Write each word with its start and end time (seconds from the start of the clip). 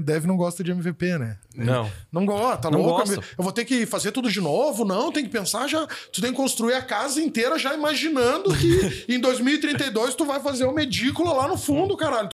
Dev 0.00 0.24
não 0.26 0.36
gosta 0.36 0.62
de 0.64 0.70
MVP, 0.70 1.18
né? 1.18 1.36
Não. 1.54 1.90
Não 2.12 2.24
gosta, 2.26 2.58
tá 2.58 2.70
Não 2.70 2.80
louco? 2.82 3.06
gosto. 3.06 3.22
Eu 3.36 3.44
vou 3.44 3.52
ter 3.52 3.64
que 3.64 3.84
fazer 3.86 4.12
tudo 4.12 4.30
de 4.30 4.40
novo? 4.40 4.84
Não, 4.84 5.10
tem 5.12 5.24
que 5.24 5.30
pensar 5.30 5.66
já. 5.68 5.86
Tu 6.12 6.20
tem 6.20 6.30
que 6.30 6.36
construir 6.36 6.74
a 6.74 6.82
casa 6.82 7.20
inteira 7.20 7.58
já 7.58 7.74
imaginando 7.74 8.54
que 8.56 9.04
em 9.12 9.18
2032 9.18 10.14
tu 10.14 10.24
vai 10.24 10.40
fazer 10.40 10.64
uma 10.64 10.82
edícula 10.82 11.32
lá 11.32 11.48
no 11.48 11.56
fundo, 11.56 11.96
caralho. 11.96 12.28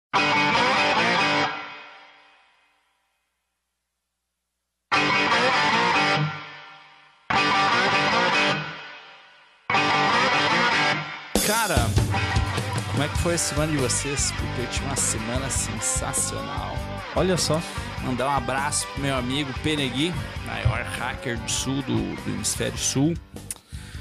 Foi 13.25 13.37
a 13.37 13.39
semana 13.39 13.73
de 13.73 13.79
vocês? 13.79 14.33
Porque 14.33 14.61
eu 14.61 14.67
tive 14.69 14.85
uma 14.85 14.97
semana 14.97 15.49
sensacional. 15.49 16.77
Olha 17.17 17.39
só. 17.39 17.59
Mandar 18.03 18.29
um 18.29 18.37
abraço 18.37 18.87
pro 18.89 19.01
meu 19.01 19.17
amigo 19.17 19.51
Penegui, 19.63 20.13
maior 20.45 20.83
hacker 20.83 21.39
do 21.39 21.51
sul, 21.51 21.81
do, 21.85 22.23
do 22.23 22.31
hemisfério 22.31 22.77
sul. 22.77 23.15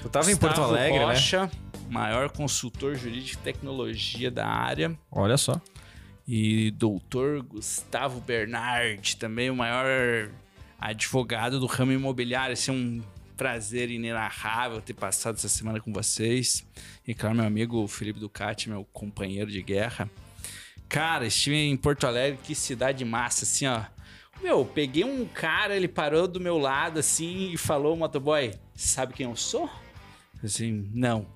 Tu 0.01 0.09
tava 0.09 0.29
em 0.29 0.35
Porto 0.35 0.61
Alegre, 0.61 0.99
né? 0.99 1.05
Rocha, 1.05 1.49
maior 1.89 2.31
consultor 2.31 2.95
jurídico 2.95 3.39
e 3.39 3.43
tecnologia 3.45 4.29
da 4.29 4.45
área. 4.45 4.93
Olha 5.09 5.37
só. 5.37 5.61
E 6.27 6.71
doutor 6.71 7.41
Gustavo 7.43 8.19
Bernard, 8.19 9.15
também 9.15 9.49
o 9.49 9.55
maior 9.55 10.31
advogado 10.77 11.61
do 11.61 11.65
ramo 11.65 11.93
imobiliário. 11.93 12.53
É 12.53 12.71
um 12.73 13.01
prazer 13.43 13.91
inenarrável 13.91 14.79
ter 14.79 14.93
passado 14.93 15.35
essa 15.35 15.49
semana 15.49 15.77
com 15.77 15.91
vocês. 15.91 16.65
E 17.05 17.13
claro, 17.13 17.35
meu 17.35 17.45
amigo 17.45 17.85
Felipe 17.89 18.17
Ducati, 18.17 18.69
meu 18.69 18.85
companheiro 18.93 19.51
de 19.51 19.61
guerra. 19.61 20.09
Cara, 20.87 21.25
estive 21.27 21.57
em 21.57 21.75
Porto 21.75 22.07
Alegre, 22.07 22.39
que 22.41 22.55
cidade 22.55 23.03
massa, 23.03 23.43
assim, 23.43 23.67
ó. 23.67 23.81
Meu, 24.41 24.63
peguei 24.63 25.03
um 25.03 25.25
cara, 25.25 25.75
ele 25.75 25.89
parou 25.89 26.25
do 26.25 26.39
meu 26.39 26.57
lado, 26.57 26.99
assim, 26.99 27.51
e 27.51 27.57
falou, 27.57 27.97
motoboy, 27.97 28.53
sabe 28.73 29.13
quem 29.13 29.25
eu 29.25 29.35
sou? 29.35 29.69
Assim, 30.41 30.89
não. 30.93 31.27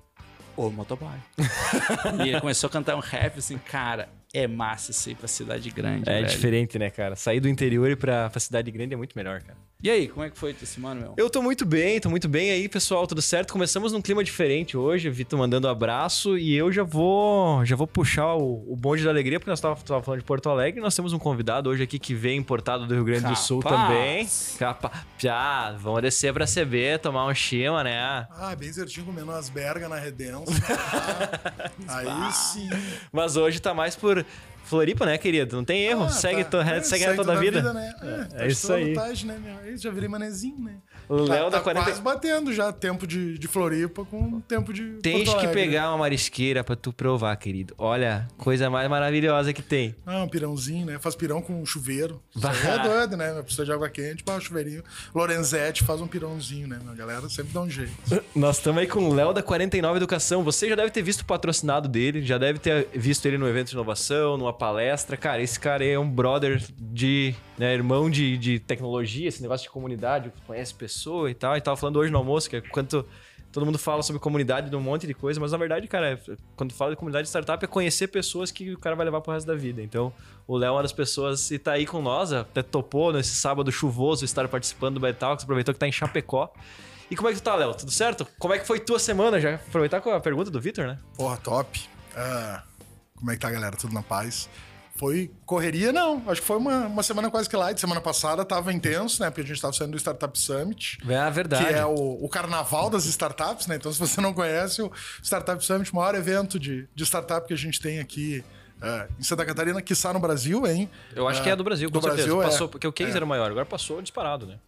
O 0.56 0.70
motoboy. 0.70 1.18
e 2.24 2.28
ele 2.30 2.40
começou 2.40 2.68
a 2.68 2.70
cantar 2.70 2.96
um 2.96 3.00
rap, 3.00 3.38
assim, 3.38 3.58
cara, 3.58 4.08
é 4.32 4.46
massa 4.46 4.92
isso 4.92 5.10
aí 5.10 5.14
pra 5.14 5.28
cidade 5.28 5.68
grande, 5.68 6.08
É 6.08 6.14
velho. 6.14 6.26
diferente, 6.26 6.78
né, 6.78 6.88
cara? 6.88 7.16
Sair 7.16 7.40
do 7.40 7.48
interior 7.50 7.90
e 7.90 7.96
pra, 7.96 8.30
pra 8.30 8.40
cidade 8.40 8.70
grande 8.70 8.94
é 8.94 8.96
muito 8.96 9.12
melhor, 9.14 9.42
cara. 9.42 9.67
E 9.80 9.88
aí, 9.88 10.08
como 10.08 10.26
é 10.26 10.30
que 10.30 10.36
foi 10.36 10.52
tua 10.52 10.66
semana, 10.66 11.00
meu? 11.00 11.14
Eu 11.16 11.30
tô 11.30 11.40
muito 11.40 11.64
bem, 11.64 12.00
tô 12.00 12.10
muito 12.10 12.28
bem 12.28 12.50
aí, 12.50 12.68
pessoal, 12.68 13.06
tudo 13.06 13.22
certo? 13.22 13.52
Começamos 13.52 13.92
num 13.92 14.02
clima 14.02 14.24
diferente 14.24 14.76
hoje, 14.76 15.08
Vitor 15.08 15.38
mandando 15.38 15.68
abraço 15.68 16.36
e 16.36 16.52
eu 16.52 16.72
já 16.72 16.82
vou 16.82 17.64
já 17.64 17.76
vou 17.76 17.86
puxar 17.86 18.34
o, 18.34 18.72
o 18.72 18.74
bonde 18.74 19.04
da 19.04 19.10
alegria, 19.10 19.38
porque 19.38 19.50
nós 19.50 19.60
tava, 19.60 19.76
tava 19.76 20.02
falando 20.02 20.18
de 20.18 20.26
Porto 20.26 20.48
Alegre, 20.48 20.80
nós 20.80 20.96
temos 20.96 21.12
um 21.12 21.18
convidado 21.18 21.70
hoje 21.70 21.84
aqui 21.84 21.96
que 21.96 22.12
vem 22.12 22.38
importado 22.38 22.88
do 22.88 22.94
Rio 22.94 23.04
Grande 23.04 23.28
do 23.28 23.36
Sul 23.36 23.62
também. 23.62 24.24
Capaz. 24.24 24.56
Capa... 24.58 24.92
Já, 25.16 25.70
vamos 25.78 26.02
descer 26.02 26.34
pra 26.34 26.44
CB, 26.44 26.98
tomar 26.98 27.26
um 27.26 27.34
chima, 27.34 27.84
né? 27.84 28.26
Ah, 28.32 28.56
bem 28.58 28.72
certinho 28.72 29.06
comendo 29.06 29.30
umas 29.30 29.48
bergas 29.48 29.88
na 29.88 29.96
redença. 29.96 30.38
Ah, 31.86 31.98
aí 31.98 32.32
sim. 32.32 32.68
Mas 33.12 33.36
hoje 33.36 33.60
tá 33.60 33.72
mais 33.72 33.94
por 33.96 34.24
Floripa, 34.68 35.06
né, 35.06 35.16
querido? 35.16 35.56
Não 35.56 35.64
tem 35.64 35.82
erro, 35.86 36.04
Ah, 36.04 36.08
segue, 36.10 36.44
tá. 36.44 36.50
to, 36.50 36.56
É, 36.58 36.80
segue, 36.84 37.04
a 37.06 37.16
toda 37.16 37.32
a 37.32 37.36
vida. 37.36 37.72
né? 37.72 37.94
É, 38.36 38.44
É 38.44 38.48
isso 38.48 38.70
aí. 38.72 38.92
Vantagem, 38.94 39.26
né, 39.28 39.38
meu? 39.42 39.56
Aí 39.58 39.76
já 39.78 39.90
virei 39.90 40.08
manezinho, 40.08 40.58
né? 40.60 40.76
Léo 41.08 41.44
tá, 41.44 41.50
da 41.50 41.58
tá 41.58 41.60
40 41.60 41.84
quase 41.86 42.00
batendo 42.02 42.52
já 42.52 42.72
tempo 42.72 43.06
de, 43.06 43.38
de 43.38 43.48
Floripa 43.48 44.04
com 44.04 44.40
tempo 44.42 44.72
de 44.72 44.98
Tens 45.02 45.28
que 45.28 45.34
Alegre. 45.34 45.52
pegar 45.54 45.88
uma 45.90 45.98
marisqueira 45.98 46.62
pra 46.62 46.76
tu 46.76 46.92
provar, 46.92 47.34
querido. 47.36 47.74
Olha, 47.78 48.28
coisa 48.36 48.68
mais 48.68 48.88
maravilhosa 48.90 49.52
que 49.52 49.62
tem. 49.62 49.94
Ah, 50.06 50.22
um 50.22 50.28
pirãozinho, 50.28 50.86
né? 50.86 50.98
Faz 50.98 51.14
pirão 51.14 51.40
com 51.40 51.64
chuveiro. 51.64 52.20
Isso 52.34 52.40
Bah. 52.46 52.52
aí 52.52 52.66
é 52.66 52.78
doido, 52.88 53.16
né? 53.16 53.42
Precisa 53.42 53.64
de 53.64 53.72
água 53.72 53.88
quente, 53.88 54.22
pá, 54.22 54.38
chuveirinho. 54.38 54.82
Lorenzetti 55.14 55.84
faz 55.84 56.00
um 56.00 56.06
pirãozinho, 56.06 56.68
né? 56.68 56.78
A 56.90 56.94
galera 56.94 57.28
sempre 57.28 57.52
dá 57.52 57.60
um 57.60 57.70
jeito. 57.70 57.92
Nós 58.34 58.58
estamos 58.58 58.80
aí 58.80 58.86
com 58.86 59.08
o 59.08 59.14
Léo 59.14 59.32
da 59.32 59.42
49 59.42 59.96
Educação. 59.96 60.42
Você 60.44 60.68
já 60.68 60.74
deve 60.74 60.90
ter 60.90 61.02
visto 61.02 61.22
o 61.22 61.24
patrocinado 61.24 61.88
dele, 61.88 62.22
já 62.22 62.38
deve 62.38 62.58
ter 62.58 62.88
visto 62.94 63.26
ele 63.26 63.38
no 63.38 63.48
evento 63.48 63.68
de 63.68 63.74
inovação, 63.74 64.36
numa 64.36 64.52
palestra. 64.52 65.16
Cara, 65.16 65.42
esse 65.42 65.58
cara 65.58 65.84
é 65.84 65.98
um 65.98 66.08
brother 66.08 66.62
de, 66.78 67.34
né, 67.58 67.74
irmão 67.74 68.08
de, 68.08 68.36
de 68.38 68.58
tecnologia, 68.58 69.28
esse 69.28 69.42
negócio 69.42 69.64
de 69.64 69.70
comunidade, 69.70 70.32
conhece 70.46 70.72
pessoa 70.74 71.30
e 71.30 71.34
tal. 71.34 71.56
E 71.56 71.60
tava 71.60 71.76
falando 71.76 71.96
hoje 71.96 72.10
no 72.12 72.18
almoço 72.18 72.48
que 72.48 72.56
é 72.56 72.60
quanto 72.60 73.04
todo 73.50 73.64
mundo 73.66 73.78
fala 73.78 74.02
sobre 74.02 74.20
comunidade 74.20 74.70
de 74.70 74.76
um 74.76 74.80
monte 74.80 75.06
de 75.06 75.14
coisa, 75.14 75.40
mas 75.40 75.52
na 75.52 75.58
verdade, 75.58 75.88
cara, 75.88 76.12
é- 76.12 76.36
quando 76.54 76.72
fala 76.72 76.90
de 76.92 76.96
comunidade 76.96 77.24
de 77.24 77.28
startup 77.30 77.62
é 77.64 77.66
conhecer 77.66 78.08
pessoas 78.08 78.50
que 78.50 78.72
o 78.74 78.78
cara 78.78 78.94
vai 78.94 79.04
levar 79.06 79.20
pro 79.20 79.32
resto 79.32 79.46
da 79.46 79.54
vida. 79.54 79.82
Então, 79.82 80.12
o 80.46 80.56
Léo 80.56 80.68
é 80.68 80.72
uma 80.72 80.82
das 80.82 80.92
pessoas 80.92 81.50
e 81.50 81.58
tá 81.58 81.72
aí 81.72 81.86
com 81.86 82.00
nós, 82.02 82.32
até 82.32 82.62
topou 82.62 83.12
nesse 83.12 83.34
sábado 83.34 83.72
chuvoso 83.72 84.24
estar 84.24 84.46
participando 84.48 84.94
do 84.94 85.00
Betalks, 85.00 85.44
aproveitou 85.44 85.74
que 85.74 85.80
tá 85.80 85.88
em 85.88 85.92
Chapecó. 85.92 86.52
E 87.10 87.16
como 87.16 87.28
é 87.28 87.32
que 87.32 87.40
tu 87.40 87.42
tá, 87.42 87.54
Léo? 87.56 87.74
Tudo 87.74 87.90
certo? 87.90 88.26
Como 88.38 88.52
é 88.52 88.58
que 88.58 88.66
foi 88.66 88.78
tua 88.78 88.98
semana? 88.98 89.40
Já 89.40 89.54
aproveitar 89.54 90.02
com 90.02 90.10
a 90.10 90.20
pergunta 90.20 90.50
do 90.50 90.60
Vitor, 90.60 90.86
né? 90.86 90.98
Porra, 91.16 91.38
top. 91.38 91.80
Ah, 92.14 92.62
como 93.16 93.30
é 93.30 93.34
que 93.34 93.40
tá, 93.40 93.50
galera? 93.50 93.76
Tudo 93.76 93.94
na 93.94 94.02
paz? 94.02 94.48
Foi 94.98 95.30
correria, 95.46 95.92
não. 95.92 96.22
Acho 96.26 96.40
que 96.40 96.46
foi 96.46 96.56
uma, 96.56 96.86
uma 96.86 97.02
semana 97.04 97.30
quase 97.30 97.48
que 97.48 97.56
light. 97.56 97.80
Semana 97.80 98.00
passada 98.00 98.44
tava 98.44 98.72
intenso, 98.72 99.22
né? 99.22 99.30
Porque 99.30 99.42
a 99.42 99.44
gente 99.44 99.62
tava 99.62 99.72
saindo 99.72 99.92
do 99.92 99.96
Startup 99.96 100.36
Summit. 100.36 100.98
É 101.08 101.16
a 101.16 101.30
verdade. 101.30 101.64
Que 101.64 101.72
é 101.72 101.86
o, 101.86 102.18
o 102.20 102.28
carnaval 102.28 102.90
das 102.90 103.04
startups, 103.04 103.68
né? 103.68 103.76
Então, 103.76 103.92
se 103.92 103.98
você 103.98 104.20
não 104.20 104.34
conhece, 104.34 104.82
o 104.82 104.90
Startup 105.22 105.64
Summit, 105.64 105.92
o 105.92 105.96
maior 105.96 106.16
evento 106.16 106.58
de, 106.58 106.88
de 106.92 107.04
startup 107.06 107.46
que 107.46 107.54
a 107.54 107.56
gente 107.56 107.80
tem 107.80 108.00
aqui 108.00 108.44
eh, 108.82 109.08
em 109.18 109.22
Santa 109.22 109.44
Catarina, 109.46 109.80
que 109.80 109.92
está 109.92 110.12
no 110.12 110.18
Brasil, 110.18 110.66
hein? 110.66 110.90
Eu 111.14 111.28
acho 111.28 111.42
que 111.44 111.48
é 111.48 111.54
do 111.54 111.62
Brasil, 111.62 111.88
com 111.88 111.98
do 111.98 112.02
certeza. 112.02 112.26
Brasil, 112.26 112.42
é. 112.42 112.44
passou, 112.44 112.68
porque 112.68 112.86
o 112.86 112.92
case 112.92 113.16
era 113.16 113.24
maior, 113.24 113.50
agora 113.50 113.66
passou 113.66 114.02
disparado, 114.02 114.46
né? 114.46 114.58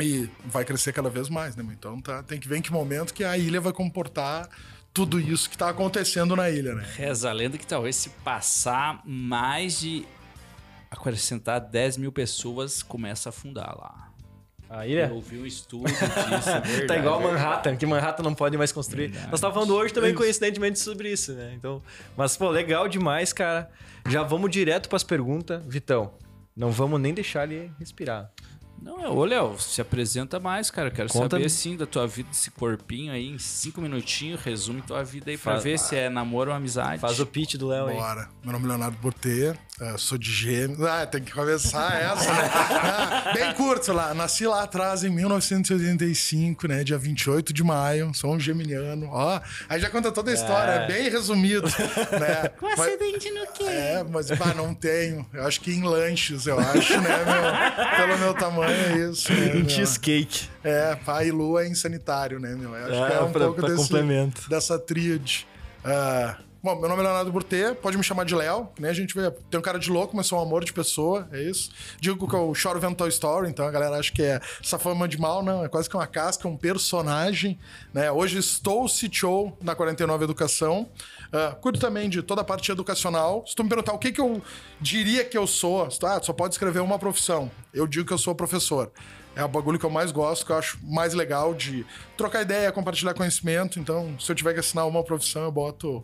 E 0.00 0.28
vai 0.44 0.64
crescer 0.64 0.92
cada 0.92 1.10
vez 1.10 1.28
mais, 1.28 1.56
né? 1.56 1.64
Então 1.70 2.00
tá, 2.00 2.22
tem 2.22 2.38
que 2.38 2.48
ver 2.48 2.58
em 2.58 2.62
que 2.62 2.72
momento 2.72 3.12
que 3.12 3.24
a 3.24 3.36
ilha 3.38 3.60
vai 3.60 3.72
comportar 3.72 4.48
tudo 4.92 5.20
isso 5.20 5.48
que 5.48 5.56
tá 5.56 5.68
acontecendo 5.68 6.34
na 6.34 6.50
ilha, 6.50 6.74
né? 6.74 6.84
Reza 6.96 7.30
a 7.30 7.32
lenda 7.32 7.56
que 7.58 7.66
talvez 7.66 7.96
se 7.96 8.08
passar 8.10 9.00
mais 9.04 9.78
de 9.80 10.04
acrescentar 10.90 11.60
10 11.60 11.96
mil 11.98 12.10
pessoas, 12.12 12.82
começa 12.82 13.28
a 13.28 13.30
afundar 13.30 13.76
lá. 13.76 14.08
A 14.70 14.86
Eu 14.86 14.90
ilha 14.90 15.10
ouvi 15.12 15.38
um 15.38 15.46
estudo 15.46 15.86
disso, 15.86 16.04
é 16.04 16.60
verdade. 16.60 16.86
tá 16.86 16.96
igual 16.96 17.20
a. 17.20 17.22
Manhattan, 17.32 17.76
que 17.76 17.86
Manhattan 17.86 18.22
não 18.22 18.34
pode 18.34 18.56
mais 18.58 18.70
construir. 18.70 19.08
Verdade. 19.08 19.30
Nós 19.30 19.40
tava 19.40 19.54
falando 19.54 19.74
hoje 19.74 19.94
também, 19.94 20.10
Isso. 20.10 20.18
coincidentemente, 20.18 20.78
sobre 20.78 21.10
isso, 21.10 21.32
né? 21.32 21.54
Então, 21.56 21.82
mas, 22.16 22.36
pô, 22.36 22.50
legal 22.50 22.86
demais, 22.86 23.32
cara. 23.32 23.70
Já 24.08 24.22
vamos 24.22 24.50
direto 24.50 24.88
pras 24.88 25.02
perguntas. 25.02 25.62
Vitão, 25.66 26.12
não 26.54 26.70
vamos 26.70 27.00
nem 27.00 27.14
deixar 27.14 27.50
ele 27.50 27.70
respirar. 27.78 28.30
Não, 28.80 29.00
é, 29.04 29.08
ô 29.08 29.24
Léo, 29.24 29.58
se 29.58 29.80
apresenta 29.80 30.38
mais, 30.38 30.70
cara. 30.70 30.88
Eu 30.88 30.92
quero 30.92 31.08
Conta- 31.08 31.36
saber, 31.36 31.48
sim, 31.48 31.76
da 31.76 31.84
tua 31.86 32.06
vida, 32.06 32.28
desse 32.30 32.50
corpinho 32.50 33.12
aí, 33.12 33.26
em 33.28 33.38
cinco 33.38 33.80
minutinhos. 33.80 34.40
Resume 34.40 34.82
tua 34.82 35.02
vida 35.02 35.30
aí 35.30 35.36
pra 35.36 35.52
Faz- 35.52 35.64
ver 35.64 35.78
se 35.78 35.96
é 35.96 36.08
namoro 36.08 36.50
ou 36.50 36.56
amizade. 36.56 37.00
Faz 37.00 37.18
o 37.18 37.26
pitch 37.26 37.54
do 37.56 37.66
Léo 37.68 37.86
aí. 37.88 37.96
Bora. 37.96 38.28
Meu 38.42 38.52
nome 38.52 38.64
é 38.66 38.68
Leonardo 38.68 38.96
Bortê, 38.98 39.54
eh, 39.80 39.94
sou 39.96 40.18
de 40.18 40.32
Gêmeos. 40.32 40.80
Ah, 40.82 41.06
tem 41.06 41.22
que 41.22 41.32
começar 41.32 41.94
essa, 42.00 42.32
né? 42.32 42.50
Ah, 42.52 43.32
Bem 43.34 43.52
curto 43.54 43.92
lá. 43.92 44.12
Nasci 44.14 44.46
lá 44.46 44.62
atrás, 44.64 45.04
em 45.04 45.10
1985, 45.10 46.66
né? 46.68 46.82
Dia 46.84 46.98
28 46.98 47.52
de 47.52 47.62
maio. 47.62 48.10
Sou 48.14 48.34
um 48.34 48.40
geminiano. 48.40 49.08
Ó, 49.10 49.40
aí 49.68 49.80
já 49.80 49.88
conta 49.90 50.10
toda 50.10 50.30
a 50.30 50.34
história, 50.34 50.72
é, 50.72 50.84
É. 50.84 50.86
bem 50.86 51.10
resumido, 51.10 51.66
né? 51.68 52.48
Com 52.58 52.66
Mas- 52.66 52.80
acidente 52.80 53.30
no 53.30 53.46
quê? 53.52 53.64
É, 53.64 54.04
mas 54.10 54.30
pá, 54.30 54.52
não 54.54 54.74
tenho. 54.74 55.24
Eu 55.32 55.46
acho 55.46 55.60
que 55.60 55.70
em 55.72 55.82
lanches, 55.82 56.46
eu 56.46 56.58
acho, 56.58 57.00
né, 57.00 57.10
meu? 57.24 57.96
Pelo 57.96 58.18
meu 58.18 58.34
tamanho 58.34 58.70
é 58.72 59.10
isso. 59.10 59.32
Né, 59.32 59.54
Um 59.56 59.68
cheesecake. 59.68 60.48
É, 60.64 60.96
pai 60.96 61.28
e 61.28 61.30
lua 61.30 61.64
é 61.64 61.68
insanitário, 61.68 62.38
né, 62.40 62.54
meu? 62.54 62.74
Eu 62.74 62.84
acho 62.86 63.06
que 63.06 63.12
É, 63.12 63.16
é 63.16 63.20
um 63.22 63.30
pra- 63.32 63.44
pouco 63.46 63.60
pra 63.60 63.68
desse, 63.70 63.82
complemento. 63.82 64.48
dessa 64.48 64.78
tríade. 64.78 65.46
Ah, 65.84 66.36
bom, 66.62 66.78
meu 66.78 66.88
nome 66.88 67.00
é 67.02 67.04
Leonardo 67.04 67.30
Burtê, 67.30 67.74
pode 67.74 67.96
me 67.96 68.02
chamar 68.02 68.24
de 68.24 68.34
Léo, 68.34 68.68
né? 68.78 68.90
A 68.90 68.92
gente 68.92 69.14
vê, 69.14 69.30
tem 69.50 69.58
um 69.58 69.62
cara 69.62 69.78
de 69.78 69.90
louco, 69.90 70.16
mas 70.16 70.26
sou 70.26 70.38
um 70.38 70.42
amor 70.42 70.64
de 70.64 70.72
pessoa, 70.72 71.28
é 71.32 71.42
isso. 71.42 71.70
Digo 72.00 72.28
que 72.28 72.34
eu 72.34 72.54
choro 72.54 72.80
vendo 72.80 72.96
Toy 72.96 73.08
Story, 73.08 73.48
então 73.48 73.66
a 73.66 73.70
galera 73.70 73.96
acha 73.96 74.12
que 74.12 74.22
é 74.22 74.40
essa 74.62 74.78
fama 74.78 75.06
de 75.06 75.18
mal, 75.18 75.42
não, 75.42 75.64
é 75.64 75.68
quase 75.68 75.88
que 75.88 75.96
uma 75.96 76.06
casca, 76.06 76.48
um 76.48 76.56
personagem, 76.56 77.58
né? 77.94 78.10
Hoje 78.10 78.38
estou 78.38 78.86
CTO 78.86 79.56
na 79.62 79.74
49 79.74 80.24
Educação, 80.24 80.88
ah, 81.32 81.56
cuido 81.60 81.78
também 81.78 82.08
de 82.08 82.22
toda 82.22 82.40
a 82.40 82.44
parte 82.44 82.70
educacional. 82.72 83.44
Se 83.46 83.54
tu 83.54 83.62
me 83.62 83.68
perguntar 83.68 83.92
o 83.92 83.98
que, 83.98 84.10
que 84.10 84.20
eu 84.20 84.42
diria 84.80 85.24
que 85.24 85.36
eu 85.36 85.46
sou, 85.46 85.84
ah, 85.84 86.20
só 86.22 86.32
pode 86.32 86.54
escrever 86.54 86.80
uma 86.80 86.98
profissão. 86.98 87.50
Eu 87.72 87.86
digo 87.86 88.06
que 88.06 88.12
eu 88.12 88.18
sou 88.18 88.34
professor. 88.34 88.90
É 89.36 89.44
o 89.44 89.48
bagulho 89.48 89.78
que 89.78 89.86
eu 89.86 89.90
mais 89.90 90.10
gosto, 90.10 90.44
que 90.44 90.50
eu 90.50 90.56
acho 90.56 90.78
mais 90.82 91.14
legal 91.14 91.54
de 91.54 91.86
trocar 92.16 92.42
ideia, 92.42 92.72
compartilhar 92.72 93.14
conhecimento. 93.14 93.78
Então, 93.78 94.16
se 94.18 94.32
eu 94.32 94.34
tiver 94.34 94.52
que 94.52 94.58
assinar 94.58 94.84
uma 94.88 95.04
profissão, 95.04 95.44
eu 95.44 95.52
boto 95.52 96.02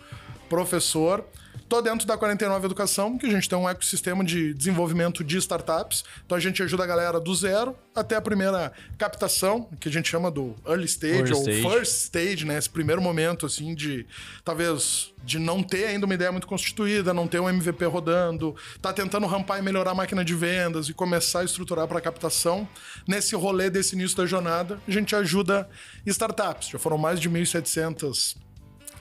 professor. 0.55 1.25
Tô 1.69 1.81
dentro 1.83 2.07
da 2.07 2.17
49 2.17 2.67
Educação, 2.67 3.19
que 3.19 3.27
a 3.27 3.31
gente 3.31 3.49
tem 3.49 3.59
um 3.59 3.69
ecossistema 3.69 4.23
de 4.23 4.55
desenvolvimento 4.55 5.25
de 5.25 5.37
startups. 5.39 6.05
Então 6.25 6.39
a 6.39 6.41
gente 6.41 6.63
ajuda 6.63 6.85
a 6.85 6.87
galera 6.87 7.19
do 7.19 7.35
zero 7.35 7.75
até 7.93 8.15
a 8.15 8.21
primeira 8.21 8.71
captação, 8.97 9.69
que 9.81 9.89
a 9.89 9.91
gente 9.93 10.09
chama 10.09 10.31
do 10.31 10.55
early 10.65 10.85
stage 10.85 11.33
ou 11.33 11.41
stage. 11.41 11.63
first 11.63 12.05
stage, 12.05 12.45
né? 12.45 12.57
Esse 12.57 12.71
primeiro 12.71 13.03
momento, 13.03 13.47
assim, 13.47 13.75
de 13.75 14.07
talvez 14.45 15.13
de 15.25 15.41
não 15.41 15.61
ter 15.61 15.87
ainda 15.87 16.07
uma 16.07 16.15
ideia 16.15 16.31
muito 16.31 16.47
constituída, 16.47 17.13
não 17.13 17.27
ter 17.27 17.41
um 17.41 17.49
MVP 17.49 17.85
rodando, 17.87 18.55
tá 18.81 18.93
tentando 18.93 19.27
rampar 19.27 19.59
e 19.59 19.63
melhorar 19.63 19.93
a 19.93 19.95
máquina 19.95 20.25
de 20.25 20.35
vendas 20.35 20.89
e 20.89 20.95
começar 20.95 21.41
a 21.41 21.45
estruturar 21.45 21.89
para 21.89 22.01
captação. 22.01 22.69
Nesse 23.09 23.35
rolê 23.35 23.71
desse 23.71 23.97
início 23.97 24.17
da 24.17 24.27
jornada, 24.27 24.79
a 24.87 24.91
gente 24.91 25.17
ajuda 25.17 25.69
startups. 26.07 26.69
Já 26.69 26.79
foram 26.79 26.99
mais 26.99 27.19
de 27.19 27.29
1.700 27.29 28.37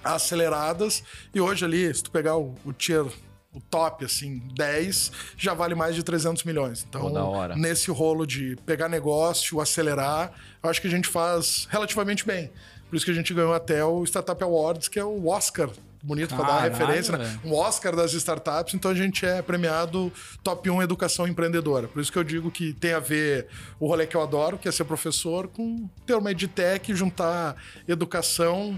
aceleradas 0.03 1.03
e 1.33 1.39
hoje 1.39 1.65
ali, 1.65 1.93
se 1.93 2.03
tu 2.03 2.11
pegar 2.11 2.37
o, 2.37 2.55
o 2.65 2.73
tier 2.73 3.05
o 3.53 3.61
top, 3.61 4.03
assim, 4.03 4.41
10, 4.55 5.11
já 5.37 5.53
vale 5.53 5.75
mais 5.75 5.95
de 5.95 6.01
300 6.01 6.43
milhões. 6.43 6.85
Então, 6.89 7.11
nesse 7.55 7.91
rolo 7.91 8.25
de 8.25 8.57
pegar 8.65 8.89
negócio, 8.89 9.61
acelerar, 9.61 10.31
eu 10.61 10.69
acho 10.69 10.81
que 10.81 10.87
a 10.87 10.89
gente 10.89 11.07
faz 11.07 11.67
relativamente 11.69 12.25
bem. 12.25 12.49
Por 12.89 12.97
isso 12.97 13.05
que 13.05 13.11
a 13.11 13.13
gente 13.13 13.33
ganhou 13.33 13.53
até 13.53 13.83
o 13.85 14.03
Startup 14.03 14.43
Awards, 14.43 14.87
que 14.87 14.99
é 14.99 15.03
o 15.03 15.27
Oscar. 15.27 15.69
Bonito 16.01 16.35
pra 16.35 16.45
dar 16.45 16.59
referência, 16.63 17.17
né? 17.17 17.39
Um 17.45 17.53
Oscar 17.53 17.95
das 17.95 18.11
startups, 18.11 18.73
então 18.73 18.91
a 18.91 18.93
gente 18.93 19.25
é 19.25 19.41
premiado 19.41 20.11
top 20.43 20.69
1 20.69 20.81
educação 20.81 21.25
empreendedora. 21.25 21.87
Por 21.87 22.01
isso 22.01 22.11
que 22.11 22.17
eu 22.17 22.25
digo 22.25 22.51
que 22.51 22.73
tem 22.73 22.91
a 22.91 22.99
ver 22.99 23.47
o 23.79 23.87
rolê 23.87 24.05
que 24.05 24.17
eu 24.17 24.21
adoro, 24.21 24.57
que 24.57 24.67
é 24.67 24.71
ser 24.71 24.83
professor, 24.83 25.47
com 25.47 25.87
ter 26.05 26.13
uma 26.15 26.29
edtech, 26.29 26.93
juntar 26.93 27.55
educação 27.87 28.77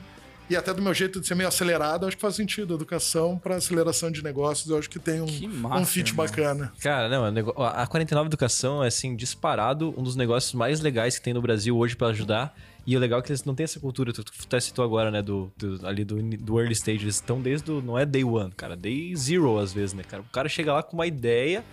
e 0.49 0.55
até 0.55 0.73
do 0.73 0.81
meu 0.81 0.93
jeito 0.93 1.19
de 1.19 1.27
ser 1.27 1.35
meio 1.35 1.47
acelerado, 1.47 2.05
acho 2.05 2.15
que 2.15 2.21
faz 2.21 2.35
sentido. 2.35 2.73
Educação 2.75 3.37
para 3.37 3.55
aceleração 3.55 4.11
de 4.11 4.23
negócios, 4.23 4.69
eu 4.69 4.77
acho 4.77 4.89
que 4.89 4.99
tem 4.99 5.21
um, 5.21 5.25
Que 5.25 5.47
massa, 5.47 5.81
um 5.81 5.85
fit 5.85 6.09
irmão. 6.11 6.25
bacana. 6.25 6.71
Cara, 6.81 7.09
não, 7.09 7.25
é 7.25 7.31
a 7.81 7.87
49 7.87 8.27
Educação 8.27 8.83
é, 8.83 8.87
assim, 8.87 9.15
disparado 9.15 9.93
um 9.97 10.03
dos 10.03 10.15
negócios 10.15 10.53
mais 10.53 10.79
legais 10.81 11.17
que 11.17 11.23
tem 11.23 11.33
no 11.33 11.41
Brasil 11.41 11.75
hoje 11.77 11.95
pra 11.95 12.07
ajudar. 12.07 12.55
E 12.87 12.95
o 12.95 12.99
legal 12.99 13.17
é 13.19 13.21
que 13.23 13.31
eles 13.31 13.43
não 13.43 13.55
têm 13.55 13.63
essa 13.63 13.79
cultura, 13.79 14.13
tu, 14.13 14.23
tu 14.23 14.31
até 14.45 14.59
citou 14.59 14.85
agora, 14.85 15.09
né, 15.09 15.19
do, 15.21 15.51
do- 15.57 15.87
ali 15.87 16.05
do, 16.05 16.21
do 16.21 16.59
early 16.59 16.73
stage. 16.73 17.03
Eles 17.03 17.15
estão 17.15 17.41
desde 17.41 17.71
o, 17.71 17.81
não 17.81 17.97
é 17.97 18.05
day 18.05 18.23
one, 18.23 18.51
cara, 18.51 18.75
day 18.75 19.15
zero 19.15 19.57
às 19.57 19.73
vezes, 19.73 19.93
né, 19.95 20.03
cara? 20.03 20.21
O 20.21 20.25
cara 20.31 20.47
chega 20.47 20.71
lá 20.71 20.83
com 20.83 20.93
uma 20.95 21.07
ideia, 21.07 21.63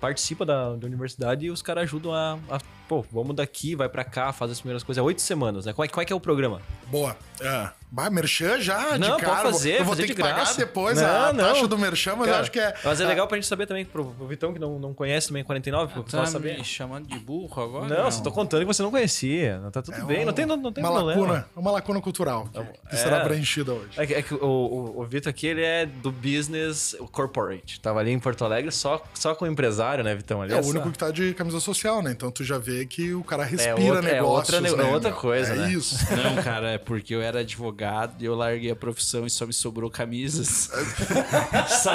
participa 0.00 0.46
da, 0.46 0.76
da 0.76 0.86
universidade 0.86 1.46
e 1.46 1.50
os 1.50 1.60
caras 1.60 1.82
ajudam 1.84 2.14
a, 2.14 2.38
a, 2.48 2.60
pô, 2.90 3.04
vamos 3.12 3.36
daqui, 3.36 3.76
vai 3.76 3.88
pra 3.88 4.02
cá, 4.02 4.32
faz 4.32 4.50
as 4.50 4.58
primeiras 4.58 4.82
coisas. 4.82 4.98
É 5.00 5.04
oito 5.04 5.22
semanas, 5.22 5.64
né? 5.64 5.72
Qual 5.72 5.84
é, 5.84 5.88
qual 5.88 6.02
é 6.02 6.04
que 6.04 6.12
é 6.12 6.16
o 6.16 6.18
programa? 6.18 6.60
Boa. 6.88 7.16
É. 7.40 7.68
Bah, 7.92 8.10
merchan 8.10 8.60
já, 8.60 8.96
Não, 8.98 9.16
de 9.16 9.22
pode 9.24 9.24
cara. 9.24 9.50
fazer, 9.50 9.72
eu 9.80 9.84
vou 9.84 9.86
fazer 9.94 10.02
ter 10.02 10.08
de 10.08 10.14
que 10.14 10.20
pagar 10.20 10.34
graça. 10.36 10.56
depois 10.58 11.00
Não, 11.00 11.08
a 11.08 11.32
não. 11.32 11.44
taxa 11.44 11.66
do 11.66 11.76
merchan, 11.78 12.12
mas 12.16 12.26
eu 12.26 12.32
Cara, 12.32 12.42
acho 12.42 12.50
que 12.52 12.60
é... 12.60 12.74
Mas 12.84 13.00
é 13.00 13.04
ah, 13.04 13.08
legal 13.08 13.26
pra 13.26 13.36
gente 13.36 13.48
saber 13.48 13.66
também, 13.66 13.84
pro, 13.84 14.04
pro 14.12 14.26
Vitão 14.28 14.52
que 14.52 14.60
não, 14.60 14.78
não 14.78 14.94
conhece 14.94 15.26
também 15.28 15.42
49, 15.42 15.92
pro 15.92 16.02
Tá 16.02 16.04
pessoal 16.04 16.26
saber. 16.26 16.56
me 16.58 16.64
chamando 16.64 17.08
de 17.08 17.18
burro 17.18 17.60
agora? 17.62 17.88
Não, 18.02 18.08
só 18.10 18.22
tô 18.22 18.30
contando 18.30 18.60
que 18.60 18.66
você 18.66 18.82
não 18.82 18.92
conhecia. 18.92 19.58
Não 19.58 19.70
tá 19.72 19.82
tudo 19.82 19.96
é 19.96 20.04
bem, 20.04 20.22
um- 20.22 20.26
não 20.26 20.32
tem, 20.32 20.46
não, 20.46 20.56
não 20.56 20.72
tem 20.72 20.84
uma 20.84 20.92
problema. 20.92 21.20
lacuna, 21.22 21.46
uma 21.56 21.70
lacuna 21.72 22.00
cultural 22.00 22.48
que, 22.52 22.60
que 22.62 22.94
É. 22.94 22.96
será 22.96 23.20
preenchida 23.24 23.72
hoje. 23.72 23.88
É 23.96 24.06
que, 24.06 24.14
é 24.14 24.22
que 24.22 24.34
o, 24.34 24.38
o, 24.46 25.00
o 25.00 25.04
Vitor 25.06 25.30
aqui, 25.30 25.48
ele 25.48 25.62
é 25.64 25.84
do 25.86 26.12
business 26.12 26.94
corporate. 27.10 27.80
Tava 27.80 27.98
ali 27.98 28.12
em 28.12 28.18
Porto 28.20 28.44
Alegre 28.44 28.70
só, 28.70 29.02
só 29.14 29.34
com 29.34 29.44
o 29.46 29.48
empresário, 29.48 30.04
né, 30.04 30.14
Vitão? 30.14 30.42
Ali 30.42 30.52
É 30.52 30.60
o 30.60 30.64
único 30.64 30.90
que 30.92 30.98
tá 30.98 31.10
de 31.10 31.34
camisa 31.34 31.58
social, 31.58 32.02
né? 32.02 32.12
Então 32.12 32.30
tu 32.30 32.44
já 32.44 32.56
vê 32.58 32.79
que 32.86 33.14
o 33.14 33.22
cara 33.24 33.44
respira 33.44 33.74
outra- 33.80 34.08
é 34.10 34.14
negócios, 34.14 34.54
outra 34.54 34.60
né, 34.60 34.88
é 34.90 34.92
outra 34.94 35.12
coisa, 35.12 35.52
é 35.52 35.56
né? 35.56 35.72
isso. 35.72 35.96
Não, 36.14 36.42
cara, 36.42 36.70
é 36.72 36.78
porque 36.78 37.14
eu 37.14 37.22
era 37.22 37.40
advogado 37.40 38.14
e 38.22 38.24
eu 38.24 38.34
larguei 38.34 38.70
a 38.70 38.76
profissão 38.76 39.26
e 39.26 39.30
só 39.30 39.46
me 39.46 39.52
sobrou 39.52 39.90
camisas. 39.90 40.70
Só- 41.82 41.92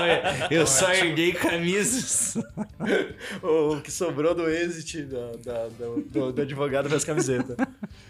eu 0.52 0.66
só 0.68 0.92
herdei 0.92 1.34
camisas. 1.34 2.36
o 3.42 3.82
que 3.82 3.92
sobrou 3.92 4.34
do 4.36 4.50
exit 4.50 5.04
da, 5.04 5.32
da- 5.44 5.68
do, 5.70 6.02
do- 6.04 6.34
do 6.34 6.42
advogado 6.42 6.90
fez 6.90 7.04
camiseta. 7.04 7.56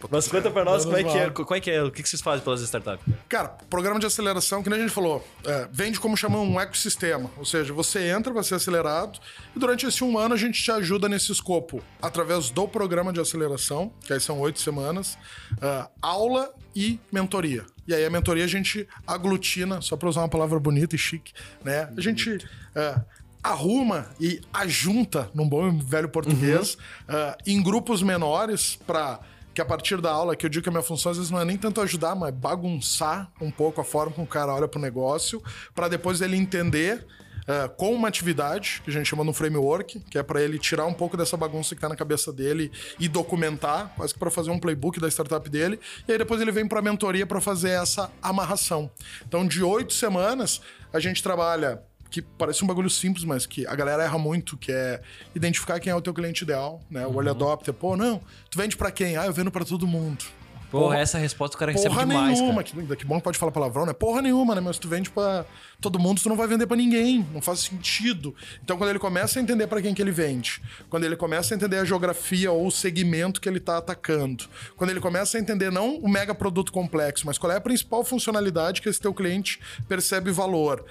Mas 0.09 0.27
conta 0.27 0.49
pra 0.51 0.63
nós 0.63 0.85
como 0.85 0.97
é, 0.97 1.03
que 1.03 1.17
é, 1.17 1.29
como 1.29 1.55
é 1.55 1.59
que 1.59 1.71
é, 1.71 1.83
o 1.83 1.91
que 1.91 2.03
que 2.03 2.09
vocês 2.09 2.21
fazem 2.21 2.43
pelas 2.43 2.61
startups? 2.61 3.05
Cara, 3.27 3.49
programa 3.69 3.99
de 3.99 4.05
aceleração, 4.05 4.61
que 4.63 4.69
nem 4.69 4.79
a 4.79 4.81
gente 4.81 4.93
falou, 4.93 5.25
é, 5.45 5.67
vende 5.71 5.99
como 5.99 6.15
chama 6.15 6.39
um 6.39 6.59
ecossistema. 6.59 7.29
Ou 7.37 7.45
seja, 7.45 7.73
você 7.73 8.07
entra 8.09 8.31
para 8.33 8.43
ser 8.43 8.55
acelerado 8.55 9.19
e 9.55 9.59
durante 9.59 9.85
esse 9.85 10.03
um 10.03 10.17
ano 10.17 10.33
a 10.33 10.37
gente 10.37 10.61
te 10.61 10.71
ajuda 10.71 11.07
nesse 11.09 11.31
escopo 11.31 11.81
através 12.01 12.49
do 12.49 12.64
programa 12.67 13.11
de 13.11 13.19
aceleração, 13.19 13.91
que 14.05 14.13
aí 14.13 14.19
são 14.19 14.39
oito 14.39 14.59
semanas, 14.59 15.17
é, 15.61 15.87
aula 16.01 16.53
e 16.75 16.99
mentoria. 17.11 17.65
E 17.87 17.93
aí 17.93 18.03
a 18.03 18.09
mentoria 18.09 18.43
a 18.43 18.47
gente 18.47 18.87
aglutina, 19.05 19.81
só 19.81 19.95
para 19.95 20.09
usar 20.09 20.21
uma 20.21 20.29
palavra 20.29 20.59
bonita 20.59 20.95
e 20.95 20.97
chique, 20.97 21.33
né? 21.63 21.89
A 21.95 22.01
gente 22.01 22.37
é, 22.75 23.01
arruma 23.43 24.09
e 24.19 24.41
ajunta, 24.51 25.29
num 25.33 25.47
bom 25.47 25.67
e 25.67 25.83
velho 25.83 26.09
português, 26.09 26.77
é, 27.07 27.37
em 27.45 27.61
grupos 27.61 28.01
menores 28.01 28.75
para 28.87 29.19
que 29.53 29.61
a 29.61 29.65
partir 29.65 30.01
da 30.01 30.11
aula, 30.11 30.35
que 30.35 30.45
eu 30.45 30.49
digo 30.49 30.63
que 30.63 30.69
a 30.69 30.71
minha 30.71 30.83
função 30.83 31.11
às 31.11 31.17
vezes 31.17 31.31
não 31.31 31.39
é 31.39 31.45
nem 31.45 31.57
tanto 31.57 31.79
ajudar, 31.79 32.13
mas 32.13 32.33
bagunçar 32.33 33.31
um 33.39 33.49
pouco 33.49 33.79
a 33.79 33.85
forma 33.85 34.11
como 34.11 34.25
o 34.25 34.29
cara 34.29 34.53
olha 34.53 34.67
pro 34.67 34.81
negócio, 34.81 35.41
para 35.73 35.87
depois 35.87 36.19
ele 36.19 36.35
entender 36.35 37.05
eh, 37.47 37.67
com 37.77 37.93
uma 37.93 38.07
atividade, 38.07 38.81
que 38.83 38.89
a 38.89 38.93
gente 38.93 39.05
chama 39.05 39.23
no 39.23 39.33
framework, 39.33 39.99
que 40.09 40.17
é 40.17 40.23
para 40.23 40.41
ele 40.41 40.57
tirar 40.57 40.85
um 40.85 40.93
pouco 40.93 41.15
dessa 41.15 41.37
bagunça 41.37 41.75
que 41.75 41.81
tá 41.81 41.87
na 41.87 41.95
cabeça 41.95 42.33
dele 42.33 42.71
e 42.99 43.07
documentar, 43.07 43.93
quase 43.95 44.13
que 44.13 44.19
para 44.19 44.31
fazer 44.31 44.51
um 44.51 44.59
playbook 44.59 44.99
da 44.99 45.07
startup 45.07 45.47
dele, 45.49 45.79
e 46.07 46.11
aí 46.11 46.17
depois 46.17 46.41
ele 46.41 46.51
vem 46.51 46.67
para 46.67 46.79
a 46.79 46.81
mentoria 46.81 47.25
para 47.25 47.39
fazer 47.39 47.69
essa 47.69 48.11
amarração. 48.21 48.89
Então, 49.27 49.47
de 49.47 49.63
oito 49.63 49.93
semanas, 49.93 50.61
a 50.91 50.99
gente 50.99 51.21
trabalha 51.21 51.81
que 52.09 52.21
parece 52.21 52.63
um 52.63 52.67
bagulho 52.67 52.89
simples, 52.89 53.25
mas 53.25 53.45
que 53.45 53.67
a 53.67 53.75
galera 53.75 54.03
erra 54.03 54.17
muito, 54.17 54.55
que 54.55 54.71
é 54.71 55.01
identificar 55.35 55.79
quem 55.79 55.91
é 55.91 55.95
o 55.95 56.01
teu 56.01 56.13
cliente 56.13 56.43
ideal, 56.43 56.81
né? 56.89 57.05
O 57.05 57.13
early 57.15 57.29
adopter, 57.29 57.73
pô, 57.73 57.97
não, 57.97 58.21
tu 58.49 58.57
vende 58.57 58.77
pra 58.77 58.89
quem? 58.89 59.17
Ah, 59.17 59.25
eu 59.25 59.33
vendo 59.33 59.51
pra 59.51 59.65
todo 59.65 59.85
mundo. 59.85 60.23
Porra, 60.71 60.97
essa 60.97 61.17
resposta 61.17 61.55
o 61.55 61.59
cara 61.59 61.71
recebe 61.71 61.93
Porra 61.93 62.05
demais, 62.05 62.39
nenhuma, 62.39 62.63
cara. 62.63 62.85
que, 62.85 62.95
que 62.97 63.05
bom 63.05 63.17
que 63.17 63.23
pode 63.23 63.37
falar 63.37 63.51
palavrão, 63.51 63.85
né? 63.85 63.93
Porra 63.93 64.21
nenhuma, 64.21 64.55
né? 64.55 64.61
Mas 64.61 64.77
tu 64.77 64.87
vende 64.87 65.09
pra 65.09 65.45
todo 65.85 65.99
mundo, 65.99 66.19
tu 66.19 66.29
não 66.29 66.35
vai 66.35 66.47
vender 66.47 66.65
pra 66.65 66.75
ninguém, 66.75 67.23
não 67.31 67.41
faz 67.41 67.59
sentido. 67.59 68.33
Então 68.63 68.75
quando 68.75 68.89
ele 68.89 68.97
começa 68.97 69.37
a 69.37 69.41
entender 69.41 69.67
pra 69.67 69.79
quem 69.79 69.93
que 69.93 70.01
ele 70.01 70.11
vende, 70.11 70.59
quando 70.89 71.03
ele 71.03 71.15
começa 71.15 71.53
a 71.53 71.55
entender 71.55 71.77
a 71.77 71.85
geografia 71.85 72.51
ou 72.51 72.65
o 72.65 72.71
segmento 72.71 73.39
que 73.39 73.47
ele 73.47 73.59
tá 73.59 73.77
atacando, 73.77 74.45
quando 74.75 74.89
ele 74.89 74.99
começa 74.99 75.37
a 75.37 75.39
entender 75.39 75.71
não 75.71 75.97
o 75.97 76.09
mega 76.09 76.33
produto 76.33 76.71
complexo, 76.71 77.27
mas 77.27 77.37
qual 77.37 77.51
é 77.51 77.57
a 77.57 77.61
principal 77.61 78.03
funcionalidade 78.03 78.81
que 78.81 78.89
esse 78.89 78.99
teu 78.99 79.13
cliente 79.13 79.59
percebe 79.87 80.31
valor, 80.31 80.83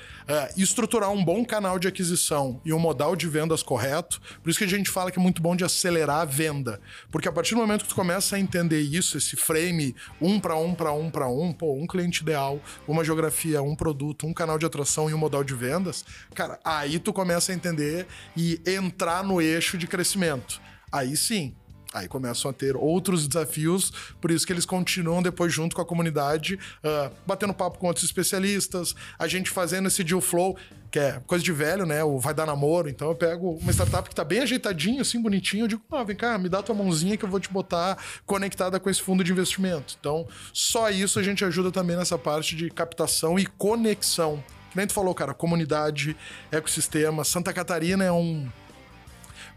e 0.56 0.62
estruturar 0.62 1.10
um 1.10 1.24
bom 1.24 1.44
canal 1.44 1.76
de 1.76 1.88
aquisição 1.88 2.60
e 2.64 2.72
um 2.72 2.78
modal 2.78 3.16
de 3.16 3.26
vendas 3.26 3.64
correto, 3.64 4.20
por 4.42 4.48
isso 4.48 4.60
que 4.60 4.64
a 4.64 4.68
gente 4.68 4.90
fala 4.90 5.10
que 5.10 5.18
é 5.18 5.22
muito 5.22 5.42
bom 5.42 5.56
de 5.56 5.64
acelerar 5.64 6.20
a 6.20 6.24
venda, 6.24 6.80
porque 7.10 7.28
a 7.28 7.32
partir 7.32 7.56
do 7.56 7.60
momento 7.60 7.82
que 7.82 7.88
tu 7.88 7.96
começa 7.96 8.36
a 8.36 8.38
entender 8.38 8.80
isso, 8.80 9.18
esse 9.18 9.34
frame 9.34 9.96
um 10.20 10.38
para 10.38 10.54
um 10.54 10.72
para 10.72 10.92
um 10.92 11.10
para 11.10 11.28
um, 11.28 11.52
pô, 11.52 11.74
um 11.74 11.86
cliente 11.86 12.22
ideal, 12.22 12.60
uma 12.86 13.02
geografia, 13.02 13.60
um 13.60 13.74
produto, 13.74 14.24
um 14.24 14.32
canal 14.32 14.56
de 14.56 14.64
atração 14.64 14.83
e 15.10 15.14
um 15.14 15.18
modal 15.18 15.44
de 15.44 15.54
vendas, 15.54 16.04
cara, 16.34 16.58
aí 16.64 16.98
tu 16.98 17.12
começa 17.12 17.52
a 17.52 17.54
entender 17.54 18.06
e 18.36 18.60
entrar 18.66 19.22
no 19.24 19.40
eixo 19.40 19.78
de 19.78 19.86
crescimento. 19.86 20.60
Aí 20.92 21.16
sim, 21.16 21.54
Aí 21.94 22.08
começam 22.08 22.50
a 22.50 22.54
ter 22.54 22.74
outros 22.74 23.28
desafios, 23.28 23.92
por 24.20 24.32
isso 24.32 24.44
que 24.44 24.52
eles 24.52 24.66
continuam 24.66 25.22
depois 25.22 25.52
junto 25.52 25.76
com 25.76 25.80
a 25.80 25.84
comunidade, 25.84 26.58
ah, 26.82 27.08
batendo 27.24 27.54
papo 27.54 27.78
com 27.78 27.86
outros 27.86 28.04
especialistas, 28.04 28.96
a 29.16 29.28
gente 29.28 29.48
fazendo 29.48 29.86
esse 29.86 30.02
deal 30.02 30.20
flow, 30.20 30.58
que 30.90 30.98
é 30.98 31.22
coisa 31.24 31.44
de 31.44 31.52
velho, 31.52 31.86
né? 31.86 32.02
O 32.02 32.18
vai 32.18 32.34
dar 32.34 32.46
namoro. 32.46 32.88
Então 32.88 33.08
eu 33.08 33.14
pego 33.14 33.52
uma 33.62 33.72
startup 33.72 34.08
que 34.08 34.14
tá 34.14 34.24
bem 34.24 34.40
ajeitadinho, 34.40 35.02
assim, 35.02 35.22
bonitinho, 35.22 35.64
eu 35.64 35.68
digo, 35.68 35.82
ah, 35.92 36.02
vem 36.02 36.16
cá, 36.16 36.36
me 36.36 36.48
dá 36.48 36.60
tua 36.64 36.74
mãozinha 36.74 37.16
que 37.16 37.24
eu 37.24 37.28
vou 37.28 37.38
te 37.38 37.48
botar 37.48 37.96
conectada 38.26 38.80
com 38.80 38.90
esse 38.90 39.00
fundo 39.00 39.22
de 39.22 39.30
investimento. 39.30 39.96
Então, 40.00 40.26
só 40.52 40.90
isso 40.90 41.20
a 41.20 41.22
gente 41.22 41.44
ajuda 41.44 41.70
também 41.70 41.96
nessa 41.96 42.18
parte 42.18 42.56
de 42.56 42.70
captação 42.70 43.38
e 43.38 43.46
conexão. 43.46 44.42
Nem 44.74 44.86
tu 44.86 44.92
falou, 44.92 45.14
cara, 45.14 45.34
comunidade, 45.34 46.16
ecossistema. 46.50 47.24
Santa 47.24 47.52
Catarina 47.52 48.04
é 48.04 48.12
um 48.12 48.48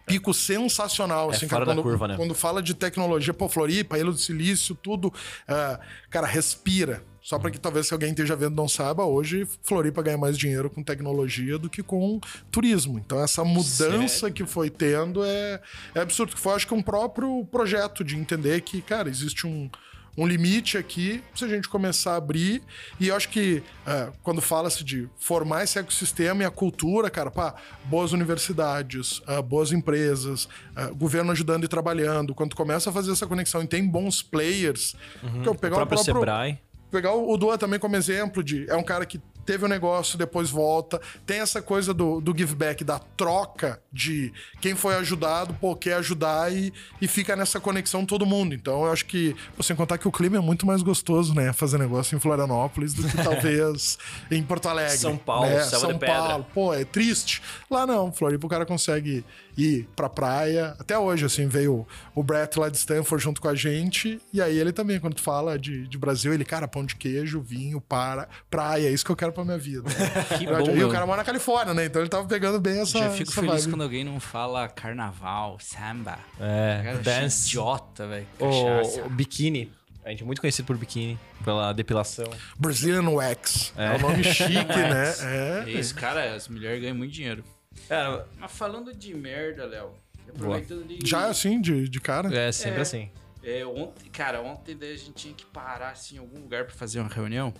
pico 0.05 0.33
sensacional, 0.33 1.31
É 1.31 1.35
assim, 1.35 1.47
cara, 1.47 1.65
quando, 1.65 1.83
curva, 1.83 2.07
né? 2.07 2.15
quando 2.15 2.33
fala 2.33 2.63
de 2.63 2.73
tecnologia, 2.73 3.33
pô, 3.33 3.49
Floripa, 3.49 3.97
Ilha 3.97 4.11
do 4.11 4.17
Silício, 4.17 4.73
tudo, 4.73 5.13
ah, 5.47 5.79
cara, 6.09 6.25
respira. 6.25 7.03
Só 7.21 7.37
para 7.37 7.51
que 7.51 7.59
talvez 7.59 7.87
se 7.87 7.93
alguém 7.93 8.11
esteja 8.11 8.37
vendo 8.37 8.55
não 8.55 8.69
saiba, 8.69 9.03
hoje 9.03 9.45
Floripa 9.61 10.01
ganha 10.01 10.17
mais 10.17 10.37
dinheiro 10.37 10.69
com 10.69 10.81
tecnologia 10.81 11.59
do 11.59 11.69
que 11.69 11.83
com 11.83 12.21
turismo. 12.49 12.97
Então 12.97 13.21
essa 13.21 13.43
mudança 13.43 14.31
que 14.31 14.45
foi 14.45 14.69
tendo 14.69 15.25
é, 15.25 15.59
é 15.93 15.99
absurdo. 15.99 16.33
Que 16.33 16.39
foi, 16.39 16.53
acho 16.53 16.65
que 16.65 16.73
um 16.73 16.81
próprio 16.81 17.43
projeto 17.51 18.01
de 18.01 18.15
entender 18.15 18.61
que, 18.61 18.81
cara, 18.81 19.09
existe 19.09 19.45
um, 19.45 19.69
um 20.17 20.25
limite 20.25 20.77
aqui 20.77 21.23
se 21.35 21.45
a 21.45 21.47
gente 21.47 21.69
começar 21.69 22.13
a 22.13 22.15
abrir. 22.15 22.63
E 22.99 23.09
eu 23.09 23.15
acho 23.15 23.29
que 23.29 23.61
é, 23.85 24.09
quando 24.23 24.41
fala-se 24.41 24.83
de 24.83 25.07
formar 25.19 25.63
esse 25.63 25.77
ecossistema 25.77 26.41
e 26.41 26.45
a 26.45 26.49
cultura, 26.49 27.09
cara, 27.09 27.29
pá, 27.29 27.53
boas 27.85 28.11
universidades, 28.13 29.21
ah, 29.27 29.41
boas 29.41 29.71
empresas, 29.71 30.49
ah, 30.75 30.87
governo 30.87 31.31
ajudando 31.31 31.63
e 31.65 31.67
trabalhando. 31.67 32.33
Quando 32.33 32.55
começa 32.55 32.89
a 32.89 32.93
fazer 32.93 33.11
essa 33.11 33.27
conexão 33.27 33.61
e 33.61 33.67
tem 33.67 33.87
bons 33.87 34.23
players, 34.23 34.95
que 35.43 35.47
eu 35.47 35.53
pegar 35.53 35.75
O 35.75 35.85
próprio 35.85 35.99
o 35.99 36.03
próprio 36.03 36.19
Sebrae. 36.19 36.59
pegar 36.89 37.13
o 37.13 37.31
o 37.31 37.37
Dua 37.37 37.57
também 37.57 37.79
como 37.79 37.95
exemplo 37.95 38.43
de. 38.43 38.67
É 38.69 38.75
um 38.75 38.83
cara 38.83 39.05
que 39.05 39.21
teve 39.47 39.63
o 39.63 39.65
um 39.65 39.69
negócio, 39.69 40.17
depois 40.17 40.49
volta. 40.49 41.01
Tem 41.25 41.39
essa 41.39 41.61
coisa 41.61 41.93
do, 41.93 42.19
do 42.19 42.37
give 42.37 42.53
back, 42.53 42.83
da 42.83 42.99
troca 42.99 43.81
de 43.91 44.33
quem 44.59 44.75
foi 44.75 44.95
ajudado, 44.95 45.53
pô, 45.53 45.73
quer 45.73 45.93
ajudar 45.93 46.53
e, 46.53 46.73
e 47.01 47.07
fica 47.07 47.35
nessa 47.35 47.59
conexão 47.59 48.05
todo 48.05 48.25
mundo. 48.25 48.53
Então 48.53 48.85
eu 48.85 48.91
acho 48.91 49.05
que, 49.05 49.33
sem 49.61 49.75
contar 49.75 49.97
que 49.97 50.07
o 50.07 50.11
clima 50.11 50.35
é 50.35 50.41
muito 50.41 50.67
mais 50.67 50.81
gostoso, 50.81 51.33
né? 51.33 51.53
Fazer 51.53 51.77
negócio 51.77 52.15
em 52.15 52.19
Florianópolis 52.19 52.93
do 52.93 53.07
que 53.07 53.15
talvez 53.23 53.97
em 54.29 54.43
Porto 54.43 54.67
Alegre. 54.67 54.97
São 54.97 55.17
Paulo, 55.17 55.47
né? 55.47 55.63
São 55.63 55.93
de 55.93 55.99
Pedra. 55.99 56.15
Paulo, 56.15 56.45
pô, 56.53 56.73
é 56.73 56.83
triste. 56.83 57.41
Lá 57.71 57.87
não, 57.87 58.11
Floripa 58.11 58.45
o 58.45 58.49
cara 58.49 58.65
consegue 58.65 59.23
ir 59.57 59.87
pra 59.95 60.07
praia. 60.07 60.75
Até 60.79 60.97
hoje, 60.97 61.25
assim, 61.25 61.47
veio 61.47 61.85
o 62.13 62.21
Brett 62.23 62.59
lá 62.59 62.69
de 62.69 62.77
Stanford 62.77 63.23
junto 63.23 63.41
com 63.41 63.47
a 63.47 63.55
gente. 63.55 64.21
E 64.31 64.41
aí 64.41 64.57
ele 64.57 64.71
também, 64.71 64.99
quando 64.99 65.15
tu 65.15 65.21
fala 65.23 65.57
de, 65.57 65.87
de 65.87 65.97
Brasil, 65.97 66.33
ele, 66.33 66.45
cara, 66.45 66.67
pão 66.67 66.85
de 66.85 66.95
queijo, 66.95 67.41
vinho, 67.41 67.81
para, 67.81 68.27
praia, 68.49 68.87
é 68.87 68.91
isso 68.91 69.03
que 69.03 69.11
eu 69.11 69.15
quero 69.15 69.31
pra 69.33 69.43
minha 69.43 69.57
vida. 69.57 69.89
Que 70.37 70.43
e 70.43 70.47
bom, 70.47 70.71
o 70.71 70.75
meu. 70.75 70.89
cara 70.89 71.05
mora 71.05 71.17
na 71.17 71.23
Califórnia, 71.25 71.73
né? 71.73 71.85
Então 71.85 72.01
ele 72.01 72.09
tava 72.09 72.27
pegando 72.27 72.59
bem 72.59 72.79
essa. 72.81 72.99
Já 72.99 73.09
fico 73.09 73.31
essa 73.31 73.41
feliz 73.41 73.61
vibe. 73.63 73.71
quando 73.73 73.81
alguém 73.83 74.03
não 74.03 74.19
fala 74.19 74.67
carnaval, 74.67 75.57
samba. 75.59 76.19
É, 76.39 76.81
Cara, 76.83 76.97
dance. 76.99 77.47
idiota, 77.47 78.07
velho. 78.07 78.27
O, 78.39 79.05
o 79.05 79.09
biquíni. 79.09 79.71
A 80.05 80.09
gente 80.11 80.23
é 80.23 80.25
muito 80.25 80.39
conhecido 80.39 80.65
por 80.65 80.77
biquíni, 80.77 81.19
pela 81.43 81.73
depilação. 81.73 82.29
Brazilian 82.57 83.09
Wax. 83.09 83.73
É, 83.75 83.87
É. 83.87 83.97
um 83.97 83.99
nome 83.99 84.23
chique, 84.23 84.53
né? 84.53 85.13
É. 85.21 85.63
É 85.65 85.69
isso, 85.71 85.93
cara, 85.95 86.33
as 86.35 86.47
mulheres 86.47 86.79
ganham 86.81 86.95
muito 86.95 87.11
dinheiro. 87.13 87.43
Cara, 87.87 88.27
Mas 88.37 88.51
falando 88.51 88.93
de 88.93 89.13
merda, 89.13 89.65
Léo, 89.65 89.93
aproveitando 90.29 90.85
de... 90.87 91.07
Já 91.07 91.27
assim, 91.27 91.59
de, 91.61 91.87
de 91.87 91.99
cara. 92.01 92.33
é 92.35 92.51
sempre 92.51 92.79
É. 92.79 92.81
assim. 92.81 93.11
É, 93.43 93.65
ontem, 93.65 94.09
cara, 94.09 94.41
ontem 94.41 94.75
daí 94.75 94.93
a 94.93 94.97
gente 94.97 95.13
tinha 95.13 95.33
que 95.33 95.45
parar 95.45 95.91
assim, 95.91 96.15
em 96.15 96.19
algum 96.19 96.39
lugar 96.39 96.65
pra 96.65 96.75
fazer 96.75 96.99
uma 96.99 97.09
reunião. 97.09 97.53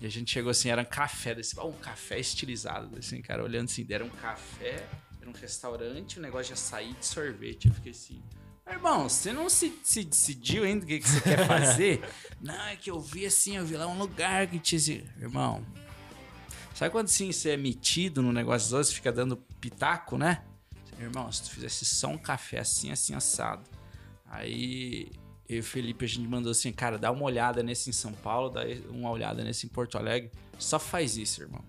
E 0.00 0.06
a 0.06 0.10
gente 0.10 0.30
chegou 0.30 0.50
assim, 0.50 0.68
era 0.68 0.82
um 0.82 0.84
café 0.84 1.34
desse, 1.34 1.58
ah, 1.58 1.64
um 1.64 1.72
café 1.72 2.18
estilizado, 2.18 2.98
assim, 2.98 3.22
cara, 3.22 3.42
olhando 3.42 3.64
assim, 3.66 3.86
era 3.88 4.04
um 4.04 4.10
café, 4.10 4.84
era 5.20 5.30
um 5.30 5.32
restaurante, 5.32 6.18
um 6.18 6.22
negócio 6.22 6.48
de 6.48 6.52
açaí 6.54 6.92
de 6.92 7.06
sorvete. 7.06 7.68
Eu 7.68 7.74
fiquei 7.74 7.92
assim, 7.92 8.22
"Mas, 8.66 8.74
irmão, 8.74 9.08
você 9.08 9.32
não 9.32 9.48
se, 9.48 9.72
se 9.82 10.04
decidiu 10.04 10.64
ainda 10.64 10.84
o 10.84 10.88
que, 10.88 10.98
que 10.98 11.08
você 11.08 11.20
quer 11.22 11.46
fazer? 11.48 12.02
não, 12.42 12.66
é 12.66 12.76
que 12.76 12.90
eu 12.90 13.00
vi 13.00 13.24
assim, 13.24 13.56
eu 13.56 13.64
vi 13.64 13.76
lá 13.78 13.86
um 13.86 13.96
lugar 13.96 14.46
que 14.48 14.58
tinha 14.58 14.76
esse. 14.76 15.04
Irmão, 15.18 15.64
sabe 16.74 16.90
quando 16.90 17.06
assim 17.06 17.32
você 17.32 17.50
é 17.50 17.56
metido 17.56 18.20
no 18.20 18.32
negócio 18.32 18.66
dos 18.66 18.72
outros, 18.74 18.92
fica 18.92 19.10
dando 19.10 19.36
pitaco, 19.60 20.18
né? 20.18 20.44
Irmão, 21.00 21.30
se 21.30 21.42
tu 21.42 21.50
fizesse 21.50 21.84
só 21.84 22.08
um 22.08 22.18
café 22.18 22.58
assim, 22.58 22.90
assim, 22.90 23.14
assado. 23.14 23.62
Aí 24.26 25.10
eu 25.48 25.56
e 25.56 25.60
o 25.60 25.62
Felipe 25.62 26.04
a 26.04 26.08
gente 26.08 26.26
mandou 26.26 26.52
assim, 26.52 26.72
cara, 26.72 26.98
dá 26.98 27.10
uma 27.10 27.24
olhada 27.24 27.62
nesse 27.62 27.90
em 27.90 27.92
São 27.92 28.12
Paulo, 28.12 28.50
dá 28.50 28.62
uma 28.88 29.10
olhada 29.10 29.42
nesse 29.42 29.66
em 29.66 29.68
Porto 29.68 29.98
Alegre. 29.98 30.30
Só 30.58 30.78
faz 30.78 31.16
isso, 31.16 31.42
irmão. 31.42 31.64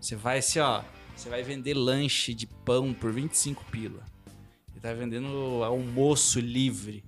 Você 0.00 0.16
vai 0.16 0.38
assim, 0.38 0.58
ó, 0.60 0.82
você 1.14 1.28
vai 1.28 1.42
vender 1.42 1.74
lanche 1.74 2.32
de 2.32 2.46
pão 2.46 2.94
por 2.94 3.12
25 3.12 3.64
pila. 3.70 4.02
E 4.74 4.80
tá 4.80 4.92
vendendo 4.94 5.62
almoço 5.62 6.40
livre. 6.40 7.04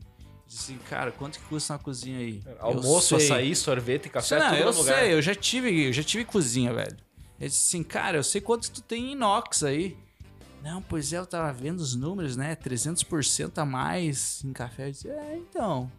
Diz 0.47 0.61
assim, 0.61 0.79
cara, 0.91 1.11
quanto 1.11 1.39
que 1.39 1.45
custa 1.47 1.73
uma 1.73 1.79
cozinha 1.79 2.19
aí? 2.19 2.43
Almoço, 2.59 3.17
açaí, 3.17 3.57
sorvete, 3.57 4.11
café, 4.11 4.39
Não, 4.39 4.51
tudo 4.51 4.59
eu 4.61 4.73
no 4.73 4.79
lugar. 4.79 4.99
sei, 4.99 5.15
eu 5.15 5.23
já 5.23 5.35
tive, 5.35 5.87
eu 5.87 5.93
já 5.93 6.03
tive 6.03 6.27
cozinha, 6.27 6.75
velho. 6.75 6.97
Ele 7.43 7.49
disse 7.49 7.77
assim, 7.77 7.83
cara, 7.83 8.17
eu 8.17 8.23
sei 8.23 8.41
quanto 8.41 8.71
tu 8.71 8.81
tem 8.81 9.07
em 9.07 9.13
inox 9.15 9.65
aí. 9.65 9.97
Não, 10.63 10.81
pois 10.81 11.13
é, 11.13 11.19
eu 11.19 11.27
tava 11.27 11.53
vendo 11.53 11.81
os 11.81 11.97
números, 11.97 12.37
né? 12.37 12.55
300% 12.55 13.59
a 13.59 13.65
mais 13.65 14.45
em 14.45 14.53
café. 14.53 14.87
Eu 14.87 14.93
disse, 14.93 15.11
é, 15.11 15.39
então. 15.39 15.91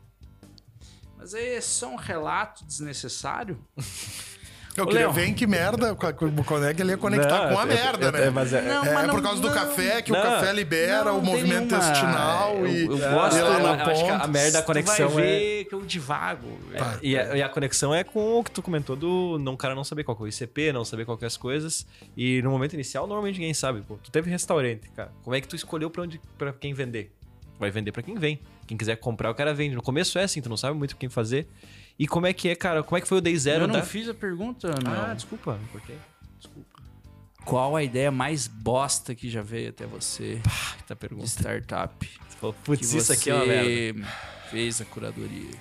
Mas 1.18 1.34
aí 1.34 1.56
é 1.56 1.60
só 1.60 1.90
um 1.90 1.98
relato 1.98 2.64
desnecessário. 2.64 3.62
Eu 4.76 4.88
queria 4.88 5.02
Léo. 5.02 5.14
ver 5.14 5.28
em 5.28 5.34
que 5.36 5.46
merda 5.46 5.94
o 5.94 6.44
Conec 6.44 6.82
ele 6.82 6.92
ia 6.92 6.98
conectar 6.98 7.48
Não, 7.48 7.54
com 7.54 7.60
a 7.60 7.64
é- 7.64 7.66
merda, 7.68 8.08
é- 8.08 8.12
né? 8.12 8.26
é, 8.26 8.30
mas 8.32 8.54
é- 8.54 8.62
Não, 8.64 8.84
É, 8.86 8.94
mas 8.94 9.04
é 9.04 9.08
por 9.08 9.16
não- 9.18 9.22
causa 9.22 9.42
do 9.42 9.52
café 9.52 10.02
que 10.02 10.12
o 10.12 10.16
café 10.16 10.52
libera 10.52 11.04
não, 11.06 11.20
o 11.20 11.22
movimento 11.24 11.68
nenhuma- 11.72 11.78
intestinal 11.90 12.56
eu- 12.58 12.68
e, 12.68 12.82
eu 12.86 12.98
gosto, 12.98 13.38
eu 13.38 13.68
acho 13.68 14.04
que 14.04 14.10
a 14.10 14.28
merda, 14.28 14.60
a 14.60 14.62
Tu 14.62 14.66
conexão 14.66 15.10
vai 15.10 15.24
é... 15.24 15.28
ver 15.28 15.66
que 15.66 15.76
eu 15.76 15.82
divago. 15.84 16.48
Tá. 16.76 16.98
E 17.04 17.16
a, 17.16 17.38
e 17.38 17.42
a 17.44 17.50
conexão 17.50 17.94
é 17.94 18.04
com 18.04 18.40
o 18.40 18.44
que 18.44 18.50
tu 18.50 18.64
comentou 18.64 18.96
do 18.96 19.38
não, 19.40 19.56
cara 19.56 19.76
não 19.76 19.84
saber 19.84 20.04
qual 20.04 20.18
que 20.18 20.24
é 20.24 20.26
o 20.26 20.28
ICP, 20.28 20.74
não 20.74 20.84
saber 20.84 21.06
qual 21.06 21.18
que 21.20 21.24
é 21.24 21.28
as 21.28 21.38
coisas. 21.38 21.86
E 22.18 22.42
no 22.42 22.50
momento 22.50 22.74
inicial, 22.74 23.06
normalmente 23.06 23.38
ninguém 23.40 23.54
sabe. 23.54 23.82
Pô, 23.82 24.00
tu 24.04 24.10
teve 24.10 24.30
restaurante, 24.32 24.90
cara. 24.96 25.12
Como 25.24 25.36
é 25.36 25.42
que 25.42 25.48
tu 25.48 25.56
escolheu 25.56 25.90
pra, 25.92 26.02
onde, 26.02 26.20
pra 26.38 26.52
quem 26.52 26.74
vender? 26.74 27.12
Vai 27.60 27.70
vender 27.70 27.92
pra 27.92 28.02
quem 28.02 28.16
vem. 28.16 28.40
Quem 28.66 28.76
quiser 28.76 28.96
comprar, 28.96 29.30
o 29.30 29.36
cara 29.36 29.54
vende. 29.54 29.76
No 29.76 29.84
começo 29.84 30.18
é 30.18 30.24
assim, 30.24 30.42
tu 30.42 30.50
não 30.50 30.58
sabe 30.58 30.76
muito 30.76 30.94
o 30.94 30.96
que 30.96 31.08
fazer. 31.10 31.48
E 31.98 32.08
como 32.08 32.26
é 32.26 32.34
que 32.34 32.50
é, 32.50 32.56
cara? 32.56 32.82
Como 32.84 32.98
é 32.98 33.02
que 33.02 33.08
foi 33.08 33.20
o 33.20 33.22
day 33.22 33.38
zero 33.38 33.64
eu 33.64 33.68
não 33.68 33.76
da... 33.76 33.84
fiz 33.84 34.10
a 34.10 34.14
pergunta, 34.14 34.68
meu. 34.84 34.92
Ah, 35.02 35.14
desculpa, 35.14 35.60
cortei. 35.72 35.98
Desculpa. 36.40 36.70
Qual 37.46 37.76
a 37.76 37.84
ideia 37.84 38.10
mais 38.12 38.48
bosta 38.48 39.14
que 39.14 39.30
já 39.30 39.42
veio 39.42 39.70
até 39.70 39.86
você 39.86 40.42
Tá 40.88 40.94
de 40.94 41.00
pergunta. 41.00 41.28
startup? 41.28 42.10
Falou, 42.40 42.54
que 42.54 42.62
Putz, 42.64 42.88
você 42.88 42.98
isso 42.98 43.14
aqui 43.14 43.30
é 43.30 43.36
uma 43.36 43.46
merda. 43.46 44.08
fez 44.50 44.82
a 44.82 44.86
curadoria. 44.86 45.52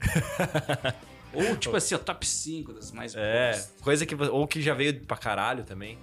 Ou, 1.32 1.56
tipo 1.56 1.74
assim, 1.76 1.94
o 1.94 1.98
top 1.98 2.24
5 2.26 2.72
das 2.74 2.92
mais 2.92 3.14
É, 3.16 3.52
bosta. 3.52 3.72
coisa 3.82 4.06
que... 4.06 4.14
Ou 4.14 4.46
que 4.46 4.62
já 4.62 4.72
veio 4.74 5.00
pra 5.04 5.16
caralho 5.16 5.64
também. 5.64 5.98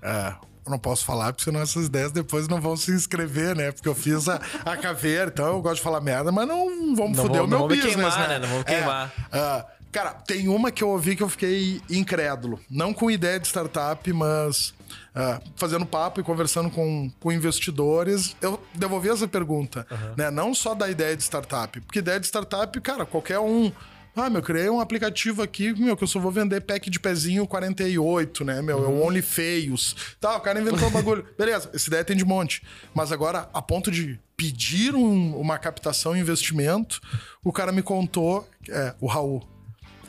É, 0.00 0.34
eu 0.64 0.70
não 0.70 0.78
posso 0.78 1.04
falar, 1.04 1.32
porque 1.32 1.44
senão 1.44 1.60
essas 1.60 1.86
ideias 1.86 2.12
depois 2.12 2.46
não 2.48 2.60
vão 2.60 2.76
se 2.76 2.90
inscrever, 2.92 3.56
né? 3.56 3.72
Porque 3.72 3.88
eu 3.88 3.94
fiz 3.94 4.28
a, 4.28 4.40
a 4.64 4.76
caveira, 4.76 5.30
então 5.32 5.46
eu 5.46 5.60
gosto 5.62 5.76
de 5.76 5.82
falar 5.82 6.00
merda, 6.00 6.30
mas 6.30 6.46
não 6.46 6.94
vamos 6.94 7.16
Não 7.16 7.24
foder 7.24 7.40
vamos- 7.40 7.46
o 7.46 7.48
meu 7.48 7.58
não 7.60 7.68
business, 7.68 7.94
queimar, 7.94 8.18
né? 8.20 8.28
né? 8.28 8.38
Não 8.38 8.48
vamos 8.48 8.64
É, 8.66 8.74
queimar. 8.76 9.12
ah, 9.32 9.66
cara, 9.90 10.10
tem 10.12 10.48
uma 10.48 10.70
que 10.70 10.84
eu 10.84 10.88
ouvi 10.88 11.16
que 11.16 11.22
eu 11.22 11.28
fiquei 11.28 11.80
incrédulo. 11.90 12.60
Não 12.70 12.94
com 12.94 13.10
ideia 13.10 13.40
de 13.40 13.46
startup, 13.48 14.12
mas 14.12 14.72
ah, 15.14 15.40
fazendo 15.56 15.84
papo 15.84 16.20
e 16.20 16.22
conversando 16.24 16.70
com, 16.70 17.10
com 17.18 17.32
investidores, 17.32 18.36
eu 18.40 18.62
devolvi 18.74 19.08
essa 19.08 19.26
pergunta, 19.26 19.86
né? 20.16 20.30
Não 20.30 20.54
só 20.54 20.74
da 20.74 20.88
ideia 20.88 21.16
de 21.16 21.22
startup, 21.22 21.80
porque 21.80 21.98
ideia 21.98 22.20
de 22.20 22.26
startup, 22.26 22.80
cara, 22.80 23.04
qualquer 23.04 23.38
um... 23.40 23.72
Ah, 24.14 24.28
meu, 24.28 24.40
eu 24.40 24.44
criei 24.44 24.68
um 24.68 24.78
aplicativo 24.80 25.42
aqui, 25.42 25.72
meu, 25.72 25.96
que 25.96 26.04
eu 26.04 26.08
só 26.08 26.20
vou 26.20 26.30
vender 26.30 26.60
pack 26.60 26.90
de 26.90 27.00
pezinho 27.00 27.46
48, 27.46 28.44
né, 28.44 28.60
meu? 28.60 28.84
É 28.84 28.86
o 28.88 29.02
Only 29.02 29.22
Feios. 29.22 29.96
Tá, 30.20 30.36
o 30.36 30.40
cara 30.40 30.60
inventou 30.60 30.86
um 30.88 30.90
bagulho. 30.92 31.26
Beleza, 31.38 31.70
essa 31.72 31.88
ideia 31.88 32.04
tem 32.04 32.16
de 32.16 32.24
monte. 32.24 32.62
Mas 32.94 33.10
agora, 33.10 33.48
a 33.54 33.62
ponto 33.62 33.90
de 33.90 34.20
pedir 34.36 34.94
um- 34.94 35.36
uma 35.38 35.58
captação 35.58 36.14
e 36.16 36.20
investimento, 36.20 37.00
o 37.42 37.52
cara 37.52 37.72
me 37.72 37.82
contou, 37.82 38.46
é, 38.68 38.94
o 39.00 39.06
Raul, 39.06 39.42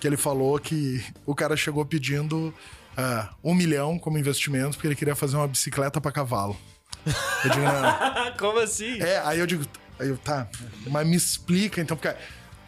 que 0.02 0.06
ele 0.08 0.18
falou 0.18 0.60
que 0.60 1.02
o 1.26 1.34
cara 1.34 1.56
chegou 1.56 1.86
pedindo 1.86 2.54
ah, 2.98 3.30
um 3.44 3.56
milhão 3.56 3.98
como 3.98 4.18
investimento 4.18 4.72
porque 4.76 4.88
ele 4.88 4.96
queria 4.96 5.16
fazer 5.16 5.38
uma 5.38 5.48
bicicleta 5.48 6.02
pra 6.02 6.12
cavalo. 6.12 6.58
Eu 7.06 7.50
digo, 7.52 7.64
não. 7.66 8.32
Como 8.38 8.60
assim? 8.60 9.02
É, 9.02 9.20
aí 9.26 9.40
eu 9.40 9.48
digo, 9.48 9.66
aí 10.00 10.10
eu, 10.10 10.18
tá, 10.18 10.48
mas 10.88 11.08
me 11.08 11.16
explica 11.16 11.82
então, 11.82 11.98
porque 11.98 12.14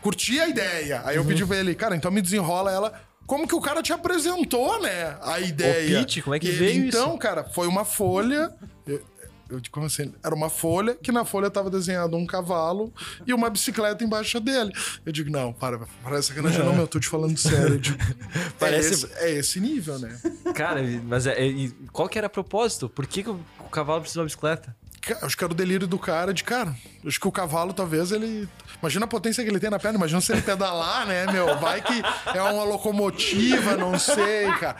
curti 0.05 0.39
a 0.39 0.47
ideia. 0.47 1.01
Aí 1.03 1.15
eu 1.15 1.25
pedi 1.25 1.43
pra 1.43 1.57
ele, 1.57 1.73
cara, 1.73 1.95
então 1.95 2.11
me 2.11 2.21
desenrola 2.21 2.71
ela. 2.71 2.93
Como 3.25 3.47
que 3.47 3.55
o 3.55 3.59
cara 3.61 3.81
te 3.81 3.91
apresentou, 3.91 4.79
né? 4.83 5.17
A 5.23 5.39
ideia. 5.39 5.99
pitch, 5.99 6.21
como 6.21 6.35
é 6.35 6.39
que 6.39 6.45
E 6.45 6.49
ele, 6.49 6.57
veio 6.59 6.87
Então, 6.87 7.09
isso? 7.09 7.17
cara, 7.17 7.43
foi 7.43 7.65
uma 7.67 7.83
folha. 7.83 8.53
Eu, 8.85 9.01
eu, 9.49 9.61
como 9.71 9.87
assim? 9.87 10.13
Era 10.23 10.35
uma 10.35 10.47
folha 10.47 10.93
que 10.93 11.11
na 11.11 11.25
folha 11.25 11.49
tava 11.49 11.71
desenhado 11.71 12.15
um 12.15 12.23
cavalo 12.27 12.93
e 13.25 13.33
uma 13.33 13.49
bicicleta 13.49 14.03
embaixo 14.03 14.39
dele. 14.39 14.71
Eu 15.03 15.11
digo, 15.11 15.31
não, 15.31 15.51
para, 15.51 15.79
parece 16.03 16.27
sacanagem. 16.27 16.59
Não, 16.63 16.71
meu, 16.73 16.81
eu 16.83 16.87
tô 16.87 16.99
te 16.99 17.07
falando 17.07 17.35
sério. 17.35 17.73
Eu 17.73 17.79
digo, 17.79 17.97
Parece- 18.59 18.89
é, 18.89 18.91
esse, 18.93 19.13
é 19.25 19.31
esse 19.39 19.59
nível, 19.59 19.97
né? 19.97 20.15
Cara, 20.53 20.81
mas 21.05 21.25
é, 21.25 21.33
é- 21.33 21.47
e 21.47 21.71
qual 21.91 22.07
que 22.07 22.19
era 22.19 22.27
o 22.27 22.29
propósito? 22.29 22.87
Por 22.87 23.07
que, 23.07 23.23
que 23.23 23.29
o, 23.31 23.39
o 23.59 23.69
cavalo 23.71 24.01
precisa 24.01 24.19
de 24.19 24.21
uma 24.21 24.25
bicicleta? 24.25 24.75
Acho 25.21 25.37
que 25.37 25.43
era 25.43 25.53
o 25.53 25.55
delírio 25.55 25.87
do 25.87 25.99
cara 25.99 26.33
de, 26.33 26.43
cara, 26.43 26.75
acho 27.05 27.19
que 27.19 27.27
o 27.27 27.31
cavalo 27.31 27.73
talvez 27.73 28.11
ele. 28.11 28.47
Imagina 28.81 29.05
a 29.05 29.07
potência 29.07 29.43
que 29.43 29.49
ele 29.49 29.59
tem 29.59 29.69
na 29.69 29.79
perna, 29.79 29.97
imagina 29.97 30.21
se 30.21 30.31
ele 30.31 30.41
pedalar, 30.41 31.05
né, 31.07 31.25
meu? 31.31 31.57
Vai 31.59 31.81
que 31.81 32.01
é 32.33 32.41
uma 32.41 32.63
locomotiva, 32.63 33.77
não 33.77 33.97
sei, 33.97 34.51
cara. 34.59 34.75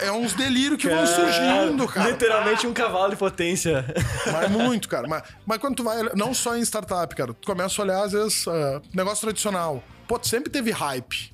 É 0.00 0.10
uns 0.10 0.32
delírios 0.32 0.80
que 0.80 0.88
vão 0.88 1.06
surgindo, 1.06 1.86
cara. 1.88 2.10
Literalmente 2.10 2.66
um 2.66 2.72
cavalo 2.72 3.10
de 3.10 3.16
potência. 3.16 3.84
Mas 4.32 4.50
muito, 4.50 4.88
cara. 4.88 5.06
Mas, 5.06 5.22
mas 5.46 5.58
quando 5.58 5.76
tu 5.76 5.84
vai, 5.84 6.02
não 6.14 6.34
só 6.34 6.56
em 6.56 6.62
startup, 6.62 7.14
cara, 7.14 7.32
tu 7.32 7.46
começa 7.46 7.80
a 7.80 7.84
olhar, 7.84 8.02
às 8.02 8.12
vezes, 8.12 8.46
ah, 8.48 8.80
negócio 8.92 9.20
tradicional. 9.22 9.82
Pô, 10.06 10.18
tu 10.18 10.28
sempre 10.28 10.50
teve 10.50 10.70
hype. 10.70 11.32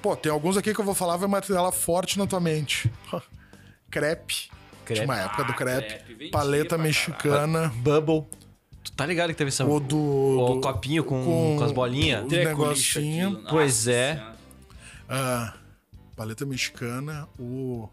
Pô, 0.00 0.16
tem 0.16 0.30
alguns 0.30 0.56
aqui 0.56 0.74
que 0.74 0.80
eu 0.80 0.84
vou 0.84 0.94
falar, 0.94 1.16
vai 1.16 1.28
martelar 1.28 1.70
forte 1.72 2.18
na 2.18 2.26
tua 2.26 2.40
mente. 2.40 2.90
crepe. 3.92 4.50
Crepe. 4.94 5.06
Tinha 5.06 5.16
uma 5.16 5.20
época 5.20 5.44
do 5.44 5.52
Ah, 5.52 5.54
crepe. 5.54 6.04
crepe, 6.04 6.30
paleta 6.30 6.78
mexicana. 6.78 7.68
Bubble. 7.76 8.24
Tu 8.84 8.92
tá 8.92 9.06
ligado 9.06 9.28
que 9.30 9.34
teve 9.36 9.48
essa... 9.48 9.64
O 9.64 9.78
do. 9.78 9.96
O 9.98 10.54
do- 10.54 10.60
copinho 10.60 11.04
com, 11.04 11.56
com 11.58 11.64
as 11.64 11.70
bolinhas? 11.72 12.24
Lixo 12.24 12.44
negocinho. 12.48 13.28
aquilo, 13.28 13.46
Pois 13.48 13.86
é. 13.86 14.20
Ah, 15.08 15.54
paleta 16.16 16.44
mexicana, 16.44 17.28
o. 17.38 17.88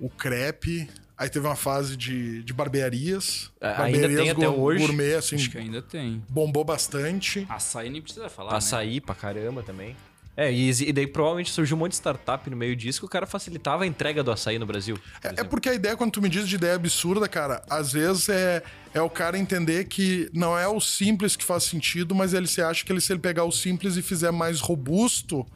O 0.00 0.08
crepe. 0.10 0.88
Aí 1.18 1.30
teve 1.30 1.46
uma 1.46 1.56
fase 1.56 1.96
de, 1.96 2.42
de 2.42 2.52
barbearias. 2.52 3.50
É, 3.58 3.68
ainda 3.68 4.06
tem 4.06 4.28
até 4.30 4.46
hoje. 4.48 4.84
Gourmet, 4.86 5.14
assim, 5.14 5.36
Acho 5.36 5.50
que 5.50 5.56
ainda 5.56 5.80
tem. 5.80 6.22
bombou 6.28 6.62
bastante. 6.62 7.46
Açaí 7.48 7.88
nem 7.88 8.02
precisa 8.02 8.28
falar, 8.28 8.50
né? 8.50 8.56
Açaí 8.58 9.00
pra 9.00 9.14
caramba 9.14 9.62
também. 9.62 9.96
É, 10.36 10.52
e, 10.52 10.68
e 10.68 10.92
daí 10.92 11.06
provavelmente 11.06 11.50
surgiu 11.50 11.76
um 11.76 11.80
monte 11.80 11.92
de 11.92 11.96
startup 11.96 12.48
no 12.50 12.56
meio 12.56 12.76
disso 12.76 13.00
que 13.00 13.06
o 13.06 13.08
cara 13.08 13.26
facilitava 13.26 13.84
a 13.84 13.86
entrega 13.86 14.22
do 14.22 14.30
açaí 14.30 14.58
no 14.58 14.66
Brasil. 14.66 14.98
por 15.22 15.38
É, 15.38 15.40
é 15.40 15.44
porque 15.44 15.68
a 15.70 15.74
ideia, 15.74 15.96
quando 15.96 16.12
tu 16.12 16.20
me 16.20 16.28
diz 16.28 16.46
de 16.46 16.56
ideia 16.56 16.74
absurda, 16.74 17.26
cara, 17.26 17.62
às 17.70 17.92
vezes 17.92 18.28
é, 18.28 18.62
é 18.92 19.00
o 19.00 19.08
cara 19.08 19.38
entender 19.38 19.84
que 19.84 20.28
não 20.34 20.58
é 20.58 20.68
o 20.68 20.78
simples 20.78 21.34
que 21.36 21.44
faz 21.44 21.64
sentido, 21.64 22.14
mas 22.14 22.34
ele 22.34 22.46
se 22.46 22.60
acha 22.60 22.84
que 22.84 22.92
ele, 22.92 23.00
se 23.00 23.12
ele 23.12 23.20
pegar 23.20 23.44
o 23.44 23.52
simples 23.52 23.96
e 23.96 24.02
fizer 24.02 24.30
mais 24.30 24.60
robusto, 24.60 25.46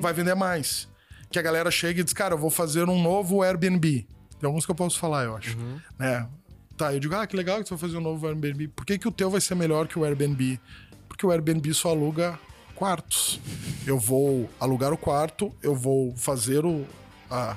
vai 0.00 0.12
vender 0.12 0.36
mais. 0.36 0.88
Que 1.30 1.38
a 1.38 1.42
galera 1.42 1.70
chega 1.70 2.00
e 2.00 2.04
diz, 2.04 2.12
cara, 2.12 2.34
eu 2.34 2.38
vou 2.38 2.50
fazer 2.50 2.88
um 2.88 3.02
novo 3.02 3.42
Airbnb. 3.42 4.06
Tem 4.38 4.46
alguns 4.46 4.64
que 4.64 4.70
eu 4.70 4.74
posso 4.76 4.98
falar, 5.00 5.24
eu 5.24 5.36
acho. 5.36 5.58
Né? 5.98 6.28
Tá, 6.76 6.94
eu 6.94 7.00
digo, 7.00 7.14
ah, 7.16 7.26
que 7.26 7.36
legal 7.36 7.58
que 7.58 7.64
tu 7.64 7.70
vai 7.70 7.78
fazer 7.78 7.96
um 7.96 8.00
novo 8.00 8.24
Airbnb. 8.26 8.68
Por 8.68 8.86
que, 8.86 8.96
que 8.98 9.08
o 9.08 9.10
teu 9.10 9.28
vai 9.28 9.40
ser 9.40 9.56
melhor 9.56 9.88
que 9.88 9.98
o 9.98 10.04
Airbnb? 10.04 10.60
Porque 11.08 11.26
o 11.26 11.32
Airbnb 11.32 11.74
só 11.74 11.90
aluga 11.90 12.38
quartos. 12.78 13.40
Eu 13.84 13.98
vou 13.98 14.48
alugar 14.60 14.92
o 14.92 14.96
quarto, 14.96 15.52
eu 15.60 15.74
vou 15.74 16.14
fazer 16.16 16.64
o, 16.64 16.86
a, 17.28 17.56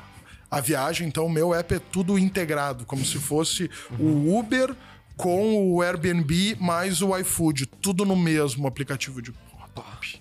a 0.50 0.60
viagem, 0.60 1.08
então 1.08 1.28
o 1.28 1.30
meu 1.30 1.54
app 1.54 1.76
é 1.76 1.80
tudo 1.80 2.18
integrado, 2.18 2.86
como 2.86 3.06
se 3.06 3.20
fosse 3.20 3.70
o 4.00 4.36
Uber 4.36 4.76
com 5.16 5.72
o 5.72 5.84
Airbnb 5.84 6.58
mais 6.60 7.04
o 7.04 7.16
iFood, 7.16 7.68
tudo 7.68 8.04
no 8.04 8.16
mesmo 8.16 8.68
aplicativo 8.68 9.22
de 9.22 9.32
top. 9.76 10.20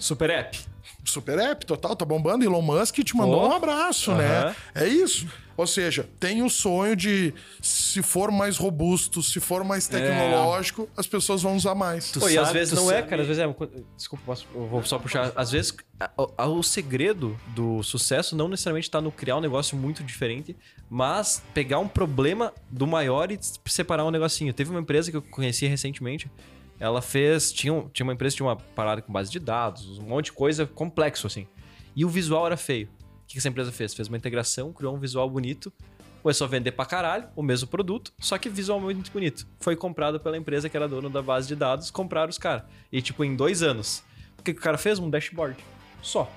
Super 0.00 0.30
app. 0.30 0.75
Super 1.06 1.38
app, 1.38 1.64
total, 1.64 1.94
tá 1.96 2.04
bombando. 2.04 2.44
Elon 2.44 2.60
Musk 2.62 2.96
te 2.98 3.16
mandou 3.16 3.40
Pô. 3.40 3.48
um 3.48 3.52
abraço, 3.52 4.10
Aham. 4.10 4.18
né? 4.18 4.56
É 4.74 4.86
isso. 4.88 5.26
Ou 5.56 5.66
seja, 5.66 6.06
tem 6.20 6.42
o 6.42 6.50
sonho 6.50 6.94
de 6.94 7.32
se 7.62 8.02
for 8.02 8.30
mais 8.30 8.58
robusto, 8.58 9.22
se 9.22 9.40
for 9.40 9.64
mais 9.64 9.88
tecnológico, 9.88 10.86
as 10.94 11.06
pessoas 11.06 11.40
vão 11.40 11.56
usar 11.56 11.74
mais. 11.74 12.10
Tu 12.10 12.20
Pô, 12.20 12.28
e 12.28 12.36
às 12.36 12.52
vezes 12.52 12.74
não 12.74 12.90
é, 12.90 12.96
sabe- 12.96 13.08
cara. 13.08 13.22
Às 13.22 13.28
vezes 13.28 13.42
é. 13.42 13.54
Desculpa, 13.96 14.24
posso- 14.26 14.46
eu 14.54 14.66
vou 14.66 14.84
só 14.84 14.98
puxar. 14.98 15.32
Às 15.34 15.52
vezes 15.52 15.74
a- 15.98 16.10
a- 16.36 16.46
o 16.46 16.62
segredo 16.62 17.38
do 17.54 17.82
sucesso 17.82 18.36
não 18.36 18.48
necessariamente 18.48 18.90
tá 18.90 19.00
no 19.00 19.10
criar 19.10 19.36
um 19.36 19.40
negócio 19.40 19.78
muito 19.78 20.04
diferente, 20.04 20.54
mas 20.90 21.42
pegar 21.54 21.78
um 21.78 21.88
problema 21.88 22.52
do 22.70 22.86
maior 22.86 23.32
e 23.32 23.38
separar 23.66 24.04
um 24.04 24.10
negocinho. 24.10 24.52
Teve 24.52 24.70
uma 24.70 24.80
empresa 24.80 25.10
que 25.10 25.16
eu 25.16 25.22
conheci 25.22 25.66
recentemente. 25.66 26.30
Ela 26.78 27.00
fez. 27.00 27.52
Tinha, 27.52 27.84
tinha 27.92 28.04
uma 28.04 28.12
empresa 28.12 28.36
tinha 28.36 28.46
uma 28.46 28.56
parada 28.56 29.00
com 29.02 29.12
base 29.12 29.30
de 29.30 29.38
dados, 29.38 29.98
um 29.98 30.02
monte 30.04 30.26
de 30.26 30.32
coisa 30.32 30.66
complexo, 30.66 31.26
assim. 31.26 31.46
E 31.94 32.04
o 32.04 32.08
visual 32.08 32.46
era 32.46 32.56
feio. 32.56 32.88
O 33.22 33.26
que 33.26 33.38
essa 33.38 33.48
empresa 33.48 33.72
fez? 33.72 33.94
Fez 33.94 34.08
uma 34.08 34.16
integração, 34.16 34.72
criou 34.72 34.94
um 34.94 34.98
visual 34.98 35.28
bonito, 35.28 35.72
começou 36.22 36.44
a 36.44 36.48
vender 36.48 36.72
pra 36.72 36.84
caralho 36.84 37.28
o 37.34 37.42
mesmo 37.42 37.66
produto, 37.68 38.12
só 38.20 38.36
que 38.38 38.48
visualmente 38.48 38.94
muito 38.94 39.10
bonito. 39.12 39.46
Foi 39.60 39.74
comprado 39.74 40.20
pela 40.20 40.36
empresa 40.36 40.68
que 40.68 40.76
era 40.76 40.86
dona 40.88 41.08
da 41.08 41.22
base 41.22 41.48
de 41.48 41.56
dados, 41.56 41.90
compraram 41.90 42.28
os 42.28 42.38
caras. 42.38 42.64
E, 42.92 43.00
tipo, 43.02 43.24
em 43.24 43.34
dois 43.34 43.62
anos. 43.62 44.02
O 44.38 44.42
que, 44.42 44.52
que 44.52 44.60
o 44.60 44.62
cara 44.62 44.78
fez? 44.78 44.98
Um 44.98 45.08
dashboard. 45.10 45.56
Só. 46.02 46.30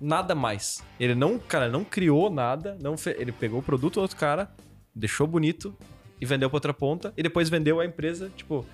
Nada 0.00 0.34
mais. 0.34 0.82
Ele 1.00 1.14
não, 1.14 1.38
cara, 1.38 1.68
não 1.68 1.82
criou 1.84 2.28
nada, 2.30 2.76
não 2.80 2.96
fe- 2.96 3.16
ele 3.18 3.32
pegou 3.32 3.60
o 3.60 3.62
produto 3.62 3.94
do 3.94 4.00
outro 4.02 4.16
cara, 4.16 4.50
deixou 4.94 5.26
bonito 5.26 5.74
e 6.20 6.26
vendeu 6.26 6.48
pra 6.50 6.56
outra 6.56 6.74
ponta, 6.74 7.12
e 7.16 7.22
depois 7.22 7.48
vendeu 7.48 7.80
a 7.80 7.86
empresa, 7.86 8.30
tipo, 8.36 8.64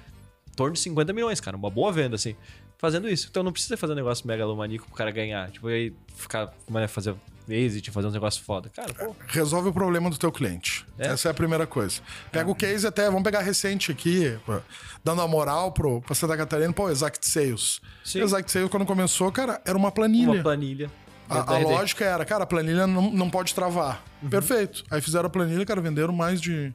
torno 0.56 0.75
de 0.75 0.80
50 0.80 1.12
milhões, 1.12 1.40
cara. 1.40 1.56
Uma 1.56 1.70
boa 1.70 1.92
venda, 1.92 2.16
assim. 2.16 2.34
Fazendo 2.78 3.08
isso. 3.08 3.28
Então 3.30 3.42
não 3.42 3.52
precisa 3.52 3.76
fazer 3.76 3.92
um 3.92 3.96
negócio 3.96 4.26
megalomaníaco 4.26 4.87
pro 4.87 4.94
cara 4.94 5.11
ganhar. 5.11 5.50
Tipo, 5.50 5.68
aí 5.68 5.92
ficar, 6.16 6.52
né, 6.68 6.87
fazer 6.88 7.14
exit, 7.49 7.90
fazer 7.90 8.08
uns 8.08 8.14
negócios 8.14 8.44
foda. 8.44 8.70
Cara, 8.70 8.92
pô. 8.94 9.14
Resolve 9.28 9.68
o 9.68 9.73
problema 9.73 10.08
do 10.11 10.18
teu 10.18 10.32
cliente. 10.32 10.87
É. 10.99 11.08
Essa 11.08 11.28
é 11.28 11.30
a 11.30 11.34
primeira 11.34 11.66
coisa. 11.66 12.00
Pega 12.32 12.50
o 12.50 12.54
case 12.54 12.87
até, 12.87 13.06
vamos 13.06 13.23
pegar 13.23 13.40
recente 13.40 13.90
aqui, 13.90 14.38
pô, 14.46 14.61
dando 15.02 15.20
a 15.20 15.28
moral 15.28 15.73
pro, 15.73 16.00
pra 16.00 16.14
Santa 16.14 16.37
Catarina, 16.37 16.73
pô, 16.73 16.90
Exact 16.90 17.26
Sales. 17.26 17.80
Sim. 18.04 18.20
Exact 18.23 18.50
Sales, 18.50 18.70
quando 18.70 18.87
começou, 18.87 19.30
cara, 19.30 19.61
era 19.64 19.76
uma 19.76 19.90
planilha. 19.90 20.32
Uma 20.32 20.42
planilha. 20.42 20.90
A, 21.28 21.54
a 21.54 21.58
lógica 21.58 22.04
era, 22.04 22.25
cara, 22.25 22.44
a 22.44 22.46
planilha 22.46 22.87
não, 22.87 23.11
não 23.11 23.30
pode 23.30 23.54
travar. 23.54 24.02
Uhum. 24.23 24.28
Perfeito. 24.28 24.84
Aí 24.90 25.00
fizeram 25.00 25.26
a 25.26 25.30
planilha, 25.30 25.64
cara, 25.64 25.80
venderam 25.80 26.12
mais 26.12 26.40
de 26.40 26.73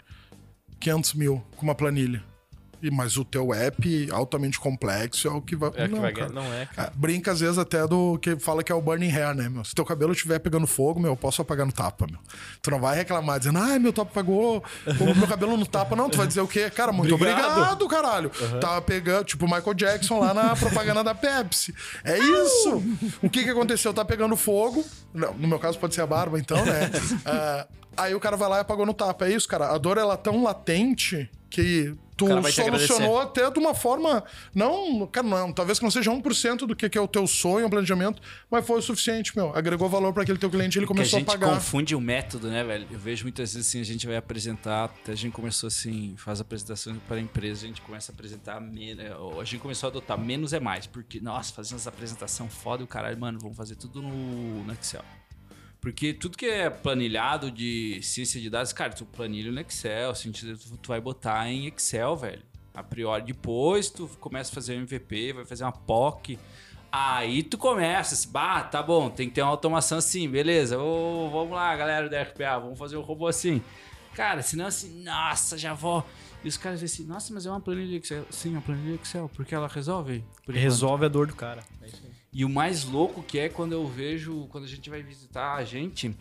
500 0.80 1.14
mil 1.14 1.44
com 1.56 1.64
uma 1.64 1.76
planilha. 1.76 2.24
E, 2.82 2.90
mas 2.90 3.18
o 3.18 3.26
teu 3.26 3.54
app 3.54 4.10
altamente 4.12 4.60
complexo 4.60 5.28
é 5.28 5.32
o 5.32 5.42
que 5.42 5.56
vai. 5.56 5.70
É 5.76 5.88
que 5.88 5.94
não, 5.94 6.02
vai 6.02 6.14
cara. 6.14 6.30
ganhar. 6.30 6.44
Não 6.44 6.54
é, 6.54 6.66
cara. 6.66 6.88
Ah, 6.90 6.92
Brinca 6.96 7.32
às 7.32 7.40
vezes 7.40 7.58
até 7.58 7.86
do 7.88 8.18
que 8.20 8.38
fala 8.40 8.64
que 8.64 8.72
é 8.72 8.76
o 8.76 8.82
burning 8.82 9.12
hair, 9.12 9.36
né, 9.36 9.50
meu? 9.50 9.64
Se 9.64 9.76
teu 9.76 9.84
cabelo 9.84 10.14
estiver 10.14 10.40
pegando 10.40 10.66
fogo, 10.66 11.00
meu, 11.00 11.12
eu 11.12 11.18
posso 11.18 11.42
apagar 11.42 11.66
no 11.66 11.72
tapa, 11.72 12.08
meu. 12.10 12.20
Tu 12.62 12.72
não 12.72 12.80
vai 12.80 12.96
reclamar 12.96 13.40
dizendo, 13.40 13.60
ai, 13.60 13.80
meu 13.80 13.92
tapa 13.92 14.12
apagou, 14.12 14.64
o 14.88 15.16
meu 15.16 15.28
cabelo 15.28 15.58
no 15.58 15.66
tapa. 15.66 15.96
Não, 15.96 16.10
tu 16.10 16.18
vai 16.18 16.28
dizer 16.28 16.42
o 16.42 16.48
quê? 16.48 16.70
Cara, 16.70 16.92
muito 16.92 17.14
Obrigado. 17.14 17.52
obrigado, 17.52 17.88
caralho. 17.88 18.32
Tava 18.62 18.82
pegando, 18.82 19.26
tipo 19.26 19.46
o 19.46 19.50
Michael 19.50 19.74
Jackson 19.74 20.20
lá 20.20 20.34
na 20.34 20.56
propaganda 20.56 21.04
da 21.04 21.14
Pepsi. 21.16 21.74
É 22.04 22.18
isso. 22.18 22.82
O 23.22 23.30
que 23.30 23.44
que 23.44 23.50
aconteceu? 23.50 23.94
Tá 23.94 24.06
pegando 24.06 24.36
fogo. 24.36 24.86
Não, 25.14 25.34
no 25.34 25.48
meu 25.48 25.60
caso 25.60 25.78
pode 25.80 25.96
ser 25.96 26.02
a 26.02 26.08
barba, 26.08 26.40
então, 26.40 26.64
né? 26.66 26.90
Ah, 27.26 27.68
aí 27.98 28.16
o 28.16 28.20
cara 28.20 28.38
vai 28.38 28.50
lá 28.50 28.58
e 28.58 28.62
apagou 28.62 28.86
no 28.86 28.94
tapa. 28.94 29.28
É 29.28 29.32
isso, 29.32 29.48
cara. 29.48 29.74
A 29.74 29.78
dor, 29.78 29.98
ela 29.98 30.14
é 30.14 30.18
tão 30.18 30.44
latente 30.44 31.30
que 31.50 31.94
tu 32.28 32.52
solucionou 32.52 33.20
até 33.20 33.50
de 33.50 33.60
uma 33.60 33.74
forma. 33.74 34.24
Não, 34.54 35.08
cara, 35.08 35.28
não, 35.28 35.52
talvez 35.54 35.80
que 35.80 35.84
não 35.84 35.92
seja 35.92 36.12
1% 36.12 36.68
do 36.68 36.76
que 36.76 36.90
que 36.90 36.98
é 36.98 37.02
o 37.02 37.08
teu 37.08 37.26
sonho, 37.28 37.66
o 37.66 37.70
planejamento, 37.70 38.22
mas 38.50 38.66
foi 38.66 38.80
o 38.80 38.82
suficiente, 38.82 39.36
meu. 39.36 39.56
Agregou 39.56 39.88
valor 39.90 40.14
para 40.14 40.24
aquele 40.24 40.38
teu 40.38 40.50
cliente 40.50 40.78
ele 40.78 40.86
Que 40.86 40.94
a 40.94 40.96
começou 40.96 41.18
a, 41.18 41.20
gente 41.20 41.28
pagar. 41.28 41.54
confunde 41.54 41.96
o 41.96 42.02
método, 42.02 42.50
né, 42.50 42.64
velho? 42.64 42.88
Eu 42.92 43.00
vejo 43.00 43.24
muitas 43.24 43.54
vezes 43.54 43.68
assim, 43.68 43.80
a 43.80 43.86
gente 43.86 44.06
vai 44.06 44.18
apresentar, 44.18 44.86
até 44.86 45.12
a 45.12 45.16
gente 45.16 45.34
começou 45.34 45.68
assim, 45.68 46.16
faz 46.18 46.42
apresentações 46.42 46.98
para 47.08 47.18
a 47.18 47.22
empresa, 47.22 47.66
a 47.66 47.68
gente 47.68 47.82
começa 47.82 48.12
a 48.12 48.14
apresentar, 48.14 48.62
é, 48.62 49.40
a 49.40 49.44
gente 49.44 49.60
começou 49.60 49.88
a 49.88 49.90
adotar 49.92 50.18
menos 50.20 50.54
é 50.54 50.60
mais, 50.60 50.86
porque, 50.88 51.20
nossa, 51.20 51.54
fazendo 51.54 51.78
essa 51.78 51.90
apresentação 51.90 52.50
foda 52.50 52.84
o 52.84 52.88
caralho, 52.88 53.20
mano, 53.20 53.40
vamos 53.40 53.58
fazer 53.58 53.76
tudo 53.76 54.02
no, 54.02 54.64
no 54.64 54.74
Excel. 54.74 55.04
Porque 55.82 56.14
tudo 56.14 56.38
que 56.38 56.46
é 56.46 56.70
planilhado 56.70 57.50
de 57.50 58.00
ciência 58.02 58.40
de 58.40 58.50
dados, 58.50 58.74
cara, 58.74 58.92
tu 58.92 59.06
planilha 59.06 59.52
no 59.52 59.62
Excel, 59.62 60.10
assim, 60.10 60.32
tu, 60.32 60.58
tu 60.78 60.88
vai 60.88 61.00
botar 61.00 61.50
em 61.50 61.68
Excel, 61.68 62.16
velho. 62.18 62.42
A 62.74 62.84
priori, 62.84 63.24
depois 63.24 63.90
tu 63.90 64.08
começa 64.20 64.52
a 64.52 64.54
fazer 64.54 64.78
um 64.78 64.82
MVP, 64.82 65.34
vai 65.34 65.46
fazer 65.46 65.64
uma 65.64 65.72
POC. 65.72 66.38
Aí 66.92 67.44
tu 67.44 67.58
começa, 67.58 68.14
assim, 68.14 68.30
bah, 68.30 68.64
tá 68.64 68.82
bom, 68.82 69.10
tem 69.10 69.30
que 69.30 69.36
ter 69.36 69.42
uma 69.42 69.52
automação 69.52 70.00
assim, 70.00 70.28
beleza. 70.28 70.78
Ô, 70.78 71.30
vamos 71.30 71.52
lá, 71.52 71.76
galera 71.76 72.10
do 72.10 72.16
RPA, 72.16 72.60
vamos 72.60 72.78
fazer 72.78 72.98
um 72.98 73.02
robô 73.02 73.28
assim. 73.28 73.62
Cara, 74.14 74.42
senão 74.42 74.66
assim, 74.66 75.04
nossa, 75.04 75.58
já 75.58 75.74
vou. 75.74 76.06
E 76.44 76.48
os 76.48 76.58
caras 76.58 76.80
dizem 76.80 77.04
assim, 77.04 77.14
nossa, 77.14 77.34
mas 77.34 77.46
é 77.46 77.50
uma 77.50 77.62
planilha 77.62 77.98
Excel. 77.98 78.26
Sim, 78.30 78.50
é 78.50 78.52
uma 78.54 78.62
planilha 78.62 78.96
Excel, 78.96 79.30
porque 79.36 79.56
ela 79.56 79.68
resolve. 79.68 80.24
Resolve 80.48 81.06
a 81.06 81.08
dor 81.08 81.28
do 81.28 81.36
cara. 81.36 81.64
É 81.82 81.88
isso 81.88 82.02
aí. 82.04 82.09
E 82.32 82.46
o 82.46 82.50
mais 82.50 82.84
louco 82.84 83.24
que 83.24 83.40
é 83.40 83.50
quando 83.50 83.74
eu 83.74 83.88
vejo, 83.88 84.48
quando 84.50 84.66
a 84.66 84.68
gente 84.68 84.90
vai 84.90 85.02
visitar 85.02 85.56
a 85.56 85.64
gente, 85.64 86.16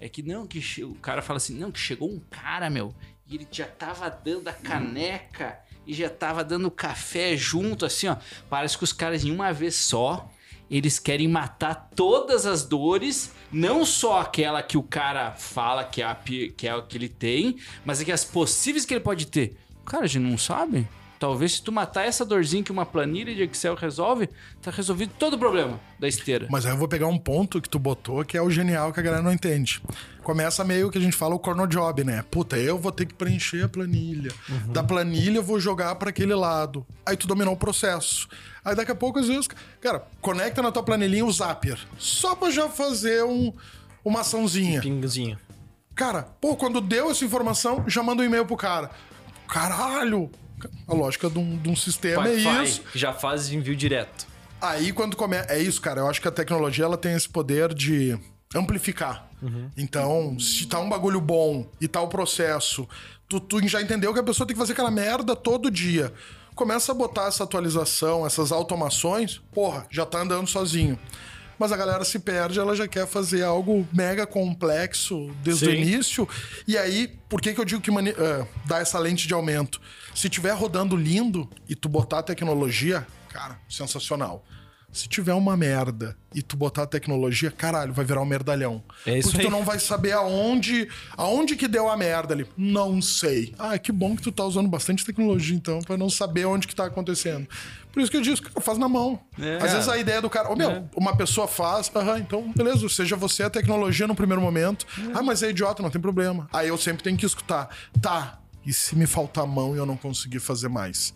é 0.00 0.08
que 0.08 0.22
não, 0.22 0.46
que 0.46 0.60
o 0.82 0.94
cara 0.94 1.22
fala 1.22 1.36
assim, 1.36 1.56
não, 1.56 1.70
que 1.70 1.78
chegou 1.78 2.10
um 2.10 2.18
cara, 2.18 2.68
meu, 2.68 2.94
e 3.28 3.36
ele 3.36 3.46
já 3.50 3.66
tava 3.66 4.08
dando 4.10 4.48
a 4.48 4.52
caneca 4.52 5.58
e 5.86 5.94
já 5.94 6.10
tava 6.10 6.44
dando 6.44 6.70
café 6.70 7.36
junto, 7.36 7.86
assim, 7.86 8.08
ó. 8.08 8.16
Parece 8.50 8.76
que 8.76 8.84
os 8.84 8.92
caras 8.92 9.24
em 9.24 9.30
uma 9.30 9.52
vez 9.52 9.76
só, 9.76 10.28
eles 10.70 10.98
querem 10.98 11.28
matar 11.28 11.90
todas 11.94 12.44
as 12.44 12.64
dores, 12.64 13.32
não 13.52 13.84
só 13.84 14.20
aquela 14.20 14.62
que 14.62 14.76
o 14.76 14.82
cara 14.82 15.32
fala 15.32 15.84
que 15.84 16.02
é 16.02 16.04
a 16.04 16.14
que 16.14 16.66
é 16.66 16.74
o 16.74 16.82
que 16.82 16.98
ele 16.98 17.08
tem, 17.08 17.56
mas 17.84 18.00
é 18.00 18.04
que 18.04 18.12
as 18.12 18.24
possíveis 18.24 18.84
que 18.84 18.94
ele 18.94 19.00
pode 19.00 19.26
ter. 19.26 19.56
Cara, 19.84 20.04
a 20.04 20.08
gente 20.08 20.24
não 20.24 20.36
sabe. 20.36 20.88
Talvez 21.18 21.54
se 21.54 21.62
tu 21.62 21.72
matar 21.72 22.04
essa 22.04 22.24
dorzinha 22.24 22.62
que 22.62 22.72
uma 22.72 22.84
planilha 22.84 23.34
de 23.34 23.42
Excel 23.42 23.74
resolve, 23.74 24.28
tá 24.60 24.70
resolvido 24.70 25.12
todo 25.18 25.34
o 25.34 25.38
problema 25.38 25.80
da 25.98 26.06
esteira. 26.06 26.46
Mas 26.50 26.66
aí 26.66 26.72
eu 26.72 26.76
vou 26.76 26.88
pegar 26.88 27.06
um 27.06 27.18
ponto 27.18 27.60
que 27.60 27.68
tu 27.68 27.78
botou 27.78 28.24
que 28.24 28.36
é 28.36 28.42
o 28.42 28.50
genial 28.50 28.92
que 28.92 29.00
a 29.00 29.02
galera 29.02 29.22
não 29.22 29.32
entende. 29.32 29.82
Começa 30.22 30.64
meio 30.64 30.90
que 30.90 30.98
a 30.98 31.00
gente 31.00 31.16
fala 31.16 31.34
o 31.34 31.38
corno 31.38 31.66
job, 31.66 32.04
né? 32.04 32.24
Puta, 32.30 32.58
eu 32.58 32.78
vou 32.78 32.92
ter 32.92 33.06
que 33.06 33.14
preencher 33.14 33.64
a 33.64 33.68
planilha. 33.68 34.32
Da 34.66 34.82
planilha 34.82 35.38
eu 35.38 35.42
vou 35.42 35.58
jogar 35.58 35.94
para 35.94 36.10
aquele 36.10 36.34
lado. 36.34 36.84
Aí 37.04 37.16
tu 37.16 37.26
dominou 37.26 37.54
o 37.54 37.56
processo. 37.56 38.28
Aí 38.64 38.74
daqui 38.74 38.90
a 38.90 38.94
pouco, 38.96 39.18
às 39.18 39.28
vezes, 39.28 39.48
cara, 39.80 40.04
conecta 40.20 40.60
na 40.60 40.72
tua 40.72 40.82
planilhinha 40.82 41.24
o 41.24 41.32
Zapier. 41.32 41.78
Só 41.96 42.34
pra 42.34 42.50
já 42.50 42.68
fazer 42.68 43.24
um, 43.24 43.52
uma 44.04 44.20
açãozinha. 44.20 44.80
Pinguzinho. 44.80 45.38
Cara, 45.94 46.24
pô, 46.40 46.56
quando 46.56 46.80
deu 46.80 47.10
essa 47.10 47.24
informação, 47.24 47.84
já 47.86 48.02
manda 48.02 48.22
um 48.22 48.26
e-mail 48.26 48.44
pro 48.44 48.56
cara. 48.56 48.90
Caralho! 49.48 50.30
A 50.86 50.94
lógica 50.94 51.28
de 51.30 51.38
um, 51.38 51.56
de 51.58 51.68
um 51.68 51.76
sistema 51.76 52.28
é 52.28 52.34
isso. 52.34 52.82
já 52.94 53.12
faz 53.12 53.50
envio 53.50 53.76
direto. 53.76 54.26
Aí 54.60 54.92
quando 54.92 55.16
começa. 55.16 55.52
É 55.52 55.58
isso, 55.60 55.80
cara. 55.80 56.00
Eu 56.00 56.08
acho 56.08 56.20
que 56.20 56.28
a 56.28 56.32
tecnologia 56.32 56.84
ela 56.84 56.96
tem 56.96 57.14
esse 57.14 57.28
poder 57.28 57.72
de 57.74 58.18
amplificar. 58.54 59.28
Então, 59.76 60.38
se 60.40 60.66
tá 60.66 60.80
um 60.80 60.88
bagulho 60.88 61.20
bom 61.20 61.66
e 61.80 61.86
tá 61.86 62.00
o 62.00 62.08
processo, 62.08 62.88
tu, 63.28 63.38
tu 63.38 63.66
já 63.68 63.80
entendeu 63.82 64.12
que 64.12 64.18
a 64.18 64.22
pessoa 64.22 64.46
tem 64.46 64.54
que 64.54 64.58
fazer 64.60 64.72
aquela 64.72 64.90
merda 64.90 65.36
todo 65.36 65.70
dia. 65.70 66.12
Começa 66.54 66.90
a 66.90 66.94
botar 66.94 67.26
essa 67.28 67.44
atualização, 67.44 68.26
essas 68.26 68.50
automações, 68.50 69.42
porra, 69.52 69.86
já 69.90 70.06
tá 70.06 70.20
andando 70.20 70.48
sozinho. 70.48 70.98
Mas 71.58 71.70
a 71.72 71.76
galera 71.76 72.04
se 72.04 72.18
perde, 72.18 72.58
ela 72.58 72.74
já 72.74 72.88
quer 72.88 73.06
fazer 73.06 73.42
algo 73.42 73.86
mega 73.92 74.26
complexo 74.26 75.30
desde 75.42 75.66
o 75.68 75.70
Sim. 75.70 75.76
início. 75.76 76.28
E 76.66 76.76
aí, 76.76 77.08
por 77.28 77.40
que, 77.40 77.54
que 77.54 77.60
eu 77.60 77.64
digo 77.64 77.80
que 77.80 77.90
mani- 77.90 78.14
ah, 78.18 78.46
dá 78.66 78.78
essa 78.78 78.98
lente 78.98 79.26
de 79.28 79.34
aumento? 79.34 79.80
Se 80.16 80.30
tiver 80.30 80.52
rodando 80.52 80.96
lindo 80.96 81.46
e 81.68 81.74
tu 81.74 81.90
botar 81.90 82.20
a 82.20 82.22
tecnologia, 82.22 83.06
cara, 83.28 83.58
sensacional. 83.68 84.42
Se 84.90 85.06
tiver 85.10 85.34
uma 85.34 85.58
merda 85.58 86.16
e 86.34 86.40
tu 86.40 86.56
botar 86.56 86.84
a 86.84 86.86
tecnologia, 86.86 87.50
caralho, 87.50 87.92
vai 87.92 88.02
virar 88.02 88.22
um 88.22 88.24
merdalhão. 88.24 88.82
É 89.04 89.18
isso 89.18 89.28
Porque 89.28 89.42
tu 89.42 89.48
aí. 89.48 89.52
não 89.52 89.62
vai 89.62 89.78
saber 89.78 90.12
aonde, 90.12 90.88
aonde 91.18 91.54
que 91.54 91.68
deu 91.68 91.90
a 91.90 91.98
merda 91.98 92.32
ali. 92.32 92.46
Não 92.56 93.02
sei. 93.02 93.54
Ah, 93.58 93.78
que 93.78 93.92
bom 93.92 94.16
que 94.16 94.22
tu 94.22 94.32
tá 94.32 94.42
usando 94.42 94.70
bastante 94.70 95.04
tecnologia, 95.04 95.54
então, 95.54 95.80
pra 95.80 95.98
não 95.98 96.08
saber 96.08 96.46
onde 96.46 96.66
que 96.66 96.74
tá 96.74 96.86
acontecendo. 96.86 97.46
Por 97.92 98.00
isso 98.00 98.10
que 98.10 98.16
eu 98.16 98.22
disse, 98.22 98.40
cara, 98.40 98.58
faz 98.62 98.78
na 98.78 98.88
mão. 98.88 99.20
É. 99.38 99.58
Às 99.62 99.72
vezes 99.72 99.88
a 99.90 99.98
ideia 99.98 100.22
do 100.22 100.30
cara, 100.30 100.50
ô 100.50 100.56
meu, 100.56 100.88
uma 100.96 101.14
pessoa 101.14 101.46
faz, 101.46 101.90
aham, 101.94 102.18
então 102.18 102.50
beleza, 102.56 102.88
seja 102.88 103.16
você 103.16 103.42
a 103.42 103.50
tecnologia 103.50 104.06
no 104.06 104.14
primeiro 104.14 104.40
momento. 104.40 104.86
Ah, 105.12 105.22
mas 105.22 105.42
é 105.42 105.50
idiota, 105.50 105.82
não 105.82 105.90
tem 105.90 106.00
problema. 106.00 106.48
Aí 106.50 106.68
eu 106.68 106.78
sempre 106.78 107.02
tenho 107.02 107.18
que 107.18 107.26
escutar. 107.26 107.68
Tá, 108.00 108.38
e 108.66 108.72
se 108.72 108.94
me 108.96 109.06
faltar 109.06 109.46
mão 109.46 109.74
e 109.74 109.78
eu 109.78 109.86
não 109.86 109.96
conseguir 109.96 110.40
fazer 110.40 110.68
mais? 110.68 111.14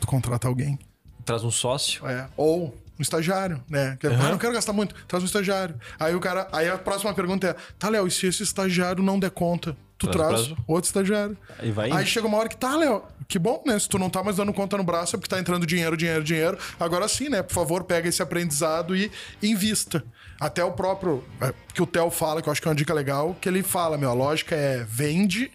Tu 0.00 0.06
contrata 0.06 0.48
alguém. 0.48 0.78
Traz 1.24 1.44
um 1.44 1.50
sócio. 1.50 2.06
É. 2.06 2.28
Ou 2.36 2.76
um 2.98 3.02
estagiário, 3.02 3.62
né? 3.68 3.96
Que, 4.00 4.06
ah, 4.06 4.10
não 4.30 4.38
quero 4.38 4.52
gastar 4.52 4.72
muito, 4.72 4.94
traz 5.06 5.22
um 5.22 5.26
estagiário. 5.26 5.74
Aí 5.98 6.14
o 6.14 6.20
cara. 6.20 6.48
Aí 6.52 6.68
a 6.68 6.78
próxima 6.78 7.12
pergunta 7.14 7.48
é: 7.48 7.56
tá, 7.78 7.88
Léo, 7.88 8.06
e 8.06 8.10
se 8.10 8.26
esse 8.26 8.42
estagiário 8.42 9.02
não 9.02 9.18
der 9.18 9.30
conta? 9.30 9.76
Tu 9.98 10.08
Traz 10.08 10.46
traz, 10.46 10.58
outro 10.66 10.88
estagiário. 10.88 11.38
Aí 11.60 11.70
vai 11.70 11.88
Aí 11.92 12.02
indo. 12.02 12.06
chega 12.06 12.26
uma 12.26 12.36
hora 12.36 12.48
que 12.48 12.56
tá, 12.56 12.74
Léo. 12.74 13.04
Que 13.28 13.38
bom, 13.38 13.62
né? 13.64 13.78
Se 13.78 13.88
tu 13.88 14.00
não 14.00 14.10
tá 14.10 14.20
mais 14.22 14.36
dando 14.36 14.52
conta 14.52 14.76
no 14.76 14.82
braço, 14.82 15.14
é 15.14 15.18
porque 15.18 15.30
tá 15.32 15.38
entrando 15.38 15.64
dinheiro, 15.64 15.96
dinheiro, 15.96 16.24
dinheiro. 16.24 16.58
Agora 16.78 17.06
sim, 17.06 17.28
né? 17.28 17.40
Por 17.40 17.54
favor, 17.54 17.84
pega 17.84 18.08
esse 18.08 18.20
aprendizado 18.20 18.96
e 18.96 19.12
invista. 19.40 20.04
Até 20.40 20.64
o 20.64 20.72
próprio. 20.72 21.22
é, 21.40 21.54
Que 21.72 21.80
o 21.80 21.86
Theo 21.86 22.10
fala, 22.10 22.42
que 22.42 22.48
eu 22.48 22.52
acho 22.52 22.60
que 22.60 22.66
é 22.66 22.70
uma 22.70 22.74
dica 22.74 22.92
legal, 22.92 23.36
que 23.40 23.48
ele 23.48 23.62
fala, 23.62 23.96
meu, 23.96 24.10
a 24.10 24.12
lógica 24.12 24.56
é 24.56 24.84
vende, 24.88 25.52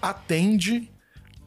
atende, 0.00 0.90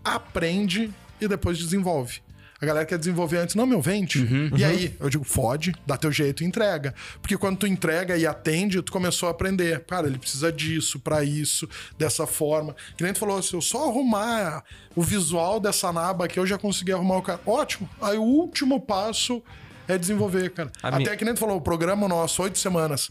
aprende 0.04 0.92
e 1.20 1.28
depois 1.28 1.58
desenvolve. 1.58 2.22
A 2.62 2.66
galera 2.66 2.86
quer 2.86 2.98
desenvolver 2.98 3.40
antes. 3.40 3.56
Não, 3.56 3.66
meu, 3.66 3.82
vende. 3.82 4.26
E 4.56 4.64
aí, 4.64 4.96
eu 4.98 5.10
digo, 5.10 5.26
fode, 5.26 5.76
dá 5.86 5.98
teu 5.98 6.10
jeito 6.14 6.44
e 6.44 6.46
entrega. 6.46 6.96
Porque 7.22 7.38
quando 7.38 7.58
tu 7.58 7.68
entrega 7.68 8.16
e 8.16 8.26
atende, 8.26 8.82
tu 8.82 8.90
começou 8.90 9.28
a 9.28 9.32
aprender. 9.32 9.82
Cara, 9.84 10.08
ele 10.08 10.18
precisa 10.18 10.50
disso, 10.50 10.98
pra 10.98 11.26
isso, 11.26 11.68
dessa 11.98 12.26
forma. 12.26 12.74
Que 12.96 13.04
nem 13.04 13.12
tu 13.12 13.20
falou, 13.20 13.42
se 13.44 13.54
eu 13.54 13.62
só 13.62 13.90
arrumar 13.90 14.64
o 14.96 15.02
visual 15.04 15.60
dessa 15.60 15.92
naba 15.92 16.24
aqui, 16.24 16.40
eu 16.40 16.48
já 16.48 16.58
consegui 16.58 16.94
arrumar 16.94 17.18
o 17.18 17.22
cara. 17.22 17.42
Ótimo. 17.46 17.90
Aí 18.02 18.18
o 18.18 18.24
último 18.24 18.80
passo 18.80 19.44
é 19.86 19.98
desenvolver, 19.98 20.50
cara. 20.52 20.72
A 20.82 20.88
Até 20.88 20.98
minha- 21.00 21.18
que 21.18 21.26
nem 21.26 21.34
tu 21.34 21.42
falou, 21.42 21.58
o 21.58 21.62
programa 21.62 22.08
nosso, 22.08 22.42
oito 22.44 22.58
semanas. 22.58 23.10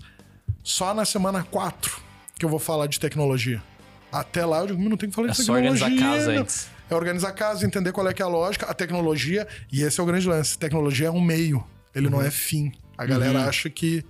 Só 0.65 0.95
na 0.95 1.05
semana 1.05 1.43
quatro 1.43 2.01
que 2.39 2.45
eu 2.47 2.49
vou 2.49 2.59
falar 2.59 2.87
de 2.87 2.99
tecnologia. 2.99 3.63
Até 4.13 4.45
lá 4.45 4.61
eu 4.61 4.67
digo, 4.69 4.79
"Meu, 4.81 4.91
não 4.91 4.97
tem 4.97 5.09
que 5.09 5.15
falar 5.15 5.29
É 5.29 5.31
de 5.31 5.37
só 5.43 5.55
tecnologia. 5.55 5.87
organizar 5.87 6.07
a 6.09 6.13
casa 6.17 6.31
meu." 6.33 6.41
antes. 6.43 6.69
É 6.91 6.95
organizar 6.95 7.29
a 7.29 7.33
casa, 7.33 7.67
entender 7.67 7.91
qual 7.93 8.07
é 8.07 8.13
que 8.13 8.21
é 8.21 8.25
a 8.25 8.29
lógica, 8.29 8.67
a 8.67 8.75
tecnologia, 8.75 9.49
e 9.73 9.83
esse 9.83 9.99
é 9.99 10.03
o 10.03 10.07
grande 10.07 10.29
lance. 10.29 10.59
Tecnologia 10.59 11.07
é 11.07 11.11
um 11.11 11.21
meio, 11.23 11.65
ele 11.95 12.07
Uhum. 12.07 12.13
não 12.13 12.23
é 12.23 12.31
fim. 12.31 12.71
A 12.99 13.07
galera 13.07 13.47
acha 13.47 13.71
que 13.71 14.05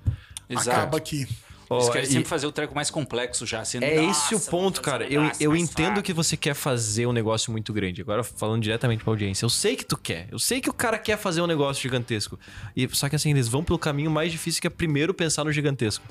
Exato. 0.48 0.70
acaba 0.70 0.98
aqui. 0.98 1.28
Eles 1.70 1.88
querem 1.88 2.06
sempre 2.06 2.28
fazer 2.28 2.46
o 2.46 2.52
treco 2.52 2.74
mais 2.74 2.90
complexo 2.90 3.46
já. 3.46 3.60
Assim, 3.60 3.78
É 3.80 4.02
nossa, 4.02 4.26
esse 4.26 4.34
o 4.34 4.50
ponto, 4.50 4.82
cara. 4.82 5.06
Eu, 5.06 5.30
eu 5.40 5.56
entendo 5.56 5.86
fraco. 5.86 6.02
que 6.02 6.12
você 6.12 6.36
quer 6.36 6.52
fazer 6.52 7.06
um 7.06 7.12
negócio 7.12 7.50
muito 7.50 7.72
grande. 7.72 8.02
Agora, 8.02 8.22
falando 8.22 8.60
diretamente 8.62 9.02
pra 9.02 9.10
audiência, 9.10 9.46
eu 9.46 9.48
sei 9.48 9.74
que 9.74 9.82
tu 9.86 9.96
quer. 9.96 10.26
Eu 10.30 10.38
sei 10.38 10.60
que 10.60 10.68
o 10.68 10.72
cara 10.74 10.98
quer 10.98 11.16
fazer 11.16 11.40
um 11.40 11.46
negócio 11.46 11.80
gigantesco. 11.82 12.38
E, 12.76 12.86
só 12.92 13.08
que 13.08 13.16
assim, 13.16 13.30
eles 13.30 13.48
vão 13.48 13.64
pelo 13.64 13.78
caminho 13.78 14.10
mais 14.10 14.30
difícil 14.30 14.60
que 14.60 14.66
é 14.66 14.70
primeiro 14.70 15.14
pensar 15.14 15.44
no 15.44 15.52
gigantesco. 15.52 16.04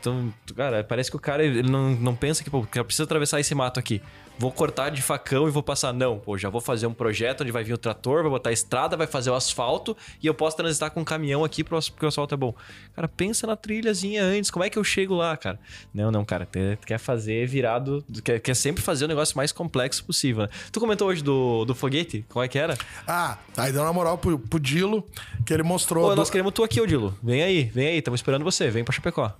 Então, 0.00 0.32
cara, 0.56 0.82
parece 0.82 1.10
que 1.10 1.16
o 1.16 1.20
cara 1.20 1.44
ele 1.44 1.62
não, 1.62 1.90
não 1.90 2.14
pensa 2.16 2.42
que, 2.42 2.48
pô, 2.50 2.62
cara, 2.62 2.84
precisa 2.84 3.04
atravessar 3.04 3.38
esse 3.38 3.54
mato 3.54 3.78
aqui. 3.78 4.00
Vou 4.38 4.50
cortar 4.50 4.88
de 4.88 5.02
facão 5.02 5.46
e 5.46 5.50
vou 5.50 5.62
passar. 5.62 5.92
Não, 5.92 6.18
pô, 6.18 6.38
já 6.38 6.48
vou 6.48 6.62
fazer 6.62 6.86
um 6.86 6.94
projeto 6.94 7.42
onde 7.42 7.52
vai 7.52 7.62
vir 7.62 7.74
o 7.74 7.78
trator, 7.78 8.22
vai 8.22 8.30
botar 8.30 8.48
a 8.48 8.52
estrada, 8.54 8.96
vai 8.96 9.06
fazer 9.06 9.28
o 9.28 9.34
asfalto 9.34 9.94
e 10.22 10.26
eu 10.26 10.32
posso 10.32 10.56
transitar 10.56 10.90
com 10.90 11.00
um 11.02 11.04
caminhão 11.04 11.44
aqui 11.44 11.62
porque 11.62 12.06
o 12.06 12.08
asfalto 12.08 12.32
é 12.34 12.38
bom. 12.38 12.54
Cara, 12.96 13.06
pensa 13.06 13.46
na 13.46 13.54
trilhazinha 13.54 14.24
antes. 14.24 14.50
Como 14.50 14.64
é 14.64 14.70
que 14.70 14.78
eu 14.78 14.84
chego 14.84 15.14
lá, 15.14 15.36
cara? 15.36 15.60
Não, 15.92 16.10
não, 16.10 16.24
cara. 16.24 16.46
Tu 16.46 16.86
quer 16.86 16.96
fazer 16.98 17.46
virado. 17.46 18.02
Quer, 18.24 18.40
quer 18.40 18.54
sempre 18.56 18.82
fazer 18.82 19.04
o 19.04 19.08
negócio 19.08 19.36
mais 19.36 19.52
complexo 19.52 20.02
possível. 20.06 20.44
Né? 20.44 20.48
Tu 20.72 20.80
comentou 20.80 21.08
hoje 21.08 21.22
do, 21.22 21.66
do 21.66 21.74
foguete? 21.74 22.24
Qual 22.30 22.42
é 22.42 22.48
que 22.48 22.58
era? 22.58 22.78
Ah, 23.06 23.36
aí 23.58 23.70
deu 23.70 23.82
uma 23.82 23.92
moral 23.92 24.16
pro, 24.16 24.38
pro 24.38 24.58
Dilo, 24.58 25.06
que 25.44 25.52
ele 25.52 25.62
mostrou. 25.62 26.04
Pô, 26.04 26.10
do- 26.14 26.16
nós 26.16 26.30
queremos 26.30 26.54
tu 26.54 26.64
aqui, 26.64 26.80
Odilo. 26.80 27.14
Vem 27.22 27.42
aí, 27.42 27.64
vem 27.64 27.88
aí. 27.88 27.98
Estamos 27.98 28.20
esperando 28.20 28.42
você. 28.42 28.70
Vem 28.70 28.84
pra 28.84 28.94
Chapecó. 28.94 29.30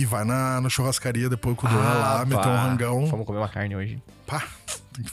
E 0.00 0.04
vai 0.06 0.24
na, 0.24 0.62
na 0.62 0.68
churrascaria 0.70 1.28
depois 1.28 1.54
com 1.56 1.66
o 1.66 1.70
Duan 1.70 1.78
lá, 1.78 2.24
meter 2.24 2.48
um 2.48 2.52
Ah, 2.52 2.62
rangão. 2.62 3.06
Vamos 3.06 3.26
comer 3.26 3.38
uma 3.38 3.48
carne 3.48 3.76
hoje. 3.76 4.02
Pá, 4.26 4.42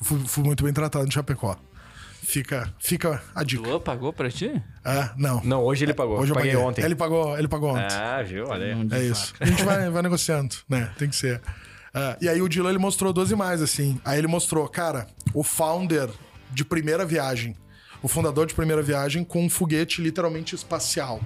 fui, 0.01 0.19
fui 0.25 0.43
muito 0.45 0.63
bem 0.63 0.71
tratado 0.71 1.05
no 1.05 1.11
Chapecó. 1.11 1.57
Fica, 2.23 2.73
fica 2.79 3.21
a 3.35 3.43
dica. 3.43 3.67
Luan 3.67 3.79
pagou 3.81 4.13
pra 4.13 4.29
ti? 4.29 4.61
Ah, 4.85 5.11
não. 5.17 5.41
Não, 5.43 5.61
hoje 5.61 5.83
ele 5.83 5.93
pagou. 5.93 6.19
Hoje 6.19 6.31
eu 6.31 6.35
Paguei 6.35 6.51
paguei 6.51 6.65
ontem. 6.65 6.83
Ele 6.85 6.95
pagou, 6.95 7.37
ele 7.37 7.47
pagou 7.49 7.71
ontem. 7.71 7.95
Ah, 7.95 8.21
viu? 8.23 8.47
Olha 8.47 8.65
aí. 8.65 8.71
É 8.71 8.75
fato. 8.89 9.01
isso. 9.01 9.33
A 9.41 9.45
gente 9.45 9.63
vai, 9.63 9.89
vai 9.89 10.01
negociando, 10.01 10.55
né? 10.69 10.89
Tem 10.97 11.09
que 11.09 11.15
ser. 11.17 11.41
Ah, 11.93 12.15
e 12.21 12.29
aí 12.29 12.41
o 12.41 12.47
Dilo 12.47 12.69
ele 12.69 12.77
mostrou 12.77 13.11
duas 13.11 13.29
imagens, 13.29 13.61
assim. 13.61 13.99
Aí 14.05 14.17
ele 14.17 14.27
mostrou, 14.27 14.67
cara, 14.69 15.07
o 15.33 15.43
founder 15.43 16.09
de 16.51 16.63
primeira 16.63 17.05
viagem, 17.05 17.55
o 18.01 18.07
fundador 18.07 18.45
de 18.45 18.53
primeira 18.53 18.81
viagem 18.81 19.23
com 19.25 19.45
um 19.45 19.49
foguete 19.49 20.01
literalmente 20.01 20.55
espacial. 20.55 21.19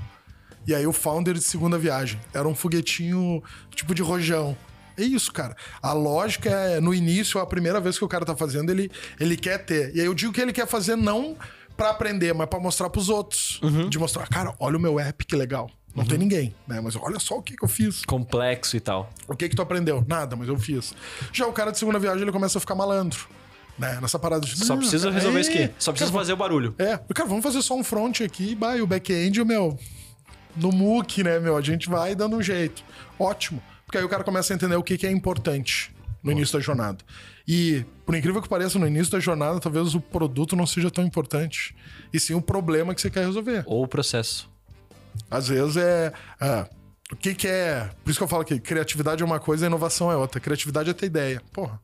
E 0.67 0.76
aí 0.76 0.86
o 0.86 0.93
founder 0.93 1.34
de 1.34 1.41
segunda 1.41 1.78
viagem. 1.78 2.19
Era 2.34 2.47
um 2.47 2.56
foguetinho 2.56 3.43
tipo 3.74 3.95
de 3.95 4.02
rojão. 4.02 4.56
É 4.97 5.04
isso, 5.04 5.32
cara. 5.32 5.56
A 5.82 5.93
lógica 5.93 6.50
é, 6.50 6.80
no 6.80 6.93
início, 6.93 7.39
a 7.39 7.45
primeira 7.45 7.80
vez 7.80 7.97
que 7.97 8.06
o 8.06 8.08
cara 8.08 8.26
tá 8.26 8.36
fazendo, 8.36 8.71
ele, 8.71 8.91
ele 9.19 9.38
quer 9.38 9.60
ter. 9.65 9.95
E 9.95 10.00
aí 10.00 10.06
eu 10.06 10.13
digo 10.13 10.32
que 10.32 10.41
ele 10.41 10.54
quer 10.54 10.67
fazer 10.67 10.95
não 10.95 11.36
pra 11.76 11.89
aprender, 11.89 12.34
mas 12.34 12.47
pra 12.47 12.60
mostrar 12.60 12.89
pros 12.89 13.10
outros. 13.10 13.60
De 13.89 13.97
mostrar, 13.97 14.28
cara, 14.28 14.54
olha 14.60 14.78
o 14.78 14.80
meu 14.80 15.00
app, 15.00 15.26
que 15.26 15.36
legal. 15.36 15.69
Não 15.95 16.06
tem 16.06 16.17
ninguém, 16.17 16.56
né? 16.65 16.80
Mas 16.80 16.95
olha 16.95 17.19
só 17.19 17.38
o 17.38 17.41
que, 17.41 17.56
que 17.58 17.65
eu 17.65 17.67
fiz. 17.67 18.06
Complexo 18.06 18.78
e 18.78 18.80
tal. 18.80 19.10
O 19.28 19.36
que 19.36 19.50
que 19.50 19.56
tu 19.56 19.62
aprendeu? 19.62 20.06
Nada, 20.08 20.36
mas 20.36 20.47
eu 20.47 20.58
fiz. 20.58 20.93
Já 21.34 21.45
o 21.47 21.52
cara 21.52 21.71
de 21.71 21.80
segunda 21.80 22.00
viagem, 22.00 22.21
ele 22.21 22.32
começa 22.32 22.58
a 22.58 22.62
ficar 22.62 22.76
malandro. 22.76 23.28
Né? 23.78 24.00
Nessa 24.02 24.17
parada 24.19 24.45
de... 24.45 24.58
Só 24.58 24.74
"Não, 24.74 24.80
precisa 24.82 25.08
cara, 25.08 25.15
resolver 25.15 25.39
é, 25.39 25.41
isso 25.41 25.50
aqui. 25.52 25.69
Só 25.80 25.91
precisa 25.91 26.12
cara, 26.12 26.21
fazer 26.21 26.34
o 26.34 26.38
barulho. 26.38 26.76
É, 26.78 26.97
cara, 27.13 27.28
vamos 27.28 27.43
fazer 27.43 27.62
só 27.62 27.76
um 27.76 27.84
front 27.84 28.21
aqui, 28.21 28.56
bah, 28.56 28.78
e 28.78 28.82
o 28.82 28.88
back-end, 28.88 29.43
meu, 29.43 29.78
no 30.55 30.71
MOOC, 30.71 31.23
né, 31.23 31.39
meu? 31.39 31.57
A 31.57 31.61
gente 31.61 31.89
vai 31.89 32.15
dando 32.15 32.37
um 32.37 32.41
jeito. 32.41 32.83
Ótimo. 33.19 33.61
Porque 33.85 33.97
aí 33.97 34.03
o 34.03 34.09
cara 34.09 34.23
começa 34.23 34.53
a 34.53 34.55
entender 34.55 34.75
o 34.75 34.83
que, 34.83 34.97
que 34.97 35.05
é 35.05 35.11
importante 35.11 35.93
no 36.23 36.31
início 36.31 36.57
da 36.57 36.63
jornada. 36.63 36.99
E, 37.47 37.85
por 38.05 38.15
incrível 38.15 38.41
que 38.41 38.47
pareça, 38.47 38.79
no 38.79 38.87
início 38.87 39.11
da 39.11 39.19
jornada, 39.19 39.59
talvez 39.59 39.95
o 39.95 39.99
produto 39.99 40.55
não 40.55 40.65
seja 40.65 40.89
tão 40.89 41.03
importante. 41.03 41.75
E 42.13 42.19
sim 42.19 42.33
o 42.33 42.41
problema 42.41 42.93
que 42.93 43.01
você 43.01 43.09
quer 43.09 43.25
resolver. 43.25 43.63
Ou 43.65 43.83
o 43.83 43.87
processo. 43.87 44.49
Às 45.29 45.47
vezes 45.47 45.77
é. 45.77 46.13
ah, 46.39 46.67
o 47.11 47.15
que, 47.15 47.35
que 47.35 47.47
é. 47.47 47.89
Por 48.03 48.11
isso 48.11 48.19
que 48.19 48.23
eu 48.23 48.27
falo 48.27 48.45
que 48.45 48.59
criatividade 48.59 49.21
é 49.21 49.25
uma 49.25 49.39
coisa 49.39 49.65
e 49.65 49.67
inovação 49.67 50.11
é 50.11 50.15
outra. 50.15 50.39
Criatividade 50.39 50.89
é 50.89 50.93
ter 50.93 51.07
ideia. 51.07 51.41
Porra. 51.51 51.79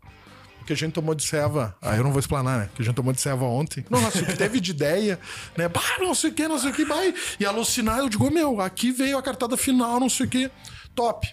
Que 0.68 0.74
a 0.74 0.76
gente 0.76 0.92
tomou 0.92 1.16
de 1.16 1.24
ceva. 1.24 1.74
Ah, 1.82 1.96
eu 1.96 2.04
não 2.04 2.12
vou 2.12 2.20
explanar, 2.20 2.60
né? 2.60 2.70
Que 2.76 2.82
a 2.82 2.86
gente 2.86 2.94
tomou 2.94 3.14
de 3.14 3.22
ceva 3.22 3.46
ontem. 3.46 3.86
Nossa, 3.90 4.20
o 4.20 4.26
que 4.26 4.36
teve 4.36 4.60
de 4.60 4.72
ideia, 4.72 5.18
né? 5.58 5.70
Bah, 5.70 5.82
não 6.00 6.14
sei 6.14 6.30
o 6.30 6.34
que, 6.34 6.46
não 6.46 6.60
sei 6.60 6.72
o 6.72 6.74
que, 6.74 6.84
vai. 6.84 7.14
E 7.40 7.46
alucinar, 7.46 8.00
eu 8.00 8.10
digo, 8.10 8.30
meu, 8.30 8.60
aqui 8.60 8.92
veio 8.92 9.18
a 9.18 9.24
cartada 9.24 9.56
final, 9.56 9.98
não 9.98 10.10
sei 10.10 10.26
o 10.26 10.30
que. 10.30 10.52
Top. 10.94 11.26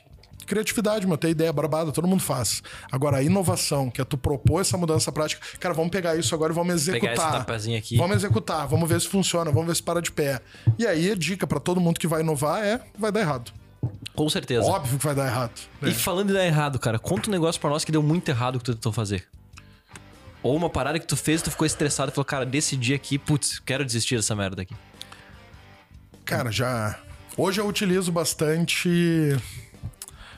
Criatividade, 0.47 1.05
meu, 1.05 1.19
ter 1.19 1.31
ideia 1.31 1.53
barbada, 1.53 1.91
todo 1.91 2.07
mundo 2.07 2.23
faz. 2.23 2.63
Agora, 2.93 3.17
a 3.17 3.23
inovação, 3.25 3.91
que 3.91 4.01
é 4.01 4.05
tu 4.05 4.17
propor 4.17 4.61
essa 4.61 4.77
mudança 4.77 5.11
prática, 5.11 5.45
cara, 5.59 5.75
vamos 5.75 5.91
pegar 5.91 6.15
isso 6.17 6.33
agora 6.33 6.53
e 6.53 6.55
vamos 6.55 6.75
executar. 6.75 7.11
Pegar 7.11 7.29
esse 7.29 7.39
tapazinho 7.39 7.79
aqui. 7.79 7.97
Vamos 7.97 8.17
executar, 8.17 8.69
vamos 8.69 8.89
ver 8.89 9.01
se 9.01 9.09
funciona, 9.09 9.51
vamos 9.51 9.67
ver 9.67 9.75
se 9.75 9.83
para 9.83 10.01
de 10.01 10.13
pé. 10.13 10.41
E 10.79 10.87
aí, 10.87 11.11
a 11.11 11.17
dica 11.17 11.45
pra 11.45 11.59
todo 11.59 11.81
mundo 11.81 11.99
que 11.99 12.07
vai 12.07 12.21
inovar 12.21 12.65
é: 12.65 12.81
vai 12.97 13.11
dar 13.11 13.21
errado. 13.21 13.53
Com 14.15 14.29
certeza. 14.29 14.65
Óbvio 14.65 14.99
que 14.99 15.05
vai 15.05 15.15
dar 15.15 15.27
errado. 15.27 15.61
E 15.83 15.93
falando 15.93 16.31
em 16.31 16.33
dar 16.33 16.45
errado, 16.45 16.79
cara, 16.79 16.99
conta 16.99 17.29
um 17.29 17.33
negócio 17.33 17.61
pra 17.61 17.71
nós 17.71 17.85
que 17.85 17.93
deu 17.93 18.03
muito 18.03 18.29
errado 18.29 18.59
que 18.59 18.65
tu 18.65 18.75
tentou 18.75 18.93
fazer. 18.93 19.27
Ou 20.43 20.55
uma 20.55 20.69
parada 20.69 20.99
que 20.99 21.07
tu 21.07 21.17
fez 21.17 21.41
e 21.41 21.45
tu 21.45 21.51
ficou 21.51 21.67
estressado 21.67 22.11
e 22.11 22.15
falou, 22.15 22.25
cara, 22.25 22.45
desse 22.45 22.77
dia 22.77 22.97
aqui, 22.97 23.19
putz, 23.19 23.59
quero 23.59 23.85
desistir 23.85 24.17
dessa 24.17 24.35
merda 24.35 24.63
aqui. 24.63 24.75
Cara, 26.25 26.51
já. 26.51 26.99
Hoje 27.37 27.61
eu 27.61 27.67
utilizo 27.67 28.13
bastante 28.13 29.37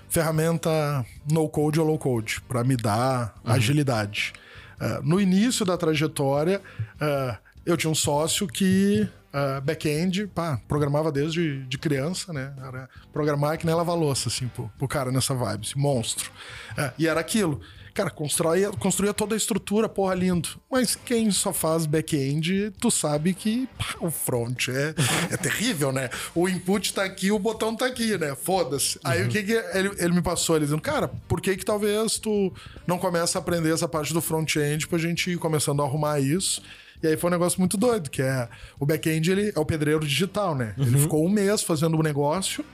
ferramenta 0.09 1.05
no 1.31 1.49
code 1.49 1.79
ou 1.79 1.87
low 1.87 1.99
code 1.99 2.41
para 2.43 2.65
me 2.65 2.77
dar 2.77 3.35
agilidade. 3.45 4.33
Ah, 4.81 5.01
no 5.03 5.21
início 5.21 5.67
da 5.67 5.77
trajetória, 5.77 6.63
ah, 7.01 7.39
eu 7.65 7.77
tinha 7.77 7.91
um 7.91 7.95
sócio 7.95 8.47
que 8.47 9.09
ah, 9.39 9.61
back-end, 9.61 10.29
pá, 10.29 10.59
programava 10.67 11.13
desde 11.13 11.63
de 11.67 11.77
criança, 11.77 12.33
né? 12.33 12.55
Era 12.57 12.89
programar 13.13 13.59
que 13.59 13.67
nem 13.67 13.75
lavar 13.75 13.95
louça, 13.95 14.31
assim, 14.31 14.49
pro, 14.49 14.71
pro 14.79 14.89
cara 14.89 15.13
nessa 15.13 15.35
vibe, 15.35 15.67
assim, 15.67 15.79
monstro. 15.79 16.31
Ah, 16.75 16.91
e 16.99 17.07
era 17.07 17.21
aquilo. 17.21 17.61
Cara, 17.93 18.09
construía, 18.09 18.71
construía 18.71 19.13
toda 19.13 19.35
a 19.35 19.37
estrutura, 19.37 19.91
porra, 19.91 20.15
lindo. 20.15 20.49
Mas 20.71 20.97
quem 20.97 21.31
só 21.31 21.53
faz 21.53 21.85
back-end, 21.85 22.73
tu 22.81 22.91
sabe 22.91 23.35
que 23.35 23.69
pá, 23.77 23.97
o 24.01 24.11
front 24.11 24.69
é, 24.69 24.95
é 25.31 25.37
terrível, 25.37 25.93
né? 25.93 26.09
O 26.35 26.49
input 26.49 26.95
tá 26.95 27.05
aqui, 27.05 27.31
o 27.31 27.39
botão 27.39 27.77
tá 27.77 27.85
aqui, 27.85 28.17
né? 28.17 28.35
Foda-se. 28.35 28.99
Aí 29.05 29.23
o 29.23 29.29
que 29.29 29.43
que 29.43 29.53
ele, 29.53 29.91
ele 29.99 30.15
me 30.15 30.23
passou? 30.23 30.57
Ele 30.57 30.65
dizendo, 30.65 30.81
cara, 30.81 31.09
por 31.29 31.43
que 31.43 31.55
que 31.59 31.65
talvez 31.65 32.19
tu 32.19 32.51
não 32.87 32.97
começa 32.97 33.39
a 33.39 33.41
aprender 33.41 33.75
essa 33.75 33.87
parte 33.87 34.15
do 34.15 34.23
front-end 34.23 34.89
pra 34.89 34.99
gente 34.99 35.31
ir 35.31 35.37
começando 35.37 35.83
a 35.83 35.85
arrumar 35.85 36.21
isso? 36.21 36.63
E 37.07 37.11
aí 37.11 37.17
foi 37.17 37.29
um 37.31 37.33
negócio 37.33 37.59
muito 37.61 37.77
doido, 37.77 38.11
que 38.11 38.21
é 38.21 38.49
o 38.79 38.85
back-end 38.87 39.31
ele 39.31 39.53
é 39.55 39.59
o 39.59 39.65
pedreiro 39.65 40.01
digital, 40.07 40.55
né? 40.55 40.75
Ele 40.79 40.99
ficou 40.99 41.25
um 41.25 41.29
mês 41.31 41.63
fazendo 41.63 41.97
o 41.99 42.03
negócio, 42.03 42.65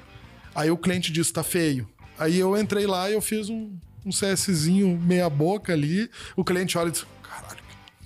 aí 0.55 0.71
o 0.71 0.77
cliente 0.77 1.12
disse 1.12 1.33
tá 1.33 1.42
feio. 1.42 1.88
Aí 2.18 2.38
eu 2.38 2.57
entrei 2.57 2.87
lá 2.87 3.11
e 3.11 3.14
eu 3.14 3.21
fiz 3.23 3.49
um, 3.49 3.75
um 4.05 4.11
CSzinho 4.11 4.99
meia 4.99 5.29
boca 5.31 5.73
ali, 5.73 6.11
o 6.37 6.45
cliente 6.45 6.77
olha 6.79 6.88
e 6.88 6.92
diz, 6.92 7.05
caralho, 7.23 7.59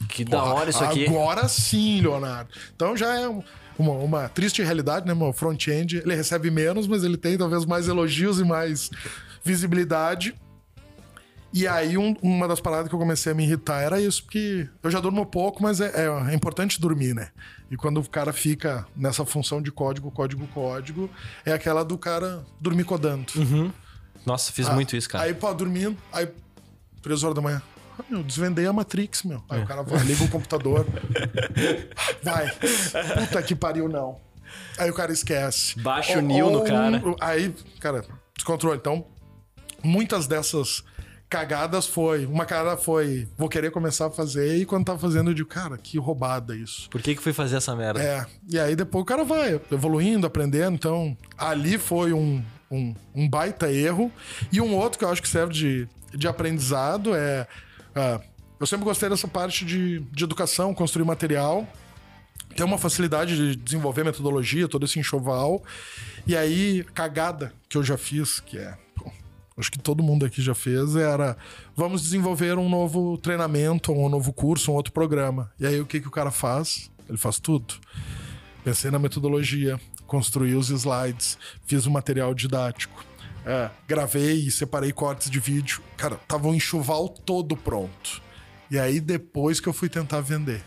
Que 0.09 0.25
da 0.25 0.43
hora 0.43 0.71
isso 0.71 0.83
aqui. 0.85 1.07
Agora 1.07 1.49
sim, 1.49 2.01
Leonardo. 2.01 2.51
Então 2.75 2.97
já 2.97 3.15
é 3.19 3.29
um- 3.29 3.43
uma, 3.79 3.93
uma 3.93 4.29
triste 4.31 4.63
realidade, 4.63 5.07
né, 5.07 5.13
meu? 5.13 5.33
Front-end, 5.35 5.99
ele 5.99 6.15
recebe 6.15 6.51
menos, 6.51 6.87
mas 6.87 7.05
ele 7.05 7.17
tem 7.19 7.37
talvez 7.37 7.67
mais 7.67 7.89
elogios 7.89 8.41
e 8.41 8.45
mais 8.45 8.89
visibilidade. 9.45 10.35
E 11.59 11.67
aí, 11.67 11.97
um- 11.97 12.15
uma 12.21 12.47
das 12.47 12.61
paradas 12.61 12.89
que 12.89 12.95
eu 12.95 12.99
comecei 12.99 13.33
a 13.33 13.35
me 13.35 13.43
irritar 13.45 13.81
era 13.81 13.99
isso, 13.99 14.23
porque 14.25 14.69
eu 14.83 14.91
já 14.91 15.01
durmo 15.01 15.25
pouco, 15.25 15.63
mas 15.63 15.81
é, 15.81 15.87
é- 16.05 16.31
é 16.33 16.35
importante 16.35 16.79
dormir, 16.79 17.15
né? 17.15 17.31
E 17.71 17.77
quando 17.79 17.99
o 17.99 18.09
cara 18.09 18.31
fica 18.31 18.87
nessa 18.95 19.25
função 19.25 19.63
de 19.63 19.73
código, 19.73 20.11
código, 20.11 20.47
código, 20.49 21.09
é 21.47 21.53
aquela 21.53 21.83
do 21.83 21.97
cara 21.97 22.45
dormir 22.61 22.85
codando. 22.85 23.33
Nossa, 24.27 24.53
fiz 24.53 24.69
muito 24.69 24.95
isso, 24.95 25.09
cara. 25.09 25.25
Aí, 25.25 25.33
pô, 25.33 25.53
dormindo, 25.55 25.97
aí, 26.13 26.29
três 27.01 27.23
horas 27.23 27.35
da 27.35 27.41
manhã. 27.41 27.63
Ah, 27.99 28.03
meu, 28.11 28.23
desvendei 28.23 28.67
a 28.67 28.73
Matrix, 28.75 29.23
meu. 29.23 29.43
Aí 29.49 29.63
o 29.63 29.67
cara 29.67 29.83
vai, 29.83 29.99
liga 30.05 30.23
o 30.25 30.29
computador. 30.29 30.85
Vai. 32.23 32.51
Puta 33.19 33.43
que 33.43 33.57
pariu, 33.57 33.89
não. 33.89 34.21
Aí 34.77 34.91
o 34.91 34.95
cara 34.95 35.11
esquece. 35.11 35.81
Baixa 35.81 36.19
o 36.19 36.21
Neo 36.23 36.51
no 36.51 36.63
cara. 36.65 37.01
Aí, 37.21 37.55
cara, 37.81 38.05
descontrole. 38.37 38.77
Então, 38.79 39.07
muitas 39.83 40.27
dessas 40.27 40.85
cagadas 41.29 41.87
foi. 41.87 42.27
Uma 42.27 42.45
cara 42.45 42.77
foi, 42.77 43.29
vou 43.37 43.49
querer 43.49 43.71
começar 43.71 44.07
a 44.07 44.11
fazer, 44.11 44.57
e 44.57 44.65
quando 44.65 44.87
tava 44.87 44.99
fazendo, 44.99 45.31
eu 45.31 45.35
digo, 45.35 45.49
cara, 45.49 45.77
que 45.77 45.99
roubada 45.99 46.55
isso. 46.55 46.89
Por 46.91 47.03
que 47.03 47.15
que 47.15 47.23
fui 47.23 47.33
fazer 47.33 47.57
essa 47.57 47.75
merda? 47.75 48.03
É, 48.03 48.27
e 48.49 48.59
aí 48.59 48.77
depois 48.77 49.03
o 49.03 49.07
cara 49.07 49.25
vai 49.25 49.61
evoluindo, 49.71 50.27
aprendendo. 50.27 50.75
Então, 50.75 51.17
ali 51.37 51.79
foi 51.79 52.13
um, 52.13 52.43
um, 52.71 52.95
um 53.15 53.29
baita 53.29 53.71
erro. 53.71 54.11
E 54.53 54.61
um 54.61 54.75
outro 54.75 54.99
que 54.99 55.05
eu 55.05 55.11
acho 55.11 55.23
que 55.23 55.29
serve 55.29 55.53
de, 55.53 55.89
de 56.15 56.29
aprendizado 56.29 57.15
é. 57.15 57.47
ah, 57.95 58.21
eu 58.59 58.67
sempre 58.67 58.85
gostei 58.85 59.09
dessa 59.09 59.29
parte 59.29 59.65
de, 59.65 60.01
de 60.01 60.25
educação, 60.25 60.75
construir 60.75 61.05
material. 61.05 61.67
Ter 62.55 62.65
uma 62.65 62.79
facilidade 62.79 63.37
de 63.37 63.57
desenvolver 63.57 64.03
metodologia, 64.03 64.67
todo 64.67 64.87
esse 64.87 64.99
enxoval. 64.99 65.63
E 66.27 66.35
aí, 66.35 66.85
cagada 66.95 67.53
que 67.69 67.77
eu 67.77 67.85
já 67.85 67.99
fiz, 67.99 68.41
que 68.41 68.57
é. 68.57 68.79
Acho 69.57 69.71
que 69.71 69.79
todo 69.79 70.03
mundo 70.03 70.27
aqui 70.27 70.43
já 70.43 70.55
fez, 70.55 70.97
era 70.97 71.37
vamos 71.75 72.03
desenvolver 72.03 72.59
um 72.59 72.69
novo 72.69 73.17
treinamento, 73.17 73.91
um 73.91 74.09
novo 74.09 74.33
curso, 74.33 74.71
um 74.71 74.75
outro 74.75 74.93
programa. 74.93 75.51
E 75.59 75.67
aí 75.67 75.81
o 75.81 75.87
que, 75.87 76.01
que 76.01 76.09
o 76.09 76.11
cara 76.11 76.31
faz? 76.31 76.91
Ele 77.09 77.17
faz 77.17 77.41
tudo. 77.41 77.75
Pensei 78.63 78.91
na 78.91 78.99
metodologia, 78.99 79.81
construí 80.07 80.55
os 80.55 80.69
slides, 80.69 81.39
fiz 81.65 81.87
o 81.87 81.91
material 81.91 82.35
didático, 82.35 83.03
é, 83.47 83.71
gravei 83.87 84.35
e 84.35 84.51
separei 84.51 84.93
cortes 84.93 85.31
de 85.31 85.41
vídeo. 85.41 85.81
Cara, 85.97 86.17
tava 86.29 86.49
um 86.49 86.55
enxoval 86.55 87.09
todo 87.09 87.57
pronto. 87.57 88.21
E 88.71 88.79
aí 88.79 89.01
depois 89.01 89.61
que 89.61 89.69
eu 89.69 89.73
fui 89.73 89.89
tentar 89.89 90.21
vender. 90.21 90.63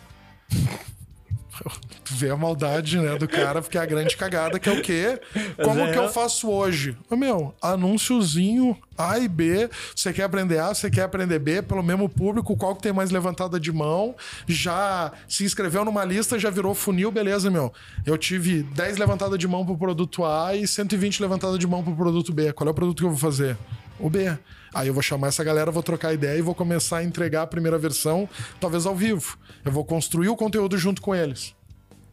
Tu 2.04 2.14
vê 2.16 2.30
a 2.30 2.38
maldade, 2.38 2.98
né, 3.00 3.18
do 3.18 3.28
cara, 3.28 3.62
porque 3.62 3.78
é 3.78 3.82
a 3.82 3.86
grande 3.86 4.16
cagada, 4.16 4.60
que 4.60 4.70
é 4.70 4.72
o 4.72 4.82
quê? 4.82 5.20
Como 5.64 5.82
é 5.82 5.92
que 5.92 5.98
eu 5.98 6.10
faço 6.10 6.50
hoje? 6.50 6.98
Ô, 7.10 7.16
meu, 7.16 7.54
anúnciozinho 7.62 8.78
A 8.98 9.20
e 9.20 9.28
B. 9.28 9.70
Você 9.96 10.14
quer 10.14 10.24
aprender 10.24 10.60
A, 10.60 10.74
você 10.74 10.90
quer 10.90 11.04
aprender 11.04 11.40
B, 11.40 11.62
pelo 11.62 11.84
mesmo 11.84 12.08
público, 12.08 12.56
qual 12.56 12.76
que 12.76 12.82
tem 12.82 12.94
mais 12.94 13.12
levantada 13.12 13.60
de 13.60 13.72
mão? 13.72 14.16
Já 14.48 15.12
se 15.28 15.44
inscreveu 15.44 15.84
numa 15.84 16.06
lista, 16.06 16.40
já 16.40 16.50
virou 16.50 16.74
funil, 16.74 17.12
beleza, 17.12 17.50
meu. 17.50 17.74
Eu 18.06 18.18
tive 18.18 18.64
10 18.64 18.98
levantadas 18.98 19.38
de 19.38 19.48
mão 19.48 19.66
pro 19.66 19.78
produto 19.78 20.24
A 20.26 20.56
e 20.56 20.68
120 20.68 21.22
levantadas 21.22 21.60
de 21.60 21.68
mão 21.68 21.84
pro 21.84 21.96
produto 21.96 22.34
B. 22.34 22.54
Qual 22.54 22.68
é 22.68 22.72
o 22.72 22.76
produto 22.76 22.98
que 22.98 23.06
eu 23.06 23.10
vou 23.10 23.18
fazer? 23.18 23.58
O 24.00 24.10
B. 24.10 24.38
Aí 24.74 24.88
eu 24.88 24.94
vou 24.94 25.04
chamar 25.04 25.28
essa 25.28 25.44
galera, 25.44 25.72
vou 25.72 25.84
trocar 25.84 26.14
ideia 26.14 26.38
e 26.38 26.42
vou 26.42 26.56
começar 26.56 26.98
a 26.98 27.04
entregar 27.04 27.44
a 27.44 27.48
primeira 27.48 27.78
versão, 27.78 28.30
talvez 28.60 28.86
ao 28.86 28.96
vivo. 28.96 29.38
Eu 29.64 29.72
vou 29.72 29.84
construir 29.84 30.30
o 30.30 30.36
conteúdo 30.36 30.78
junto 30.78 31.02
com 31.02 31.16
eles. 31.16 31.56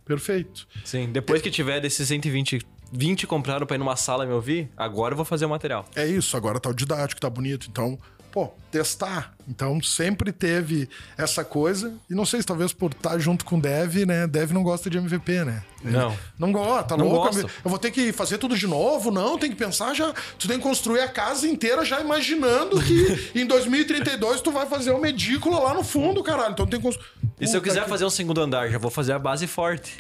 Perfeito. 0.05 0.67
Sim, 0.85 1.11
depois 1.11 1.43
que 1.43 1.51
tiver 1.51 1.81
desses 1.81 2.07
120, 2.07 2.61
20 2.93 3.27
compraram 3.27 3.67
pra 3.67 3.77
ir 3.77 3.79
numa 3.79 3.97
sala 3.97 4.25
me 4.25 4.33
ouvir, 4.33 4.71
agora 4.77 5.13
eu 5.13 5.17
vou 5.17 5.25
fazer 5.25 5.47
o 5.47 5.49
material. 5.49 5.85
É 5.97 6.07
isso, 6.07 6.37
agora 6.37 6.61
tá 6.61 6.71
o 6.71 6.75
didático, 6.75 7.21
tá 7.21 7.29
bonito. 7.29 7.67
Então, 7.71 7.99
pô, 8.31 8.53
testar. 8.77 9.33
Então, 9.49 9.81
sempre 9.81 10.33
teve 10.33 10.89
essa 11.17 11.45
coisa. 11.45 11.95
E 12.11 12.15
não 12.15 12.27
sei 12.27 12.41
se 12.41 12.47
talvez 12.47 12.73
por 12.73 12.91
estar 12.91 13.17
junto 13.19 13.45
com 13.45 13.59
o 13.59 13.61
Dev, 13.61 14.05
né? 14.05 14.27
Dev 14.27 14.51
não 14.51 14.63
gosta 14.65 14.91
de 14.91 14.99
MVP, 14.99 15.45
né? 15.45 15.63
Não. 15.85 16.17
Não 16.37 16.51
gosta, 16.51 16.83
tá 16.83 16.97
Não 16.97 17.07
louco? 17.09 17.27
gosto. 17.33 17.49
Eu 17.65 17.71
vou 17.71 17.79
ter 17.79 17.93
que 17.93 18.11
fazer 18.13 18.39
tudo 18.39 18.57
de 18.59 18.67
novo? 18.67 19.13
Não, 19.13 19.39
tem 19.39 19.49
que 19.51 19.57
pensar 19.57 19.95
já. 19.95 20.13
Tu 20.37 20.49
tem 20.49 20.57
que 20.59 20.65
construir 20.65 21.01
a 21.01 21.09
casa 21.09 21.47
inteira 21.47 21.85
já 21.85 22.01
imaginando 22.01 22.83
que 22.83 23.31
em 23.39 23.47
2032 23.47 24.41
tu 24.41 24.51
vai 24.51 24.67
fazer 24.67 24.91
uma 24.91 25.09
edícula 25.09 25.61
lá 25.61 25.75
no 25.75 25.85
fundo, 25.85 26.25
caralho. 26.25 26.53
Então 26.53 26.67
tem 26.67 26.81
que 26.81 26.87
construir. 26.87 27.07
E 27.41 27.47
se 27.47 27.57
eu 27.57 27.63
quiser 27.63 27.87
fazer 27.87 28.05
um 28.05 28.11
segundo 28.11 28.41
andar, 28.41 28.69
já 28.69 28.79
vou 28.79 28.91
fazer 28.91 29.13
a 29.13 29.19
base 29.19 29.47
forte. 29.47 29.97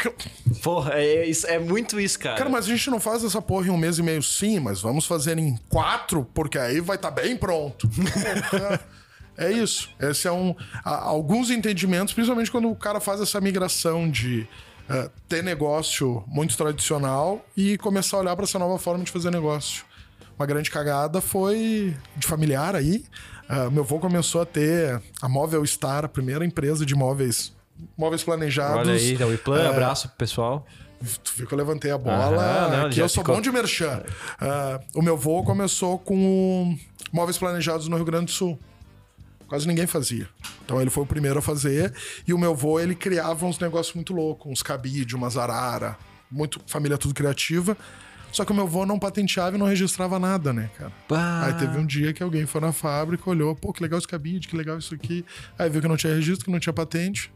Porra, 0.63 0.95
é, 0.95 1.25
isso- 1.27 1.47
é 1.47 1.59
muito 1.59 2.01
isso, 2.01 2.19
cara. 2.19 2.37
Cara, 2.37 2.51
mas 2.51 2.65
a 2.65 2.69
gente 2.69 2.91
não 2.91 2.99
faz 2.99 3.23
essa 3.23 3.41
porra 3.41 3.69
em 3.69 3.71
um 3.71 3.77
mês 3.77 3.99
e 3.99 4.03
meio, 4.03 4.23
sim, 4.23 4.59
mas 4.59 4.81
vamos 4.81 5.07
fazer 5.07 5.39
em 5.39 5.57
quatro, 5.69 6.27
porque 6.35 6.59
aí 6.59 6.81
vai 6.81 6.97
estar 6.97 7.11
bem 7.13 7.37
pronto. 7.37 7.89
Porra, 8.69 8.81
é 9.39 9.53
isso. 9.53 9.91
Esse 10.01 10.29
é 10.29 10.33
um. 10.33 10.55
alguns 10.85 11.51
entendimentos, 11.51 12.15
principalmente 12.15 12.51
quando 12.51 12.71
o 12.71 12.77
cara 12.77 13.01
faz 13.01 13.21
essa 13.21 13.41
migração 13.41 14.11
de 14.11 14.47
eh, 14.89 15.11
ter 15.29 15.43
negócio 15.43 16.25
muito 16.27 16.57
tradicional 16.57 17.45
e 17.57 17.77
começar 17.79 18.17
a 18.17 18.21
olhar 18.21 18.37
para 18.37 18.45
essa 18.45 18.59
nova 18.59 18.79
forma 18.79 19.05
de 19.05 19.11
fazer 19.11 19.31
negócio. 19.31 19.85
Uma 20.39 20.47
grande 20.47 20.71
cagada 20.71 21.21
foi 21.21 21.97
de 22.17 22.27
familiar 22.27 22.75
aí. 22.77 23.05
Ah, 23.49 23.71
meu 23.71 23.83
avô 23.83 23.99
começou 23.99 24.43
a 24.43 24.47
ter 24.47 25.01
a 25.23 25.29
Móvel 25.29 25.65
Star, 25.65 26.05
a 26.05 26.09
primeira 26.09 26.45
empresa 26.45 26.85
de 26.85 26.95
móveis, 26.95 27.55
móveis 27.97 28.23
planejados. 28.23 28.89
Olha 28.89 28.93
aí, 28.93 29.17
o 29.17 29.33
Iplan, 29.33 29.63
É, 29.63 29.69
abraço 29.69 30.09
pro 30.09 30.17
pessoal. 30.19 30.67
Tu 31.23 31.33
viu 31.37 31.47
que 31.47 31.53
eu 31.53 31.59
levantei 31.59 31.91
a 31.91 31.99
bola. 31.99 32.43
Aham, 32.43 32.83
não, 32.85 32.91
que 32.91 33.01
eu 33.01 33.09
sou 33.09 33.23
ficou- 33.23 33.37
bom 33.37 33.41
de 33.41 33.51
merchan. 33.53 34.03
Ah, 34.41 34.81
o 34.95 35.03
meu 35.03 35.17
voo 35.17 35.45
começou 35.45 35.99
com 35.99 36.77
móveis 37.13 37.37
planejados 37.39 37.87
no 37.89 37.97
Rio 37.97 38.05
Grande 38.05 38.27
do 38.27 38.31
Sul. 38.33 38.59
Quase 39.47 39.69
ninguém 39.69 39.87
fazia. 39.87 40.29
Então 40.65 40.81
ele 40.81 40.91
foi 40.91 41.05
o 41.05 41.07
primeiro 41.07 41.39
a 41.39 41.43
fazer. 41.43 41.93
E 42.27 42.33
o 42.33 42.39
meu 42.39 42.55
vô, 42.55 42.81
ele 42.81 42.95
criava 42.95 43.47
uns 43.47 43.59
negócios 43.59 43.95
muito 43.95 44.13
loucos. 44.13 44.51
Uns 44.51 44.63
cabide, 44.63 45.15
umas 45.15 45.37
arara. 45.37 45.97
Muito 46.31 46.61
família 46.67 46.99
tudo 46.99 47.15
criativa. 47.15 47.77
Só 48.33 48.45
que 48.45 48.51
o 48.51 48.55
meu 48.55 48.67
vô 48.67 48.85
não 48.85 48.99
patenteava 48.99 49.55
e 49.57 49.59
não 49.59 49.67
registrava 49.67 50.19
nada, 50.19 50.53
né, 50.53 50.69
cara? 50.77 50.93
Aí 51.47 51.55
teve 51.55 51.79
um 51.79 51.87
dia 51.87 52.13
que 52.13 52.23
alguém 52.23 52.45
foi 52.45 52.61
na 52.61 52.73
fábrica, 52.73 53.31
olhou, 53.31 53.55
pô, 53.55 53.73
que 53.73 53.81
legal 53.83 53.99
esse 53.99 54.09
cabide, 54.09 54.49
que 54.49 54.57
legal 54.57 54.77
isso 54.79 54.95
aqui. 54.95 55.25
Aí 55.59 55.71
viu 55.71 55.81
que 55.81 55.89
não 55.89 55.97
tinha 55.97 56.13
registro, 56.15 56.45
que 56.45 56.51
não 56.51 56.59
tinha 56.59 56.73
patente 56.73 57.33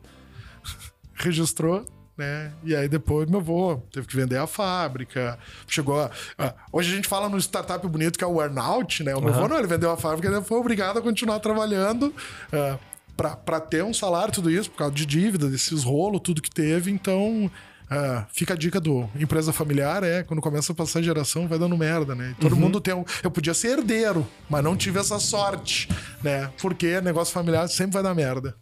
registrou, 1.15 1.85
né? 2.21 2.53
E 2.63 2.77
aí 2.77 2.87
depois 2.87 3.29
meu 3.29 3.41
avô 3.41 3.83
teve 3.91 4.07
que 4.07 4.15
vender 4.15 4.37
a 4.37 4.47
fábrica. 4.47 5.39
Chegou 5.67 5.99
a, 6.39 6.55
hoje 6.71 6.93
a 6.93 6.97
gente 6.97 7.09
fala 7.09 7.29
no 7.29 7.39
startup 7.39 7.87
bonito 7.89 8.19
que 8.19 8.25
é 8.25 8.27
o 8.27 8.41
earnout, 8.41 9.03
né? 9.03 9.15
O 9.17 9.21
meu 9.21 9.33
avô 9.33 9.49
não, 9.49 9.59
ele 9.59 9.67
vendeu 9.67 9.91
a 9.91 9.97
fábrica 9.97 10.29
ele 10.29 10.43
foi 10.43 10.59
obrigado 10.59 10.99
a 10.99 11.03
continuar 11.03 11.41
trabalhando 11.41 12.15
ah, 12.53 12.79
pra 13.17 13.35
para 13.35 13.59
ter 13.59 13.83
um 13.83 13.95
salário, 13.95 14.33
tudo 14.33 14.51
isso, 14.51 14.71
por 14.71 14.77
causa 14.77 14.95
de 14.95 15.07
dívida, 15.07 15.49
desses 15.49 15.83
rolos, 15.83 16.21
tudo 16.23 16.43
que 16.43 16.51
teve. 16.51 16.91
Então, 16.91 17.51
ah, 17.89 18.27
fica 18.33 18.53
a 18.53 18.57
dica 18.57 18.79
do 18.79 19.09
empresa 19.17 19.53
familiar, 19.53 20.05
é, 20.05 20.23
quando 20.23 20.43
começa 20.43 20.73
a 20.73 20.75
passar 20.75 21.03
geração, 21.03 21.49
vai 21.49 21.59
dando 21.59 21.77
merda, 21.77 22.15
né? 22.15 22.35
E 22.37 22.41
todo 22.41 22.55
mundo 22.55 22.83
tem 22.83 22.95
um. 22.95 23.05
Eu 23.25 23.31
podia 23.31 23.55
ser 23.55 23.79
herdeiro, 23.79 24.27
mas 24.49 24.63
não 24.63 24.77
tive 24.77 24.99
essa 24.99 25.19
sorte, 25.19 25.89
né? 26.23 26.53
Porque 26.61 27.01
negócio 27.01 27.33
familiar 27.33 27.67
sempre 27.69 27.95
vai 27.95 28.03
dar 28.03 28.15
merda. 28.15 28.55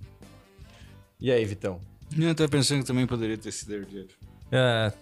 E 1.21 1.33
aí, 1.33 1.44
Vitão? 1.44 1.81
Eu 2.16 2.35
tô 2.35 2.49
pensando 2.49 2.81
que 2.81 2.87
também 2.87 3.07
poderia 3.07 3.37
ter 3.37 3.53
sido 3.53 3.75
herdeiro. 3.75 4.09
É, 4.51 4.92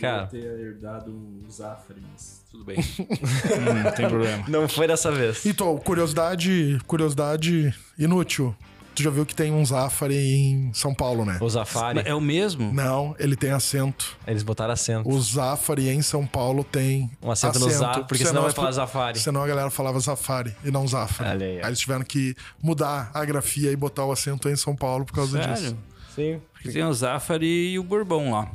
cara, 0.00 0.26
ter 0.26 0.38
herdado 0.44 1.10
o 1.12 1.50
Zafari, 1.50 2.02
mas 2.12 2.42
Tudo 2.50 2.64
bem. 2.64 2.76
Hum, 2.98 3.82
não 3.84 3.92
tem 3.92 4.08
problema. 4.08 4.44
não 4.48 4.68
foi 4.68 4.86
dessa 4.86 5.10
vez. 5.12 5.44
Então, 5.46 5.76
curiosidade, 5.78 6.78
curiosidade 6.86 7.74
inútil. 7.98 8.54
Tu 8.94 9.02
já 9.02 9.10
viu 9.10 9.26
que 9.26 9.34
tem 9.34 9.52
um 9.52 9.62
Zafari 9.64 10.16
em 10.16 10.72
São 10.72 10.94
Paulo, 10.94 11.22
né? 11.26 11.36
O 11.42 11.48
Zafari, 11.50 12.00
É 12.06 12.14
o 12.14 12.20
mesmo? 12.20 12.72
Não, 12.72 13.14
ele 13.18 13.36
tem 13.36 13.50
acento. 13.50 14.16
eles 14.26 14.42
botaram 14.42 14.72
acento. 14.72 15.06
O 15.06 15.20
Zafari 15.20 15.90
em 15.90 16.00
São 16.00 16.26
Paulo 16.26 16.64
tem 16.64 17.10
Um 17.22 17.30
acento 17.30 17.58
no 17.58 17.68
Za, 17.68 18.04
porque 18.04 18.24
senão 18.24 18.42
vai 18.42 18.52
falar 18.52 18.72
Zafari. 18.72 19.18
Senão 19.20 19.42
a 19.42 19.46
galera 19.46 19.68
falava 19.70 20.00
Zafari 20.00 20.56
e 20.64 20.70
não 20.70 20.88
Zafari. 20.88 21.44
Aí, 21.44 21.60
eles 21.62 21.78
tiveram 21.78 22.04
que 22.04 22.34
mudar 22.62 23.10
a 23.12 23.22
grafia 23.26 23.70
e 23.70 23.76
botar 23.76 24.06
o 24.06 24.12
acento 24.12 24.48
em 24.48 24.56
São 24.56 24.74
Paulo 24.74 25.04
por 25.04 25.12
causa 25.12 25.38
disso. 25.40 25.76
Sim. 26.16 26.40
Porque 26.52 26.72
tem 26.72 26.82
o 26.84 26.92
Zafari 26.92 27.72
e 27.72 27.78
o 27.78 27.84
Bourbon 27.84 28.32
lá. 28.32 28.50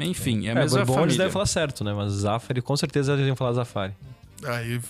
Enfim, 0.00 0.46
é 0.46 0.50
a 0.50 0.52
É, 0.52 0.54
mesma 0.56 0.78
Bourbon 0.84 0.92
eles 0.92 1.00
família. 1.00 1.18
devem 1.18 1.32
falar 1.32 1.46
certo, 1.46 1.82
né? 1.82 1.92
Mas 1.94 2.12
Zafari, 2.12 2.60
com 2.60 2.76
certeza 2.76 3.14
eles 3.14 3.26
iam 3.26 3.34
falar 3.36 3.52
Zafari. 3.54 3.94
Aí. 4.44 4.80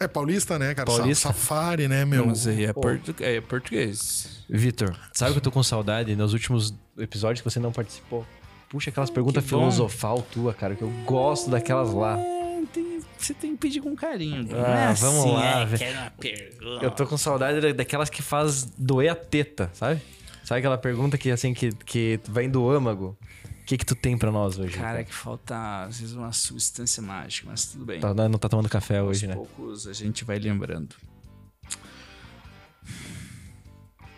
É 0.00 0.08
paulista, 0.08 0.58
né, 0.58 0.74
cara? 0.74 0.86
Paulista. 0.86 1.28
Sa- 1.28 1.34
Safari, 1.34 1.86
né, 1.86 2.04
meu? 2.04 2.26
Mas 2.26 2.46
aí 2.48 2.64
é, 2.64 2.72
portu- 2.72 3.14
é 3.20 3.40
português. 3.40 4.42
Vitor, 4.48 4.96
sabe 5.12 5.32
que 5.32 5.38
eu 5.38 5.42
tô 5.42 5.50
com 5.52 5.62
saudade 5.62 6.16
nos 6.16 6.32
últimos 6.32 6.74
episódios 6.96 7.40
que 7.40 7.48
você 7.50 7.60
não 7.60 7.70
participou? 7.70 8.26
Puxa 8.68 8.90
aquelas 8.90 9.08
perguntas 9.10 9.44
filosofal 9.44 10.20
tua, 10.22 10.52
cara, 10.52 10.74
que 10.74 10.82
eu 10.82 10.90
gosto 11.04 11.48
daquelas 11.50 11.92
lá. 11.92 12.18
É, 12.18 12.62
tem- 12.72 12.98
você 13.16 13.32
tem 13.34 13.52
que 13.52 13.58
pedir 13.58 13.80
com 13.80 13.94
carinho. 13.94 14.42
Não 14.44 14.58
Ah, 14.64 14.90
é 14.90 14.94
vamos 14.94 15.20
assim, 15.20 15.32
lá, 15.32 15.60
é, 15.60 15.64
velho. 15.64 15.78
quero 15.78 15.98
uma 16.00 16.10
pergunta. 16.10 16.84
Eu 16.84 16.90
tô 16.90 17.06
com 17.06 17.16
saudade 17.16 17.60
da- 17.60 17.72
daquelas 17.72 18.10
que 18.10 18.20
faz 18.22 18.64
doer 18.76 19.10
a 19.12 19.14
teta, 19.14 19.70
sabe? 19.74 20.00
Sabe 20.48 20.60
aquela 20.60 20.78
pergunta 20.78 21.18
que 21.18 21.30
assim 21.30 21.52
que, 21.52 21.72
que 21.72 22.18
vem 22.26 22.48
do 22.48 22.70
âmago? 22.70 23.18
O 23.44 23.64
que 23.66 23.76
que 23.76 23.84
tu 23.84 23.94
tem 23.94 24.16
pra 24.16 24.32
nós 24.32 24.58
hoje? 24.58 24.78
Cara, 24.78 25.04
que 25.04 25.12
falta 25.12 25.82
às 25.82 26.00
vezes 26.00 26.14
uma 26.14 26.32
substância 26.32 27.02
mágica, 27.02 27.46
mas 27.50 27.66
tudo 27.66 27.84
bem. 27.84 28.00
Tá- 28.00 28.14
não 28.14 28.38
tá 28.38 28.48
tomando 28.48 28.66
café 28.66 28.96
Aos 28.96 29.10
hoje, 29.10 29.26
né? 29.26 29.34
poucos 29.34 29.86
a 29.86 29.92
gente 29.92 30.24
vai 30.24 30.38
lembrando. 30.38 30.96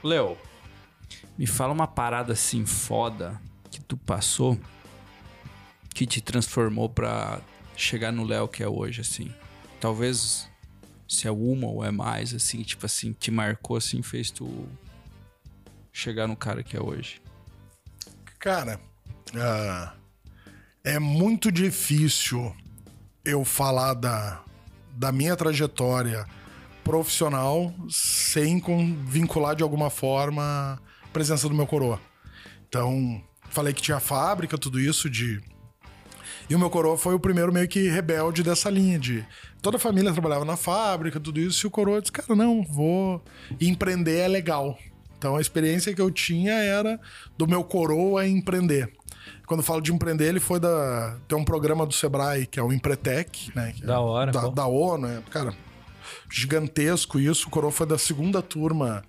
Léo, 0.05 0.39
me 1.37 1.49
fala 1.49 1.73
uma 1.73 1.89
parada 1.89 2.35
assim 2.35 2.65
foda 2.65 3.43
que 3.69 3.81
tu 3.81 3.97
passou 3.97 4.57
que 5.93 6.07
te 6.07 6.21
transformou 6.21 6.89
pra 6.89 7.41
chegar 7.77 8.13
no 8.13 8.23
Léo 8.23 8.47
que 8.47 8.63
é 8.63 8.69
hoje, 8.69 9.01
assim. 9.01 9.35
Talvez 9.81 10.49
se 11.09 11.27
é 11.27 11.31
uma 11.33 11.67
ou 11.67 11.85
é 11.85 11.91
mais, 11.91 12.33
assim, 12.33 12.63
tipo 12.63 12.87
assim, 12.87 13.13
te 13.13 13.33
marcou 13.33 13.77
assim, 13.77 14.01
fez 14.01 14.31
tu 14.31 14.69
chegar 16.01 16.27
no 16.27 16.37
cara 16.37 16.63
que 16.63 16.77
é 16.77 16.83
hoje. 16.83 17.21
Cara, 18.39 18.81
ah, 19.37 19.93
é 20.83 20.99
muito 20.99 21.53
difícil 21.53 22.55
eu 23.25 23.45
falar 23.45 23.95
da, 23.95 24.43
da 24.97 25.13
minha 25.13 25.37
trajetória 25.37 26.27
profissional 26.83 27.73
sem 27.91 28.63
vincular 29.07 29.55
de 29.55 29.63
alguma 29.63 29.91
forma 29.91 30.81
a 31.03 31.09
presença 31.13 31.49
do 31.49 31.55
meu 31.55 31.67
coroa. 31.67 32.01
Então, 32.67 33.23
falei 33.51 33.75
que 33.75 33.83
tinha 33.83 34.01
fábrica, 34.01 34.57
tudo 34.57 34.81
isso 34.81 35.11
de. 35.11 35.41
E 36.49 36.55
o 36.55 36.59
meu 36.59 36.71
coroa 36.71 36.97
foi 36.97 37.15
o 37.15 37.21
primeiro 37.21 37.53
meio 37.53 37.69
que 37.69 37.89
rebelde 37.89 38.43
dessa 38.43 38.71
linha 38.71 38.99
de. 38.99 39.25
Toda 39.61 39.77
a 39.77 39.81
família 39.81 40.13
trabalhava 40.13 40.45
na 40.45 40.57
fábrica, 40.57 41.21
tudo 41.21 41.39
isso, 41.39 41.67
e 41.67 41.69
o 41.69 41.71
coroa 41.71 42.01
disse: 42.01 42.11
Cara, 42.11 42.35
não, 42.35 42.63
vou. 42.63 43.23
Empreender 43.61 44.21
é 44.21 44.29
legal. 44.29 44.79
Então 45.21 45.37
a 45.37 45.41
experiência 45.41 45.93
que 45.93 46.01
eu 46.01 46.11
tinha 46.11 46.55
era 46.55 46.99
do 47.37 47.47
meu 47.47 47.63
coroa 47.63 48.27
empreender. 48.27 48.91
Quando 49.47 49.61
eu 49.61 49.65
falo 49.65 49.83
de 49.83 49.93
empreender, 49.93 50.27
ele 50.27 50.41
foi 50.41 50.59
da. 50.59 51.15
Tem 51.29 51.37
um 51.37 51.45
programa 51.45 51.85
do 51.85 51.93
Sebrae, 51.93 52.47
que 52.47 52.59
é 52.59 52.63
o 52.63 52.73
Empretec, 52.73 53.53
né? 53.55 53.75
é 53.83 53.87
Da 53.87 54.01
hora, 54.01 54.33
Da, 54.33 54.49
da 54.49 54.67
ONU, 54.67 55.07
é, 55.07 55.21
cara, 55.29 55.53
gigantesco 56.31 57.21
isso. 57.21 57.49
O 57.49 57.51
Coroa 57.51 57.71
foi 57.71 57.87
da 57.87 57.99
segunda 57.99 58.41
turma 58.41 59.05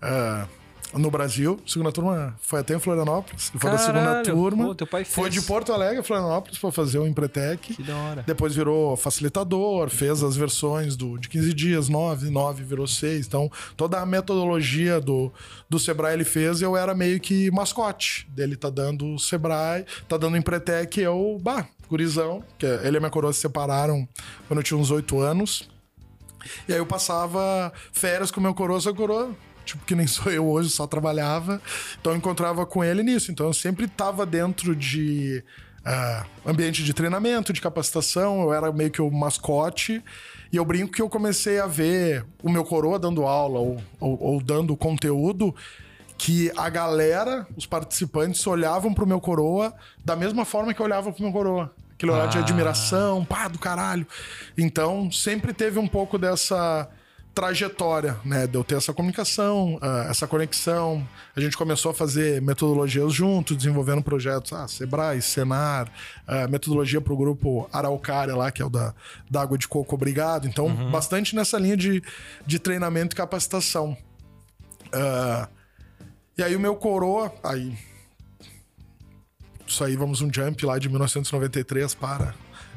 ah, 0.00 0.48
no 0.94 1.10
Brasil. 1.10 1.58
Segunda 1.66 1.90
turma 1.92 2.36
foi 2.40 2.60
até 2.60 2.74
em 2.74 2.78
Florianópolis. 2.78 3.50
Ele 3.50 3.60
foi 3.60 3.70
da 3.70 3.78
segunda 3.78 4.22
turma. 4.22 4.64
pô, 4.64 4.74
Foi 5.04 5.30
de 5.30 5.40
Porto 5.42 5.72
Alegre 5.72 5.98
a 5.98 6.02
Florianópolis 6.02 6.58
para 6.58 6.72
fazer 6.72 6.98
o 6.98 7.06
Empretec. 7.06 7.74
Que 7.74 7.82
da 7.82 7.96
hora. 7.96 8.24
Depois 8.26 8.54
virou 8.54 8.96
facilitador, 8.96 9.88
fez 9.90 10.22
as 10.22 10.36
versões 10.36 10.96
do, 10.96 11.18
de 11.18 11.28
15 11.28 11.54
dias, 11.54 11.88
9, 11.88 12.30
9 12.30 12.64
virou 12.64 12.86
6. 12.86 13.26
Então, 13.26 13.50
toda 13.76 14.00
a 14.00 14.06
metodologia 14.06 15.00
do, 15.00 15.32
do 15.68 15.78
Sebrae 15.78 16.14
ele 16.14 16.24
fez 16.24 16.60
e 16.60 16.64
eu 16.64 16.76
era 16.76 16.94
meio 16.94 17.18
que 17.20 17.50
mascote 17.50 18.26
dele. 18.30 18.56
Tá 18.56 18.70
dando 18.70 19.14
o 19.14 19.18
Sebrae, 19.18 19.84
tá 20.08 20.16
dando 20.16 20.34
o 20.34 20.36
Empretec, 20.36 21.00
eu, 21.00 21.38
bah, 21.40 21.66
gurizão, 21.88 22.42
que 22.58 22.66
ele 22.66 22.96
e 22.96 22.98
a 22.98 23.00
minha 23.00 23.10
coroa 23.10 23.32
se 23.32 23.40
separaram 23.40 24.08
quando 24.48 24.60
eu 24.60 24.62
tinha 24.64 24.78
uns 24.78 24.90
8 24.90 25.20
anos. 25.20 25.68
E 26.68 26.72
aí 26.72 26.78
eu 26.78 26.86
passava 26.86 27.72
férias 27.92 28.30
com 28.30 28.40
o 28.40 28.42
meu 28.42 28.54
coroa, 28.54 28.80
só 28.80 28.92
coroa, 28.92 29.30
tipo, 29.64 29.84
que 29.84 29.94
nem 29.94 30.06
sou 30.08 30.32
eu 30.32 30.46
hoje, 30.46 30.70
só 30.70 30.86
trabalhava. 30.86 31.60
Então 32.00 32.12
eu 32.12 32.18
encontrava 32.18 32.64
com 32.66 32.82
ele 32.82 33.02
nisso. 33.02 33.30
Então 33.30 33.46
eu 33.46 33.52
sempre 33.52 33.86
tava 33.86 34.24
dentro 34.26 34.74
de 34.74 35.42
ah, 35.84 36.24
ambiente 36.46 36.84
de 36.84 36.92
treinamento, 36.94 37.52
de 37.52 37.60
capacitação, 37.60 38.42
eu 38.42 38.52
era 38.52 38.72
meio 38.72 38.90
que 38.90 39.02
o 39.02 39.10
mascote. 39.10 40.02
E 40.52 40.56
eu 40.56 40.64
brinco 40.64 40.92
que 40.92 41.02
eu 41.02 41.08
comecei 41.08 41.58
a 41.58 41.66
ver 41.66 42.24
o 42.42 42.50
meu 42.50 42.64
coroa 42.64 42.98
dando 42.98 43.24
aula 43.24 43.58
ou, 43.58 43.82
ou, 43.98 44.22
ou 44.22 44.42
dando 44.42 44.76
conteúdo 44.76 45.54
que 46.18 46.52
a 46.56 46.68
galera, 46.68 47.46
os 47.56 47.66
participantes, 47.66 48.46
olhavam 48.46 48.94
pro 48.94 49.06
meu 49.06 49.20
coroa 49.20 49.74
da 50.04 50.14
mesma 50.14 50.44
forma 50.44 50.72
que 50.72 50.80
eu 50.80 50.86
olhava 50.86 51.10
pro 51.10 51.22
meu 51.22 51.32
coroa. 51.32 51.72
Aquele 51.94 52.12
olhar 52.12 52.28
de 52.28 52.38
Ah. 52.38 52.42
admiração, 52.42 53.24
pá, 53.24 53.48
do 53.48 53.58
caralho. 53.58 54.06
Então, 54.56 55.10
sempre 55.10 55.52
teve 55.52 55.78
um 55.78 55.88
pouco 55.88 56.18
dessa 56.18 56.88
trajetória, 57.34 58.18
né? 58.24 58.46
De 58.46 58.56
eu 58.56 58.64
ter 58.64 58.76
essa 58.76 58.92
comunicação, 58.92 59.78
ah, 59.80 60.06
essa 60.08 60.26
conexão. 60.26 61.06
A 61.34 61.40
gente 61.40 61.56
começou 61.56 61.90
a 61.90 61.94
fazer 61.94 62.42
metodologias 62.42 63.12
juntos, 63.12 63.56
desenvolvendo 63.56 64.02
projetos, 64.02 64.52
ah, 64.52 64.68
Sebrae, 64.68 65.20
Senar, 65.22 65.90
ah, 66.26 66.46
metodologia 66.48 67.00
pro 67.00 67.16
grupo 67.16 67.68
Araucária 67.72 68.36
lá, 68.36 68.50
que 68.50 68.60
é 68.60 68.64
o 68.64 68.70
da, 68.70 68.94
da 69.30 69.42
água 69.42 69.56
de 69.56 69.66
coco, 69.66 69.94
obrigado. 69.94 70.46
Então, 70.46 70.90
bastante 70.90 71.34
nessa 71.34 71.58
linha 71.58 71.76
de, 71.76 72.02
de 72.46 72.58
treinamento 72.58 73.14
e 73.14 73.16
capacitação. 73.16 73.96
Ah, 74.92 75.48
e 76.36 76.42
aí 76.42 76.54
o 76.54 76.60
meu 76.60 76.76
coroa, 76.76 77.32
aí 77.42 77.76
isso 79.66 79.82
aí 79.84 79.96
vamos 79.96 80.20
um 80.20 80.30
jump 80.30 80.66
lá 80.66 80.78
de 80.78 80.86
1993 80.88 81.94
para 81.94 82.34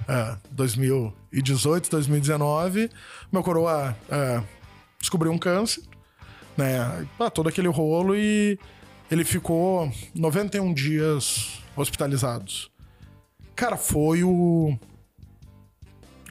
ah, 0.08 0.38
2018, 0.52 1.90
2019. 1.90 2.90
Meu 3.32 3.44
coroa 3.44 3.96
ah, 4.10 4.44
descobriu 5.00 5.32
um 5.32 5.38
câncer, 5.38 5.84
né? 6.58 7.08
Ah, 7.20 7.30
todo 7.30 7.50
aquele 7.50 7.68
rolo 7.68 8.16
e 8.16 8.60
ele 9.10 9.24
ficou 9.24 9.92
91 10.14 10.74
dias 10.74 11.60
hospitalizados. 11.76 12.72
Cara, 13.56 13.78
foi 13.78 14.24
o 14.24 14.78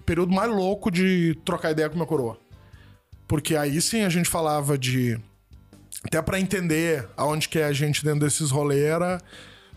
período 0.04 0.34
mais 0.34 0.50
louco 0.50 0.90
de 0.90 1.38
trocar 1.44 1.70
ideia 1.70 1.88
com 1.88 1.96
meu 1.96 2.06
coroa. 2.06 2.38
Porque 3.26 3.56
aí 3.56 3.80
sim 3.80 4.02
a 4.02 4.08
gente 4.08 4.28
falava 4.28 4.76
de 4.76 5.18
até 6.04 6.20
pra 6.20 6.38
entender 6.38 7.08
aonde 7.16 7.48
que 7.48 7.58
é 7.58 7.64
a 7.64 7.72
gente 7.72 8.04
dentro 8.04 8.20
desses 8.20 8.50
rolês 8.50 8.84
era 8.84 9.20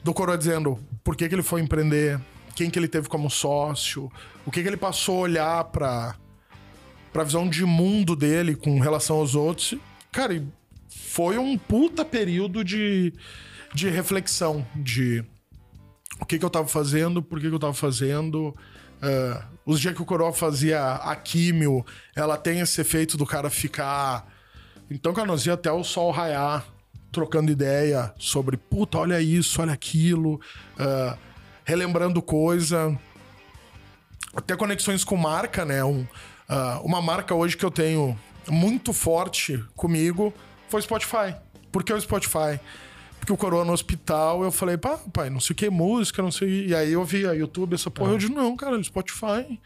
do 0.03 0.13
Coroa 0.13 0.37
dizendo 0.37 0.77
por 1.03 1.15
que, 1.15 1.27
que 1.27 1.35
ele 1.35 1.43
foi 1.43 1.61
empreender, 1.61 2.19
quem 2.57 2.71
que 2.71 2.79
ele 2.79 2.87
teve 2.87 3.07
como 3.07 3.29
sócio, 3.29 4.11
o 4.43 4.49
que, 4.49 4.63
que 4.63 4.67
ele 4.67 4.77
passou 4.77 5.17
a 5.17 5.21
olhar 5.21 5.63
pra, 5.65 6.15
pra 7.13 7.23
visão 7.23 7.47
de 7.47 7.63
mundo 7.63 8.15
dele 8.15 8.55
com 8.55 8.79
relação 8.79 9.17
aos 9.17 9.35
outros. 9.35 9.75
Cara, 10.11 10.43
foi 10.89 11.37
um 11.37 11.55
puta 11.55 12.03
período 12.03 12.63
de, 12.63 13.13
de 13.75 13.89
reflexão, 13.89 14.65
de 14.75 15.23
o 16.19 16.25
que, 16.25 16.39
que 16.39 16.45
eu 16.45 16.49
tava 16.49 16.67
fazendo, 16.67 17.21
por 17.21 17.39
que, 17.39 17.47
que 17.47 17.53
eu 17.53 17.59
tava 17.59 17.75
fazendo. 17.75 18.55
Ah, 19.03 19.45
os 19.63 19.79
dias 19.79 19.93
que 19.93 20.01
o 20.01 20.05
Coroa 20.05 20.33
fazia 20.33 20.95
a 20.95 21.15
químio, 21.15 21.85
ela 22.15 22.37
tem 22.37 22.59
esse 22.59 22.81
efeito 22.81 23.17
do 23.17 23.25
cara 23.25 23.51
ficar. 23.51 24.33
Então, 24.89 25.13
cara, 25.13 25.27
nós 25.27 25.45
ia 25.45 25.53
até 25.53 25.71
o 25.71 25.83
sol 25.83 26.09
raiar, 26.09 26.65
trocando 27.11 27.51
ideia 27.51 28.11
sobre, 28.17 28.57
puta, 28.57 28.97
olha 28.97 29.21
isso, 29.21 29.61
olha 29.61 29.73
aquilo, 29.73 30.41
ah, 30.79 31.15
relembrando 31.67 32.21
coisa. 32.21 32.97
Até 34.33 34.55
conexões 34.55 35.03
com 35.03 35.17
marca, 35.17 35.65
né? 35.65 35.83
Um, 35.83 36.07
ah, 36.47 36.79
uma 36.81 37.01
marca 37.01 37.35
hoje 37.35 37.57
que 37.57 37.65
eu 37.65 37.69
tenho 37.69 38.17
muito 38.49 38.93
forte 38.93 39.61
comigo 39.75 40.33
foi 40.69 40.79
o 40.79 40.83
Spotify. 40.83 41.35
Por 41.69 41.83
que 41.83 41.91
o 41.91 41.99
Spotify? 41.99 42.59
Porque 43.19 43.33
o 43.33 43.37
Coroa 43.37 43.65
no 43.65 43.73
hospital, 43.73 44.43
eu 44.43 44.51
falei, 44.51 44.77
pá, 44.77 44.97
pai, 45.11 45.29
não 45.29 45.41
sei 45.41 45.53
o 45.53 45.57
que, 45.57 45.69
música, 45.69 46.21
não 46.21 46.31
sei. 46.31 46.67
E 46.67 46.75
aí 46.75 46.93
eu 46.93 47.03
vi 47.03 47.27
a 47.27 47.33
YouTube, 47.33 47.73
essa 47.73 47.91
porra, 47.91 48.11
eu 48.11 48.17
disse, 48.17 48.31
não, 48.31 48.55
cara, 48.55 48.81
Spotify. 48.81 49.59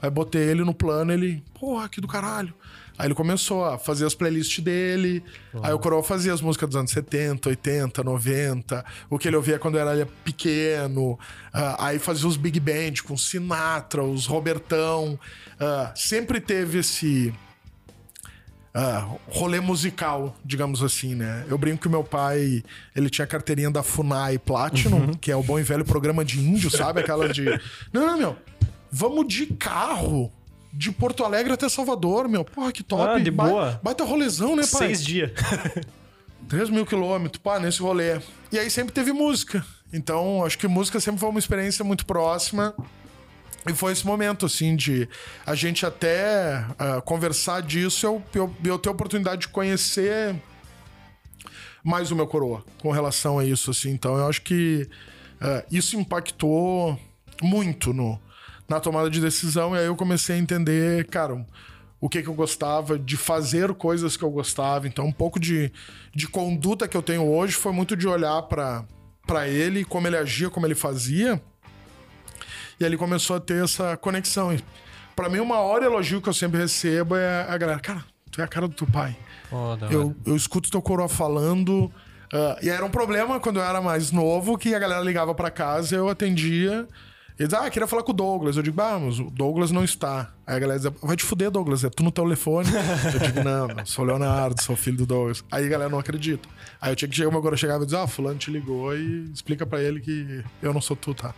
Aí 0.00 0.10
botei 0.10 0.42
ele 0.42 0.62
no 0.62 0.72
plano, 0.72 1.12
ele, 1.12 1.42
porra, 1.58 1.88
que 1.88 2.00
do 2.00 2.06
caralho. 2.06 2.54
Aí 2.98 3.06
ele 3.06 3.14
começou 3.14 3.64
a 3.64 3.78
fazer 3.78 4.04
as 4.04 4.14
playlists 4.14 4.62
dele. 4.62 5.22
Aí 5.62 5.72
o 5.72 5.78
Coroa 5.78 6.02
fazia 6.02 6.32
as 6.34 6.40
músicas 6.40 6.68
dos 6.70 6.76
anos 6.76 6.90
70, 6.90 7.48
80, 7.48 8.02
90. 8.02 8.84
O 9.08 9.16
que 9.18 9.28
ele 9.28 9.36
ouvia 9.36 9.56
quando 9.56 9.78
era 9.78 10.04
pequeno. 10.24 11.16
Ah, 11.52 11.86
aí 11.86 11.98
fazia 12.00 12.26
os 12.26 12.36
big 12.36 12.58
band 12.58 12.94
com 13.06 13.16
Sinatra, 13.16 14.02
os 14.02 14.26
Robertão. 14.26 15.18
Ah, 15.60 15.92
sempre 15.94 16.40
teve 16.40 16.78
esse 16.78 17.32
ah, 18.74 19.08
rolê 19.28 19.60
musical, 19.60 20.36
digamos 20.44 20.82
assim, 20.82 21.14
né? 21.14 21.46
Eu 21.48 21.56
brinco 21.56 21.82
que 21.82 21.86
o 21.86 21.90
meu 21.90 22.02
pai, 22.02 22.64
ele 22.96 23.08
tinha 23.08 23.26
carteirinha 23.28 23.70
da 23.70 23.84
Funai 23.84 24.38
Platinum, 24.38 25.14
que 25.14 25.30
é 25.30 25.36
o 25.36 25.42
bom 25.42 25.58
e 25.58 25.62
velho 25.62 25.84
programa 25.84 26.24
de 26.24 26.40
índio, 26.40 26.68
sabe? 26.68 27.00
Aquela 27.00 27.28
de... 27.28 27.44
Não, 27.92 28.06
não, 28.06 28.18
meu. 28.18 28.36
Vamos 28.90 29.28
de 29.28 29.46
carro 29.46 30.32
de 30.78 30.92
Porto 30.92 31.24
Alegre 31.24 31.52
até 31.52 31.68
Salvador, 31.68 32.28
meu. 32.28 32.44
Porra, 32.44 32.70
que 32.70 32.84
top. 32.84 33.02
Ah, 33.02 33.18
de 33.18 33.32
Ba- 33.32 33.48
boa. 33.48 33.80
Baita 33.82 34.04
rolezão, 34.04 34.54
né, 34.54 34.62
pai? 34.62 34.86
Seis 34.86 35.04
dias. 35.04 35.32
3 36.48 36.70
mil 36.70 36.86
quilômetros, 36.86 37.42
pá, 37.42 37.58
nesse 37.58 37.82
rolê. 37.82 38.20
E 38.52 38.58
aí 38.58 38.70
sempre 38.70 38.94
teve 38.94 39.12
música. 39.12 39.66
Então, 39.92 40.44
acho 40.44 40.56
que 40.56 40.68
música 40.68 41.00
sempre 41.00 41.18
foi 41.18 41.28
uma 41.28 41.38
experiência 41.38 41.84
muito 41.84 42.06
próxima. 42.06 42.74
E 43.68 43.74
foi 43.74 43.92
esse 43.92 44.06
momento, 44.06 44.46
assim, 44.46 44.76
de 44.76 45.08
a 45.44 45.56
gente 45.56 45.84
até 45.84 46.64
ah, 46.78 47.02
conversar 47.04 47.60
disso, 47.60 48.06
eu, 48.06 48.22
eu, 48.32 48.54
eu 48.64 48.78
ter 48.78 48.88
a 48.88 48.92
oportunidade 48.92 49.42
de 49.42 49.48
conhecer 49.48 50.36
mais 51.82 52.12
o 52.12 52.16
meu 52.16 52.26
coroa 52.26 52.64
com 52.80 52.92
relação 52.92 53.36
a 53.40 53.44
isso, 53.44 53.72
assim. 53.72 53.90
Então 53.90 54.16
eu 54.16 54.28
acho 54.28 54.42
que 54.42 54.88
ah, 55.40 55.64
isso 55.72 55.96
impactou 55.98 56.98
muito 57.42 57.92
no, 57.92 58.18
na 58.68 58.78
tomada 58.80 59.08
de 59.10 59.20
decisão. 59.20 59.74
E 59.74 59.78
aí 59.78 59.86
eu 59.86 59.96
comecei 59.96 60.36
a 60.36 60.38
entender, 60.38 61.06
cara, 61.06 61.44
o 62.00 62.08
que, 62.08 62.22
que 62.22 62.28
eu 62.28 62.34
gostava, 62.34 62.98
de 62.98 63.16
fazer 63.16 63.74
coisas 63.74 64.16
que 64.16 64.22
eu 64.22 64.30
gostava. 64.30 64.86
Então, 64.86 65.06
um 65.06 65.12
pouco 65.12 65.40
de, 65.40 65.72
de 66.14 66.28
conduta 66.28 66.86
que 66.86 66.96
eu 66.96 67.02
tenho 67.02 67.26
hoje 67.26 67.54
foi 67.54 67.72
muito 67.72 67.96
de 67.96 68.06
olhar 68.06 68.42
para 68.42 69.48
ele, 69.48 69.84
como 69.84 70.06
ele 70.06 70.16
agia, 70.16 70.50
como 70.50 70.66
ele 70.66 70.74
fazia. 70.74 71.40
E 72.80 72.84
ele 72.84 72.96
começou 72.96 73.36
a 73.36 73.40
ter 73.40 73.64
essa 73.64 73.96
conexão. 73.96 74.56
Para 75.16 75.28
mim, 75.28 75.40
o 75.40 75.46
maior 75.46 75.82
elogio 75.82 76.22
que 76.22 76.28
eu 76.28 76.34
sempre 76.34 76.60
recebo 76.60 77.16
é 77.16 77.42
a 77.48 77.58
galera, 77.58 77.80
cara, 77.80 78.04
tu 78.30 78.40
é 78.40 78.44
a 78.44 78.48
cara 78.48 78.68
do 78.68 78.74
teu 78.74 78.86
pai. 78.86 79.16
Da 79.80 79.88
Eu, 79.90 80.08
hora. 80.08 80.16
eu 80.26 80.36
escuto 80.36 80.70
teu 80.70 80.80
coroa 80.80 81.08
falando. 81.08 81.90
ah, 82.32 82.56
e 82.62 82.68
era 82.68 82.84
um 82.84 82.90
problema 82.90 83.40
quando 83.40 83.58
eu 83.58 83.64
era 83.64 83.80
mais 83.80 84.12
novo, 84.12 84.56
que 84.56 84.72
a 84.74 84.78
galera 84.78 85.00
ligava 85.02 85.34
pra 85.34 85.50
casa, 85.50 85.96
eu 85.96 86.08
atendia. 86.08 86.86
E 87.38 87.44
dizia, 87.44 87.60
ah, 87.60 87.70
queria 87.70 87.86
falar 87.86 88.02
com 88.02 88.10
o 88.10 88.14
Douglas. 88.14 88.56
Eu 88.56 88.62
digo, 88.64 88.80
ah, 88.80 88.98
mas 88.98 89.20
o 89.20 89.30
Douglas 89.30 89.70
não 89.70 89.84
está. 89.84 90.32
Aí 90.44 90.56
a 90.56 90.58
galera 90.58 90.78
dizia, 90.78 90.92
vai 91.00 91.14
te 91.14 91.24
fuder, 91.24 91.50
Douglas, 91.50 91.84
é 91.84 91.88
tu 91.88 92.02
no 92.02 92.10
telefone. 92.10 92.68
eu 93.14 93.20
digo, 93.20 93.44
não, 93.44 93.86
sou 93.86 94.04
Leonardo, 94.04 94.60
sou 94.60 94.74
filho 94.74 94.96
do 94.96 95.06
Douglas. 95.06 95.44
Aí 95.50 95.64
a 95.64 95.68
galera 95.68 95.88
não 95.88 96.00
acredita. 96.00 96.48
Aí 96.80 96.90
eu 96.90 96.96
tinha 96.96 97.08
que 97.08 97.14
chegar, 97.14 97.30
meu 97.30 97.40
coroa 97.40 97.56
chegava 97.56 97.84
e 97.84 97.86
dizia, 97.86 98.02
ah, 98.02 98.08
fulano 98.08 98.38
te 98.38 98.50
ligou 98.50 98.96
e 98.96 99.30
explica 99.32 99.64
pra 99.64 99.80
ele 99.80 100.00
que 100.00 100.44
eu 100.60 100.74
não 100.74 100.80
sou 100.80 100.96
tu, 100.96 101.14
tá? 101.14 101.32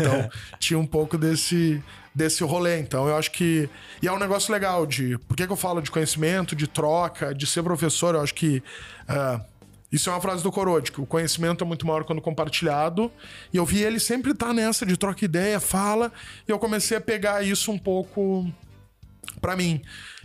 Então, 0.00 0.30
tinha 0.58 0.78
um 0.78 0.86
pouco 0.86 1.18
desse, 1.18 1.82
desse 2.14 2.42
rolê. 2.42 2.78
Então, 2.78 3.06
eu 3.06 3.16
acho 3.16 3.30
que. 3.30 3.68
E 4.00 4.08
é 4.08 4.12
um 4.12 4.18
negócio 4.18 4.50
legal 4.52 4.86
de. 4.86 5.18
Por 5.18 5.36
que, 5.36 5.46
que 5.46 5.52
eu 5.52 5.56
falo 5.56 5.82
de 5.82 5.90
conhecimento, 5.90 6.56
de 6.56 6.66
troca, 6.66 7.34
de 7.34 7.46
ser 7.46 7.62
professor? 7.62 8.14
Eu 8.14 8.22
acho 8.22 8.34
que. 8.34 8.62
ah, 9.06 9.40
isso 9.92 10.08
é 10.08 10.12
uma 10.12 10.20
frase 10.22 10.42
do 10.42 10.50
Coroa, 10.50 10.80
que 10.80 11.00
o 11.00 11.04
conhecimento 11.04 11.62
é 11.62 11.66
muito 11.66 11.86
maior 11.86 12.02
quando 12.04 12.22
compartilhado. 12.22 13.12
E 13.52 13.58
eu 13.58 13.66
vi 13.66 13.82
ele 13.82 14.00
sempre 14.00 14.32
estar 14.32 14.54
nessa 14.54 14.86
de 14.86 14.96
troca 14.96 15.22
ideia, 15.22 15.60
fala. 15.60 16.10
E 16.48 16.50
eu 16.50 16.58
comecei 16.58 16.96
a 16.96 17.00
pegar 17.00 17.44
isso 17.44 17.70
um 17.70 17.78
pouco 17.78 18.50
pra 19.38 19.54
mim. 19.54 19.82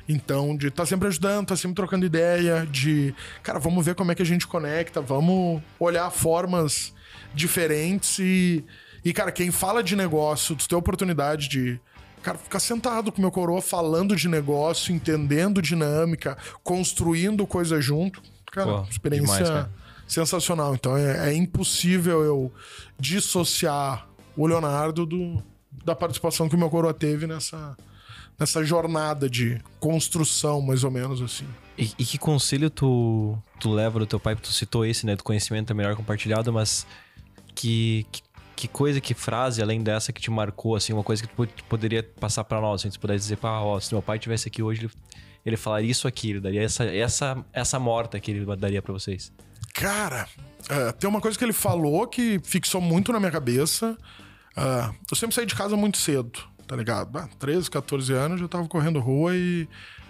Então, 0.07 0.55
de 0.55 0.68
estar 0.68 0.86
sempre 0.86 1.09
ajudando, 1.09 1.47
tá 1.47 1.57
sempre 1.57 1.76
trocando 1.76 2.05
ideia, 2.05 2.65
de, 2.65 3.13
cara, 3.43 3.59
vamos 3.59 3.86
ver 3.86 3.93
como 3.93 4.09
é 4.09 4.15
que 4.15 4.22
a 4.22 4.26
gente 4.26 4.47
conecta, 4.47 5.01
vamos 5.01 5.61
olhar 5.78 6.09
formas 6.11 6.93
diferentes 7.34 8.18
e, 8.20 8.63
e 9.03 9.11
cara, 9.11 9.34
quem 9.34 9.51
fala 9.51 9.84
de 9.84 9.97
negócio, 9.97 10.55
tu 10.55 10.65
tem 10.65 10.78
a 10.78 10.80
oportunidade 10.80 11.49
de, 11.49 11.78
cara, 12.24 12.38
ficar 12.38 12.61
sentado 12.61 13.11
com 13.11 13.20
meu 13.20 13.32
coroa 13.32 13.61
falando 13.61 14.15
de 14.15 14.30
negócio, 14.30 14.95
entendendo 14.95 15.61
dinâmica, 15.61 16.38
construindo 16.63 17.45
coisa 17.45 17.82
junto. 17.82 18.22
Cara, 18.66 18.82
Pô, 18.84 18.89
experiência 18.89 19.26
demais, 19.28 19.49
cara. 19.49 19.70
sensacional. 20.08 20.74
Então 20.74 20.97
é, 20.97 21.30
é 21.30 21.34
impossível 21.36 22.24
eu 22.24 22.51
dissociar 22.99 24.08
o 24.36 24.45
Leonardo 24.47 25.05
do, 25.05 25.41
da 25.86 25.95
participação 25.95 26.47
que 26.49 26.55
o 26.55 26.58
meu 26.58 26.70
coroa 26.70 26.93
teve 26.93 27.26
nessa, 27.28 27.76
nessa 28.39 28.64
jornada 28.64 29.30
de 29.30 29.60
construção, 29.80 30.62
mais 30.62 30.84
ou 30.84 30.91
menos 30.91 31.22
assim. 31.22 31.45
E, 31.78 31.91
e 31.99 32.05
que 32.05 32.18
conselho 32.18 32.70
tu, 32.70 33.38
tu 33.60 33.72
leva 33.72 33.99
do 33.99 34.05
teu 34.08 34.20
pai? 34.20 34.36
Tu 34.36 34.51
citou 34.51 34.86
esse, 34.86 35.05
né? 35.05 35.16
Do 35.16 35.24
conhecimento 35.24 35.72
é 35.72 35.74
melhor 35.76 35.95
compartilhado, 35.95 36.51
mas 36.51 36.86
que, 37.53 38.05
que, 38.12 38.22
que 38.55 38.68
coisa, 38.68 38.99
que 38.99 39.14
frase, 39.14 39.62
além 39.62 39.82
dessa, 39.84 40.12
que 40.12 40.20
te 40.22 40.32
marcou, 40.32 40.76
assim, 40.76 40.93
uma 40.93 41.03
coisa 41.03 41.22
que 41.22 41.30
tu 41.30 41.36
pod- 41.36 41.64
poderia 41.70 42.01
passar 42.20 42.43
pra 42.43 42.60
nós, 42.60 42.82
assim, 42.82 42.89
tu 42.89 42.99
pudesse 42.99 43.20
dizer, 43.20 43.38
pá, 43.38 43.60
ó, 43.60 43.80
se 43.80 43.93
meu 43.93 44.01
pai 44.01 44.18
tivesse 44.18 44.47
aqui 44.47 44.64
hoje, 44.64 44.82
ele, 44.86 44.91
ele 45.50 45.58
falaria 45.58 45.89
isso 45.89 46.08
aqui, 46.08 46.32
ele 46.32 46.39
daria 46.39 46.62
essa, 46.62 46.84
essa, 46.86 47.45
essa 47.54 47.80
morta 47.80 48.20
que 48.20 48.32
ele 48.32 48.56
daria 48.56 48.82
pra 48.82 48.93
vocês. 48.93 49.32
Cara, 49.74 50.28
é, 50.70 50.91
tem 50.91 51.10
uma 51.10 51.22
coisa 51.22 51.38
que 51.38 51.43
ele 51.45 51.54
falou 51.54 52.08
que 52.08 52.39
fixou 52.43 52.82
muito 52.82 53.12
na 53.12 53.20
minha 53.20 53.32
cabeça. 53.32 53.98
Ah, 54.56 54.91
eu 55.10 55.16
sempre 55.16 55.36
saí 55.36 55.45
de 55.45 55.56
casa 55.56 55.78
muito 55.78 55.98
cedo, 55.98 56.39
tá 56.66 56.76
ligado? 56.76 57.16
Ah, 57.18 57.30
13, 57.39 57.70
14 57.70 58.12
anos, 58.12 58.41
eu 58.41 58.50
tava 58.50 58.68
correndo 58.68 59.00
rua 59.00 59.36
e 59.36 59.68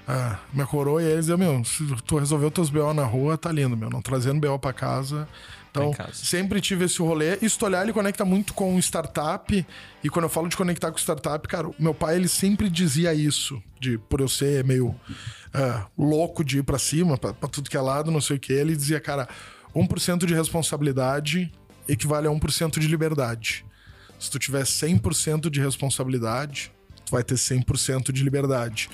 ah, 0.07 0.39
minha 0.53 0.65
coroa 0.65 1.03
e 1.03 1.05
eles 1.05 1.25
diziam, 1.25 1.38
meu, 1.38 1.63
se 1.65 1.85
tu 2.05 2.17
resolveu 2.17 2.49
teus 2.49 2.69
BO 2.69 2.93
na 2.93 3.03
rua, 3.03 3.38
tá 3.38 3.51
lindo, 3.51 3.75
meu, 3.75 3.89
não 3.89 4.01
trazendo 4.01 4.39
BO 4.39 4.57
pra 4.57 4.71
casa. 4.71 5.27
Então, 5.70 5.89
Em 5.89 5.93
casa. 5.93 6.13
sempre 6.13 6.59
tive 6.61 6.86
esse 6.86 6.99
rolê. 6.99 7.38
E 7.41 7.45
Stolhar, 7.45 7.84
ele 7.84 7.93
conecta 7.93 8.24
muito 8.26 8.53
com 8.53 8.78
startup. 8.80 9.65
E 10.03 10.09
quando 10.09 10.26
eu 10.26 10.30
falo 10.30 10.47
de 10.47 10.57
conectar 10.57 10.91
com 10.91 10.97
startup, 10.97 11.47
cara, 11.47 11.70
meu 11.78 11.93
pai, 11.93 12.15
ele 12.15 12.28
sempre 12.28 12.70
dizia 12.70 13.13
isso. 13.13 13.61
De, 13.80 13.97
por 13.97 14.22
eu 14.22 14.28
ser 14.28 14.63
meio 14.63 14.95
ah, 15.53 15.86
louco 15.97 16.43
de 16.43 16.59
ir 16.59 16.63
pra 16.63 16.80
cima, 16.80 17.18
pra, 17.18 17.34
pra 17.34 17.47
tudo 17.47 17.70
que 17.70 17.78
é 17.78 17.82
lado, 17.82 18.09
não 18.09 18.22
sei 18.22 18.38
o 18.38 18.39
que. 18.39 18.53
Ele 18.53 18.76
dizia, 18.76 18.99
cara, 18.99 19.28
1% 19.76 20.26
de 20.26 20.34
responsabilidade 20.34 21.51
equivale 21.88 22.28
a 22.28 22.32
1% 22.32 22.80
de 22.80 22.88
liberdade. 22.88 23.65
Se 24.20 24.32
tu 24.32 24.39
tiver 24.39 24.63
100% 24.63 25.49
de 25.49 25.61
responsabilidade, 25.61 26.72
tu 27.05 27.11
vai 27.11 27.24
ter 27.24 27.36
100% 27.36 28.11
de 28.11 28.24
liberdade. 28.24 28.89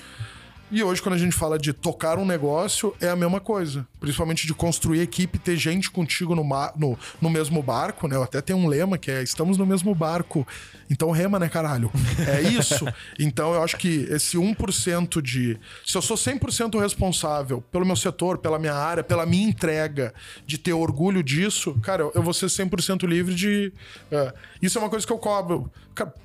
E 0.71 0.81
hoje, 0.81 1.01
quando 1.03 1.13
a 1.13 1.19
gente 1.19 1.35
fala 1.35 1.59
de 1.59 1.71
tocar 1.71 2.17
um 2.17 2.25
negócio, 2.25 2.95
é 2.99 3.07
a 3.07 3.15
mesma 3.15 3.39
coisa. 3.39 3.85
Principalmente 3.99 4.47
de 4.47 4.55
construir 4.55 5.01
equipe, 5.01 5.37
ter 5.37 5.55
gente 5.55 5.91
contigo 5.91 6.33
no, 6.33 6.43
ma- 6.43 6.73
no, 6.75 6.97
no 7.21 7.29
mesmo 7.29 7.61
barco, 7.61 8.07
né? 8.07 8.15
Eu 8.15 8.23
até 8.23 8.41
tenho 8.41 8.57
um 8.57 8.67
lema 8.67 8.97
que 8.97 9.11
é: 9.11 9.21
estamos 9.21 9.55
no 9.57 9.65
mesmo 9.67 9.93
barco. 9.93 10.47
Então 10.89 11.11
rema, 11.11 11.37
né, 11.37 11.47
caralho? 11.47 11.91
É 12.27 12.41
isso. 12.41 12.85
então 13.19 13.53
eu 13.53 13.63
acho 13.63 13.77
que 13.77 14.07
esse 14.09 14.35
1% 14.35 15.21
de. 15.21 15.59
Se 15.85 15.95
eu 15.95 16.01
sou 16.01 16.17
100% 16.17 16.79
responsável 16.79 17.61
pelo 17.71 17.85
meu 17.85 17.95
setor, 17.95 18.39
pela 18.39 18.57
minha 18.57 18.73
área, 18.73 19.03
pela 19.03 19.25
minha 19.27 19.47
entrega, 19.47 20.11
de 20.45 20.57
ter 20.57 20.73
orgulho 20.73 21.21
disso, 21.21 21.75
cara, 21.83 22.01
eu, 22.01 22.11
eu 22.15 22.23
vou 22.23 22.33
ser 22.33 22.47
100% 22.47 23.07
livre 23.07 23.35
de. 23.35 23.71
é, 24.11 24.33
isso 24.61 24.79
é 24.79 24.81
uma 24.81 24.89
coisa 24.89 25.05
que 25.05 25.13
eu 25.13 25.19
cobro. 25.19 25.71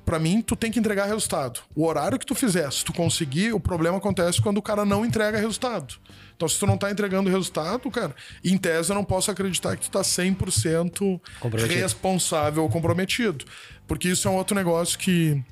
Pra 0.05 0.17
mim, 0.17 0.41
tu 0.41 0.55
tem 0.55 0.71
que 0.71 0.79
entregar 0.79 1.05
resultado. 1.05 1.59
O 1.75 1.85
horário 1.85 2.17
que 2.17 2.25
tu 2.25 2.33
fizer, 2.33 2.71
se 2.71 2.83
tu 2.83 2.91
conseguir, 2.91 3.53
o 3.53 3.59
problema 3.59 3.97
acontece 3.97 4.41
quando 4.41 4.57
o 4.57 4.61
cara 4.61 4.83
não 4.83 5.05
entrega 5.05 5.37
resultado. 5.37 5.95
Então, 6.35 6.47
se 6.47 6.57
tu 6.57 6.65
não 6.65 6.77
tá 6.77 6.89
entregando 6.89 7.29
resultado, 7.29 7.91
cara, 7.91 8.15
em 8.43 8.57
tese 8.57 8.91
eu 8.91 8.95
não 8.95 9.03
posso 9.03 9.29
acreditar 9.29 9.75
que 9.75 9.83
tu 9.83 9.91
tá 9.91 10.01
100% 10.01 11.19
Comprometido. 11.39 11.81
responsável 11.81 12.63
ou 12.63 12.69
comprometido. 12.69 13.45
Porque 13.87 14.07
isso 14.07 14.27
é 14.27 14.31
um 14.31 14.35
outro 14.35 14.55
negócio 14.55 14.97
que. 14.97 15.43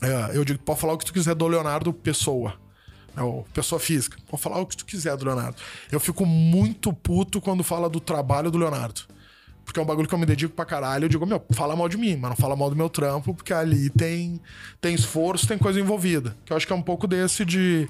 é, 0.00 0.36
eu 0.36 0.44
digo, 0.44 0.58
pode 0.60 0.80
falar 0.80 0.94
o 0.94 0.98
que 0.98 1.04
tu 1.04 1.12
quiser 1.12 1.34
do 1.34 1.46
Leonardo 1.46 1.92
Pessoa. 1.92 2.54
É 3.16 3.22
o 3.22 3.44
pessoa 3.54 3.78
física. 3.80 4.18
Pode 4.28 4.42
falar 4.42 4.58
o 4.58 4.66
que 4.66 4.76
tu 4.76 4.84
quiser 4.84 5.16
do 5.16 5.24
Leonardo. 5.24 5.56
Eu 5.90 5.98
fico 5.98 6.26
muito 6.26 6.92
puto 6.92 7.40
quando 7.40 7.64
fala 7.64 7.88
do 7.88 7.98
trabalho 7.98 8.50
do 8.50 8.58
Leonardo. 8.58 9.02
Porque 9.66 9.78
é 9.80 9.82
um 9.82 9.86
bagulho 9.86 10.08
que 10.08 10.14
eu 10.14 10.18
me 10.18 10.24
dedico 10.24 10.54
pra 10.54 10.64
caralho. 10.64 11.04
Eu 11.04 11.08
digo, 11.08 11.26
meu, 11.26 11.44
fala 11.50 11.74
mal 11.76 11.88
de 11.88 11.98
mim, 11.98 12.16
mas 12.16 12.30
não 12.30 12.36
fala 12.36 12.54
mal 12.56 12.70
do 12.70 12.76
meu 12.76 12.88
trampo, 12.88 13.34
porque 13.34 13.52
ali 13.52 13.90
tem, 13.90 14.40
tem 14.80 14.94
esforço, 14.94 15.46
tem 15.46 15.58
coisa 15.58 15.78
envolvida. 15.80 16.34
Que 16.44 16.52
eu 16.52 16.56
acho 16.56 16.66
que 16.66 16.72
é 16.72 16.76
um 16.76 16.80
pouco 16.80 17.06
desse 17.06 17.44
de. 17.44 17.88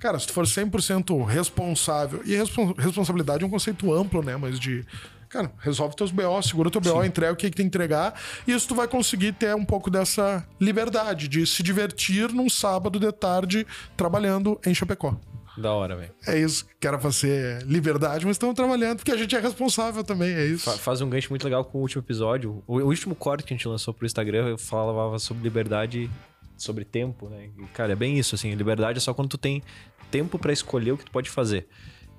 Cara, 0.00 0.18
se 0.18 0.26
tu 0.26 0.32
for 0.32 0.44
100% 0.46 1.24
responsável. 1.26 2.22
E 2.24 2.34
respon- 2.34 2.74
responsabilidade 2.76 3.44
é 3.44 3.46
um 3.46 3.50
conceito 3.50 3.92
amplo, 3.92 4.22
né? 4.22 4.36
Mas 4.36 4.58
de. 4.58 4.84
Cara, 5.28 5.52
resolve 5.60 5.94
teus 5.94 6.10
BO, 6.10 6.42
segura 6.42 6.70
teu 6.70 6.80
BO, 6.80 7.04
entrega 7.04 7.32
o 7.32 7.36
que, 7.36 7.48
que 7.50 7.56
tem 7.56 7.66
que 7.66 7.68
entregar. 7.68 8.14
E 8.48 8.52
isso 8.52 8.66
tu 8.66 8.74
vai 8.74 8.88
conseguir 8.88 9.32
ter 9.32 9.54
um 9.54 9.64
pouco 9.64 9.88
dessa 9.88 10.44
liberdade 10.60 11.28
de 11.28 11.46
se 11.46 11.62
divertir 11.62 12.32
num 12.32 12.48
sábado 12.48 12.98
de 12.98 13.12
tarde 13.12 13.64
trabalhando 13.96 14.58
em 14.66 14.74
Chapecó. 14.74 15.14
Da 15.60 15.72
hora, 15.72 15.96
velho. 15.96 16.12
É 16.26 16.38
isso 16.38 16.66
que 16.78 16.86
era 16.86 16.96
pra 16.98 17.12
ser 17.12 17.62
liberdade, 17.64 18.24
mas 18.24 18.36
estamos 18.36 18.54
trabalhando 18.54 18.96
porque 18.98 19.10
a 19.12 19.16
gente 19.16 19.34
é 19.36 19.40
responsável 19.40 20.02
também, 20.02 20.32
é 20.32 20.44
isso. 20.46 20.64
Fa- 20.64 20.78
Faz 20.78 21.00
um 21.00 21.10
gancho 21.10 21.28
muito 21.30 21.44
legal 21.44 21.64
com 21.64 21.78
o 21.78 21.80
último 21.82 22.02
episódio. 22.02 22.62
O, 22.66 22.78
o 22.78 22.86
último 22.86 23.14
corte 23.14 23.44
que 23.44 23.52
a 23.52 23.56
gente 23.56 23.68
lançou 23.68 23.92
pro 23.92 24.06
Instagram, 24.06 24.48
eu 24.48 24.58
falava 24.58 25.18
sobre 25.18 25.42
liberdade, 25.42 26.10
sobre 26.56 26.84
tempo, 26.84 27.28
né? 27.28 27.50
E, 27.58 27.64
cara, 27.74 27.92
é 27.92 27.96
bem 27.96 28.18
isso, 28.18 28.34
assim. 28.34 28.54
Liberdade 28.54 28.98
é 28.98 29.00
só 29.00 29.12
quando 29.12 29.28
tu 29.28 29.38
tem 29.38 29.62
tempo 30.10 30.38
pra 30.38 30.52
escolher 30.52 30.92
o 30.92 30.96
que 30.98 31.04
tu 31.04 31.10
pode 31.10 31.28
fazer. 31.28 31.66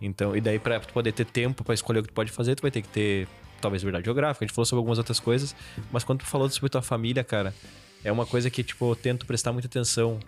Então, 0.01 0.35
e 0.35 0.41
daí 0.41 0.57
pra 0.59 0.79
tu 0.79 0.93
poder 0.93 1.11
ter 1.11 1.25
tempo 1.25 1.63
pra 1.63 1.73
escolher 1.73 1.99
o 1.99 2.03
que 2.03 2.09
tu 2.09 2.13
pode 2.13 2.31
fazer, 2.31 2.55
tu 2.55 2.61
vai 2.61 2.71
ter 2.71 2.81
que 2.81 2.87
ter, 2.89 3.27
talvez, 3.61 3.81
liberdade 3.83 4.05
geográfica. 4.05 4.43
A 4.43 4.47
gente 4.47 4.55
falou 4.55 4.65
sobre 4.65 4.79
algumas 4.79 4.97
outras 4.97 5.19
coisas. 5.19 5.55
Mas 5.91 6.03
quando 6.03 6.19
tu 6.19 6.25
falou 6.25 6.49
sobre 6.49 6.69
tua 6.69 6.81
família, 6.81 7.23
cara, 7.23 7.53
é 8.03 8.11
uma 8.11 8.25
coisa 8.25 8.49
que, 8.49 8.63
tipo, 8.63 8.91
eu 8.91 8.95
tento 8.95 9.25
prestar 9.25 9.51
muita 9.51 9.67
atenção. 9.67 10.19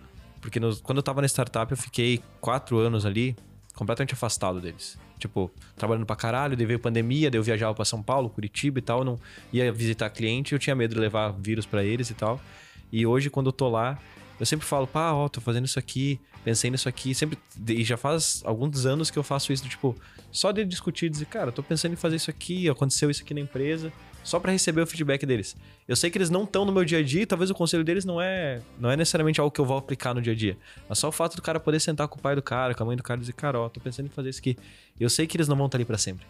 Porque 0.44 0.60
nos- 0.60 0.82
quando 0.82 0.98
eu 0.98 1.04
tava 1.04 1.22
na 1.22 1.28
startup, 1.28 1.72
eu 1.72 1.78
fiquei 1.78 2.22
quatro 2.42 2.78
anos 2.78 3.06
ali 3.06 3.34
completamente 3.74 4.14
afastado 4.14 4.60
deles. 4.60 4.98
Tipo, 5.18 5.50
trabalhando 5.78 6.06
pra 6.06 6.18
caralho, 6.18 6.58
daí 6.58 6.66
veio 6.66 6.78
pandemia, 6.80 7.32
daí 7.32 7.40
eu 7.40 7.44
viajava 7.44 7.74
pra 7.74 7.86
São 7.86 8.04
Paulo, 8.04 8.30
Curitiba 8.30 8.78
e 8.80 8.82
tal, 8.82 9.06
não 9.06 9.18
ia 9.54 9.72
visitar 9.72 10.10
cliente, 10.10 10.52
eu 10.52 10.60
tinha 10.60 10.76
medo 10.76 10.94
de 10.96 11.00
levar 11.00 11.32
vírus 11.32 11.66
pra 11.66 11.82
eles 11.82 12.10
e 12.10 12.14
tal. 12.14 12.42
E 12.92 13.06
hoje, 13.08 13.30
quando 13.30 13.48
eu 13.48 13.54
tô 13.54 13.70
lá, 13.70 13.98
Eu 14.40 14.48
sempre 14.48 14.66
falo, 14.66 14.88
pá, 14.88 15.14
ó, 15.14 15.30
tô 15.30 15.40
fazendo 15.40 15.66
isso 15.66 15.78
aqui, 15.80 16.20
pensei 16.44 16.70
nisso 16.70 16.90
aqui, 16.90 17.14
sempre. 17.14 17.38
E 17.70 17.84
já 17.84 17.96
faz 17.96 18.42
alguns 18.44 18.84
anos 18.86 19.12
que 19.12 19.18
eu 19.18 19.24
faço 19.24 19.54
isso, 19.54 19.64
tipo, 19.70 19.96
só 20.32 20.52
de 20.52 20.66
discutir, 20.66 21.08
dizer, 21.10 21.26
cara, 21.28 21.52
tô 21.52 21.62
pensando 21.64 21.94
em 21.94 21.96
fazer 21.96 22.16
isso 22.18 22.32
aqui, 22.32 22.68
aconteceu 22.68 23.10
isso 23.12 23.22
aqui 23.22 23.34
na 23.34 23.40
empresa, 23.40 23.94
só 24.24 24.40
pra 24.40 24.52
receber 24.52 24.82
o 24.82 24.88
feedback 24.88 25.26
deles. 25.26 25.56
Eu 25.88 25.96
sei 25.96 26.10
que 26.10 26.18
eles 26.18 26.30
não 26.30 26.44
estão 26.44 26.66
no 26.66 26.72
meu 26.72 26.86
dia 26.86 27.00
a 27.00 27.04
dia, 27.04 27.24
e 27.24 27.26
talvez 27.26 27.50
o 27.50 27.54
conselho 27.54 27.84
deles 27.84 28.06
não 28.06 28.22
é, 28.22 28.62
não 28.80 28.90
é 28.90 28.96
necessariamente 28.96 29.40
algo 29.40 29.52
que 29.52 29.60
eu 29.60 29.66
vou 29.66 29.78
aplicar 29.78 30.14
no 30.14 30.22
dia 30.22 30.34
a 30.34 30.36
dia. 30.36 30.58
Mas 30.88 31.00
só 31.00 31.10
o 31.10 31.12
fato 31.12 31.36
do 31.36 31.42
cara 31.42 31.60
poder 31.60 31.80
sentar 31.80 32.08
com 32.08 32.18
o 32.18 32.22
pai 32.22 32.36
do 32.36 32.42
cara, 32.42 32.74
com 32.74 32.84
a 32.84 32.86
mãe 32.86 32.96
do 32.96 33.04
cara 33.04 33.20
e 33.20 33.22
dizer, 33.22 33.34
cara, 33.34 33.60
ó, 33.60 33.70
tô 33.70 33.80
pensando 33.80 34.06
em 34.06 34.10
fazer 34.10 34.30
isso 34.30 34.40
aqui. 34.40 34.58
Eu 35.00 35.10
sei 35.10 35.28
que 35.28 35.36
eles 35.38 35.48
não 35.48 35.56
vão 35.56 35.66
estar 35.66 35.78
ali 35.78 35.86
pra 35.86 35.98
sempre. 35.98 36.26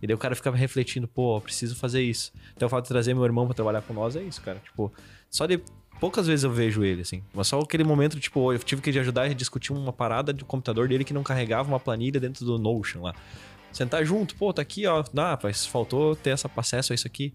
E 0.00 0.06
daí 0.06 0.14
o 0.14 0.18
cara 0.18 0.34
ficava 0.34 0.56
refletindo, 0.56 1.06
pô, 1.06 1.40
preciso 1.40 1.76
fazer 1.76 2.02
isso. 2.02 2.32
Então 2.56 2.66
o 2.66 2.70
fato 2.70 2.84
de 2.84 2.88
trazer 2.88 3.14
meu 3.14 3.24
irmão 3.24 3.46
pra 3.46 3.54
trabalhar 3.54 3.82
com 3.82 3.94
nós 3.94 4.16
é 4.16 4.22
isso, 4.22 4.42
cara. 4.42 4.60
Tipo, 4.64 4.92
só 5.30 5.46
de 5.46 5.60
poucas 6.00 6.26
vezes 6.26 6.42
eu 6.42 6.50
vejo 6.50 6.82
ele, 6.82 7.02
assim. 7.02 7.22
Mas 7.32 7.46
só 7.46 7.60
aquele 7.60 7.84
momento, 7.84 8.18
tipo, 8.18 8.52
eu 8.52 8.58
tive 8.58 8.82
que 8.82 8.90
ajudar 8.98 9.22
a 9.22 9.28
discutir 9.28 9.72
uma 9.72 9.92
parada 9.92 10.32
do 10.32 10.44
computador 10.44 10.88
dele 10.88 11.04
que 11.04 11.14
não 11.14 11.22
carregava 11.22 11.68
uma 11.68 11.78
planilha 11.78 12.18
dentro 12.18 12.44
do 12.44 12.58
Notion 12.58 13.02
lá. 13.02 13.14
Sentar 13.72 14.04
junto, 14.04 14.34
pô, 14.36 14.52
tá 14.52 14.62
aqui, 14.62 14.86
ó. 14.86 15.02
Ah, 15.16 15.38
mas 15.42 15.64
faltou 15.66 16.14
ter 16.14 16.30
essa 16.30 16.50
acesso 16.56 16.92
a 16.92 16.94
isso 16.94 17.06
aqui. 17.06 17.32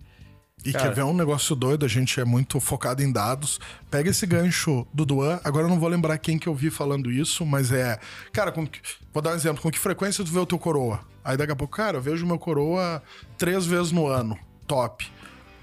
E 0.66 0.72
Cara. 0.72 0.86
quer 0.90 0.96
ver 0.96 1.04
um 1.04 1.14
negócio 1.14 1.56
doido? 1.56 1.86
A 1.86 1.88
gente 1.88 2.20
é 2.20 2.26
muito 2.26 2.60
focado 2.60 3.02
em 3.04 3.12
dados. 3.12 3.60
Pega 3.92 4.10
esse 4.10 4.26
gancho 4.26 4.88
do 4.94 5.06
Duan. 5.06 5.40
Agora 5.44 5.66
eu 5.66 5.70
não 5.70 5.80
vou 5.80 5.88
lembrar 5.88 6.18
quem 6.18 6.38
que 6.40 6.48
eu 6.48 6.56
vi 6.56 6.70
falando 6.72 7.12
isso, 7.12 7.46
mas 7.46 7.72
é. 7.72 8.00
Cara, 8.34 8.52
com 8.52 8.66
que- 8.66 8.80
vou 9.14 9.22
dar 9.22 9.32
um 9.32 9.36
exemplo. 9.36 9.62
Com 9.62 9.70
que 9.72 9.78
frequência 9.80 10.24
tu 10.26 10.32
vê 10.32 10.40
o 10.40 10.46
teu 10.46 10.58
coroa? 10.58 11.02
Aí 11.24 11.38
daqui 11.38 11.52
a 11.52 11.56
pouco, 11.56 11.76
cara, 11.76 11.98
eu 11.98 12.02
vejo 12.02 12.26
meu 12.26 12.40
coroa 12.40 13.02
três 13.38 13.66
vezes 13.66 13.92
no 13.92 14.08
ano. 14.08 14.38
Top. 14.66 15.08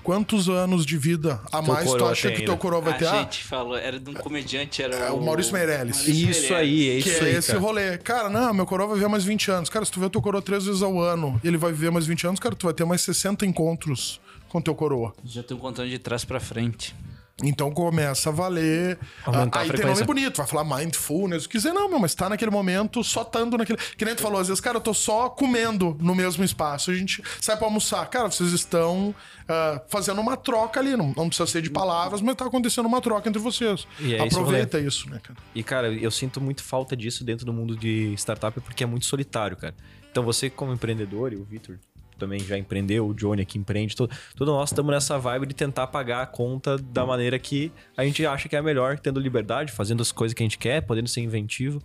Quantos 0.05 0.49
anos 0.51 0.85
de 0.87 0.97
vida 0.99 1.41
a 1.51 1.63
Teu 1.63 1.73
mais 1.73 1.91
tu 1.91 2.05
acha 2.05 2.29
tem 2.29 2.37
que 2.37 2.43
ainda? 2.43 2.53
teu 2.53 2.57
coroa 2.59 2.81
vai 2.83 2.97
ter? 2.99 3.07
A 3.07 3.13
Ah, 3.13 3.23
gente 3.23 3.43
falou, 3.43 3.77
era 3.77 3.99
de 3.99 4.11
um 4.11 4.15
comediante, 4.15 4.83
era 4.83 4.95
É 4.97 5.11
o 5.11 5.21
Maurício 5.21 5.53
Meirelles. 5.53 5.97
Maurício 5.97 6.31
Isso 6.31 6.41
Meirelles. 6.53 6.53
aí, 6.53 6.99
é 6.99 7.03
que 7.03 7.09
isso 7.09 7.25
é 7.25 7.27
aí, 7.27 7.35
esse 7.37 7.47
cara. 7.49 7.59
rolê. 7.61 7.99
Cara, 7.99 8.29
não, 8.29 8.53
meu 8.55 8.67
coroa 8.67 8.87
vai 8.89 8.97
viver 8.99 9.09
mais 9.09 9.25
20 9.25 9.51
anos. 9.51 9.71
Cara, 9.71 9.85
se 9.85 9.91
tu 9.91 9.99
vê 9.99 10.09
teu 10.11 10.21
coroa 10.21 10.43
três 10.43 10.67
vezes 10.67 10.83
ao 10.83 11.01
ano 11.01 11.41
e 11.43 11.49
ele 11.49 11.57
vai 11.57 11.73
viver 11.73 11.91
mais 11.91 12.07
20 12.07 12.27
anos, 12.27 12.39
cara, 12.39 12.55
tu 12.55 12.67
vai 12.67 12.75
ter 12.75 12.85
mais 12.85 13.01
60 13.01 13.47
encontros 13.47 14.21
com 14.51 14.61
teu 14.61 14.75
coroa. 14.75 15.15
Já 15.25 15.41
estão 15.41 15.57
contando 15.59 15.89
de 15.89 15.99
trás 15.99 16.25
pra 16.25 16.39
frente. 16.39 16.95
Então 17.43 17.73
começa 17.73 18.31
a 18.31 18.33
valer. 18.33 18.99
Aumentar 19.25 19.61
a 19.61 19.63
aí 19.63 19.71
tem 19.71 19.85
nome 19.85 20.05
bonito, 20.05 20.37
vai 20.37 20.47
falar 20.47 20.65
mindfulness, 20.65 21.45
o 21.45 21.49
que 21.49 21.57
quiser, 21.57 21.73
não, 21.73 21.89
meu, 21.89 21.99
mas 21.99 22.15
tá 22.15 22.29
naquele 22.29 22.51
momento, 22.51 23.03
só 23.03 23.23
estando 23.23 23.59
naquele. 23.59 23.79
Que 23.97 24.05
nem 24.05 24.15
tu 24.15 24.23
falou, 24.23 24.41
às 24.41 24.49
vezes, 24.49 24.61
cara, 24.61 24.77
eu 24.77 24.81
tô 24.81 24.95
só 24.95 25.29
comendo 25.29 25.97
no 26.01 26.15
mesmo 26.15 26.45
espaço. 26.45 26.91
A 26.91 26.95
gente 26.95 27.23
sai 27.41 27.57
pra 27.57 27.67
almoçar. 27.67 28.07
Cara, 28.07 28.31
vocês 28.31 28.53
estão 28.53 29.15
ah, 29.49 29.83
fazendo 29.89 30.21
uma 30.21 30.37
troca 30.37 30.79
ali. 30.79 30.97
Não, 30.97 31.13
não 31.17 31.29
precisa 31.29 31.47
ser 31.47 31.61
de 31.61 31.71
palavras, 31.71 32.21
mas 32.21 32.37
tá 32.37 32.47
acontecendo 32.47 32.87
uma 32.87 33.01
troca 33.01 33.29
entre 33.29 33.41
vocês. 33.41 33.87
E 33.99 34.15
é 34.15 34.19
isso, 34.19 34.39
Aproveita 34.39 34.79
isso, 34.79 35.11
né, 35.11 35.19
cara? 35.21 35.39
E, 35.55 35.63
cara, 35.63 35.93
eu 35.93 36.11
sinto 36.11 36.41
muito 36.41 36.63
falta 36.63 36.97
disso 36.97 37.25
dentro 37.25 37.45
do 37.45 37.53
mundo 37.53 37.77
de 37.77 38.15
startup 38.15 38.61
porque 38.61 38.85
é 38.85 38.87
muito 38.87 39.07
solitário, 39.07 39.57
cara. 39.57 39.75
Então, 40.11 40.23
você, 40.23 40.49
como 40.49 40.73
empreendedor, 40.73 41.33
e 41.33 41.37
o 41.37 41.45
Vitor 41.45 41.77
também 42.19 42.41
já 42.41 42.57
empreendeu, 42.57 43.07
o 43.07 43.15
Johnny 43.15 43.43
aqui 43.43 43.59
empreende, 43.59 43.95
todo, 43.95 44.15
todo 44.37 44.53
nós 44.53 44.71
estamos 44.71 44.93
nessa 44.93 45.19
vibe 45.19 45.47
de 45.47 45.55
tentar 45.55 45.87
pagar 45.89 46.23
a 46.23 46.27
conta 46.27 46.77
da 46.79 47.05
maneira 47.05 47.39
que 47.39 47.73
a 47.97 48.05
gente 48.05 48.25
acha 48.27 48.49
que 48.49 48.57
é 48.57 48.63
melhor, 48.63 48.99
tendo 48.99 49.21
liberdade, 49.21 49.73
fazendo 49.73 50.01
as 50.03 50.13
coisas 50.13 50.35
que 50.35 50.43
a 50.43 50.47
gente 50.47 50.59
quer, 50.59 50.83
podendo 50.83 51.09
ser 51.09 51.21
inventivo. 51.21 51.83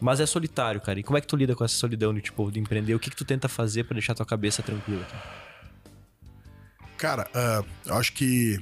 Mas 0.00 0.20
é 0.20 0.26
solitário, 0.26 0.80
cara. 0.80 1.00
E 1.00 1.02
como 1.02 1.18
é 1.18 1.20
que 1.20 1.26
tu 1.26 1.34
lida 1.34 1.56
com 1.56 1.64
essa 1.64 1.74
solidão 1.74 2.14
de, 2.14 2.20
tipo, 2.20 2.50
de 2.52 2.60
empreender? 2.60 2.94
O 2.94 3.00
que, 3.00 3.10
que 3.10 3.16
tu 3.16 3.24
tenta 3.24 3.48
fazer 3.48 3.82
pra 3.84 3.94
deixar 3.94 4.14
tua 4.14 4.24
cabeça 4.24 4.62
tranquila? 4.62 5.04
cara? 5.04 5.22
Cara, 6.96 7.30
ah, 7.34 7.64
eu 7.86 7.94
acho 7.94 8.12
que 8.12 8.60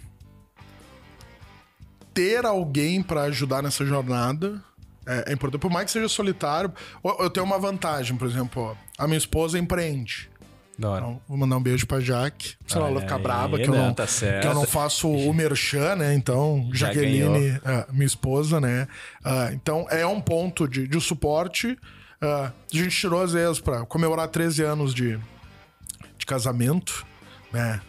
ter 2.15 2.47
alguém 2.47 3.03
pra 3.03 3.25
ajudar 3.25 3.63
nessa 3.63 3.85
jornada 3.85 4.63
é, 5.07 5.31
é 5.31 5.33
importante. 5.33 5.61
Por 5.61 5.71
mais 5.71 5.87
que 5.87 5.93
seja 5.93 6.09
solitário, 6.09 6.73
eu 7.21 7.31
tenho 7.31 7.45
uma 7.45 7.59
vantagem, 7.59 8.17
por 8.17 8.27
exemplo, 8.27 8.77
a 8.99 9.07
minha 9.07 9.19
esposa 9.19 9.59
empreende. 9.59 10.31
Então, 10.99 11.21
vou 11.29 11.39
mandar 11.39 11.57
um 11.57 11.63
beijo 11.63 11.87
pra 11.87 12.01
Jaque. 12.01 12.55
Sei 12.67 12.79
lá, 12.81 12.87
ela 12.89 12.95
vai 13.01 13.03
ficar 13.09 13.19
braba 13.19 13.57
que 13.59 13.65
eu, 13.65 13.75
não, 13.75 13.87
não, 13.87 13.95
tá 13.95 14.07
que 14.41 14.47
eu 14.47 14.55
não 14.55 14.67
faço 14.67 15.09
o 15.11 15.33
merchan, 15.33 15.97
né? 15.97 16.15
Então, 16.15 16.69
Já 16.73 16.89
Jaqueline, 16.89 17.61
é, 17.65 17.87
minha 17.93 18.07
esposa, 18.07 18.61
né? 18.61 18.87
Ah, 19.25 19.51
então, 19.53 19.87
é 19.91 20.07
um 20.07 20.21
ponto 20.21 20.69
de, 20.69 20.87
de 20.87 21.01
suporte. 21.01 21.79
Ah, 22.21 22.53
a 22.73 22.77
gente 22.77 22.95
tirou, 22.97 23.23
às 23.23 23.33
vezes, 23.33 23.59
pra 23.61 23.87
comemorar 23.87 24.29
13 24.29 24.63
anos 24.65 24.93
de, 24.95 25.19
de 26.19 26.27
casamento, 26.27 27.07
né? 27.53 27.81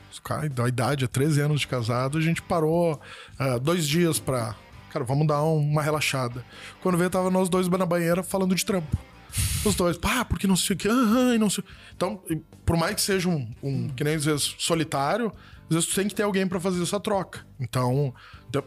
Da 0.53 0.67
idade, 0.67 1.05
é 1.05 1.07
13 1.07 1.41
anos 1.41 1.61
de 1.61 1.67
casado, 1.67 2.17
a 2.17 2.21
gente 2.21 2.41
parou 2.41 2.99
ah, 3.39 3.57
dois 3.57 3.87
dias 3.87 4.19
pra. 4.19 4.55
Cara, 4.91 5.05
vamos 5.05 5.27
dar 5.27 5.43
um- 5.43 5.57
uma 5.59 5.81
relaxada. 5.81 6.43
Quando 6.81 6.97
veio, 6.97 7.09
tava 7.09 7.29
nós 7.29 7.47
dois 7.49 7.67
na 7.67 7.85
banheira 7.85 8.23
falando 8.23 8.55
de 8.55 8.65
trampo. 8.65 8.97
Os 9.63 9.75
dois, 9.75 9.97
pá, 9.97 10.25
porque 10.25 10.47
não 10.47 10.55
sei 10.55 10.75
o 10.75 10.79
que, 10.79 10.87
aham, 10.87 11.35
e 11.35 11.37
não 11.37 11.49
sei. 11.49 11.63
Então, 11.95 12.21
por 12.67 12.75
mais 12.75 12.93
que 12.93 13.01
seja 13.01 13.29
um, 13.29 13.49
um 13.63 13.87
que 13.87 14.03
nem 14.03 14.15
às 14.15 14.25
vezes 14.25 14.55
solitário, 14.59 15.31
às 15.69 15.75
vezes 15.75 15.89
tu 15.89 15.95
tem 15.95 16.07
que 16.07 16.13
ter 16.13 16.23
alguém 16.23 16.45
pra 16.45 16.59
fazer 16.59 16.83
essa 16.83 16.99
troca. 16.99 17.45
Então, 17.59 18.13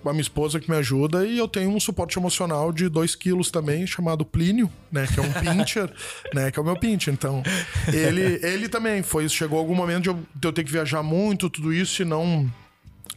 a 0.06 0.10
minha 0.10 0.22
esposa 0.22 0.58
que 0.58 0.70
me 0.70 0.76
ajuda 0.78 1.26
e 1.26 1.36
eu 1.36 1.46
tenho 1.46 1.70
um 1.70 1.78
suporte 1.78 2.18
emocional 2.18 2.72
de 2.72 2.88
2 2.88 3.14
quilos 3.14 3.50
também, 3.50 3.86
chamado 3.86 4.24
Plínio, 4.24 4.72
né? 4.90 5.06
Que 5.06 5.20
é 5.20 5.22
um 5.22 5.32
pincher, 5.32 5.92
né? 6.34 6.50
Que 6.50 6.58
é 6.58 6.62
o 6.62 6.64
meu 6.64 6.76
pincher. 6.78 7.12
Então, 7.12 7.42
ele, 7.92 8.40
ele 8.42 8.70
também 8.70 9.02
foi. 9.02 9.28
Chegou 9.28 9.58
algum 9.58 9.74
momento 9.74 10.04
de 10.04 10.08
eu, 10.08 10.18
de 10.34 10.48
eu 10.48 10.52
ter 10.52 10.64
que 10.64 10.72
viajar 10.72 11.02
muito, 11.02 11.50
tudo 11.50 11.72
isso, 11.72 12.00
e 12.00 12.04
não 12.06 12.50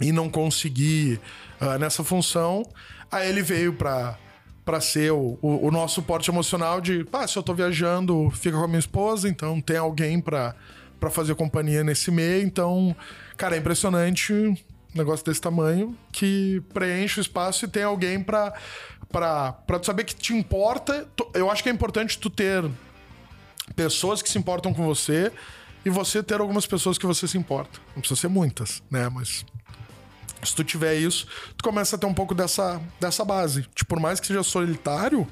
e 0.01 0.11
não 0.11 0.29
conseguir 0.29 1.19
ah, 1.61 1.77
nessa 1.77 2.03
função. 2.03 2.63
Aí 3.09 3.29
ele 3.29 3.41
veio 3.41 3.71
pra, 3.71 4.17
pra 4.65 4.79
ser 4.79 5.11
o, 5.11 5.37
o, 5.41 5.67
o 5.67 5.71
nosso 5.71 5.95
suporte 5.95 6.29
emocional 6.29 6.79
de, 6.79 7.03
pá, 7.03 7.27
se 7.27 7.37
eu 7.37 7.43
tô 7.43 7.53
viajando, 7.53 8.31
fica 8.31 8.57
com 8.57 8.63
a 8.63 8.67
minha 8.67 8.79
esposa, 8.79 9.27
então 9.27 9.59
tem 9.59 9.77
alguém 9.77 10.19
pra, 10.19 10.55
pra 10.99 11.09
fazer 11.09 11.35
companhia 11.35 11.83
nesse 11.83 12.09
meio. 12.11 12.43
Então, 12.43 12.95
cara, 13.35 13.55
é 13.55 13.59
impressionante 13.59 14.33
um 14.33 14.55
negócio 14.95 15.25
desse 15.25 15.41
tamanho 15.41 15.97
que 16.11 16.61
preenche 16.73 17.19
o 17.19 17.21
espaço 17.21 17.65
e 17.65 17.67
tem 17.67 17.83
alguém 17.83 18.21
pra, 18.21 18.53
pra 19.11 19.79
tu 19.79 19.85
saber 19.85 20.05
que 20.05 20.15
te 20.15 20.33
importa. 20.33 21.07
Eu 21.33 21.51
acho 21.51 21.61
que 21.61 21.69
é 21.69 21.71
importante 21.71 22.17
tu 22.17 22.29
ter 22.29 22.63
pessoas 23.75 24.21
que 24.21 24.29
se 24.29 24.37
importam 24.37 24.73
com 24.73 24.85
você 24.85 25.31
e 25.85 25.89
você 25.89 26.23
ter 26.23 26.39
algumas 26.39 26.65
pessoas 26.65 26.97
que 26.97 27.05
você 27.05 27.27
se 27.27 27.37
importa. 27.37 27.79
Não 27.95 27.99
precisa 27.99 28.19
ser 28.19 28.27
muitas, 28.29 28.81
né? 28.89 29.09
Mas 29.09 29.45
se 30.45 30.55
tu 30.55 30.63
tiver 30.63 30.95
isso, 30.95 31.27
tu 31.57 31.63
começa 31.63 31.95
a 31.95 31.99
ter 31.99 32.05
um 32.05 32.13
pouco 32.13 32.33
dessa, 32.35 32.81
dessa 32.99 33.23
base. 33.23 33.63
Tipo, 33.75 33.95
por 33.95 33.99
mais 33.99 34.19
que 34.19 34.27
seja 34.27 34.43
solitário, 34.43 35.27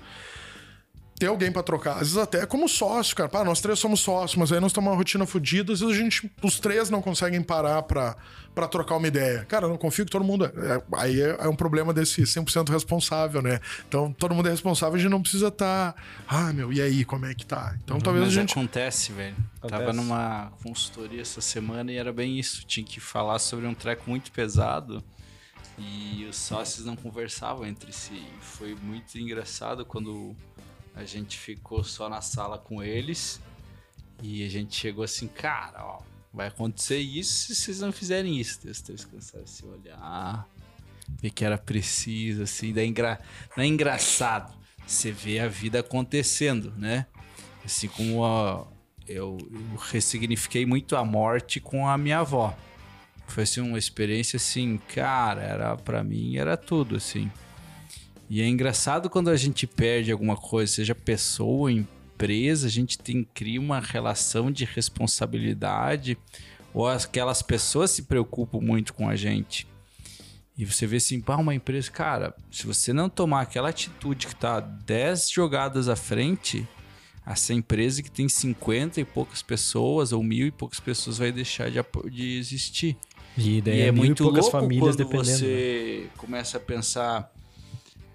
ter 1.22 1.28
alguém 1.28 1.51
pra 1.51 1.61
trocar. 1.61 1.93
Às 1.93 1.99
vezes 1.99 2.17
até 2.17 2.47
como 2.47 2.67
sócio, 2.67 3.15
cara. 3.15 3.30
Pá, 3.30 3.43
nós 3.45 3.61
três 3.61 3.78
somos 3.78 3.99
sócios, 3.99 4.36
mas 4.39 4.51
aí 4.51 4.59
nós 4.59 4.74
temos 4.74 4.89
uma 4.89 4.97
rotina 4.97 5.24
fodida. 5.28 5.72
Às 5.72 5.80
vezes 5.80 5.95
a 5.95 6.01
gente, 6.01 6.32
os 6.41 6.59
três 6.59 6.89
não 6.89 6.99
conseguem 6.99 7.43
parar 7.43 7.84
pra, 7.84 8.17
pra 8.55 8.67
trocar 8.67 8.95
uma 8.95 9.07
ideia. 9.07 9.45
Cara, 9.45 9.65
eu 9.65 9.69
não 9.69 9.78
confio 9.78 10.03
que 10.03 10.09
todo 10.09 10.26
mundo... 10.26 10.45
É, 10.45 10.47
é- 10.47 10.82
aí 10.97 11.22
é, 11.22 11.38
é 11.41 11.47
um 11.47 11.55
problema 11.55 11.93
desse 11.93 12.24
100% 12.24 12.69
responsável, 12.69 13.39
né? 13.39 13.59
Então, 13.88 14.11
todo 14.11 14.34
mundo 14.34 14.47
é 14.47 14.49
responsável, 14.49 14.95
a 14.95 14.97
gente 14.97 15.11
não 15.11 15.22
precisa 15.22 15.49
estar... 15.49 15.93
ah, 16.28 16.51
meu, 16.53 16.74
e 16.74 16.82
aí, 16.82 17.05
como 17.05 17.28
é 17.28 17.36
que 17.36 17.45
tá? 17.45 17.76
Então, 17.84 17.99
talvez 17.99 18.26
Mas 18.26 18.36
a 18.36 18.39
gente... 18.41 18.53
acontece, 18.53 19.11
velho. 19.11 19.36
Tava 19.61 19.76
Acontece. 19.76 19.97
numa 19.97 20.51
consultoria 20.63 21.22
essa 21.22 21.39
semana 21.39 21.91
e 21.91 21.97
era 21.97 22.11
bem 22.11 22.39
isso. 22.39 22.65
Tinha 22.65 22.84
que 22.84 22.99
falar 22.99 23.38
sobre 23.38 23.67
um 23.67 23.76
treco 23.76 24.09
muito 24.09 24.32
pesado 24.32 25.03
e 25.78 26.26
os 26.28 26.36
sócios 26.36 26.84
não 26.84 26.95
conversavam 26.95 27.63
entre 27.67 27.93
si. 27.93 28.24
Foi 28.41 28.76
muito 28.82 29.19
engraçado 29.19 29.86
quando 29.86 30.36
a 30.96 31.04
gente 31.04 31.38
ficou 31.38 31.84
só 31.84 32.10
na 32.10 32.22
sala 32.22 32.58
com 32.58 32.84
eles 32.84 33.39
e 34.22 34.44
a 34.46 34.50
gente 34.50 34.76
chegou 34.76 35.04
assim, 35.04 35.28
cara, 35.28 35.84
ó, 35.84 36.02
vai 36.34 36.48
acontecer 36.48 36.98
isso 37.00 37.48
se 37.48 37.56
vocês 37.56 37.80
não 37.80 37.92
fizerem 37.92 38.39
isso. 38.39 38.60
Três 38.60 39.06
começaram 39.06 39.44
a 39.44 39.48
se 39.48 39.66
olhar, 39.66 40.48
ver 41.22 41.30
que 41.32 41.44
era 41.44 41.58
preciso, 41.58 42.44
assim, 42.44 42.74
daí 42.74 42.88
engra... 42.88 43.20
não 43.56 43.64
é 43.64 43.68
engraçado. 43.68 44.54
Você 44.86 45.12
vê 45.12 45.39
a 45.39 45.48
vida 45.48 45.80
acontecendo, 45.80 46.74
né? 46.78 47.06
Assim 47.64 47.88
como 47.88 48.26
a- 48.26 48.68
eu, 49.08 49.38
eu 49.52 49.78
ressignifiquei 49.78 50.66
muito 50.66 50.96
a 50.96 51.04
morte 51.06 51.60
com 51.60 51.88
a 51.88 51.98
minha 51.98 52.20
avó. 52.20 52.56
Foi 53.28 53.44
assim 53.44 53.62
uma 53.62 53.78
experiência 53.80 54.38
assim, 54.38 54.78
cara, 54.94 55.42
era 55.42 55.78
para 55.78 56.04
mim 56.04 56.36
era 56.36 56.58
tudo 56.58 56.98
assim. 56.98 57.32
E 58.34 58.42
é 58.42 58.48
engraçado 58.48 59.10
quando 59.10 59.30
a 59.30 59.36
gente 59.36 59.68
perde 59.68 60.10
alguma 60.10 60.38
coisa, 60.38 60.72
seja 60.72 60.96
pessoa 60.96 61.70
empresa, 61.70 62.66
a 62.66 62.70
gente 62.70 62.98
tem 62.98 63.28
cria 63.34 63.60
uma 63.60 63.82
relação 63.82 64.50
de 64.50 64.64
responsabilidade 64.64 66.18
ou 66.74 66.88
aquelas 66.88 67.42
pessoas 67.42 67.92
se 67.92 68.04
preocupam 68.04 68.62
muito 68.62 68.94
com 68.94 69.10
a 69.10 69.18
gente. 69.18 69.68
E 70.58 70.64
você 70.64 70.88
vê 70.88 70.96
assim, 70.96 71.20
pá, 71.20 71.36
uma 71.36 71.54
empresa, 71.54 71.92
cara, 71.92 72.34
se 72.50 72.66
você 72.66 72.94
não 72.94 73.10
tomar 73.10 73.42
aquela 73.42 73.68
atitude 73.68 74.28
que 74.28 74.36
tá 74.38 74.62
10 74.62 75.30
jogadas 75.30 75.90
à 75.90 75.98
frente, 75.98 76.66
essa 77.28 77.54
empresa 77.54 78.02
que 78.02 78.10
tem 78.10 78.30
50 78.30 79.02
e 79.02 79.04
poucas 79.04 79.42
pessoas 79.42 80.14
ou 80.14 80.24
mil 80.24 80.48
e 80.48 80.52
poucas 80.52 80.80
pessoas 80.80 81.18
vai 81.18 81.34
deixar 81.34 81.70
de, 81.70 81.84
de 82.10 82.38
existir. 82.38 82.96
E 83.38 83.60
daí 83.62 83.80
E 83.80 83.82
é 83.82 83.92
mil 83.92 84.06
muito 84.06 84.24
poucas 84.24 84.46
louco 84.46 84.58
famílias 84.58 84.96
quando 84.96 84.98
dependendo. 85.00 85.28
né? 85.28 85.36
você 85.38 86.10
começa 86.16 86.56
a 86.56 86.62
pensar 86.62 87.41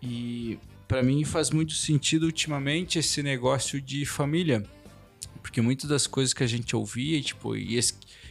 E 0.02 0.58
pra 0.86 1.02
mim 1.02 1.24
faz 1.24 1.50
muito 1.50 1.72
sentido 1.72 2.24
ultimamente 2.24 2.98
esse 2.98 3.22
negócio 3.22 3.80
de 3.80 4.04
família. 4.04 4.64
Porque 5.42 5.60
muitas 5.60 5.88
das 5.88 6.06
coisas 6.06 6.34
que 6.34 6.42
a 6.42 6.46
gente 6.46 6.74
ouvia 6.74 7.20
tipo, 7.22 7.56
e, 7.56 7.78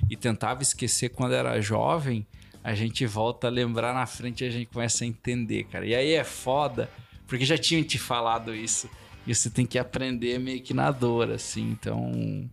e 0.10 0.18
tentava 0.18 0.62
esquecer 0.62 1.10
quando 1.10 1.34
era 1.34 1.60
jovem, 1.62 2.28
a 2.64 2.74
gente 2.74 3.06
volta 3.06 3.48
a 3.48 3.50
lembrar 3.50 3.94
na 3.94 4.06
frente 4.06 4.44
e 4.44 4.48
a 4.48 4.50
gente 4.50 4.68
começa 4.68 5.04
a 5.04 5.08
entender, 5.08 5.66
cara. 5.66 5.86
E 5.86 5.96
aí 5.96 6.14
é 6.14 6.24
foda, 6.24 6.90
porque 7.28 7.46
já 7.46 7.58
tinham 7.58 7.84
te 7.84 7.98
falado 7.98 8.54
isso. 8.54 8.90
E 9.28 9.34
você 9.34 9.50
tem 9.50 9.66
que 9.66 9.80
aprender 9.80 10.40
meio 10.40 10.62
que 10.62 10.74
na 10.74 10.92
dor, 10.92 11.32
assim. 11.32 11.72
Então, 11.72 12.50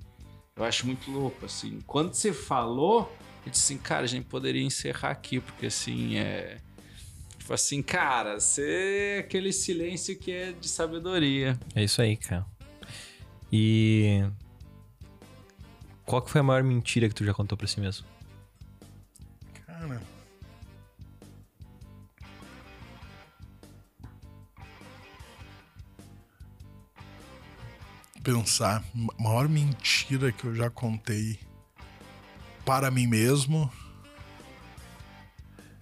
eu 0.56 0.64
acho 0.64 0.86
muito 0.86 1.10
louco, 1.10 1.44
assim. 1.44 1.78
Quando 1.86 2.14
você 2.14 2.32
falou, 2.32 3.10
eu 3.44 3.50
disse 3.50 3.72
assim, 3.72 3.82
cara, 3.82 4.04
a 4.04 4.06
gente 4.06 4.26
poderia 4.26 4.62
encerrar 4.62 5.10
aqui, 5.10 5.40
porque 5.40 5.66
assim, 5.66 6.16
é. 6.16 6.58
Tipo 7.42 7.54
assim, 7.54 7.82
cara, 7.82 8.38
você 8.38 9.16
é 9.16 9.18
aquele 9.18 9.52
silêncio 9.52 10.16
que 10.16 10.30
é 10.30 10.52
de 10.52 10.68
sabedoria. 10.68 11.58
É 11.74 11.82
isso 11.82 12.00
aí, 12.00 12.16
cara. 12.16 12.46
E. 13.52 14.24
Qual 16.06 16.22
que 16.22 16.30
foi 16.30 16.40
a 16.40 16.44
maior 16.44 16.62
mentira 16.62 17.08
que 17.08 17.14
tu 17.16 17.24
já 17.24 17.34
contou 17.34 17.58
pra 17.58 17.66
si 17.66 17.80
mesmo? 17.80 18.06
Cara. 19.66 20.00
Pensar, 28.22 28.84
a 29.18 29.20
maior 29.20 29.48
mentira 29.48 30.30
que 30.30 30.44
eu 30.44 30.54
já 30.54 30.70
contei 30.70 31.40
para 32.64 32.88
mim 32.88 33.08
mesmo. 33.08 33.68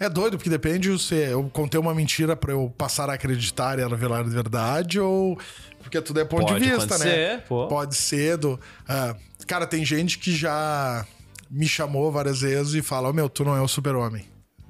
É 0.00 0.08
doido, 0.08 0.38
porque 0.38 0.48
depende 0.48 0.98
se 0.98 1.14
eu 1.14 1.48
contei 1.52 1.78
uma 1.78 1.94
mentira 1.94 2.34
pra 2.34 2.52
eu 2.52 2.72
passar 2.78 3.10
a 3.10 3.12
acreditar 3.12 3.78
e 3.78 3.82
ela 3.82 3.94
virar 3.96 4.22
verdade 4.22 4.98
ou. 4.98 5.38
Porque 5.82 6.00
tudo 6.00 6.20
é 6.20 6.24
ponto 6.24 6.46
Pode 6.46 6.64
de 6.64 6.70
vista, 6.70 6.96
né? 6.98 7.04
acontecer, 7.34 7.42
pô. 7.46 7.68
Pode 7.68 7.94
ser 7.94 8.38
do. 8.38 8.58
ah, 8.88 9.14
cara, 9.46 9.66
tem 9.66 9.84
gente 9.84 10.18
que 10.18 10.34
já 10.34 11.04
me 11.50 11.68
chamou 11.68 12.10
várias 12.10 12.40
vezes 12.40 12.72
e 12.74 12.80
fala: 12.82 13.10
Ô 13.10 13.12
meu, 13.12 13.28
tu 13.28 13.44
não 13.44 13.54
é 13.54 13.60
o 13.60 13.68
super-homem. 13.68 14.26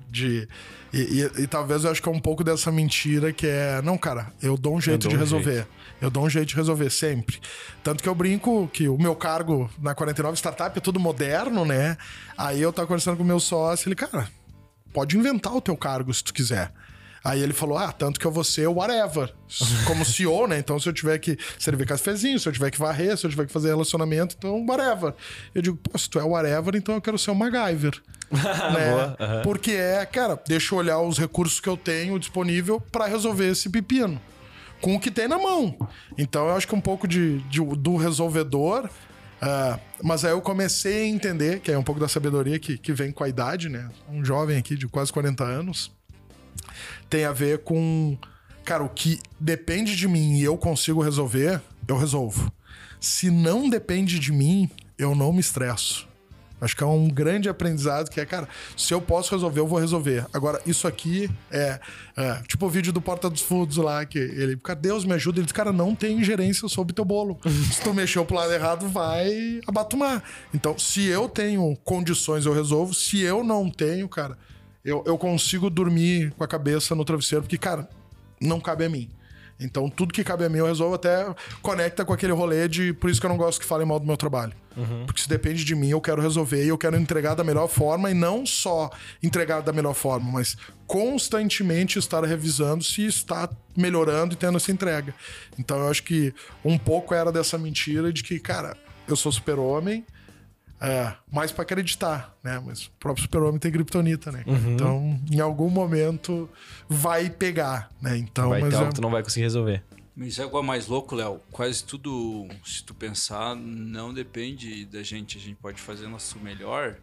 De. 0.08 0.48
E, 0.92 0.98
e- 0.98 1.42
e 1.42 1.46
talvez 1.46 1.84
eu 1.84 1.92
acho 1.92 2.02
que 2.02 2.08
é 2.08 2.12
um 2.12 2.18
pouco 2.18 2.42
dessa 2.42 2.72
mentira 2.72 3.32
que 3.32 3.46
é. 3.46 3.80
Não, 3.82 3.96
cara, 3.96 4.32
eu 4.42 4.56
dou 4.56 4.74
um 4.74 4.80
jeito 4.80 5.02
dou 5.02 5.10
de 5.10 5.16
um 5.16 5.20
resolver. 5.20 5.64
Eu 6.00 6.10
dou 6.10 6.24
um 6.24 6.30
jeito 6.30 6.48
de 6.48 6.56
resolver 6.56 6.90
sempre. 6.90 7.38
Tanto 7.84 8.02
que 8.02 8.08
eu 8.08 8.14
brinco 8.16 8.68
que 8.72 8.88
o 8.88 8.98
meu 8.98 9.14
cargo 9.14 9.70
na 9.80 9.94
49 9.94 10.36
Startup 10.36 10.76
é 10.76 10.80
tudo 10.80 10.98
moderno, 10.98 11.64
né? 11.64 11.96
Aí 12.36 12.60
eu 12.60 12.72
tava 12.72 12.88
conversando 12.88 13.16
com 13.16 13.22
o 13.22 13.26
meu 13.26 13.38
sócio, 13.38 13.86
ele, 13.88 13.94
cara, 13.94 14.28
pode 14.92 15.16
inventar 15.16 15.54
o 15.54 15.60
teu 15.60 15.76
cargo 15.76 16.12
se 16.12 16.22
tu 16.24 16.32
quiser. 16.34 16.72
Aí 17.22 17.42
ele 17.42 17.52
falou: 17.52 17.76
Ah, 17.76 17.92
tanto 17.92 18.18
que 18.18 18.26
eu 18.26 18.30
vou 18.32 18.42
ser 18.42 18.66
o 18.66 18.74
whatever. 18.76 19.30
Como 19.86 20.04
CEO, 20.06 20.46
né? 20.46 20.58
Então, 20.58 20.80
se 20.80 20.88
eu 20.88 20.92
tiver 20.92 21.18
que 21.18 21.36
servir 21.58 21.86
cafezinho, 21.86 22.38
se 22.38 22.48
eu 22.48 22.52
tiver 22.52 22.70
que 22.70 22.78
varrer, 22.78 23.14
se 23.16 23.26
eu 23.26 23.30
tiver 23.30 23.46
que 23.46 23.52
fazer 23.52 23.68
relacionamento, 23.68 24.34
então, 24.38 24.64
whatever. 24.66 25.12
Eu 25.54 25.60
digo, 25.60 25.76
pô, 25.76 25.98
se 25.98 26.08
tu 26.08 26.18
é 26.18 26.24
o 26.24 26.28
whatever, 26.30 26.74
então 26.76 26.94
eu 26.94 27.00
quero 27.02 27.18
ser 27.18 27.30
o 27.30 27.34
MacGyver. 27.34 28.00
né? 28.32 28.90
Boa, 28.90 29.16
aham. 29.20 29.42
Porque 29.42 29.72
é, 29.72 30.06
cara, 30.06 30.40
deixa 30.46 30.74
eu 30.74 30.78
olhar 30.78 30.98
os 31.00 31.18
recursos 31.18 31.60
que 31.60 31.68
eu 31.68 31.76
tenho 31.76 32.18
disponível 32.18 32.80
pra 32.80 33.06
resolver 33.06 33.48
esse 33.50 33.68
pepino. 33.68 34.18
Com 34.80 34.94
o 34.94 35.00
que 35.00 35.10
tem 35.10 35.28
na 35.28 35.36
mão. 35.36 35.76
Então, 36.16 36.48
eu 36.48 36.56
acho 36.56 36.66
que 36.66 36.74
um 36.74 36.80
pouco 36.80 37.06
de, 37.06 37.40
de- 37.50 37.60
do 37.60 37.96
resolvedor. 37.96 38.88
Ah, 39.40 39.78
mas 40.02 40.24
aí 40.24 40.32
eu 40.32 40.40
comecei 40.40 41.04
a 41.04 41.06
entender, 41.06 41.60
que 41.60 41.72
é 41.72 41.78
um 41.78 41.82
pouco 41.82 42.00
da 42.00 42.08
sabedoria 42.08 42.58
que, 42.58 42.76
que 42.76 42.92
vem 42.92 43.10
com 43.10 43.24
a 43.24 43.28
idade, 43.28 43.68
né? 43.68 43.88
Um 44.08 44.24
jovem 44.24 44.58
aqui 44.58 44.76
de 44.76 44.86
quase 44.86 45.12
40 45.12 45.44
anos 45.44 45.90
tem 47.08 47.24
a 47.24 47.32
ver 47.32 47.58
com. 47.60 48.18
Cara, 48.64 48.84
o 48.84 48.88
que 48.88 49.18
depende 49.38 49.96
de 49.96 50.06
mim 50.06 50.36
e 50.36 50.44
eu 50.44 50.56
consigo 50.56 51.02
resolver, 51.02 51.60
eu 51.88 51.96
resolvo. 51.96 52.52
Se 53.00 53.30
não 53.30 53.68
depende 53.68 54.18
de 54.18 54.30
mim, 54.30 54.70
eu 54.98 55.14
não 55.14 55.32
me 55.32 55.40
estresso. 55.40 56.06
Acho 56.60 56.76
que 56.76 56.82
é 56.82 56.86
um 56.86 57.08
grande 57.08 57.48
aprendizado 57.48 58.10
que 58.10 58.20
é, 58.20 58.26
cara, 58.26 58.48
se 58.76 58.92
eu 58.92 59.00
posso 59.00 59.34
resolver, 59.34 59.60
eu 59.60 59.66
vou 59.66 59.78
resolver. 59.78 60.26
Agora, 60.32 60.60
isso 60.66 60.86
aqui 60.86 61.30
é, 61.50 61.80
é, 62.16 62.42
tipo 62.46 62.66
o 62.66 62.68
vídeo 62.68 62.92
do 62.92 63.00
Porta 63.00 63.30
dos 63.30 63.40
Fundos 63.40 63.76
lá, 63.78 64.04
que 64.04 64.18
ele, 64.18 64.56
cara, 64.56 64.78
Deus 64.78 65.04
me 65.04 65.12
ajuda. 65.14 65.38
Ele 65.38 65.46
diz, 65.46 65.52
cara, 65.52 65.72
não 65.72 65.94
tem 65.94 66.22
gerência 66.22 66.68
sobre 66.68 66.92
teu 66.92 67.04
bolo. 67.04 67.38
se 67.72 67.80
tu 67.80 67.94
mexeu 67.94 68.24
pro 68.24 68.36
lado 68.36 68.52
errado, 68.52 68.88
vai 68.88 69.60
abatumar. 69.66 70.22
Então, 70.52 70.78
se 70.78 71.06
eu 71.06 71.28
tenho 71.28 71.76
condições, 71.84 72.46
eu 72.46 72.52
resolvo. 72.52 72.92
Se 72.92 73.20
eu 73.20 73.42
não 73.42 73.70
tenho, 73.70 74.08
cara, 74.08 74.36
eu, 74.84 75.02
eu 75.06 75.16
consigo 75.16 75.70
dormir 75.70 76.32
com 76.36 76.44
a 76.44 76.48
cabeça 76.48 76.94
no 76.94 77.04
travesseiro, 77.04 77.42
porque, 77.42 77.58
cara, 77.58 77.88
não 78.40 78.60
cabe 78.60 78.84
a 78.84 78.88
mim. 78.88 79.08
Então, 79.60 79.90
tudo 79.90 80.12
que 80.12 80.24
cabe 80.24 80.44
a 80.44 80.48
mim 80.48 80.58
eu 80.58 80.66
resolvo, 80.66 80.94
até 80.94 81.26
conecta 81.60 82.04
com 82.04 82.12
aquele 82.12 82.32
rolê 82.32 82.66
de. 82.66 82.92
Por 82.94 83.10
isso 83.10 83.20
que 83.20 83.26
eu 83.26 83.30
não 83.30 83.36
gosto 83.36 83.60
que 83.60 83.66
falem 83.66 83.86
mal 83.86 84.00
do 84.00 84.06
meu 84.06 84.16
trabalho. 84.16 84.54
Porque 85.04 85.20
se 85.20 85.28
depende 85.28 85.64
de 85.64 85.74
mim, 85.74 85.90
eu 85.90 86.00
quero 86.00 86.22
resolver 86.22 86.64
e 86.64 86.68
eu 86.68 86.78
quero 86.78 86.96
entregar 86.96 87.34
da 87.34 87.44
melhor 87.44 87.68
forma, 87.68 88.10
e 88.10 88.14
não 88.14 88.46
só 88.46 88.90
entregar 89.22 89.60
da 89.60 89.72
melhor 89.72 89.94
forma, 89.94 90.32
mas 90.32 90.56
constantemente 90.86 91.98
estar 91.98 92.24
revisando 92.24 92.82
se 92.82 93.04
está 93.04 93.50
melhorando 93.76 94.32
e 94.32 94.36
tendo 94.36 94.56
essa 94.56 94.72
entrega. 94.72 95.14
Então, 95.58 95.78
eu 95.80 95.90
acho 95.90 96.02
que 96.02 96.32
um 96.64 96.78
pouco 96.78 97.14
era 97.14 97.30
dessa 97.30 97.58
mentira 97.58 98.12
de 98.12 98.22
que, 98.22 98.38
cara, 98.38 98.76
eu 99.06 99.16
sou 99.16 99.30
super-homem. 99.30 100.04
É, 100.80 101.12
mais 101.30 101.52
pra 101.52 101.62
acreditar, 101.62 102.34
né? 102.42 102.60
Mas 102.64 102.86
o 102.86 102.90
próprio 102.98 103.22
super-homem 103.22 103.58
tem 103.58 103.70
kryptonita, 103.70 104.32
né? 104.32 104.44
Então, 104.46 105.20
em 105.30 105.38
algum 105.40 105.68
momento 105.68 106.48
vai 106.88 107.28
pegar, 107.28 107.90
né? 108.00 108.16
Então, 108.16 108.48
Vai 108.48 108.60
mas 108.62 108.70
ter 108.70 108.76
é- 108.76 108.78
algo 108.78 108.90
que 108.90 108.96
tu 108.96 109.02
não 109.02 109.10
vai 109.10 109.22
conseguir 109.22 109.42
resolver. 109.44 109.82
Mas 110.16 110.38
é 110.38 110.44
igual 110.44 110.62
mais 110.62 110.86
louco, 110.86 111.14
Léo. 111.14 111.40
Quase 111.52 111.84
tudo, 111.84 112.46
se 112.64 112.82
tu 112.84 112.94
pensar, 112.94 113.54
não 113.54 114.12
depende 114.12 114.84
da 114.86 115.02
gente. 115.02 115.38
A 115.38 115.40
gente 115.40 115.56
pode 115.56 115.80
fazer 115.80 116.08
nosso 116.08 116.38
melhor 116.38 116.96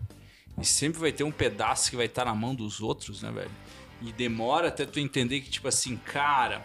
e 0.60 0.66
sempre 0.66 1.00
vai 1.00 1.12
ter 1.12 1.24
um 1.24 1.32
pedaço 1.32 1.90
que 1.90 1.96
vai 1.96 2.06
estar 2.08 2.26
na 2.26 2.36
mão 2.36 2.54
dos 2.56 2.82
outros, 2.82 3.22
né, 3.22 3.32
velho? 3.32 3.52
E 4.02 4.12
demora 4.12 4.68
até 4.68 4.86
tu 4.86 5.00
entender 5.00 5.42
que, 5.42 5.50
tipo 5.50 5.68
assim, 5.68 5.98
cara, 5.98 6.64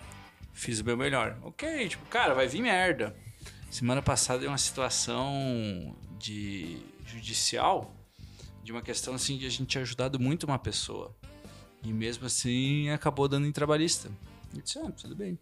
fiz 0.52 0.80
o 0.80 0.84
meu 0.84 0.96
melhor. 0.96 1.36
Ok, 1.42 1.88
tipo, 1.88 2.04
cara, 2.06 2.34
vai 2.34 2.46
vir 2.48 2.60
merda. 2.62 3.14
Semana 3.70 4.02
passada 4.02 4.40
deu 4.40 4.50
uma 4.50 4.58
situação 4.58 5.94
de 6.18 6.78
judicial 7.12 7.94
de 8.62 8.72
uma 8.72 8.82
questão 8.82 9.14
assim 9.14 9.36
de 9.38 9.46
a 9.46 9.50
gente 9.50 9.66
tinha 9.66 9.82
ajudado 9.82 10.18
muito 10.20 10.44
uma 10.44 10.58
pessoa. 10.58 11.14
E 11.82 11.92
mesmo 11.92 12.26
assim 12.26 12.88
acabou 12.90 13.26
dando 13.28 13.46
em 13.46 13.52
trabalhista. 13.52 14.10
Eu 14.54 14.60
disse, 14.60 14.78
ah, 14.78 14.90
tudo 14.90 15.16
bem. 15.16 15.38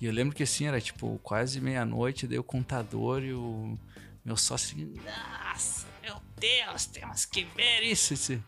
E 0.00 0.06
eu 0.06 0.12
lembro 0.12 0.34
que 0.34 0.42
assim, 0.42 0.66
era 0.66 0.80
tipo 0.80 1.18
quase 1.22 1.60
meia-noite, 1.60 2.26
daí 2.26 2.38
o 2.38 2.44
contador 2.44 3.22
e 3.22 3.32
o 3.32 3.78
meu 4.24 4.36
sócio, 4.36 4.74
assim, 4.76 4.94
nossa, 5.04 5.86
meu 6.02 6.16
Deus, 6.38 6.86
temos 6.86 7.24
que 7.26 7.44
ver 7.44 7.82
isso. 7.82 8.14
Disse, 8.14 8.42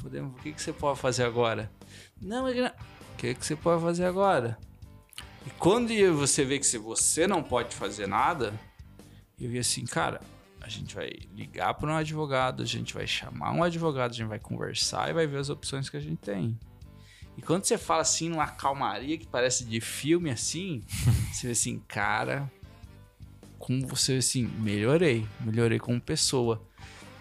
Podemos, 0.00 0.32
o 0.32 0.42
que, 0.42 0.52
que 0.52 0.60
você 0.62 0.72
pode 0.72 0.98
fazer 0.98 1.24
agora? 1.24 1.70
Não, 2.20 2.52
não- 2.52 2.66
o 2.66 3.16
que, 3.18 3.34
que 3.34 3.44
você 3.44 3.54
pode 3.54 3.82
fazer 3.82 4.04
agora? 4.06 4.58
E 5.46 5.50
quando 5.50 5.88
você 6.16 6.44
vê 6.44 6.58
que 6.58 6.78
você 6.78 7.26
não 7.26 7.42
pode 7.42 7.74
fazer 7.74 8.06
nada, 8.06 8.58
eu 9.38 9.50
ia 9.52 9.60
assim, 9.60 9.84
cara, 9.84 10.20
a 10.60 10.68
gente 10.68 10.94
vai 10.94 11.10
ligar 11.34 11.74
para 11.74 11.90
um 11.90 11.96
advogado, 11.96 12.62
a 12.62 12.66
gente 12.66 12.94
vai 12.94 13.06
chamar 13.06 13.52
um 13.52 13.62
advogado, 13.62 14.10
a 14.10 14.14
gente 14.14 14.28
vai 14.28 14.38
conversar 14.38 15.10
e 15.10 15.12
vai 15.12 15.26
ver 15.26 15.38
as 15.38 15.48
opções 15.48 15.88
que 15.88 15.96
a 15.96 16.00
gente 16.00 16.18
tem. 16.18 16.58
E 17.36 17.42
quando 17.42 17.64
você 17.64 17.78
fala 17.78 18.02
assim, 18.02 18.28
numa 18.28 18.46
calmaria 18.46 19.16
que 19.16 19.26
parece 19.26 19.64
de 19.64 19.80
filme 19.80 20.30
assim, 20.30 20.82
você 21.32 21.46
vê 21.46 21.52
assim, 21.52 21.82
cara, 21.88 22.50
como 23.58 23.86
você 23.86 24.16
assim, 24.16 24.44
melhorei, 24.58 25.26
melhorei 25.40 25.78
como 25.78 26.00
pessoa. 26.00 26.62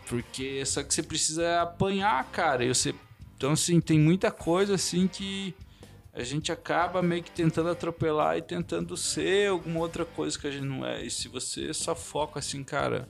Porque 0.07 0.65
só 0.65 0.81
que 0.81 0.93
você 0.93 1.03
precisa 1.03 1.61
apanhar, 1.61 2.23
cara. 2.31 2.65
E 2.65 2.67
você, 2.67 2.95
então, 3.37 3.51
assim, 3.51 3.79
tem 3.79 3.99
muita 3.99 4.31
coisa 4.31 4.75
assim 4.75 5.07
que 5.07 5.53
a 6.11 6.23
gente 6.23 6.51
acaba 6.51 7.01
meio 7.01 7.23
que 7.23 7.31
tentando 7.31 7.69
atropelar 7.69 8.37
e 8.37 8.41
tentando 8.41 8.97
ser 8.97 9.49
alguma 9.49 9.79
outra 9.79 10.03
coisa 10.03 10.37
que 10.37 10.47
a 10.47 10.51
gente 10.51 10.65
não 10.65 10.85
é. 10.85 11.05
E 11.05 11.09
se 11.09 11.27
você 11.27 11.73
só 11.73 11.95
foca 11.95 12.39
assim, 12.39 12.63
cara, 12.63 13.07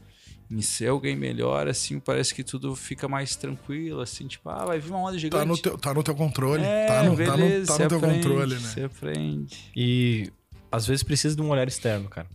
em 0.51 0.61
ser 0.61 0.87
alguém 0.87 1.15
melhor, 1.15 1.67
assim, 1.67 1.99
parece 1.99 2.33
que 2.33 2.43
tudo 2.43 2.75
fica 2.75 3.07
mais 3.07 3.35
tranquilo, 3.35 4.01
assim, 4.01 4.25
tipo, 4.27 4.49
ah, 4.49 4.65
vai 4.65 4.79
vir 4.79 4.89
uma 4.89 4.99
onda 4.99 5.17
gigante. 5.17 5.41
Tá 5.41 5.45
no 5.45 5.57
teu, 5.57 5.77
tá 5.77 5.93
no 5.93 6.01
teu 6.03 6.15
controle. 6.15 6.63
É, 6.63 6.87
tá 6.87 7.03
no, 7.03 7.15
tá 7.17 7.31
no- 7.37 7.37
beleza, 7.37 7.67
tá 7.77 7.83
no 7.83 7.89
teu 7.89 7.97
aprende, 7.99 8.15
controle, 8.27 8.53
né? 8.55 8.59
Você 8.59 8.83
aprende. 8.83 9.57
E 9.75 10.31
às 10.71 10.87
vezes 10.87 11.03
precisa 11.03 11.35
de 11.35 11.41
um 11.41 11.49
olhar 11.49 11.67
externo, 11.67 12.09
cara. 12.09 12.27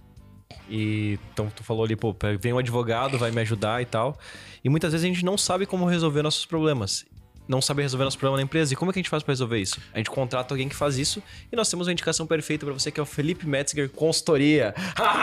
E 0.68 1.18
então 1.32 1.50
tu 1.54 1.62
falou 1.64 1.84
ali, 1.84 1.96
pô, 1.96 2.14
vem 2.40 2.52
um 2.52 2.58
advogado, 2.58 3.18
vai 3.18 3.30
me 3.30 3.40
ajudar 3.40 3.82
e 3.82 3.84
tal. 3.84 4.16
E 4.62 4.68
muitas 4.68 4.92
vezes 4.92 5.04
a 5.04 5.08
gente 5.08 5.24
não 5.24 5.36
sabe 5.36 5.66
como 5.66 5.84
resolver 5.84 6.22
nossos 6.22 6.46
problemas. 6.46 7.04
Não 7.46 7.60
saber 7.60 7.82
resolver 7.82 8.04
nosso 8.04 8.18
problema 8.18 8.38
na 8.38 8.42
empresa. 8.42 8.72
E 8.72 8.76
como 8.76 8.90
é 8.90 8.92
que 8.92 8.98
a 8.98 9.02
gente 9.02 9.10
faz 9.10 9.22
para 9.22 9.32
resolver 9.32 9.58
isso? 9.58 9.80
A 9.92 9.98
gente 9.98 10.10
contrata 10.10 10.54
alguém 10.54 10.68
que 10.68 10.74
faz 10.74 10.98
isso 10.98 11.22
e 11.50 11.56
nós 11.56 11.68
temos 11.68 11.86
uma 11.86 11.92
indicação 11.92 12.26
perfeita 12.26 12.64
para 12.64 12.72
você 12.72 12.90
que 12.90 12.98
é 12.98 13.02
o 13.02 13.06
Felipe 13.06 13.46
Metzger 13.46 13.88
Consultoria. 13.90 14.74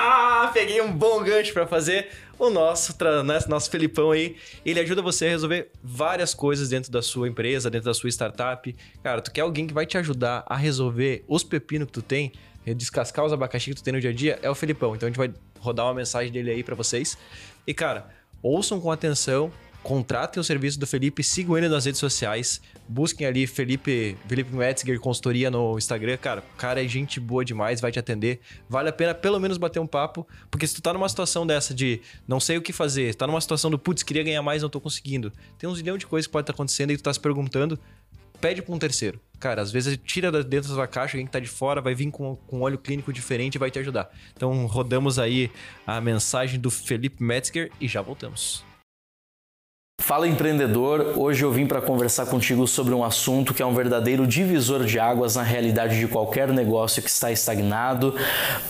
Peguei 0.53 0.82
um 0.82 0.91
bom 0.91 1.24
gancho 1.24 1.53
para 1.53 1.65
fazer 1.65 2.09
o 2.38 2.49
nosso, 2.49 2.95
né, 3.24 3.39
nosso 3.47 3.69
Felipão 3.69 4.11
aí. 4.11 4.36
Ele 4.65 4.80
ajuda 4.80 5.01
você 5.01 5.28
a 5.28 5.30
resolver 5.30 5.69
várias 5.84 6.34
coisas 6.34 6.69
dentro 6.69 6.91
da 6.91 7.01
sua 7.01 7.28
empresa, 7.28 7.69
dentro 7.69 7.86
da 7.86 7.93
sua 7.93 8.09
startup. 8.09 8.76
Cara, 9.03 9.22
tu 9.22 9.32
quer 9.32 9.41
alguém 9.41 9.67
que 9.67 9.74
vai 9.74 9.86
te 9.86 9.97
ajudar 9.97 10.43
a 10.47 10.55
resolver 10.55 11.24
os 11.28 11.43
pepinos 11.43 11.88
que 11.88 11.93
tu 11.93 12.01
tem, 12.01 12.32
descascar 12.65 13.26
os 13.26 13.34
abacaxi 13.34 13.72
que 13.72 13.76
tu 13.76 13.84
tem 13.84 13.93
no 13.93 14.01
dia 14.01 14.11
a 14.11 14.13
dia, 14.13 14.39
é 14.41 14.49
o 14.49 14.55
Felipão. 14.55 14.95
Então 14.95 15.07
a 15.07 15.09
gente 15.09 15.17
vai 15.17 15.34
rodar 15.59 15.86
uma 15.86 15.93
mensagem 15.93 16.32
dele 16.32 16.51
aí 16.51 16.63
para 16.63 16.76
vocês. 16.76 17.17
E 17.65 17.74
cara, 17.74 18.09
ouçam 18.41 18.80
com 18.80 18.91
atenção, 18.91 19.51
contratem 19.84 20.39
o 20.39 20.43
serviço 20.43 20.79
do 20.79 20.86
Felipe, 20.86 21.23
sigam 21.23 21.57
ele 21.57 21.67
nas 21.67 21.86
redes 21.86 21.99
sociais, 21.99 22.61
busquem 22.88 23.25
ali 23.25 23.47
Felipe, 23.47 24.17
Felipe 24.27 24.55
Metzger 24.55 24.99
Consultoria 24.99 25.49
no 25.49 25.77
Instagram. 25.77 26.17
Cara, 26.17 26.43
o 26.53 26.57
cara 26.57 26.84
é 26.84 26.88
gente 26.88 27.19
boa 27.19 27.43
demais, 27.43 27.82
vai 27.82 27.91
te 27.91 27.99
atender. 27.99 28.39
Vale 28.69 28.89
a 28.89 28.93
pena 28.93 29.13
pelo 29.13 29.39
menos 29.39 29.57
bater 29.57 29.79
um 29.79 29.88
papo, 29.88 30.27
porque 30.49 30.67
se 30.67 30.75
tu 30.75 30.82
tá 30.82 30.93
numa 30.93 31.09
situação 31.09 31.45
dessa 31.45 31.73
de 31.73 32.01
não 32.27 32.39
sei 32.39 32.57
o 32.57 32.61
que 32.61 32.71
fazer, 32.71 33.15
tá 33.15 33.25
numa 33.25 33.41
situação 33.41 33.71
do 33.71 33.79
putz, 33.79 34.03
queria 34.03 34.23
ganhar 34.23 34.41
mais, 34.41 34.61
não 34.61 34.69
tô 34.69 34.79
conseguindo. 34.79 35.32
Tem 35.57 35.69
uns 35.69 35.82
milhão 35.82 35.97
de 35.97 36.05
coisas 36.05 36.27
que 36.27 36.32
pode 36.32 36.43
estar 36.43 36.53
acontecendo 36.53 36.91
e 36.91 36.97
tu 36.97 37.03
tá 37.03 37.13
se 37.13 37.19
perguntando, 37.19 37.79
pede 38.39 38.61
pra 38.61 38.75
um 38.75 38.79
terceiro. 38.79 39.19
Cara, 39.39 39.61
às 39.61 39.71
vezes 39.71 39.97
tira 40.05 40.32
dentro 40.43 40.69
da 40.69 40.75
sua 40.75 40.88
caixa, 40.88 41.17
alguém 41.17 41.25
que 41.25 41.32
tá 41.32 41.39
de 41.39 41.47
fora 41.47 41.82
vai 41.82 41.95
vir 41.95 42.11
com, 42.11 42.36
com 42.36 42.59
um 42.59 42.61
olho 42.61 42.77
clínico 42.77 43.11
diferente 43.11 43.55
e 43.55 43.57
vai 43.57 43.71
te 43.71 43.79
ajudar. 43.79 44.11
Então 44.36 44.67
rodamos 44.67 45.17
aí 45.17 45.49
a 45.88 45.99
mensagem 45.99 46.59
do 46.59 46.69
Felipe 46.69 47.23
Metzger 47.23 47.71
e 47.79 47.88
já 47.88 48.01
voltamos. 48.01 48.70
Fala 50.02 50.28
empreendedor, 50.28 51.14
hoje 51.16 51.45
eu 51.45 51.52
vim 51.52 51.68
para 51.68 51.80
conversar 51.80 52.26
contigo 52.26 52.68
sobre 52.68 52.91
um 52.91 53.04
assunto 53.04 53.54
que 53.54 53.62
é 53.62 53.66
um 53.66 53.74
verdadeiro 53.74 54.26
divisor 54.26 54.84
de 54.84 54.99
águas 54.99 55.36
na 55.36 55.43
realidade 55.43 55.99
de 55.99 56.08
qualquer 56.08 56.47
negócio 56.52 57.04
que 57.04 57.10
está 57.10 57.32
estagnado, 57.32 58.16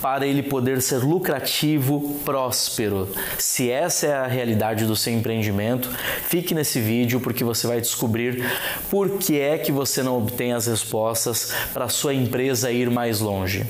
para 0.02 0.26
ele 0.26 0.42
poder 0.42 0.82
ser 0.82 0.98
lucrativo, 0.98 2.20
próspero. 2.22 3.08
Se 3.38 3.70
essa 3.70 4.06
é 4.06 4.14
a 4.14 4.26
realidade 4.26 4.84
do 4.84 4.94
seu 4.94 5.14
empreendimento, 5.14 5.88
fique 6.28 6.54
nesse 6.54 6.78
vídeo 6.78 7.18
porque 7.18 7.42
você 7.42 7.66
vai 7.66 7.80
descobrir 7.80 8.44
por 8.90 9.18
que 9.18 9.40
é 9.40 9.56
que 9.56 9.72
você 9.72 10.02
não 10.02 10.18
obtém 10.18 10.52
as 10.52 10.66
respostas 10.66 11.52
para 11.72 11.88
sua 11.88 12.12
empresa 12.12 12.70
ir 12.70 12.90
mais 12.90 13.20
longe. 13.20 13.64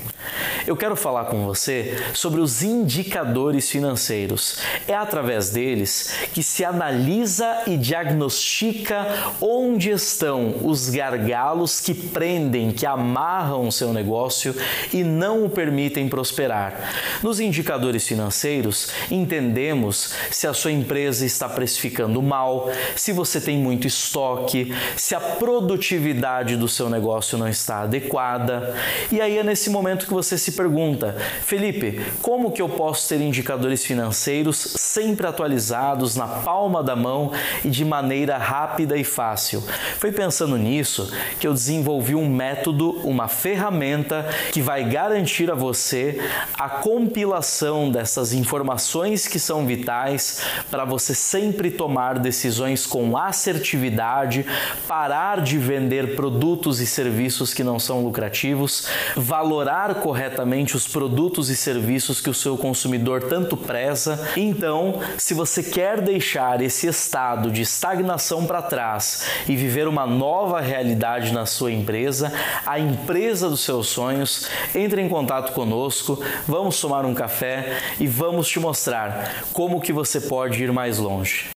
Eu 0.65 0.75
quero 0.75 0.95
falar 0.95 1.25
com 1.25 1.45
você 1.45 2.01
sobre 2.13 2.39
os 2.39 2.63
indicadores 2.63 3.69
financeiros. 3.69 4.59
É 4.87 4.93
através 4.93 5.49
deles 5.49 6.13
que 6.33 6.41
se 6.41 6.63
analisa 6.63 7.63
e 7.67 7.77
diagnostica 7.77 9.07
onde 9.41 9.89
estão 9.89 10.55
os 10.63 10.89
gargalos 10.89 11.79
que 11.79 11.93
prendem, 11.93 12.71
que 12.71 12.85
amarram 12.85 13.67
o 13.67 13.71
seu 13.71 13.91
negócio 13.93 14.55
e 14.93 15.03
não 15.03 15.45
o 15.45 15.49
permitem 15.49 16.07
prosperar. 16.07 16.91
Nos 17.21 17.39
indicadores 17.39 18.07
financeiros, 18.07 18.89
entendemos 19.11 20.13
se 20.31 20.47
a 20.47 20.53
sua 20.53 20.71
empresa 20.71 21.25
está 21.25 21.49
precificando 21.49 22.21
mal, 22.21 22.69
se 22.95 23.11
você 23.11 23.39
tem 23.39 23.57
muito 23.57 23.87
estoque, 23.87 24.73
se 24.95 25.15
a 25.15 25.19
produtividade 25.19 26.55
do 26.55 26.67
seu 26.67 26.89
negócio 26.89 27.37
não 27.37 27.47
está 27.47 27.81
adequada. 27.81 28.75
E 29.11 29.19
aí 29.21 29.37
é 29.37 29.43
nesse 29.43 29.69
momento 29.69 30.05
que 30.05 30.12
você 30.13 30.37
se 30.37 30.53
pergunta: 30.53 31.15
Felipe, 31.41 31.99
como 32.21 32.51
que 32.51 32.61
eu 32.61 32.69
posso 32.69 33.09
ter 33.09 33.19
indicadores 33.19 33.83
financeiros 33.83 34.57
sempre 34.57 35.27
atualizados 35.27 36.15
na 36.15 36.27
palma 36.27 36.81
da 36.81 36.95
mão 36.95 37.31
e 37.65 37.69
de 37.69 37.83
maneira 37.83 38.37
rápida 38.37 38.95
e 38.95 39.03
fácil? 39.03 39.63
Foi 39.97 40.11
pensando 40.11 40.57
nisso 40.57 41.11
que 41.39 41.47
eu 41.47 41.53
desenvolvi 41.53 42.15
um 42.15 42.29
método, 42.29 42.91
uma 43.07 43.27
ferramenta 43.27 44.25
que 44.51 44.61
vai 44.61 44.85
garantir 44.85 45.49
a 45.51 45.55
você 45.55 46.21
a 46.53 46.69
compilação 46.69 47.89
dessas 47.89 48.33
informações 48.33 49.27
que 49.27 49.39
são 49.39 49.65
vitais 49.65 50.41
para 50.69 50.85
você 50.85 51.15
sempre 51.15 51.71
tomar 51.71 52.19
decisões 52.19 52.85
com 52.85 53.17
assertividade, 53.17 54.45
parar 54.87 55.41
de 55.41 55.57
vender 55.57 56.15
produtos 56.15 56.79
e 56.79 56.85
serviços 56.85 57.53
que 57.53 57.63
não 57.63 57.79
são 57.79 58.03
lucrativos, 58.03 58.87
valorar 59.15 59.95
corretamente 60.03 60.75
os 60.75 60.85
produtos 60.85 61.49
e 61.49 61.55
serviços 61.55 62.19
que 62.19 62.29
o 62.29 62.33
seu 62.33 62.57
consumidor 62.57 63.23
tanto 63.23 63.55
preza. 63.55 64.19
Então, 64.35 64.99
se 65.17 65.33
você 65.33 65.63
quer 65.63 66.01
deixar 66.01 66.61
esse 66.61 66.87
estado 66.87 67.49
de 67.49 67.61
estagnação 67.61 68.45
para 68.45 68.61
trás 68.61 69.25
e 69.47 69.55
viver 69.55 69.87
uma 69.87 70.05
nova 70.05 70.59
realidade 70.59 71.31
na 71.31 71.45
sua 71.45 71.71
empresa, 71.71 72.33
a 72.65 72.77
empresa 72.77 73.49
dos 73.49 73.61
seus 73.61 73.87
sonhos, 73.87 74.49
entre 74.75 75.01
em 75.01 75.07
contato 75.07 75.53
conosco, 75.53 76.21
vamos 76.45 76.81
tomar 76.81 77.05
um 77.05 77.13
café 77.13 77.77
e 77.97 78.05
vamos 78.05 78.49
te 78.49 78.59
mostrar 78.59 79.45
como 79.53 79.79
que 79.79 79.93
você 79.93 80.19
pode 80.19 80.61
ir 80.61 80.73
mais 80.73 80.97
longe. 80.97 81.53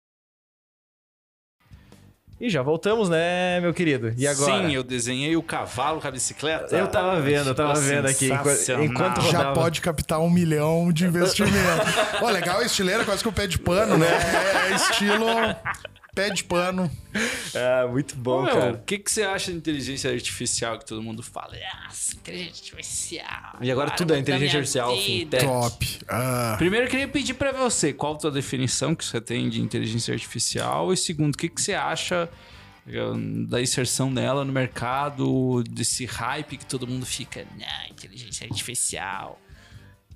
E 2.44 2.50
já 2.50 2.60
voltamos, 2.60 3.08
né, 3.08 3.58
meu 3.58 3.72
querido? 3.72 4.12
E 4.18 4.28
agora? 4.28 4.68
Sim, 4.68 4.74
eu 4.74 4.82
desenhei 4.82 5.34
o 5.34 5.42
cavalo 5.42 5.98
com 5.98 6.06
a 6.06 6.10
bicicleta. 6.10 6.76
Eu 6.76 6.86
tava 6.88 7.18
vendo, 7.18 7.48
eu 7.48 7.54
tava 7.54 7.72
vendo 7.80 8.06
aqui. 8.06 8.26
enquanto-. 8.26 8.82
Enquanto 8.82 9.20
Já 9.22 9.38
rodava. 9.38 9.54
pode 9.54 9.80
captar 9.80 10.20
um 10.20 10.28
milhão 10.28 10.92
de 10.92 11.06
investimento. 11.06 11.54
Ó, 12.20 12.28
legal 12.28 12.58
a 12.58 12.62
estileira, 12.66 13.02
quase 13.02 13.22
que 13.22 13.28
o 13.30 13.32
pé 13.32 13.46
de 13.46 13.58
pano, 13.58 13.96
né? 13.96 14.08
É 14.70 14.74
estilo 14.74 15.24
pé 16.14 16.30
de 16.30 16.44
pano. 16.44 16.90
Ah, 17.56 17.86
muito 17.86 18.16
bom, 18.16 18.40
Ô, 18.40 18.42
meu, 18.42 18.52
cara. 18.56 18.72
o 18.72 18.78
que, 18.78 18.98
que 18.98 19.08
você 19.08 19.22
acha 19.22 19.52
de 19.52 19.56
inteligência 19.58 20.10
artificial 20.10 20.76
que 20.76 20.84
todo 20.84 21.00
mundo 21.00 21.22
fala? 21.22 21.52
Nossa, 21.84 22.16
inteligência 22.16 22.74
artificial. 22.74 23.58
E 23.60 23.70
agora 23.70 23.90
tudo 23.92 24.12
é 24.12 24.18
inteligência 24.18 24.58
artificial, 24.58 24.96
fintech. 24.96 25.44
Top. 25.44 25.98
Ah, 26.08 26.54
Primeiro, 26.58 26.86
eu 26.86 26.90
queria 26.90 27.06
pedir 27.06 27.34
pra 27.34 27.52
você 27.52 27.92
qual 27.92 28.14
a 28.14 28.18
tua 28.18 28.32
definição 28.32 28.92
que 28.92 29.04
você 29.04 29.20
tem 29.20 29.48
de 29.48 29.60
inteligência 29.60 30.12
artificial. 30.12 30.92
E 30.92 30.96
segundo, 30.96 31.36
o 31.36 31.38
que, 31.38 31.48
que 31.48 31.62
você 31.62 31.74
acha 31.74 32.28
eh, 32.88 33.12
da 33.46 33.62
inserção 33.62 34.12
dela 34.12 34.44
no 34.44 34.52
mercado, 34.52 35.62
desse 35.62 36.06
hype 36.06 36.56
que 36.56 36.66
todo 36.66 36.88
mundo 36.88 37.06
fica, 37.06 37.46
não, 37.56 37.88
inteligência 37.90 38.48
artificial. 38.48 39.40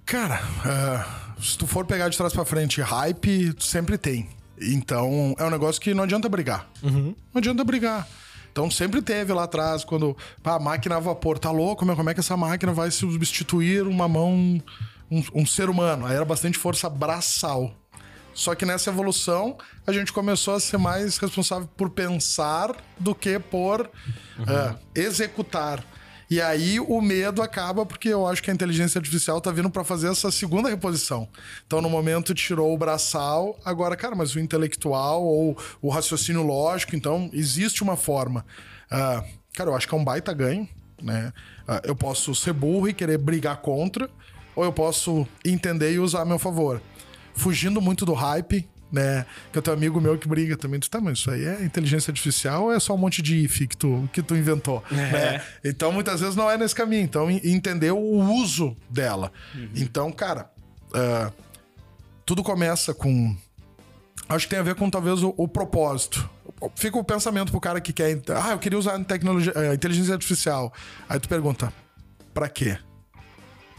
cara, 0.04 0.40
ah, 0.66 1.34
se 1.40 1.56
tu 1.56 1.68
for 1.68 1.86
pegar 1.86 2.08
de 2.08 2.16
trás 2.16 2.32
pra 2.32 2.44
frente, 2.44 2.80
hype 2.80 3.52
tu 3.54 3.62
sempre 3.62 3.96
tem. 3.96 4.28
Então, 4.60 5.34
é 5.38 5.44
um 5.44 5.50
negócio 5.50 5.80
que 5.80 5.94
não 5.94 6.04
adianta 6.04 6.28
brigar. 6.28 6.68
Não 7.32 7.38
adianta 7.38 7.64
brigar. 7.64 8.06
Então, 8.50 8.70
sempre 8.70 9.00
teve 9.00 9.32
lá 9.32 9.44
atrás, 9.44 9.84
quando 9.84 10.16
a 10.42 10.58
máquina 10.58 10.96
a 10.96 11.00
vapor, 11.00 11.38
tá 11.38 11.50
louco, 11.50 11.84
meu, 11.84 11.94
como 11.94 12.10
é 12.10 12.14
que 12.14 12.20
essa 12.20 12.36
máquina 12.36 12.72
vai 12.72 12.90
substituir 12.90 13.86
uma 13.86 14.08
mão, 14.08 14.60
um, 15.10 15.22
um 15.34 15.46
ser 15.46 15.70
humano? 15.70 16.06
Aí 16.06 16.14
era 16.16 16.24
bastante 16.24 16.58
força 16.58 16.88
braçal. 16.90 17.72
Só 18.34 18.54
que 18.54 18.64
nessa 18.64 18.90
evolução, 18.90 19.58
a 19.86 19.92
gente 19.92 20.12
começou 20.12 20.54
a 20.54 20.60
ser 20.60 20.78
mais 20.78 21.18
responsável 21.18 21.68
por 21.76 21.90
pensar 21.90 22.74
do 22.98 23.14
que 23.14 23.38
por 23.38 23.90
ah, 24.46 24.76
executar. 24.94 25.84
E 26.30 26.40
aí 26.40 26.78
o 26.78 27.00
medo 27.00 27.40
acaba 27.42 27.86
porque 27.86 28.08
eu 28.08 28.26
acho 28.26 28.42
que 28.42 28.50
a 28.50 28.54
inteligência 28.54 28.98
artificial 28.98 29.40
tá 29.40 29.50
vindo 29.50 29.70
para 29.70 29.82
fazer 29.82 30.10
essa 30.10 30.30
segunda 30.30 30.68
reposição. 30.68 31.28
Então, 31.66 31.80
no 31.80 31.88
momento, 31.88 32.34
tirou 32.34 32.74
o 32.74 32.78
braçal, 32.78 33.58
agora, 33.64 33.96
cara, 33.96 34.14
mas 34.14 34.34
o 34.34 34.40
intelectual 34.40 35.24
ou 35.24 35.56
o 35.80 35.88
raciocínio 35.88 36.42
lógico, 36.42 36.94
então, 36.94 37.30
existe 37.32 37.82
uma 37.82 37.96
forma. 37.96 38.44
Ah, 38.90 39.24
cara, 39.54 39.70
eu 39.70 39.76
acho 39.76 39.88
que 39.88 39.94
é 39.94 39.98
um 39.98 40.04
baita 40.04 40.32
ganho, 40.34 40.68
né? 41.02 41.32
Ah, 41.66 41.80
eu 41.84 41.96
posso 41.96 42.34
ser 42.34 42.52
burro 42.52 42.88
e 42.88 42.92
querer 42.92 43.18
brigar 43.18 43.56
contra, 43.58 44.10
ou 44.54 44.64
eu 44.64 44.72
posso 44.72 45.26
entender 45.44 45.92
e 45.92 45.98
usar 45.98 46.22
a 46.22 46.26
meu 46.26 46.38
favor 46.38 46.82
fugindo 47.38 47.80
muito 47.80 48.04
do 48.04 48.12
hype, 48.12 48.68
né? 48.92 49.24
Que 49.52 49.58
eu 49.58 49.62
tenho 49.62 49.74
um 49.76 49.78
amigo 49.78 50.00
meu 50.00 50.16
que 50.18 50.26
briga 50.28 50.56
também. 50.56 50.80
Tu 50.80 50.88
tá, 50.90 51.00
mas 51.00 51.18
isso 51.18 51.30
aí 51.30 51.44
é 51.44 51.62
inteligência 51.64 52.10
artificial 52.10 52.64
ou 52.64 52.72
é 52.72 52.80
só 52.80 52.94
um 52.94 52.98
monte 52.98 53.20
de 53.22 53.44
if 53.44 53.58
que 53.66 53.76
tu, 53.76 54.08
que 54.12 54.22
tu 54.22 54.34
inventou? 54.36 54.82
Né? 54.90 55.42
Então, 55.64 55.92
muitas 55.92 56.20
vezes 56.20 56.34
não 56.36 56.50
é 56.50 56.56
nesse 56.56 56.74
caminho. 56.74 57.02
Então, 57.02 57.30
en- 57.30 57.40
entender 57.44 57.90
o 57.92 57.98
uso 57.98 58.76
dela. 58.90 59.32
Então, 59.74 60.10
cara, 60.12 60.50
ah, 60.94 61.30
tudo 62.24 62.42
começa 62.42 62.92
com. 62.94 63.36
Acho 64.28 64.46
que 64.46 64.50
tem 64.50 64.58
a 64.58 64.62
ver 64.62 64.74
com 64.74 64.90
talvez 64.90 65.22
o, 65.22 65.32
o 65.36 65.48
propósito. 65.48 66.28
Fica 66.74 66.98
o 66.98 67.04
pensamento 67.04 67.50
pro 67.50 67.60
cara 67.60 67.80
que 67.80 67.92
quer. 67.92 68.20
Ah, 68.42 68.50
eu 68.50 68.58
queria 68.58 68.78
usar 68.78 68.98
tecnologia, 69.04 69.52
eh, 69.54 69.74
inteligência 69.74 70.12
artificial. 70.12 70.72
Aí 71.08 71.18
tu 71.20 71.28
pergunta, 71.28 71.72
pra 72.34 72.48
quê? 72.48 72.76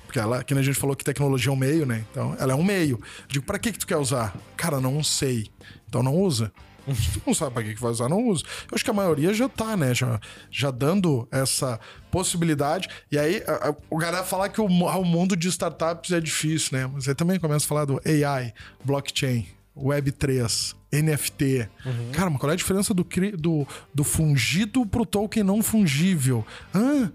Porque 0.09 0.17
ela, 0.17 0.43
que 0.43 0.55
a 0.55 0.61
gente 0.63 0.73
falou 0.79 0.95
que 0.95 1.03
tecnologia 1.03 1.51
é 1.51 1.53
um 1.53 1.55
meio, 1.55 1.85
né? 1.85 2.03
Então, 2.09 2.35
ela 2.39 2.53
é 2.53 2.55
um 2.55 2.63
meio. 2.63 2.99
Digo, 3.27 3.45
pra 3.45 3.59
que 3.59 3.71
que 3.71 3.77
tu 3.77 3.85
quer 3.85 3.97
usar? 3.97 4.35
Cara, 4.57 4.81
não 4.81 5.03
sei. 5.03 5.51
Então 5.87 6.01
não 6.01 6.15
usa. 6.15 6.51
Não 7.27 7.35
sabe 7.35 7.53
pra 7.53 7.61
que 7.61 7.75
que 7.75 7.79
vai 7.81 7.91
usar, 7.91 8.09
não 8.09 8.25
usa. 8.29 8.43
Eu 8.63 8.73
acho 8.73 8.83
que 8.83 8.89
a 8.89 8.93
maioria 8.93 9.31
já 9.31 9.47
tá, 9.47 9.77
né? 9.77 9.93
Já, 9.93 10.19
já 10.49 10.71
dando 10.71 11.27
essa 11.29 11.79
possibilidade. 12.09 12.87
E 13.11 13.19
aí, 13.19 13.43
a- 13.45 13.69
a- 13.69 13.75
o 13.91 13.97
galera 13.99 14.23
falar 14.23 14.49
que 14.49 14.59
o, 14.59 14.65
o 14.65 15.05
mundo 15.05 15.35
de 15.37 15.47
startups 15.49 16.11
é 16.11 16.19
difícil, 16.19 16.75
né? 16.79 16.89
Mas 16.91 17.07
aí 17.07 17.13
também 17.13 17.39
começa 17.39 17.65
a 17.65 17.67
falar 17.67 17.85
do 17.85 18.01
AI, 18.03 18.51
blockchain. 18.83 19.45
Web3, 19.77 20.75
NFT. 20.91 21.69
Cara, 22.11 22.29
mas 22.31 22.39
qual 22.39 22.49
é 22.49 22.53
a 22.53 22.57
diferença 22.57 22.93
do, 22.93 23.05
do, 23.37 23.67
do 23.93 24.03
fungido 24.03 24.83
pro 24.85 25.05
token 25.05 25.43
não 25.43 25.61
fungível? 25.61 26.43
Ah, 26.73 27.09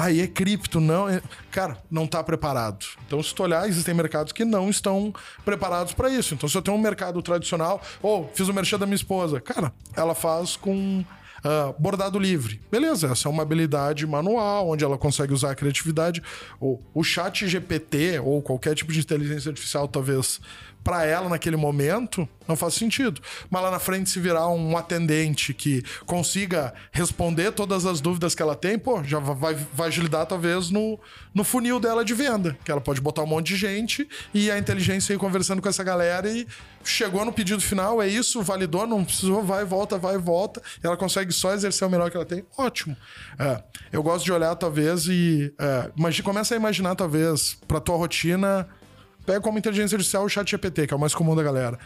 aí 0.00 0.20
é 0.20 0.26
cripto, 0.26 0.80
não. 0.80 1.08
é- 1.08 1.22
Cara, 1.50 1.78
não 1.90 2.06
tá 2.06 2.22
preparado. 2.22 2.84
Então, 3.06 3.22
se 3.22 3.34
tu 3.34 3.42
olhar, 3.42 3.68
existem 3.68 3.94
mercados 3.94 4.32
que 4.32 4.44
não 4.44 4.70
estão 4.70 5.12
preparados 5.44 5.92
para 5.92 6.08
isso. 6.10 6.34
Então, 6.34 6.48
se 6.48 6.56
eu 6.56 6.62
tenho 6.62 6.76
um 6.76 6.80
mercado 6.80 7.20
tradicional, 7.22 7.80
ou 8.02 8.30
fiz 8.34 8.48
o 8.48 8.54
merchan 8.54 8.78
da 8.78 8.86
minha 8.86 8.96
esposa, 8.96 9.40
cara, 9.40 9.72
ela 9.96 10.14
faz 10.14 10.56
com 10.56 11.04
ah, 11.42 11.72
bordado 11.78 12.18
livre. 12.18 12.60
Beleza, 12.70 13.08
essa 13.08 13.28
é 13.28 13.30
uma 13.30 13.42
habilidade 13.42 14.06
manual, 14.06 14.68
onde 14.68 14.84
ela 14.84 14.98
consegue 14.98 15.32
usar 15.32 15.50
a 15.52 15.54
criatividade. 15.54 16.22
O, 16.60 16.80
o 16.94 17.02
chat 17.02 17.48
GPT 17.48 18.20
ou 18.20 18.42
qualquer 18.42 18.74
tipo 18.74 18.92
de 18.92 19.00
inteligência 19.00 19.48
artificial, 19.50 19.88
talvez, 19.88 20.40
para 20.82 21.04
ela 21.04 21.28
naquele 21.28 21.56
momento, 21.56 22.28
não 22.48 22.56
faz 22.56 22.74
sentido. 22.74 23.20
Mas 23.48 23.62
lá 23.62 23.70
na 23.70 23.78
frente, 23.78 24.10
se 24.10 24.18
virar 24.18 24.48
um 24.48 24.76
atendente 24.76 25.52
que 25.52 25.82
consiga 26.06 26.72
responder 26.90 27.52
todas 27.52 27.86
as 27.86 28.00
dúvidas 28.00 28.34
que 28.34 28.42
ela 28.42 28.56
tem, 28.56 28.78
pô, 28.78 29.02
já 29.04 29.18
vai, 29.18 29.54
vai 29.74 29.88
agilidar 29.88 30.26
talvez 30.26 30.70
no, 30.70 30.98
no 31.34 31.44
funil 31.44 31.78
dela 31.78 32.04
de 32.04 32.14
venda. 32.14 32.56
Que 32.64 32.72
ela 32.72 32.80
pode 32.80 33.00
botar 33.00 33.22
um 33.22 33.26
monte 33.26 33.48
de 33.48 33.56
gente 33.56 34.08
e 34.32 34.50
a 34.50 34.58
inteligência 34.58 35.14
ir 35.14 35.18
conversando 35.18 35.60
com 35.60 35.68
essa 35.68 35.84
galera 35.84 36.30
e 36.30 36.46
chegou 36.82 37.24
no 37.24 37.32
pedido 37.32 37.60
final, 37.60 38.00
é 38.00 38.08
isso, 38.08 38.42
validou, 38.42 38.86
não 38.86 39.04
precisou, 39.04 39.42
vai 39.42 39.64
volta, 39.64 39.98
vai 39.98 40.16
volta. 40.18 40.62
Ela 40.82 40.96
consegue 40.96 41.32
só 41.32 41.52
exercer 41.52 41.86
o 41.86 41.90
melhor 41.90 42.10
que 42.10 42.16
ela 42.16 42.26
tem. 42.26 42.44
Ótimo. 42.56 42.96
É, 43.38 43.62
eu 43.92 44.02
gosto 44.02 44.24
de 44.24 44.32
olhar, 44.32 44.54
talvez, 44.56 45.06
e. 45.06 45.52
É, 45.58 46.22
começa 46.22 46.54
a 46.54 46.56
imaginar, 46.56 46.94
talvez, 46.94 47.56
pra 47.66 47.80
tua 47.80 47.96
rotina. 47.96 48.68
Pega 49.26 49.40
como 49.40 49.58
inteligência 49.58 49.96
artificial 49.96 50.24
o 50.24 50.28
chat 50.28 50.50
GPT, 50.50 50.86
que 50.86 50.94
é 50.94 50.96
o 50.96 51.00
mais 51.00 51.14
comum 51.14 51.34
da 51.36 51.42
galera. 51.42 51.78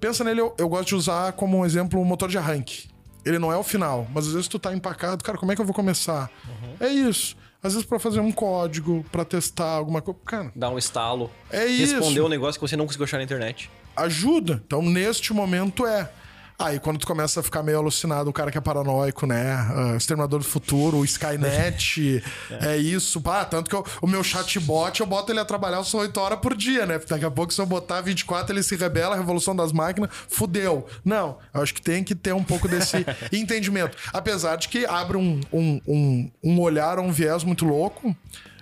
Pensa 0.00 0.22
nele, 0.24 0.40
eu, 0.40 0.54
eu 0.58 0.68
gosto 0.68 0.88
de 0.88 0.94
usar 0.94 1.32
como 1.32 1.58
um 1.58 1.64
exemplo 1.64 2.00
o 2.00 2.04
motor 2.04 2.28
de 2.28 2.36
arranque. 2.38 2.88
Ele 3.24 3.38
não 3.38 3.50
é 3.52 3.56
o 3.56 3.62
final, 3.62 4.06
mas 4.12 4.26
às 4.26 4.32
vezes 4.34 4.48
tu 4.48 4.58
tá 4.58 4.72
empacado, 4.74 5.24
cara, 5.24 5.38
como 5.38 5.50
é 5.50 5.54
que 5.54 5.60
eu 5.60 5.64
vou 5.64 5.74
começar? 5.74 6.30
É 6.78 6.88
isso. 6.88 7.36
Às 7.62 7.72
vezes 7.72 7.88
pra 7.88 7.98
fazer 7.98 8.20
um 8.20 8.30
código, 8.30 9.02
pra 9.10 9.24
testar 9.24 9.70
alguma 9.70 10.02
coisa. 10.02 10.20
Cara, 10.26 10.52
Dá 10.54 10.68
um 10.68 10.76
estalo. 10.76 11.30
é 11.50 11.64
isso. 11.64 11.94
Responder 11.96 12.20
um 12.20 12.28
negócio 12.28 12.60
que 12.60 12.68
você 12.68 12.76
não 12.76 12.84
conseguiu 12.84 13.04
achar 13.04 13.16
na 13.16 13.24
internet. 13.24 13.70
ajuda. 13.96 14.62
Então, 14.66 14.82
neste 14.82 15.32
momento 15.32 15.86
é. 15.86 16.10
Aí, 16.56 16.78
quando 16.78 16.98
tu 16.98 17.06
começa 17.06 17.40
a 17.40 17.42
ficar 17.42 17.64
meio 17.64 17.78
alucinado, 17.78 18.30
o 18.30 18.32
cara 18.32 18.48
que 18.50 18.56
é 18.56 18.60
paranoico, 18.60 19.26
né? 19.26 19.52
Ah, 19.52 19.96
Exterminador 19.96 20.38
do 20.38 20.44
Futuro, 20.44 20.98
o 20.98 21.04
Skynet, 21.04 22.22
é. 22.62 22.76
isso. 22.76 23.20
Pá, 23.20 23.44
tanto 23.44 23.68
que 23.68 23.74
eu- 23.74 23.84
o 24.00 24.06
meu 24.06 24.22
chatbot, 24.22 25.00
eu 25.00 25.06
boto 25.06 25.32
ele 25.32 25.40
a 25.40 25.44
trabalhar 25.44 25.82
só 25.82 25.98
8 25.98 26.16
horas 26.20 26.38
por 26.38 26.54
dia, 26.56 26.86
né? 26.86 27.00
Daqui 27.08 27.24
a 27.24 27.30
pouco, 27.30 27.52
se 27.52 27.60
eu 27.60 27.66
botar 27.66 28.00
24, 28.00 28.54
ele 28.54 28.62
se 28.62 28.76
rebela, 28.76 29.14
a 29.16 29.18
revolução 29.18 29.54
das 29.54 29.72
máquinas, 29.72 30.10
fudeu. 30.28 30.86
Não, 31.04 31.38
eu 31.52 31.60
acho 31.60 31.74
que 31.74 31.82
tem 31.82 32.04
que 32.04 32.14
ter 32.14 32.32
um 32.32 32.44
pouco 32.44 32.68
desse 32.68 33.04
entendimento. 33.32 33.96
Apesar 34.12 34.54
de 34.56 34.68
que 34.68 34.86
abre 34.86 35.16
um, 35.16 35.40
um, 35.52 35.80
um, 35.88 36.30
um 36.42 36.60
olhar, 36.60 37.00
um 37.00 37.10
viés 37.10 37.42
muito 37.42 37.64
louco. 37.64 38.14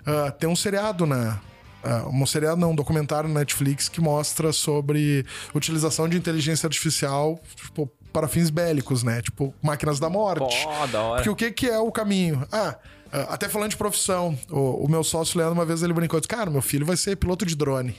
Ah, 0.05 0.31
tem 0.31 0.49
um 0.49 0.55
seriado, 0.55 1.05
né? 1.05 1.39
Ah, 1.83 2.07
um 2.07 2.25
seriado, 2.25 2.59
não, 2.59 2.71
um 2.71 2.75
documentário 2.75 3.27
na 3.29 3.41
Netflix 3.41 3.89
que 3.89 3.99
mostra 3.99 4.53
sobre 4.53 5.25
utilização 5.53 6.07
de 6.07 6.17
inteligência 6.17 6.65
artificial 6.67 7.39
tipo, 7.55 7.91
para 8.11 8.27
fins 8.27 8.49
bélicos, 8.49 9.03
né? 9.03 9.21
Tipo, 9.21 9.53
máquinas 9.61 9.99
da 9.99 10.09
morte. 10.09 10.63
Pô, 10.63 10.87
da 10.87 11.01
hora. 11.01 11.15
Porque 11.23 11.29
o 11.29 11.35
que, 11.35 11.51
que 11.51 11.67
é 11.67 11.79
o 11.79 11.91
caminho? 11.91 12.47
Ah, 12.51 12.75
ah, 13.11 13.33
até 13.33 13.49
falando 13.49 13.71
de 13.71 13.77
profissão, 13.77 14.37
o, 14.49 14.85
o 14.85 14.89
meu 14.89 15.03
sócio 15.03 15.37
Leandro, 15.37 15.55
uma 15.55 15.65
vez 15.65 15.83
ele 15.83 15.93
brincou, 15.93 16.19
disse, 16.19 16.27
cara, 16.27 16.49
meu 16.49 16.61
filho 16.61 16.85
vai 16.85 16.95
ser 16.95 17.15
piloto 17.17 17.45
de 17.45 17.55
drone. 17.55 17.95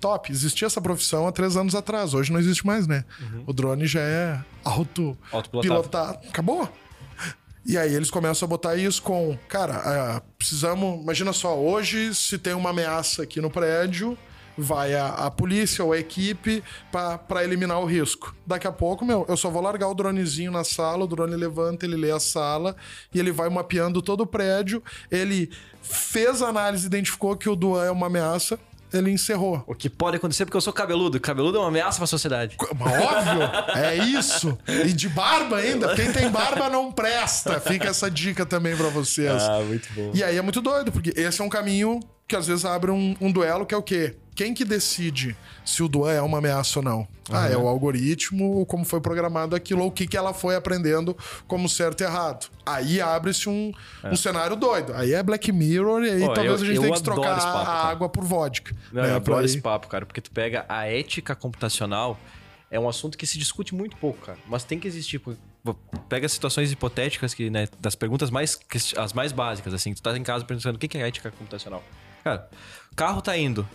Top, 0.00 0.32
existia 0.32 0.66
essa 0.66 0.80
profissão 0.80 1.26
há 1.28 1.32
três 1.32 1.56
anos 1.58 1.74
atrás, 1.74 2.14
hoje 2.14 2.32
não 2.32 2.40
existe 2.40 2.66
mais, 2.66 2.86
né? 2.86 3.04
O 3.46 3.52
drone 3.52 3.86
já 3.86 4.00
é 4.00 4.40
auto 4.64 5.16
pilotado. 5.60 6.18
Acabou. 6.26 6.66
E 7.64 7.76
aí 7.76 7.94
eles 7.94 8.10
começam 8.10 8.46
a 8.46 8.48
botar 8.48 8.76
isso 8.76 9.02
com, 9.02 9.38
cara, 9.48 9.74
ah, 9.76 10.22
precisamos, 10.38 11.02
imagina 11.02 11.32
só, 11.32 11.58
hoje 11.58 12.14
se 12.14 12.38
tem 12.38 12.54
uma 12.54 12.70
ameaça 12.70 13.22
aqui 13.22 13.40
no 13.40 13.50
prédio, 13.50 14.16
vai 14.56 14.94
a, 14.94 15.08
a 15.08 15.30
polícia 15.30 15.84
ou 15.84 15.92
a 15.92 15.98
equipe 15.98 16.62
pra 16.90 17.44
eliminar 17.44 17.80
o 17.80 17.86
risco. 17.86 18.34
Daqui 18.46 18.66
a 18.66 18.72
pouco, 18.72 19.04
meu, 19.04 19.24
eu 19.28 19.36
só 19.36 19.50
vou 19.50 19.62
largar 19.62 19.88
o 19.88 19.94
dronezinho 19.94 20.52
na 20.52 20.64
sala, 20.64 21.04
o 21.04 21.06
drone 21.06 21.36
levanta, 21.36 21.86
ele 21.86 21.96
lê 21.96 22.10
a 22.10 22.20
sala 22.20 22.76
e 23.12 23.18
ele 23.18 23.32
vai 23.32 23.48
mapeando 23.48 24.02
todo 24.02 24.22
o 24.22 24.26
prédio. 24.26 24.82
Ele 25.10 25.50
fez 25.82 26.42
a 26.42 26.48
análise, 26.48 26.86
identificou 26.86 27.36
que 27.36 27.48
o 27.48 27.56
Duan 27.56 27.84
é 27.84 27.90
uma 27.90 28.06
ameaça, 28.06 28.58
ele 28.92 29.10
encerrou. 29.10 29.62
O 29.66 29.74
que 29.74 29.88
pode 29.88 30.16
acontecer 30.16 30.44
porque 30.44 30.56
eu 30.56 30.60
sou 30.60 30.72
cabeludo. 30.72 31.18
Cabeludo 31.20 31.58
é 31.58 31.60
uma 31.60 31.68
ameaça 31.68 31.98
pra 31.98 32.06
sociedade. 32.06 32.56
Óbvio, 32.60 33.50
é 33.76 33.96
isso. 33.96 34.56
E 34.66 34.92
de 34.92 35.08
barba 35.08 35.56
ainda. 35.58 35.94
Quem 35.94 36.12
tem 36.12 36.30
barba 36.30 36.68
não 36.68 36.90
presta. 36.92 37.60
Fica 37.60 37.88
essa 37.88 38.10
dica 38.10 38.44
também 38.46 38.76
pra 38.76 38.88
vocês. 38.88 39.42
muito 39.68 39.88
bom. 39.94 40.10
E 40.14 40.22
aí 40.22 40.36
é 40.36 40.42
muito 40.42 40.60
doido, 40.60 40.92
porque 40.92 41.12
esse 41.16 41.40
é 41.40 41.44
um 41.44 41.48
caminho 41.48 42.00
que 42.30 42.36
às 42.36 42.46
vezes 42.46 42.64
abre 42.64 42.90
um, 42.92 43.16
um 43.20 43.30
duelo 43.32 43.66
que 43.66 43.74
é 43.74 43.76
o 43.76 43.82
quê? 43.82 44.16
Quem 44.36 44.54
que 44.54 44.64
decide 44.64 45.36
se 45.64 45.82
o 45.82 45.88
Duan 45.88 46.12
é 46.12 46.22
uma 46.22 46.38
ameaça 46.38 46.78
ou 46.78 46.82
não? 46.84 47.06
Ah, 47.30 47.48
é 47.48 47.56
o 47.56 47.66
algoritmo, 47.68 48.64
como 48.66 48.84
foi 48.84 49.00
programado 49.00 49.54
aquilo, 49.54 49.82
ou 49.82 49.88
o 49.88 49.90
que, 49.92 50.06
que 50.06 50.16
ela 50.16 50.32
foi 50.32 50.54
aprendendo 50.56 51.16
como 51.46 51.68
certo 51.68 52.00
e 52.00 52.04
errado. 52.04 52.48
Aí 52.64 53.00
abre-se 53.00 53.48
um, 53.48 53.72
um 54.04 54.16
cenário 54.16 54.56
doido. 54.56 54.92
Aí 54.94 55.12
é 55.12 55.22
Black 55.22 55.52
Mirror, 55.52 56.04
e 56.04 56.10
aí 56.10 56.20
Pô, 56.20 56.32
talvez 56.32 56.60
eu- 56.60 56.64
a 56.64 56.66
gente 56.66 56.76
eu 56.76 56.82
tenha 56.82 56.94
que 56.94 57.00
adoro 57.00 57.20
trocar 57.20 57.36
esse 57.38 57.46
papo, 57.46 57.58
a 57.58 57.64
cara. 57.66 57.88
água 57.88 58.08
por 58.08 58.24
vodka. 58.24 58.74
Não, 58.92 59.02
né, 59.02 59.10
eu 59.10 59.16
adoro 59.16 59.38
aí- 59.40 59.44
esse 59.44 59.60
papo, 59.60 59.88
cara, 59.88 60.06
porque 60.06 60.20
tu 60.20 60.30
pega 60.30 60.64
a 60.68 60.86
ética 60.86 61.34
computacional, 61.34 62.18
é 62.70 62.78
um 62.80 62.88
assunto 62.88 63.18
que 63.18 63.26
se 63.26 63.36
discute 63.38 63.74
muito 63.74 63.96
pouco, 63.96 64.24
cara. 64.26 64.38
Mas 64.48 64.62
tem 64.64 64.78
que 64.78 64.86
existir. 64.88 65.18
pô. 65.18 65.34
Pega 66.08 66.26
situações 66.28 66.72
hipotéticas 66.72 67.34
que, 67.34 67.50
né, 67.50 67.68
das 67.78 67.94
perguntas 67.94 68.30
mais, 68.30 68.54
que- 68.54 68.78
as 68.98 69.12
mais 69.12 69.30
básicas, 69.32 69.74
assim. 69.74 69.92
Tu 69.92 70.00
tá 70.02 70.16
em 70.16 70.22
casa 70.22 70.44
pensando, 70.44 70.76
o 70.76 70.78
que 70.78 70.88
que 70.88 70.96
é 70.96 71.06
ética 71.06 71.30
computacional? 71.30 71.84
Cara, 72.24 72.48
o 72.92 72.94
carro 72.96 73.20
tá 73.22 73.36
indo. 73.36 73.66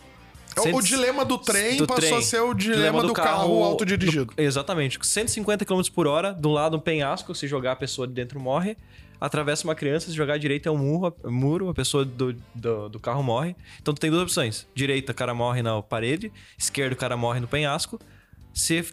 O- 0.58 0.62
Cento- 0.62 0.78
O 0.78 0.82
dilema 0.82 1.26
do 1.26 1.38
trem 1.38 1.78
do 1.78 1.86
passou 1.88 2.02
trem. 2.04 2.18
a 2.18 2.22
ser 2.22 2.40
o 2.40 2.54
dilema, 2.54 3.02
do, 3.02 3.12
carro, 3.14 3.62
autodirigido. 3.64 4.34
do- 4.34 4.42
exatamente. 4.42 4.98
150 5.06 5.66
km 5.66 5.82
por 5.94 6.08
hora, 6.08 6.32
do 6.34 6.50
lado 6.50 6.78
um 6.78 6.80
penhasco, 6.80 7.36
se 7.36 7.46
jogar 7.48 7.74
a 7.74 7.76
pessoa 7.76 8.08
de 8.08 8.14
dentro 8.14 8.40
morre. 8.40 8.78
Atravessa 9.20 9.64
uma 9.66 9.76
criança, 9.76 10.08
se 10.08 10.14
jogar 10.14 10.34
à 10.36 10.38
direita 10.38 10.68
é 10.70 10.72
um 10.72 10.78
murro, 10.78 11.14
muro, 11.26 11.70
a 11.70 11.74
pessoa 11.74 12.04
do, 12.06 12.34
do, 12.54 12.90
do 12.90 13.00
carro 13.00 13.24
morre. 13.24 13.56
Então 13.82 13.94
tu 13.94 14.00
tem 14.00 14.10
duas 14.12 14.24
opções. 14.24 14.68
Direita, 14.76 15.12
o 15.14 15.16
cara 15.16 15.34
morre 15.34 15.62
na 15.62 15.82
parede. 15.82 16.32
Esquerda, 16.58 16.94
o 16.94 16.98
cara 16.98 17.16
morre 17.18 17.40
no 17.40 17.48
penhasco. 17.48 18.00
Se 18.54 18.86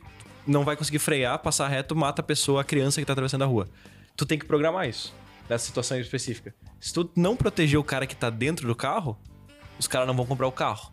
não 0.46 0.64
vai 0.64 0.76
conseguir 0.76 0.98
frear, 1.00 1.38
passar 1.40 1.68
reto, 1.68 1.94
mata 1.94 2.22
a 2.22 2.24
pessoa, 2.24 2.61
a 2.61 2.64
criança 2.64 3.00
que 3.00 3.05
tá 3.07 3.12
atravessando 3.12 3.42
a 3.42 3.46
rua. 3.46 3.68
Tu 4.16 4.24
tem 4.26 4.38
que 4.38 4.44
programar 4.46 4.88
isso, 4.88 5.12
nessa 5.48 5.64
situação 5.66 5.98
específica. 6.00 6.55
Se 6.80 6.92
tu 6.92 7.09
não 7.16 7.36
proteger 7.36 7.78
o 7.78 7.84
cara 7.84 8.07
que 8.07 8.14
tá 8.16 8.30
dentro 8.30 8.66
do 8.66 8.74
carro, 8.76 9.16
os 9.83 9.89
caras 9.89 10.07
não 10.07 10.14
vão 10.14 10.24
comprar 10.26 10.47
o 10.47 10.53
carro. 10.53 10.93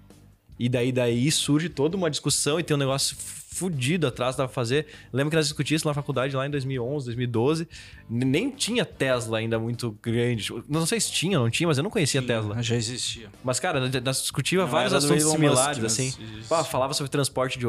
E 0.58 0.68
daí, 0.68 0.92
daí 0.92 1.32
surge 1.32 1.70
toda 1.70 1.96
uma 1.96 2.10
discussão 2.10 2.60
e 2.60 2.64
tem 2.64 2.76
um 2.76 2.80
negócio 2.80 3.16
fudido 3.18 4.06
atrás 4.08 4.36
pra 4.36 4.48
fazer. 4.48 4.88
Lembro 5.12 5.30
que 5.32 5.36
nós 5.38 5.46
discutimos 5.48 5.80
isso 5.82 5.88
na 5.88 5.94
faculdade 5.94 6.36
lá 6.36 6.46
em 6.46 6.50
2011, 6.50 7.06
2012. 7.06 7.68
N- 8.10 8.26
Nem 8.26 8.50
tinha 8.52 8.84
Tesla 8.86 9.38
ainda 9.38 9.58
muito 9.58 9.98
grande. 10.04 10.50
Não 10.68 10.86
sei 10.86 11.00
se 11.00 11.12
tinha, 11.12 11.40
não 11.40 11.50
tinha, 11.50 11.66
mas 11.68 11.78
eu 11.78 11.84
não 11.84 11.90
conhecia 11.90 12.22
Tesla. 12.22 12.62
Já 12.62 12.76
existia. 12.76 13.30
Mas, 13.44 13.58
cara, 13.60 13.80
nós 14.02 14.22
discutíamos 14.22 14.66
Não 14.66 14.72
vários 14.72 14.94
assuntos 14.94 15.24
similares, 15.32 15.78
Musk, 15.80 15.86
assim. 15.86 16.14
Pá, 16.50 16.64
falava 16.64 16.94
sobre 16.94 17.10
transporte 17.10 17.58
de, 17.58 17.66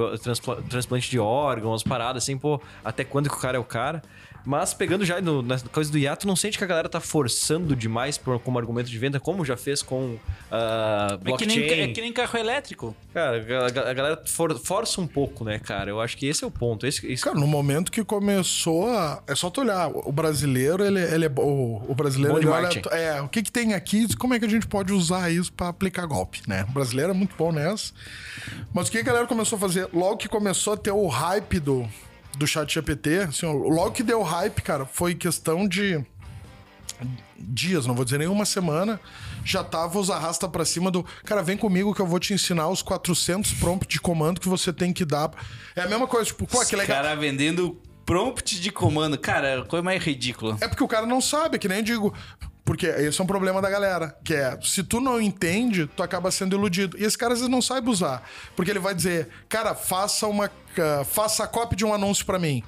transplante 0.69 1.09
de 1.11 1.19
órgãos, 1.19 1.83
paradas, 1.85 2.25
assim, 2.25 2.37
pô, 2.37 2.61
até 2.85 3.05
quando 3.05 3.29
que 3.31 3.37
o 3.37 3.39
cara 3.41 3.57
é 3.57 3.61
o 3.61 3.65
cara. 3.65 4.03
Mas 4.45 4.73
pegando 4.73 5.05
já 5.05 5.21
no, 5.21 5.43
na 5.43 5.59
coisa 5.59 5.91
do 5.93 5.99
hiato, 5.99 6.27
não 6.27 6.35
sente 6.35 6.57
que 6.57 6.65
a 6.65 6.67
galera 6.67 6.89
tá 6.89 7.01
forçando 7.01 7.77
demais 7.77 8.17
por, 8.17 8.39
como 8.41 8.59
argumento 8.59 8.89
de 8.91 8.99
venda, 8.99 9.21
como 9.21 9.45
já 9.45 9.57
fez 9.57 9.83
com 9.83 10.17
ah, 10.51 11.09
É 11.13 11.17
que, 11.19 11.25
blockchain. 11.25 11.57
nem, 11.61 11.81
é 11.81 11.89
que 11.89 12.01
nem 12.01 12.13
carro 12.13 12.39
elétrico. 12.39 12.97
Cara, 13.13 13.37
a, 13.37 13.91
a 13.91 13.93
galera 13.95 14.23
for- 14.27 14.59
força 14.59 15.01
um 15.01 15.07
pouco, 15.07 15.45
né, 15.45 15.59
cara? 15.59 15.91
Eu 15.91 16.01
acho 16.01 16.17
que 16.17 16.27
esse 16.27 16.43
é 16.43 16.47
o 16.47 16.51
ponto. 16.51 16.87
Esse, 16.87 17.07
esse- 17.07 17.23
Cara, 17.23 17.39
no 17.39 17.47
momento 17.47 17.93
que 17.93 18.03
começou 18.05 18.89
a... 18.89 19.23
É 19.27 19.35
só 19.35 19.51
tu 19.51 19.61
olhar. 19.61 19.89
O 19.95 20.11
brasileiro, 20.13 20.85
ele, 20.85 21.01
ele 21.01 21.27
é... 21.27 21.33
O, 21.37 21.83
o 21.89 21.95
brasileiro, 21.95 22.35
Bom 22.35 22.41
de 22.41 22.47
ele 22.47 22.55
olha... 22.55 22.83
É, 22.93 23.21
o 23.21 23.29
que 23.29 23.43
que 23.43 23.53
tem 23.53 23.75
aqui? 23.75 24.15
Como 24.17 24.35
é 24.35 24.39
que 24.39 24.45
a 24.45 24.49
gente 24.49 24.67
pode 24.67 24.93
usar 24.93 25.31
isso 25.31 25.53
pra 25.53 25.69
aplicar 25.69 26.07
golpe, 26.07 26.41
né? 26.49 26.65
O 26.69 26.73
brasileiro 26.73 27.11
é 27.11 27.15
muito 27.15 27.35
bom 27.37 27.53
nessa. 27.53 27.93
Mas 28.73 28.89
o 28.89 28.91
que 28.91 28.99
a 28.99 29.03
galera 29.03 29.27
começou 29.27 29.57
a 29.57 29.61
fazer? 29.61 29.89
Logo 29.93 30.17
que 30.17 30.29
começou 30.29 30.73
a 30.73 30.77
ter 30.77 30.91
o 30.93 31.07
hype 31.07 31.61
do, 31.61 31.89
do 32.41 32.47
chat 32.47 32.73
GPT, 32.73 33.19
assim, 33.29 33.45
ó, 33.45 33.53
logo 33.53 33.91
que 33.93 34.03
deu 34.03 34.23
hype, 34.23 34.63
cara, 34.63 34.87
foi 34.87 35.15
questão 35.15 35.69
de 35.69 36.03
dias, 37.39 37.87
não 37.87 37.95
vou 37.95 38.03
dizer 38.05 38.19
nenhuma 38.19 38.47
semana, 38.47 38.99
já 39.45 39.63
tava 39.63 39.99
os 39.99 40.11
arrasta 40.11 40.49
pra 40.49 40.65
cima 40.65 40.91
do, 40.91 41.05
cara, 41.25 41.43
vem 41.43 41.57
comigo 41.57 41.95
que 41.95 42.01
eu 42.01 42.07
vou 42.07 42.19
te 42.19 42.33
ensinar 42.33 42.69
os 42.69 42.81
400 42.81 43.53
prompts 43.55 43.89
de 43.89 44.01
comando 44.01 44.41
que 44.41 44.49
você 44.49 44.73
tem 44.73 44.91
que 44.91 45.05
dar. 45.05 45.31
É 45.77 45.83
a 45.83 45.87
mesma 45.89 46.07
coisa, 46.07 46.27
tipo, 46.27 46.47
pô, 46.47 46.59
que 46.61 46.65
Os 46.65 46.73
legal. 46.73 46.97
cara 47.03 47.15
vendendo 47.15 47.79
prompt 48.07 48.59
de 48.59 48.73
comando. 48.73 49.19
Cara, 49.19 49.63
coisa 49.67 49.83
mais 49.83 50.03
ridícula. 50.03 50.57
É 50.63 50.67
porque 50.69 50.83
o 50.83 50.89
cara 50.89 51.07
não 51.07 51.21
sabe, 51.21 51.57
é 51.57 51.59
que 51.59 51.69
nem 51.69 51.83
digo. 51.83 52.15
Porque 52.65 52.87
esse 52.87 53.21
é 53.21 53.25
um 53.25 53.27
problema 53.27 53.61
da 53.61 53.69
galera, 53.71 54.17
que 54.25 54.35
é, 54.35 54.57
se 54.63 54.83
tu 54.85 55.01
não 55.01 55.21
entende, 55.21 55.87
tu 55.97 56.03
acaba 56.03 56.31
sendo 56.31 56.55
iludido. 56.57 56.97
E 56.99 57.05
esse 57.05 57.17
cara 57.19 57.33
às 57.33 57.41
vezes 57.41 57.51
não 57.51 57.61
sabe 57.63 57.89
usar, 57.91 58.23
porque 58.55 58.71
ele 58.71 58.79
vai 58.79 58.95
dizer, 58.95 59.29
cara, 59.49 59.75
faça 59.75 60.27
uma, 60.27 60.47
uh, 60.47 61.05
faça 61.05 61.45
a 61.45 61.47
cópia 61.49 61.77
de 61.77 61.85
um 61.85 61.93
anúncio 61.93 62.25
pra 62.25 62.39
mim. 62.39 62.63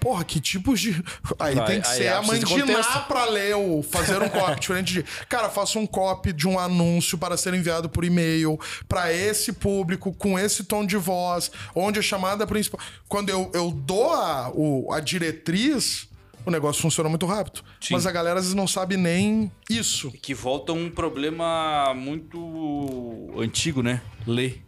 Porra, 0.00 0.24
que 0.24 0.38
tipos 0.40 0.80
de. 0.80 0.92
Aí 1.40 1.56
Vai, 1.56 1.66
tem 1.66 1.80
que 1.80 1.88
aí 1.88 1.96
ser 1.98 2.08
a 2.08 2.20
de 2.20 2.26
contexto. 2.28 2.58
mandinar 2.58 3.08
pra 3.08 3.24
ler 3.24 3.56
ou 3.56 3.82
fazer 3.82 4.22
um 4.22 4.28
copy 4.28 4.60
diferente 4.60 4.92
de. 4.94 5.02
Cara, 5.28 5.48
faça 5.48 5.76
um 5.76 5.86
copy 5.88 6.32
de 6.32 6.46
um 6.46 6.56
anúncio 6.56 7.18
para 7.18 7.36
ser 7.36 7.52
enviado 7.52 7.88
por 7.88 8.04
e-mail 8.04 8.58
pra 8.88 9.12
esse 9.12 9.52
público, 9.52 10.12
com 10.12 10.38
esse 10.38 10.62
tom 10.62 10.86
de 10.86 10.96
voz, 10.96 11.50
onde 11.74 11.98
a 11.98 12.02
chamada 12.02 12.46
principal. 12.46 12.78
Quando 13.08 13.28
eu, 13.30 13.50
eu 13.52 13.72
dou 13.72 14.12
a, 14.12 14.50
o- 14.54 14.92
a 14.92 15.00
diretriz, 15.00 16.08
o 16.48 16.50
negócio 16.50 16.82
funciona 16.82 17.08
muito 17.08 17.26
rápido. 17.26 17.62
Mas 17.90 18.06
a 18.06 18.12
galera 18.12 18.38
às 18.38 18.44
vezes 18.44 18.54
não 18.54 18.66
sabe 18.66 18.96
nem 18.96 19.50
isso. 19.70 20.10
Que 20.22 20.34
volta 20.34 20.72
um 20.72 20.90
problema 20.90 21.92
muito 21.94 23.30
antigo, 23.38 23.82
né? 23.82 24.00
Ler. 24.26 24.67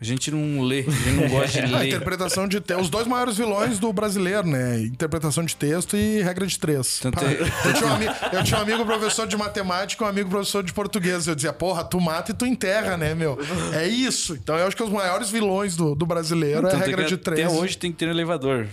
A 0.00 0.04
gente 0.04 0.30
não 0.30 0.62
lê, 0.62 0.78
a 0.80 0.90
gente 0.90 1.10
não 1.10 1.28
gosta 1.28 1.60
de 1.60 1.68
A 1.74 1.78
ler. 1.80 1.88
interpretação 1.88 2.48
de 2.48 2.58
texto. 2.58 2.80
Os 2.80 2.88
dois 2.88 3.06
maiores 3.06 3.36
vilões 3.36 3.78
do 3.78 3.92
brasileiro, 3.92 4.46
né? 4.48 4.80
Interpretação 4.80 5.44
de 5.44 5.54
texto 5.54 5.94
e 5.94 6.22
regra 6.22 6.46
de 6.46 6.58
três. 6.58 6.98
Tanto 7.00 7.20
Pá, 7.20 7.26
é- 7.26 7.38
eu, 7.68 7.74
tinha 7.74 7.86
um 7.86 7.92
ami- 7.94 8.06
eu 8.32 8.42
tinha 8.44 8.58
um 8.58 8.62
amigo 8.62 8.86
professor 8.86 9.26
de 9.26 9.36
matemática 9.36 10.02
e 10.02 10.06
um 10.06 10.08
amigo 10.08 10.30
professor 10.30 10.62
de 10.64 10.72
português. 10.72 11.26
Eu 11.26 11.34
dizia, 11.34 11.52
porra, 11.52 11.84
tu 11.84 12.00
mata 12.00 12.30
e 12.30 12.34
tu 12.34 12.46
enterra, 12.46 12.96
né, 12.96 13.14
meu? 13.14 13.38
É 13.74 13.86
isso. 13.86 14.34
Então 14.34 14.56
eu 14.56 14.66
acho 14.66 14.74
que 14.74 14.82
os 14.82 14.88
maiores 14.90 15.28
vilões 15.28 15.76
do, 15.76 15.94
do 15.94 16.06
brasileiro 16.06 16.66
é 16.66 16.70
a 16.70 16.72
Tanto 16.72 16.86
regra 16.86 17.02
que 17.04 17.08
de 17.10 17.16
três. 17.18 17.46
Até 17.46 17.54
hoje 17.58 17.76
tem 17.76 17.92
que 17.92 17.98
ter 17.98 18.06
um 18.06 18.10
elevador. 18.10 18.64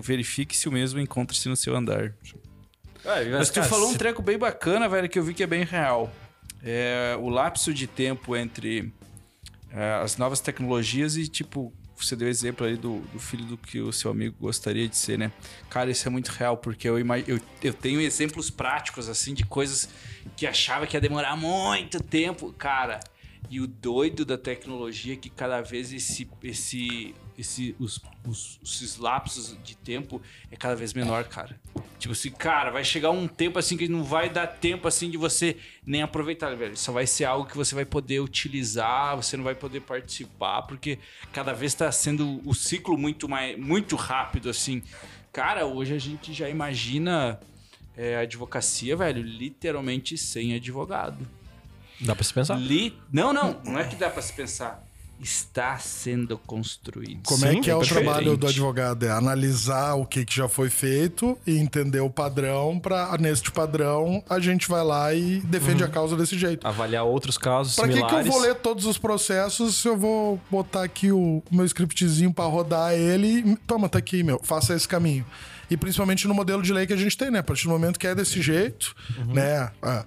Verifique 0.00 0.56
se 0.56 0.68
o 0.68 0.72
mesmo 0.72 1.00
encontra-se 1.00 1.48
no 1.48 1.56
seu 1.56 1.74
andar. 1.74 2.12
Ah, 3.04 3.16
Mas 3.32 3.48
tu 3.50 3.54
cara, 3.54 3.66
falou 3.66 3.90
um 3.90 3.94
treco 3.94 4.22
bem 4.22 4.38
bacana, 4.38 4.88
velho, 4.88 5.08
que 5.08 5.18
eu 5.18 5.24
vi 5.24 5.34
que 5.34 5.42
é 5.42 5.46
bem 5.46 5.64
real. 5.64 6.12
É 6.62 7.16
o 7.20 7.28
lapso 7.28 7.72
de 7.74 7.86
tempo 7.86 8.36
entre 8.36 8.78
é, 8.80 8.97
as 10.02 10.16
novas 10.16 10.40
tecnologias 10.40 11.16
e, 11.16 11.28
tipo, 11.28 11.72
você 11.96 12.14
deu 12.14 12.28
exemplo 12.28 12.66
aí 12.66 12.76
do, 12.76 13.00
do 13.12 13.18
filho 13.18 13.44
do 13.44 13.56
que 13.56 13.80
o 13.80 13.92
seu 13.92 14.10
amigo 14.10 14.36
gostaria 14.40 14.88
de 14.88 14.96
ser, 14.96 15.18
né? 15.18 15.32
Cara, 15.68 15.90
isso 15.90 16.06
é 16.06 16.10
muito 16.10 16.28
real, 16.28 16.56
porque 16.56 16.88
eu, 16.88 16.98
eu, 16.98 17.40
eu 17.62 17.74
tenho 17.74 18.00
exemplos 18.00 18.50
práticos, 18.50 19.08
assim, 19.08 19.34
de 19.34 19.44
coisas 19.44 19.88
que 20.36 20.46
achava 20.46 20.86
que 20.86 20.96
ia 20.96 21.00
demorar 21.00 21.36
muito 21.36 22.02
tempo, 22.02 22.52
cara. 22.52 23.00
E 23.50 23.60
o 23.60 23.66
doido 23.66 24.24
da 24.24 24.38
tecnologia 24.38 25.14
é 25.14 25.16
que 25.16 25.30
cada 25.30 25.60
vez 25.60 25.92
esse, 25.92 26.28
esse, 26.42 27.14
esse, 27.38 27.76
os, 27.78 28.00
os, 28.26 28.58
esses 28.64 28.96
lapsos 28.96 29.56
de 29.62 29.76
tempo 29.76 30.20
é 30.50 30.56
cada 30.56 30.74
vez 30.74 30.92
menor, 30.92 31.24
cara. 31.24 31.58
Tipo 31.96 32.12
assim, 32.12 32.30
cara, 32.30 32.70
vai 32.72 32.82
chegar 32.82 33.10
um 33.10 33.28
tempo 33.28 33.60
assim 33.60 33.76
que 33.76 33.86
não 33.86 34.02
vai 34.02 34.28
dar 34.28 34.48
tempo 34.48 34.88
assim 34.88 35.08
de 35.08 35.16
você 35.16 35.56
nem 35.86 36.02
aproveitar, 36.02 36.54
velho. 36.56 36.76
Só 36.76 36.90
vai 36.90 37.06
ser 37.06 37.26
algo 37.26 37.48
que 37.48 37.56
você 37.56 37.76
vai 37.76 37.84
poder 37.84 38.18
utilizar, 38.18 39.14
você 39.16 39.36
não 39.36 39.44
vai 39.44 39.54
poder 39.54 39.80
participar, 39.80 40.62
porque 40.62 40.98
cada 41.32 41.52
vez 41.52 41.74
tá 41.74 41.90
sendo 41.92 42.40
o 42.44 42.54
ciclo 42.54 42.98
muito 42.98 43.28
mais 43.28 43.56
muito 43.56 43.94
rápido 43.94 44.50
assim. 44.50 44.82
Cara, 45.32 45.64
hoje 45.64 45.94
a 45.94 45.98
gente 45.98 46.32
já 46.32 46.48
imagina 46.48 47.38
é, 47.96 48.16
advocacia, 48.16 48.96
velho, 48.96 49.22
literalmente 49.22 50.18
sem 50.18 50.54
advogado. 50.54 51.24
Dá 52.00 52.14
pra 52.14 52.24
se 52.24 52.34
pensar? 52.34 52.56
Li... 52.56 52.98
Não, 53.12 53.32
não, 53.32 53.60
não 53.64 53.78
é 53.78 53.84
que 53.84 53.94
dá 53.94 54.10
pra 54.10 54.22
se 54.22 54.32
pensar. 54.32 54.87
Está 55.20 55.76
sendo 55.78 56.38
construído. 56.38 57.22
Como 57.24 57.44
é 57.44 57.50
Sim, 57.52 57.60
que 57.60 57.68
é 57.70 57.74
o 57.74 57.80
diferente. 57.82 58.04
trabalho 58.04 58.36
do 58.36 58.46
advogado? 58.46 59.04
É 59.04 59.10
analisar 59.10 59.94
o 59.94 60.06
que, 60.06 60.24
que 60.24 60.36
já 60.36 60.48
foi 60.48 60.70
feito 60.70 61.36
e 61.46 61.58
entender 61.58 62.00
o 62.00 62.08
padrão 62.08 62.78
para 62.78 63.16
neste 63.18 63.50
padrão 63.50 64.22
a 64.30 64.38
gente 64.38 64.68
vai 64.68 64.84
lá 64.84 65.12
e 65.12 65.40
defende 65.40 65.82
a 65.82 65.88
causa 65.88 66.16
desse 66.16 66.38
jeito. 66.38 66.66
Avaliar 66.66 67.04
outros 67.04 67.36
casos 67.36 67.74
Pra 67.74 67.88
que, 67.88 67.94
que 67.94 67.98
eu 67.98 68.04
similares. 68.06 68.32
vou 68.32 68.40
ler 68.40 68.54
todos 68.56 68.86
os 68.86 68.96
processos 68.96 69.74
se 69.76 69.88
eu 69.88 69.96
vou 69.96 70.40
botar 70.50 70.84
aqui 70.84 71.10
o 71.10 71.42
meu 71.50 71.64
scriptzinho 71.64 72.32
pra 72.32 72.44
rodar 72.44 72.92
ele 72.94 73.56
toma, 73.66 73.88
tá 73.88 73.98
aqui, 73.98 74.22
meu, 74.22 74.40
faça 74.42 74.72
esse 74.74 74.86
caminho. 74.86 75.26
E 75.70 75.76
principalmente 75.76 76.26
no 76.28 76.34
modelo 76.34 76.62
de 76.62 76.72
lei 76.72 76.86
que 76.86 76.92
a 76.92 76.96
gente 76.96 77.16
tem, 77.16 77.30
né? 77.30 77.40
A 77.40 77.42
partir 77.42 77.64
do 77.64 77.70
momento 77.70 77.98
que 77.98 78.06
é 78.06 78.14
desse 78.14 78.40
jeito, 78.40 78.94
né? 79.26 79.70
ah, 79.82 80.06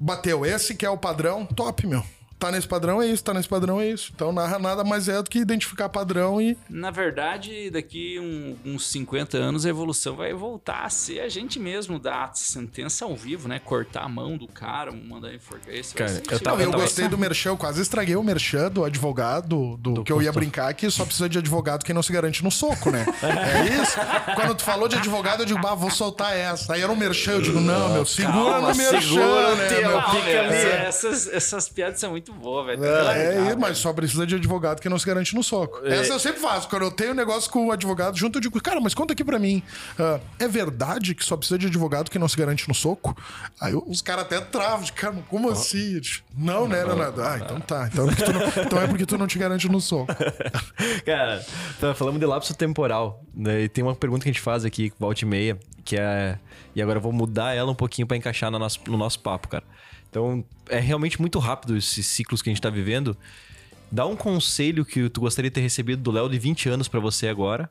bateu 0.00 0.44
esse 0.44 0.74
que 0.74 0.84
é 0.84 0.90
o 0.90 0.96
padrão, 0.98 1.46
top, 1.46 1.86
meu. 1.86 2.02
Tá 2.38 2.50
nesse 2.50 2.66
padrão 2.68 3.00
é 3.00 3.06
isso, 3.06 3.24
tá 3.24 3.32
nesse 3.32 3.48
padrão 3.48 3.80
é 3.80 3.88
isso. 3.88 4.12
Então 4.14 4.32
narra 4.32 4.58
nada 4.58 4.84
mais 4.84 5.08
é 5.08 5.22
do 5.22 5.30
que 5.30 5.38
identificar 5.38 5.88
padrão 5.88 6.40
e 6.42 6.56
Na 6.68 6.90
verdade, 6.90 7.70
daqui 7.70 8.18
um- 8.20 8.56
uns 8.74 8.86
50 8.88 9.38
anos, 9.38 9.64
a 9.64 9.68
evolução 9.70 10.16
vai 10.16 10.32
voltar 10.34 10.84
a 10.84 10.90
ser 10.90 11.20
a 11.20 11.28
gente 11.28 11.58
mesmo 11.58 11.98
dar 11.98 12.30
a 12.30 12.34
sentença 12.34 13.04
ao 13.04 13.16
vivo, 13.16 13.48
né? 13.48 13.58
Cortar 13.58 14.02
a 14.02 14.08
mão 14.08 14.36
do 14.36 14.46
cara, 14.46 14.92
mandar 14.92 15.32
enforcar 15.34 15.74
esse. 15.74 15.94
vai 15.96 16.06
Cara, 16.08 16.18
eu 16.28 16.34
isso. 16.34 16.44
tava- 16.44 16.56
Não, 16.58 16.64
eu 16.64 16.70
tava- 16.72 16.82
gostei 16.82 17.08
do 17.08 17.16
merchan, 17.16 17.50
eu 17.50 17.56
quase 17.56 17.80
estraguei 17.80 18.16
o 18.16 18.22
merchan 18.22 18.70
do 18.70 18.84
advogado, 18.84 19.76
do, 19.78 20.02
que 20.04 20.12
eu 20.12 20.20
ia 20.20 20.32
brincar 20.32 20.72
que 20.74 20.90
só 20.90 21.04
precisa 21.04 21.28
de 21.28 21.38
advogado 21.38 21.84
quem 21.84 21.94
não 21.94 22.02
se 22.02 22.12
garante 22.12 22.42
no 22.44 22.50
soco, 22.50 22.90
né? 22.90 23.06
É 23.22 23.82
isso? 23.82 23.96
Quando 24.34 24.54
tu 24.54 24.62
falou 24.64 24.88
de 24.88 24.96
advogado, 24.96 25.40
eu 25.42 25.46
digo, 25.46 25.60
bah, 25.60 25.74
vou 25.74 25.90
soltar 25.90 26.36
essa. 26.36 26.74
Aí 26.74 26.82
era 26.82 26.90
um 26.90 26.96
merchan, 26.96 27.32
eu 27.32 27.40
digo, 27.42 27.60
não, 27.60 27.92
meu, 27.92 28.04
segura 28.06 28.32
calma, 28.32 28.68
no 28.72 28.76
merchan, 28.76 29.00
segura, 29.00 29.54
né, 29.54 29.68
teu. 29.68 29.88
meu? 29.88 30.02
Fica 30.02 30.24
meu, 30.24 30.44
ali. 30.44 30.56
Essas, 30.84 31.26
essas 31.28 31.68
piadas 31.68 32.00
são 32.00 32.10
muito 32.10 32.23
boas, 32.32 32.66
velho. 32.66 32.80
Tá 32.82 33.16
É, 33.16 33.48
isso, 33.48 33.58
mas 33.58 33.78
só 33.78 33.92
precisa 33.92 34.26
de 34.26 34.34
advogado 34.36 34.80
que 34.80 34.88
não 34.88 34.98
se 34.98 35.06
garante 35.06 35.34
no 35.34 35.42
soco. 35.42 35.84
Essa 35.86 36.12
eu 36.14 36.18
sempre 36.18 36.40
faço. 36.40 36.68
Quando 36.68 36.82
eu 36.82 36.90
tenho 36.90 37.10
um 37.10 37.14
negócio 37.14 37.50
com 37.50 37.66
o 37.66 37.72
advogado 37.72 38.16
junto, 38.16 38.36
eu 38.38 38.40
digo, 38.40 38.60
cara, 38.60 38.80
mas 38.80 38.94
conta 38.94 39.12
aqui 39.12 39.24
pra 39.24 39.38
mim. 39.38 39.62
ah, 39.98 40.18
é 40.38 40.48
verdade 40.48 41.14
que 41.14 41.24
só 41.24 41.36
precisa 41.36 41.58
de 41.58 41.66
advogado 41.66 42.10
que 42.10 42.18
não 42.18 42.28
se 42.28 42.36
garante 42.36 42.66
no 42.68 42.74
soco? 42.74 43.16
Aí 43.60 43.72
eu- 43.72 43.84
os 43.86 44.00
caras 44.00 44.24
até 44.24 44.40
travam, 44.40 44.84
de 44.84 44.92
cara, 44.92 45.14
como 45.28 45.50
assim? 45.50 45.94
Eu 45.94 46.00
digo, 46.00 46.24
Não, 46.36 46.66
né, 46.68 46.82
Leonardo? 46.84 47.22
Ah, 47.22 47.38
então 47.42 47.60
tá. 47.60 47.88
Então, 47.92 48.08
é 48.08 48.14
porque 48.14 48.24
tu 48.24 48.32
não- 48.32 48.64
então 48.64 48.82
é 48.82 48.86
porque 48.86 49.06
tu 49.06 49.18
não 49.18 49.26
te 49.26 49.38
garante 49.38 49.68
no 49.68 49.80
soco. 49.80 50.12
Cara, 51.04 51.44
tá, 51.80 51.94
falamos 51.94 52.20
de 52.20 52.26
lapso 52.26 52.54
temporal. 52.54 53.22
Né? 53.34 53.62
E 53.62 53.68
tem 53.68 53.82
uma 53.84 53.94
pergunta 53.94 54.22
que 54.22 54.28
a 54.28 54.32
gente 54.32 54.40
faz 54.42 54.64
aqui, 54.64 54.92
volta 54.98 55.24
e 55.24 55.26
meia, 55.26 55.58
que 55.84 55.96
é. 55.96 56.38
E 56.74 56.82
agora 56.82 56.98
eu 56.98 57.02
vou 57.02 57.12
mudar 57.12 57.54
ela 57.54 57.70
um 57.70 57.74
pouquinho 57.74 58.06
pra 58.06 58.16
encaixar 58.16 58.50
no 58.50 58.58
nosso, 58.58 58.80
no 58.86 58.96
nosso 58.96 59.20
papo, 59.20 59.48
cara. 59.48 59.64
Então, 60.14 60.44
é 60.68 60.78
realmente 60.78 61.20
muito 61.20 61.40
rápido 61.40 61.76
esses 61.76 62.06
ciclos 62.06 62.40
que 62.40 62.48
a 62.48 62.52
gente 62.52 62.62
tá 62.62 62.70
vivendo. 62.70 63.16
Dá 63.90 64.06
um 64.06 64.14
conselho 64.14 64.84
que 64.84 65.08
tu 65.08 65.20
gostaria 65.20 65.50
de 65.50 65.54
ter 65.54 65.60
recebido 65.60 66.00
do 66.00 66.12
Léo 66.12 66.28
de 66.28 66.38
20 66.38 66.68
anos 66.68 66.86
pra 66.86 67.00
você 67.00 67.26
agora. 67.26 67.68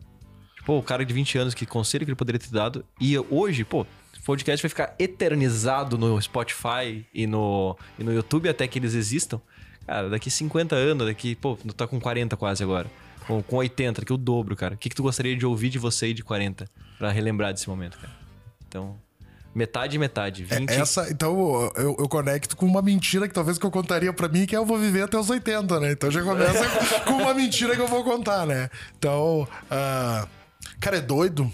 Pô, 0.65 0.77
o 0.77 0.83
cara 0.83 1.05
de 1.05 1.13
20 1.13 1.37
anos, 1.37 1.53
que 1.53 1.65
conselho 1.65 2.03
que 2.03 2.11
ele 2.11 2.17
poderia 2.17 2.37
ter 2.37 2.49
dado. 2.49 2.83
E 2.99 3.17
hoje, 3.17 3.63
pô, 3.63 3.83
o 3.83 3.87
podcast 4.25 4.61
vai 4.61 4.67
ficar 4.67 4.93
eternizado 4.99 5.97
no 5.97 6.21
Spotify 6.21 7.05
e 7.13 7.25
no, 7.25 7.77
e 7.97 8.03
no 8.03 8.13
YouTube 8.13 8.49
até 8.49 8.67
que 8.67 8.77
eles 8.77 8.93
existam. 8.93 9.39
Cara, 9.87 10.09
daqui 10.09 10.29
50 10.29 10.75
anos, 10.75 11.07
daqui, 11.07 11.35
pô, 11.35 11.55
tu 11.55 11.73
tá 11.73 11.87
com 11.87 11.97
40 11.97 12.35
quase 12.35 12.61
agora. 12.61 12.91
Com, 13.25 13.41
com 13.41 13.55
80, 13.55 14.01
daqui 14.01 14.11
o 14.11 14.17
dobro, 14.17 14.53
cara. 14.53 14.75
O 14.75 14.77
que, 14.77 14.89
que 14.89 14.95
tu 14.95 15.03
gostaria 15.03 15.33
de 15.33 15.45
ouvir 15.45 15.69
de 15.69 15.79
você 15.79 16.09
e 16.09 16.13
de 16.13 16.21
40 16.21 16.69
pra 16.97 17.09
relembrar 17.09 17.53
desse 17.53 17.69
momento, 17.69 17.97
cara? 17.97 18.13
Então, 18.67 18.97
metade 19.53 19.97
metade. 19.97 20.43
20. 20.43 20.69
Essa, 20.69 21.09
então, 21.09 21.71
eu, 21.75 21.95
eu 21.99 22.09
conecto 22.09 22.55
com 22.55 22.65
uma 22.65 22.81
mentira 22.81 23.27
que 23.27 23.33
talvez 23.33 23.57
que 23.57 23.65
eu 23.65 23.71
contaria 23.71 24.11
pra 24.11 24.27
mim, 24.27 24.45
que 24.45 24.55
é 24.55 24.57
eu 24.57 24.65
vou 24.65 24.77
viver 24.77 25.03
até 25.03 25.17
os 25.17 25.29
80, 25.29 25.79
né? 25.79 25.91
Então 25.91 26.09
já 26.09 26.21
começa 26.23 26.67
com 27.01 27.13
uma 27.13 27.33
mentira 27.33 27.75
que 27.75 27.81
eu 27.81 27.87
vou 27.87 28.03
contar, 28.03 28.45
né? 28.45 28.69
Então, 28.97 29.47
ah, 29.69 30.27
cara, 30.79 30.97
é 30.97 31.01
doido. 31.01 31.51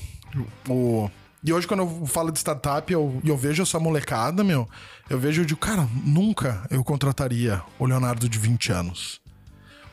O, 0.67 1.09
e 1.43 1.53
hoje, 1.53 1.65
quando 1.65 1.81
eu 1.81 2.05
falo 2.05 2.31
de 2.31 2.39
startup 2.39 2.91
eu, 2.91 3.19
e 3.23 3.29
eu 3.29 3.37
vejo 3.37 3.63
essa 3.63 3.79
molecada, 3.79 4.43
meu, 4.43 4.67
eu 5.09 5.17
vejo 5.17 5.41
e 5.41 5.45
digo, 5.45 5.59
cara, 5.59 5.87
nunca 6.05 6.65
eu 6.69 6.83
contrataria 6.83 7.61
o 7.77 7.85
Leonardo 7.85 8.27
de 8.27 8.37
20 8.37 8.71
anos. 8.71 9.21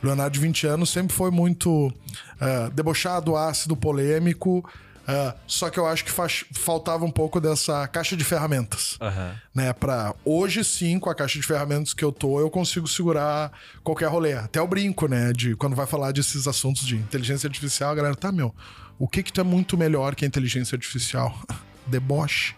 O 0.03 0.05
Leonardo 0.05 0.33
de 0.33 0.39
20 0.39 0.67
anos 0.67 0.89
sempre 0.89 1.15
foi 1.15 1.31
muito 1.31 1.91
ah, 2.39 2.69
debochado, 2.73 3.35
ácido, 3.35 3.75
polêmico. 3.75 4.67
Ah, 5.07 5.33
só 5.47 5.69
que 5.69 5.79
eu 5.79 5.87
acho 5.87 6.03
que 6.03 6.11
faz- 6.11 6.43
faltava 6.53 7.05
um 7.05 7.11
pouco 7.11 7.39
dessa 7.39 7.87
caixa 7.87 8.17
de 8.17 8.23
ferramentas. 8.23 8.97
Aham. 9.01 9.35
Né, 9.55 9.71
pra 9.73 10.13
hoje 10.25 10.63
sim, 10.63 10.99
com 10.99 11.09
a 11.09 11.15
caixa 11.15 11.39
de 11.39 11.45
ferramentas 11.47 11.93
que 11.93 12.03
eu 12.03 12.11
tô, 12.11 12.39
eu 12.39 12.49
consigo 12.49 12.87
segurar 12.87 13.51
qualquer 13.83 14.07
rolê. 14.09 14.33
Até 14.33 14.61
o 14.61 14.67
brinco, 14.67 15.07
né? 15.07 15.31
De 15.33 15.55
quando 15.55 15.75
vai 15.75 15.87
falar 15.87 16.11
desses 16.11 16.47
assuntos 16.47 16.85
de 16.85 16.95
inteligência 16.95 17.47
artificial, 17.47 17.91
a 17.91 17.95
galera, 17.95 18.15
tá, 18.15 18.31
meu, 18.31 18.53
o 18.99 19.07
que 19.07 19.23
que 19.23 19.31
tu 19.31 19.39
é 19.41 19.43
muito 19.43 19.77
melhor 19.77 20.13
que 20.13 20.25
a 20.25 20.27
inteligência 20.27 20.75
artificial? 20.75 21.37
Deboche. 21.87 22.53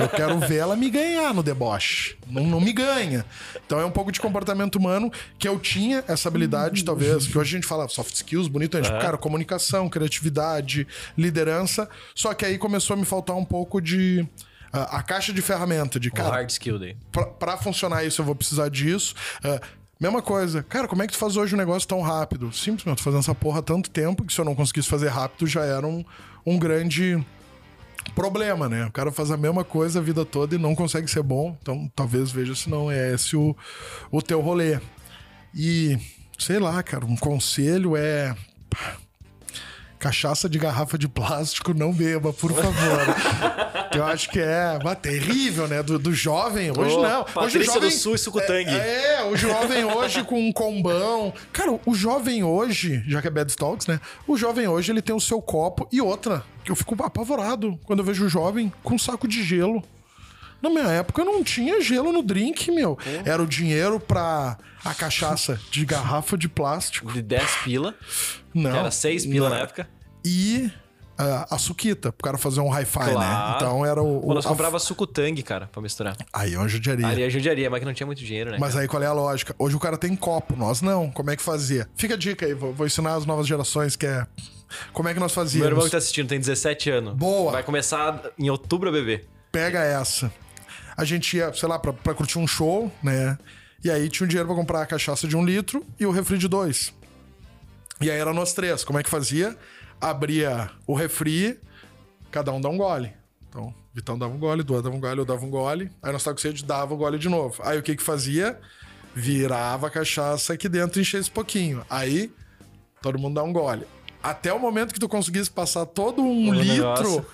Eu 0.00 0.08
quero 0.08 0.38
ver 0.40 0.56
ela 0.56 0.74
me 0.76 0.90
ganhar 0.90 1.32
no 1.32 1.42
deboche. 1.42 2.16
Não, 2.26 2.44
não 2.46 2.60
me 2.60 2.72
ganha. 2.72 3.24
Então 3.64 3.80
é 3.80 3.84
um 3.84 3.90
pouco 3.90 4.10
de 4.10 4.20
comportamento 4.20 4.76
humano 4.76 5.10
que 5.38 5.48
eu 5.48 5.58
tinha 5.58 6.02
essa 6.08 6.28
habilidade, 6.28 6.84
talvez, 6.84 7.26
que 7.26 7.38
hoje 7.38 7.54
a 7.54 7.58
gente 7.58 7.66
fala 7.66 7.88
soft 7.88 8.14
skills, 8.14 8.48
bonito, 8.48 8.76
a 8.76 8.82
gente, 8.82 8.92
cara, 9.00 9.16
comunicação, 9.16 9.88
criatividade, 9.88 10.86
liderança. 11.16 11.88
Só 12.14 12.34
que 12.34 12.44
aí 12.44 12.58
começou 12.58 12.94
a 12.94 12.96
me 12.96 13.04
faltar 13.04 13.36
um 13.36 13.44
pouco 13.44 13.80
de. 13.80 14.26
ah, 14.72 14.98
a 14.98 15.02
caixa 15.02 15.32
de 15.32 15.40
ferramenta, 15.42 15.98
de 16.00 16.08
Um 16.08 16.12
cara, 16.12 16.30
hard 16.30 16.50
skill 16.50 16.78
daí. 16.78 16.96
pra, 17.10 17.26
pra 17.26 17.56
funcionar 17.56 18.04
isso 18.04 18.20
eu 18.20 18.24
vou 18.26 18.34
precisar 18.34 18.68
disso. 18.68 19.14
Ah, 19.44 19.60
mesma 20.00 20.20
coisa. 20.22 20.62
Cara, 20.64 20.88
como 20.88 21.02
é 21.02 21.06
que 21.06 21.12
tu 21.12 21.18
faz 21.18 21.36
hoje 21.36 21.54
um 21.54 21.58
negócio 21.58 21.86
tão 21.88 22.00
rápido? 22.00 22.52
Simples, 22.52 22.84
meu. 22.84 22.96
Tô 22.96 23.02
fazendo 23.02 23.20
essa 23.20 23.34
porra 23.34 23.60
há 23.60 23.62
tanto 23.62 23.88
tempo 23.90 24.24
que 24.24 24.32
se 24.32 24.40
eu 24.40 24.44
não 24.44 24.54
conseguisse 24.54 24.88
fazer 24.88 25.08
rápido 25.08 25.46
já 25.46 25.64
era 25.64 25.86
um, 25.86 26.04
um 26.44 26.58
grande 26.58 27.24
problema, 28.14 28.68
né? 28.68 28.86
O 28.86 28.92
cara 28.92 29.10
faz 29.10 29.30
a 29.30 29.36
mesma 29.36 29.64
coisa 29.64 29.98
a 29.98 30.02
vida 30.02 30.24
toda 30.24 30.54
e 30.54 30.58
não 30.58 30.74
consegue 30.74 31.10
ser 31.10 31.22
bom. 31.22 31.56
Então, 31.60 31.90
talvez 31.94 32.30
veja 32.30 32.54
se 32.54 32.68
não 32.68 32.90
é 32.90 33.14
esse 33.14 33.36
o, 33.36 33.56
o 34.10 34.20
teu 34.20 34.40
rolê. 34.40 34.78
E, 35.54 35.98
sei 36.38 36.58
lá, 36.58 36.82
cara, 36.82 37.04
um 37.04 37.16
conselho 37.16 37.96
é. 37.96 38.34
Cachaça 40.02 40.48
de 40.48 40.58
garrafa 40.58 40.98
de 40.98 41.06
plástico, 41.06 41.72
não 41.72 41.92
beba, 41.92 42.32
por 42.32 42.52
favor. 42.52 42.74
Eu 43.94 44.04
acho 44.04 44.28
que 44.30 44.40
é 44.40 44.76
bah, 44.82 44.96
terrível, 44.96 45.68
né? 45.68 45.80
Do, 45.80 45.96
do 45.96 46.12
jovem. 46.12 46.72
Hoje 46.76 46.96
Ô, 46.96 47.02
não. 47.02 47.24
Hoje 47.36 47.58
o 47.58 47.62
jovem, 47.62 47.88
do 47.88 47.90
Sul 47.92 48.16
e 48.16 48.18
Sucutangue. 48.18 48.70
É, 48.70 49.20
é, 49.20 49.24
o 49.30 49.36
jovem 49.36 49.84
hoje 49.84 50.24
com 50.24 50.40
um 50.44 50.50
combão. 50.50 51.32
Cara, 51.52 51.78
o 51.86 51.94
jovem 51.94 52.42
hoje, 52.42 53.04
já 53.06 53.22
que 53.22 53.28
é 53.28 53.30
Bad 53.30 53.54
Talks, 53.56 53.86
né? 53.86 54.00
O 54.26 54.36
jovem 54.36 54.66
hoje, 54.66 54.90
ele 54.90 55.00
tem 55.00 55.14
o 55.14 55.20
seu 55.20 55.40
copo 55.40 55.86
e 55.92 56.00
outra, 56.00 56.42
que 56.64 56.72
eu 56.72 56.74
fico 56.74 56.96
apavorado 57.00 57.78
quando 57.84 58.00
eu 58.00 58.04
vejo 58.04 58.24
o 58.24 58.28
jovem 58.28 58.72
com 58.82 58.96
um 58.96 58.98
saco 58.98 59.28
de 59.28 59.40
gelo. 59.44 59.84
Na 60.60 60.68
minha 60.68 60.88
época 60.88 61.24
não 61.24 61.44
tinha 61.44 61.80
gelo 61.80 62.10
no 62.10 62.24
drink, 62.24 62.72
meu. 62.72 62.98
Era 63.24 63.40
o 63.40 63.46
dinheiro 63.46 64.00
pra 64.00 64.58
a 64.84 64.94
cachaça 64.94 65.60
de 65.70 65.84
garrafa 65.84 66.36
de 66.36 66.48
plástico. 66.48 67.12
De 67.12 67.22
10 67.22 67.56
pila, 67.64 67.94
Não. 68.54 68.70
que 68.72 68.76
era 68.78 68.90
6 68.90 69.26
pila 69.26 69.48
na 69.50 69.58
época. 69.58 69.88
E 70.24 70.70
ah, 71.18 71.46
a 71.50 71.58
suquita, 71.58 72.10
pro 72.12 72.24
cara 72.24 72.38
fazer 72.38 72.60
um 72.60 72.70
hi-fi, 72.72 72.98
né? 73.00 73.12
Claro. 73.12 73.56
Então 73.56 73.86
era 73.86 74.02
o. 74.02 74.20
Pô, 74.20 74.34
nós 74.34 74.44
o- 74.44 74.48
a- 74.48 74.50
comprava 74.50 74.78
sucutangue, 74.78 75.42
cara, 75.42 75.66
pra 75.70 75.80
misturar. 75.82 76.16
Aí 76.32 76.54
é 76.54 76.58
uma 76.58 76.68
judiaria. 76.68 77.06
Ali 77.06 77.22
é 77.22 77.30
judiaria, 77.30 77.68
mas 77.70 77.80
que 77.80 77.86
não 77.86 77.92
tinha 77.94 78.06
muito 78.06 78.22
dinheiro, 78.24 78.50
né? 78.50 78.56
Mas 78.58 78.76
aí 78.76 78.88
qual 78.88 79.02
é 79.02 79.06
a 79.06 79.12
lógica? 79.12 79.54
Hoje 79.58 79.76
o 79.76 79.80
cara 79.80 79.96
tem 79.98 80.14
copo, 80.16 80.56
nós 80.56 80.80
não. 80.80 81.10
Como 81.10 81.30
é 81.30 81.36
que 81.36 81.42
fazia? 81.42 81.88
Fica 81.96 82.14
a 82.14 82.16
dica 82.16 82.46
aí, 82.46 82.54
vou, 82.54 82.72
vou 82.72 82.86
ensinar 82.86 83.14
as 83.14 83.26
novas 83.26 83.46
gerações 83.46 83.94
que 83.96 84.06
é. 84.06 84.26
Como 84.92 85.06
é 85.08 85.12
que 85.14 85.20
nós 85.20 85.30
Meu 85.32 85.44
fazíamos? 85.44 85.68
irmão 85.68 85.84
que 85.84 85.90
tá 85.90 85.98
assistindo 85.98 86.28
tem 86.28 86.40
17 86.40 86.88
anos. 86.90 87.14
Boa. 87.14 87.52
Vai 87.52 87.62
começar 87.62 88.22
em 88.38 88.48
outubro 88.48 88.88
a 88.88 88.92
beber. 88.92 89.26
Pega 89.52 89.80
essa. 89.80 90.32
A 90.96 91.04
gente 91.04 91.36
ia, 91.36 91.52
sei 91.52 91.68
lá, 91.68 91.78
pra, 91.78 91.92
pra 91.92 92.14
curtir 92.14 92.38
um 92.38 92.46
show, 92.46 92.90
né? 93.02 93.36
E 93.84 93.90
aí 93.90 94.08
tinha 94.08 94.24
um 94.24 94.28
dinheiro 94.28 94.46
pra 94.48 94.56
comprar 94.56 94.80
a 94.82 94.86
cachaça 94.86 95.26
de 95.28 95.36
um 95.36 95.44
litro 95.44 95.84
e 96.00 96.06
o 96.06 96.10
refri 96.10 96.38
de 96.38 96.48
dois. 96.48 96.94
E 98.02 98.10
aí 98.10 98.18
era 98.18 98.32
nós 98.32 98.52
três. 98.52 98.84
Como 98.84 98.98
é 98.98 99.02
que 99.02 99.10
fazia? 99.10 99.56
Abria 100.00 100.70
o 100.86 100.94
refri, 100.94 101.58
cada 102.30 102.52
um 102.52 102.60
dá 102.60 102.68
um 102.68 102.76
gole. 102.76 103.12
Então, 103.48 103.72
Vitão 103.94 104.18
dava 104.18 104.32
um 104.32 104.38
gole, 104.38 104.62
Duan 104.62 104.82
dava 104.82 104.96
um 104.96 105.00
gole, 105.00 105.18
eu 105.20 105.24
dava 105.24 105.44
um 105.44 105.50
gole. 105.50 105.90
Aí 106.02 106.12
nós 106.12 106.24
tava 106.24 106.34
com 106.34 106.40
sede, 106.40 106.64
dava 106.64 106.94
o 106.94 106.96
gole 106.96 107.18
de 107.18 107.28
novo. 107.28 107.62
Aí 107.64 107.78
o 107.78 107.82
que 107.82 107.94
que 107.94 108.02
fazia? 108.02 108.58
Virava 109.14 109.88
a 109.88 109.90
cachaça 109.90 110.54
aqui 110.54 110.68
dentro 110.68 110.98
e 110.98 111.02
enchia 111.02 111.20
esse 111.20 111.30
pouquinho. 111.30 111.84
Aí, 111.88 112.32
todo 113.02 113.18
mundo 113.18 113.34
dá 113.34 113.42
um 113.42 113.52
gole. 113.52 113.86
Até 114.22 114.52
o 114.52 114.58
momento 114.58 114.94
que 114.94 115.00
tu 115.00 115.08
conseguisse 115.08 115.50
passar 115.50 115.84
todo 115.84 116.22
um 116.22 116.48
O 116.48 116.54
litro 116.54 116.76
negócio. 116.76 117.26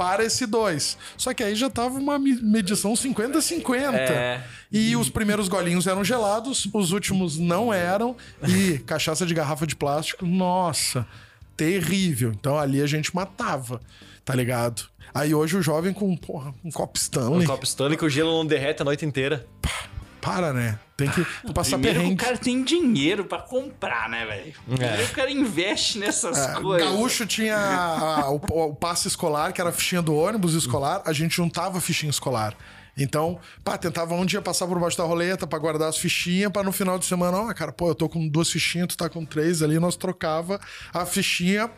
Para 0.00 0.24
esse 0.24 0.46
dois. 0.46 0.96
Só 1.14 1.34
que 1.34 1.42
aí 1.42 1.54
já 1.54 1.68
tava 1.68 1.98
uma 1.98 2.18
me- 2.18 2.40
medição 2.40 2.94
50-50. 2.94 3.92
É. 3.98 4.42
E 4.72 4.96
os 4.96 5.10
primeiros 5.10 5.46
golinhos 5.46 5.86
eram 5.86 6.02
gelados, 6.02 6.66
os 6.72 6.90
últimos 6.92 7.36
não 7.36 7.70
eram. 7.70 8.16
E 8.48 8.78
cachaça 8.78 9.26
de 9.26 9.34
garrafa 9.34 9.66
de 9.66 9.76
plástico, 9.76 10.24
nossa, 10.24 11.06
terrível. 11.54 12.32
Então 12.32 12.58
ali 12.58 12.80
a 12.80 12.86
gente 12.86 13.14
matava, 13.14 13.78
tá 14.24 14.34
ligado? 14.34 14.84
Aí 15.12 15.34
hoje 15.34 15.58
o 15.58 15.62
jovem 15.62 15.92
com, 15.92 16.16
porra, 16.16 16.54
um 16.64 16.70
copo 16.70 16.96
Stanley. 16.96 17.42
Um 17.42 17.46
copo 17.46 17.64
Stanley 17.66 17.98
que 17.98 18.04
o 18.06 18.08
gelo 18.08 18.32
não 18.38 18.46
derrete 18.46 18.80
a 18.80 18.84
noite 18.86 19.04
inteira. 19.04 19.46
Para, 20.18 20.50
né? 20.54 20.78
Tem 21.00 21.10
que 21.10 21.52
passar 21.52 21.70
Primeiro 21.78 21.98
que 22.00 22.04
o 22.04 22.08
perrengue. 22.08 22.16
cara 22.24 22.36
tem 22.38 22.62
dinheiro 22.62 23.24
pra 23.24 23.38
comprar, 23.38 24.08
né, 24.08 24.26
velho? 24.26 24.52
Primeiro 24.68 25.04
o 25.04 25.08
cara 25.10 25.30
investe 25.30 25.98
nessas 25.98 26.36
É, 26.38 26.60
coisas. 26.60 26.88
Gaúcho 26.90 27.26
tinha 27.26 27.56
a- 27.56 28.30
o, 28.30 28.36
o 28.36 28.74
passe 28.74 29.08
escolar, 29.08 29.52
que 29.52 29.60
era 29.60 29.70
a 29.70 29.72
fichinha 29.72 30.02
do 30.02 30.14
ônibus 30.14 30.54
escolar, 30.54 31.02
a 31.06 31.12
gente 31.12 31.34
juntava 31.36 31.78
a 31.78 31.80
fichinha 31.80 32.10
escolar. 32.10 32.54
Então, 32.98 33.38
pá, 33.64 33.78
tentava 33.78 34.14
um 34.14 34.26
dia 34.26 34.42
passar 34.42 34.66
por 34.66 34.78
baixo 34.78 34.98
da 34.98 35.04
roleta 35.04 35.46
pra 35.46 35.58
guardar 35.58 35.88
as 35.88 35.96
fichinhas, 35.96 36.52
pra 36.52 36.62
no 36.62 36.72
final 36.72 36.98
de 36.98 37.06
semana, 37.06 37.36
ó, 37.38 37.54
cara, 37.54 37.72
pô, 37.72 37.88
eu 37.88 37.94
tô 37.94 38.08
com 38.08 38.28
duas 38.28 38.50
fichinhas, 38.50 38.88
tu 38.88 38.96
tá 38.96 39.08
com 39.08 39.24
três 39.24 39.62
ali, 39.62 39.78
nós 39.78 39.96
trocava 39.96 40.60
a 40.92 41.06
fichinha 41.06 41.70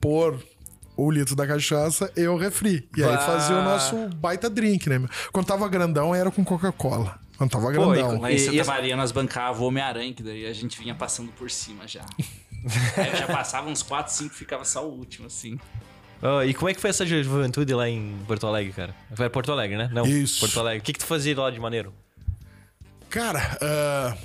por 0.00 0.42
o 0.96 1.10
litro 1.10 1.34
da 1.34 1.46
cachaça 1.46 2.10
e 2.16 2.26
o 2.26 2.36
refri. 2.36 2.88
E 2.96 3.02
aí 3.02 3.16
fazia 3.18 3.56
o 3.56 3.62
nosso 3.64 4.08
baita 4.16 4.48
drink, 4.50 4.88
né? 4.88 4.98
meu? 4.98 5.08
Quando 5.32 5.46
tava 5.46 5.68
grandão, 5.68 6.14
era 6.14 6.30
com 6.30 6.44
Coca-Cola. 6.44 7.18
Quando 7.40 7.50
tava 7.52 7.64
Pô, 7.72 7.94
e 7.94 7.96
grandão. 7.96 8.20
Lá 8.20 8.30
em 8.30 8.34
E- 8.34 8.38
Santa 8.38 8.56
e 8.58 8.64
Maria 8.64 8.96
nós 8.96 9.12
bancava 9.12 9.62
o 9.62 9.66
Homem-Aranha, 9.66 10.12
que 10.12 10.22
daí 10.22 10.44
a 10.46 10.52
gente 10.52 10.78
vinha 10.78 10.94
passando 10.94 11.32
por 11.32 11.50
cima 11.50 11.88
já. 11.88 12.04
Aí 12.98 13.16
já 13.16 13.26
passava 13.26 13.70
uns 13.70 13.82
4, 13.82 14.12
5, 14.12 14.34
ficava 14.34 14.62
só 14.62 14.86
o 14.86 14.92
último, 14.92 15.26
assim. 15.26 15.58
Ó, 16.22 16.42
e 16.42 16.52
como 16.52 16.68
é 16.68 16.74
que 16.74 16.80
foi 16.82 16.90
essa 16.90 17.06
ju- 17.06 17.22
juventude 17.22 17.72
lá 17.72 17.88
em 17.88 18.14
Porto 18.26 18.46
Alegre, 18.46 18.74
cara? 18.74 18.94
Foi 19.14 19.30
Porto 19.30 19.50
Alegre, 19.50 19.78
né? 19.78 19.88
Não, 19.90 20.04
Isso. 20.04 20.40
Porto 20.40 20.60
Alegre. 20.60 20.80
O 20.80 20.82
que, 20.82 20.92
que 20.92 20.98
tu 20.98 21.06
fazia 21.06 21.34
lá 21.40 21.50
de 21.50 21.58
maneiro? 21.58 21.94
Cara, 23.08 23.56
ah, 23.62 24.16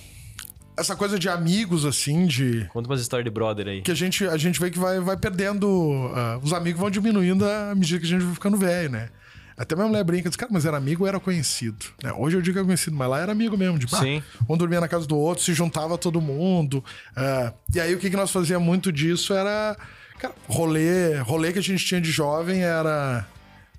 essa 0.77 0.93
coisa 0.95 1.17
de 1.17 1.29
amigos, 1.29 1.85
assim, 1.85 2.25
de. 2.27 2.67
Conta 2.73 2.89
umas 2.89 2.99
histórias 2.99 3.23
de 3.23 3.31
brother 3.31 3.67
aí. 3.67 3.81
que 3.81 3.91
a 3.91 3.95
gente, 3.95 4.27
a 4.27 4.35
gente 4.37 4.59
vê 4.59 4.69
que 4.69 4.77
vai, 4.77 4.99
vai 4.99 5.15
perdendo. 5.15 6.11
ah, 6.13 6.37
os 6.43 6.51
amigos 6.51 6.79
vão 6.81 6.89
diminuindo 6.91 7.45
à 7.47 7.73
medida 7.73 7.99
que 7.99 8.05
a 8.05 8.09
gente 8.09 8.23
vai 8.25 8.33
ficando 8.33 8.57
velho, 8.57 8.89
né? 8.91 9.09
Até 9.57 9.73
minha 9.73 9.87
mulher 9.87 10.03
brinca, 10.03 10.29
diz, 10.29 10.35
cara, 10.35 10.51
mas 10.51 10.65
era 10.65 10.75
amigo 10.75 11.03
ou 11.03 11.07
era 11.07 11.19
conhecido? 11.19 11.85
Né? 12.03 12.11
Hoje 12.11 12.35
eu 12.35 12.41
digo 12.41 12.55
que 12.55 12.61
é 12.61 12.63
conhecido, 12.63 12.95
mas 12.95 13.09
lá 13.09 13.19
era 13.21 13.31
amigo 13.31 13.57
mesmo. 13.57 13.79
De, 13.79 13.89
Sim. 13.89 14.21
um 14.49 14.57
dormia 14.57 14.81
na 14.81 14.87
casa 14.87 15.07
do 15.07 15.17
outro, 15.17 15.43
se 15.43 15.53
juntava 15.53 15.97
todo 15.97 16.19
mundo. 16.19 16.83
ah, 17.15 17.53
e 17.73 17.79
aí 17.79 17.95
o 17.95 17.97
que, 17.97 18.09
que 18.09 18.17
nós 18.17 18.31
fazíamos 18.31 18.65
muito 18.65 18.91
disso 18.91 19.33
era. 19.33 19.77
Cara, 20.19 20.33
rolê, 20.47 21.17
rolê 21.19 21.53
que 21.53 21.59
a 21.59 21.63
gente 21.63 21.85
tinha 21.85 22.01
de 22.01 22.11
jovem 22.11 22.63
era. 22.63 23.25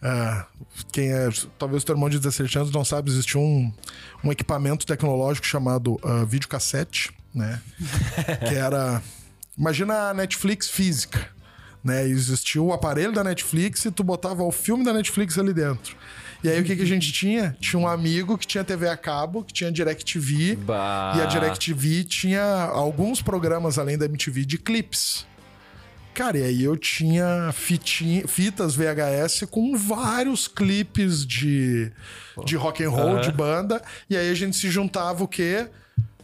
ah, 0.03 0.47
quem 0.93 1.13
é. 1.13 1.29
Talvez 1.59 1.83
o 1.83 1.87
teu 1.87 1.95
irmão 1.95 2.09
de 2.09 2.19
17 2.19 2.59
anos 2.59 2.71
não 2.71 2.85
sabe, 2.85 3.11
existia 3.11 3.41
um, 3.41 3.71
um 4.25 4.33
equipamento 4.33 4.87
tecnológico 4.87 5.47
chamado 5.47 6.01
ah, 6.03 6.25
videocassete, 6.25 7.13
né? 7.35 7.61
que 8.49 8.55
era. 8.55 9.03
Imagina 9.59 10.11
a 10.11 10.15
Netflix 10.15 10.71
física. 10.71 11.36
Né? 11.87 12.05
Existia 12.09 12.61
o 12.61 12.73
aparelho 12.73 13.13
da 13.13 13.23
Netflix 13.23 13.85
e 13.85 13.91
tu 13.93 14.03
botava 14.03 14.43
o 14.43 14.51
filme 14.51 14.85
da 14.85 14.93
Netflix 14.93 15.39
ali 15.39 15.55
dentro. 15.55 15.97
E 16.43 16.49
aí 16.49 16.61
o 16.61 16.65
que, 16.65 16.75
que 16.75 16.83
a 16.83 16.87
gente 16.87 17.13
tinha? 17.13 17.57
Tinha 17.61 17.79
um 17.81 17.87
amigo 17.87 18.37
que 18.37 18.47
tinha 18.47 18.65
TV 18.65 18.89
a 18.89 18.97
cabo, 18.97 19.45
que 19.45 19.53
tinha 19.53 19.71
DirecTV. 19.71 20.57
Bah. 20.57 21.15
E 21.17 21.21
a 21.23 21.27
DirecTV 21.27 22.03
tinha 22.05 22.43
alguns 22.43 23.23
programas 23.23 23.79
além 23.79 23.97
da 23.97 24.05
MTV 24.07 24.45
de 24.45 24.59
clips. 24.59 25.25
Cara, 26.13 26.39
e 26.39 26.43
aí 26.43 26.65
eu 26.65 26.77
tinha 26.77 27.51
fitinha- 27.53 28.27
fitas 28.27 28.75
VHS 28.75 29.45
com 29.51 29.77
vários 29.77 30.49
clipes 30.49 31.25
de, 31.27 31.93
de 32.45 32.57
rock 32.57 32.83
and 32.83 32.91
roll, 32.91 33.13
Aham. 33.17 33.21
de 33.21 33.31
banda. 33.31 33.83
E 34.11 34.17
aí 34.17 34.31
a 34.31 34.35
gente 34.35 34.57
se 34.57 34.71
juntava 34.71 35.23
o 35.23 35.29
quê? 35.29 35.69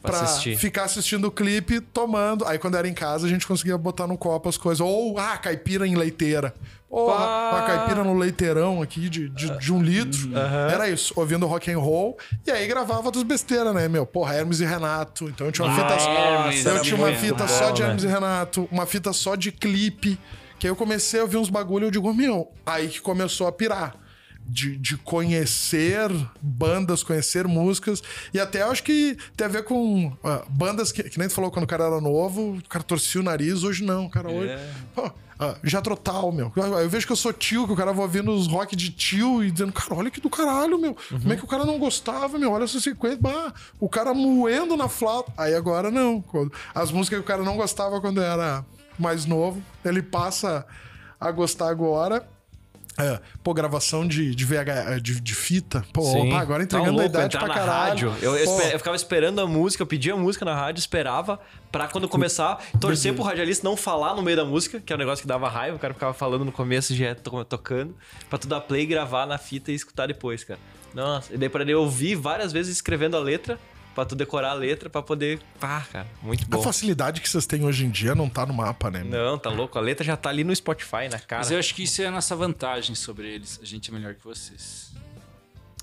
Pra 0.03 0.11
Pra 0.13 0.21
assistir. 0.23 0.57
ficar 0.57 0.85
assistindo 0.85 1.27
o 1.27 1.31
clipe, 1.31 1.81
tomando. 1.81 2.45
Aí 2.47 2.59
quando 2.59 2.77
era 2.77 2.89
em 2.89 2.93
casa, 2.95 3.27
a 3.27 3.31
gente 3.31 3.47
conseguia 3.47 3.79
botar 3.79 4.07
no 4.07 4.19
copo 4.19 4.49
as 4.49 4.57
coisas. 4.57 4.81
Ou, 4.81 5.17
ah, 5.19 5.39
caipira 5.39 5.87
em 5.87 5.95
leiteira. 5.95 6.53
Porra, 6.91 7.17
Pá. 7.25 7.51
uma 7.53 7.63
caipira 7.67 8.05
no 8.05 8.19
leiteirão 8.19 8.83
aqui 8.83 9.09
de, 9.09 9.31
de, 9.31 9.59
de 9.59 9.73
um 9.73 9.81
litro. 9.83 10.31
Era 10.71 10.91
isso, 10.91 11.15
ouvindo 11.17 11.47
rock 11.47 11.71
and 11.73 11.79
roll. 11.79 12.19
E 12.47 12.51
aí 12.51 12.67
gravava 12.67 13.05
outras 13.07 13.25
besteiras, 13.25 13.75
né, 13.75 13.89
meu? 13.89 14.05
Porra, 14.05 14.35
Hermes 14.35 14.61
e 14.61 14.67
Renato. 14.67 15.25
Então 15.29 15.47
eu 15.47 15.53
tinha 15.53 15.67
uma 15.67 15.73
Ah, 15.75 15.89
fita. 15.89 16.11
Hermes, 16.11 16.67
eu 16.67 16.83
tinha 16.83 16.97
uma 16.97 17.13
fita 17.15 17.45
bom, 17.45 17.49
só 17.49 17.71
de 17.71 17.81
né? 17.83 17.89
Hermes 17.89 18.05
e 18.05 18.07
Renato, 18.09 18.69
uma 18.71 18.85
fita 18.85 19.13
só 19.15 19.35
de 19.37 19.51
clipe. 19.51 20.19
Que 20.59 20.67
aí 20.67 20.71
eu 20.71 20.77
comecei 20.77 21.19
a 21.19 21.23
ouvir 21.23 21.39
uns 21.39 21.49
bagulho 21.49 21.85
e 21.85 21.87
eu 21.87 21.91
digo, 21.91 22.13
meu, 22.13 22.53
aí 22.67 22.89
que 22.89 23.01
começou 23.01 23.47
a 23.47 23.53
pirar. 23.53 23.95
De, 24.45 24.77
de 24.77 24.97
conhecer 24.99 26.11
bandas, 26.41 27.03
conhecer 27.03 27.47
músicas. 27.47 28.03
E 28.35 28.41
até 28.41 28.63
acho 28.63 28.83
que 28.83 29.17
tem 29.37 29.47
a 29.47 29.51
ver 29.51 29.65
com 29.65 30.13
ah, 30.23 30.45
bandas 30.49 30.93
que, 30.93 31.03
que 31.05 31.19
nem 31.19 31.29
tu 31.29 31.35
falou 31.35 31.51
quando 31.51 31.65
o 31.65 31.69
cara 31.69 31.85
era 31.85 32.01
novo, 32.01 32.57
o 32.57 32.69
cara 32.69 32.85
torcia 32.85 33.21
o 33.21 33.25
nariz, 33.25 33.63
hoje 33.63 33.83
não. 33.83 34.07
O 34.07 34.11
cara 34.11 34.31
hoje. 34.31 34.53
Pô, 34.95 35.11
ah, 35.43 35.57
Jethro 35.65 35.97
Tull, 35.97 36.31
meu. 36.31 36.53
Eu, 36.55 36.89
vejo 36.89 37.05
que 37.05 37.13
eu 37.13 37.17
sou 37.17 37.33
tio, 37.33 37.67
que 37.67 37.73
o 37.73 37.77
cara 37.77 37.93
vai 37.93 38.03
ouvindo 38.03 38.31
os 38.31 38.47
rock 38.47 38.77
de 38.77 38.91
tio 38.91 39.43
e 39.43 39.51
dizendo, 39.51 39.73
cara, 39.73 39.93
olha 39.93 40.09
que 40.09 40.21
do 40.21 40.31
caralho, 40.31 40.79
meu. 40.79 40.97
Como 41.09 41.33
é 41.33 41.37
que 41.37 41.45
o 41.45 41.49
cara 41.49 41.65
não 41.65 41.81
gostava, 41.81 42.39
meu? 42.39 42.53
Olha 42.53 42.63
essa 42.63 42.81
sequência. 42.81 43.19
Bah, 43.21 43.53
o 43.81 43.89
cara 43.89 44.15
moendo 44.15 44.77
na 44.77 44.89
flauta. 44.89 45.33
Aí 45.37 45.53
agora 45.53 45.91
não. 45.91 46.23
As 46.73 46.93
músicas 46.93 47.19
que 47.19 47.25
o 47.25 47.27
cara 47.27 47.43
não 47.43 47.57
gostava 47.57 48.01
quando 48.01 48.23
era 48.23 48.65
mais 48.97 49.27
novo, 49.27 49.61
ele 49.85 50.01
passa 50.01 50.65
a 51.19 51.31
gostar 51.33 51.69
agora. 51.71 52.25
É, 52.99 53.19
pô, 53.43 53.55
gravação 53.55 54.07
de, 54.07 54.35
de, 54.35 54.45
VH, 54.45 55.01
de, 55.01 55.21
de 55.21 55.35
fita. 55.35 55.85
Pô, 55.95 56.03
opa, 56.03 56.39
agora 56.39 56.59
Tá 56.67 56.77
entregando 56.77 56.91
a 57.01 57.03
louco, 57.03 57.09
idade 57.09 57.37
entrar 57.37 57.47
pra 57.47 57.55
caralho. 57.55 58.11
rádio. 58.11 58.15
Eu, 58.21 58.37
eu 58.37 58.61
eu 58.71 58.79
ficava 58.79 58.95
esperando 58.97 59.41
a 59.41 59.47
música, 59.47 59.83
eu 59.83 59.87
pedia 59.87 60.13
a 60.13 60.17
música 60.17 60.45
na 60.45 60.55
rádio, 60.55 60.79
esperava 60.81 61.41
pra 61.71 61.89
quando 61.89 62.07
começar, 62.09 62.63
torcer 62.79 63.15
pro 63.15 63.23
radialista 63.23 63.67
não 63.67 63.77
falar 63.79 64.15
no 64.15 64.21
meio 64.23 64.37
da 64.37 64.45
música, 64.45 64.79
que 64.79 64.93
é 64.93 64.97
um 64.97 64.99
negócio 64.99 65.23
que 65.23 65.29
dava 65.29 65.49
raiva, 65.49 65.77
o 65.77 65.79
cara 65.79 65.95
ficava 65.95 66.13
falando 66.13 66.45
no 66.45 66.53
começo 66.53 66.95
já 66.95 67.15
to- 67.15 67.45
tocando, 67.47 67.97
pra 68.29 68.39
tu 68.39 68.47
dar 68.47 68.61
play, 68.61 68.85
gravar 68.85 69.25
na 69.27 69.39
fita 69.39 69.73
e 69.73 69.75
escutar 69.75 70.07
depois, 70.07 70.45
cara. 70.45 70.61
Nossa, 70.95 71.33
e 71.33 71.39
daí 71.39 71.49
pra 71.49 71.63
ele 71.63 71.75
ouvir 71.75 72.15
várias 72.15 72.53
vezes 72.53 72.77
escrevendo 72.77 73.17
a 73.17 73.21
letra 73.21 73.59
pra 73.95 74.05
tu 74.05 74.15
decorar 74.15 74.51
a 74.51 74.55
letra 74.55 74.89
pra 74.91 75.03
poder. 75.03 75.41
Pá, 75.61 75.87
cara, 75.93 76.07
muito 76.23 76.45
A 76.45 76.57
bom. 76.57 76.63
facilidade 76.63 77.21
que 77.21 77.29
vocês 77.29 77.47
têm 77.47 77.65
hoje 77.65 77.85
em 77.85 77.91
dia 77.91 78.15
não 78.15 78.29
tá 78.29 78.45
no 78.47 78.55
mapa, 78.55 78.91
né? 78.91 79.05
Não, 79.05 79.39
tá 79.39 79.51
louco. 79.51 79.79
A 79.79 79.83
letra 79.83 80.05
já 80.05 80.17
tá 80.17 80.29
ali 80.31 80.45
no 80.45 80.55
Spotify, 80.55 81.09
na 81.11 81.19
cara. 81.19 81.43
Mas 81.43 81.51
eu 81.51 81.59
acho 81.59 81.75
que 81.75 81.85
isso 81.85 82.03
é 82.03 82.07
a 82.07 82.11
nossa 82.11 82.35
vantagem 82.35 82.95
sobre 82.95 83.29
eles. 83.29 83.59
A 83.63 83.67
gente 83.67 83.91
é 83.91 83.95
melhor 83.95 84.15
que 84.15 84.25
vocês. 84.25 84.93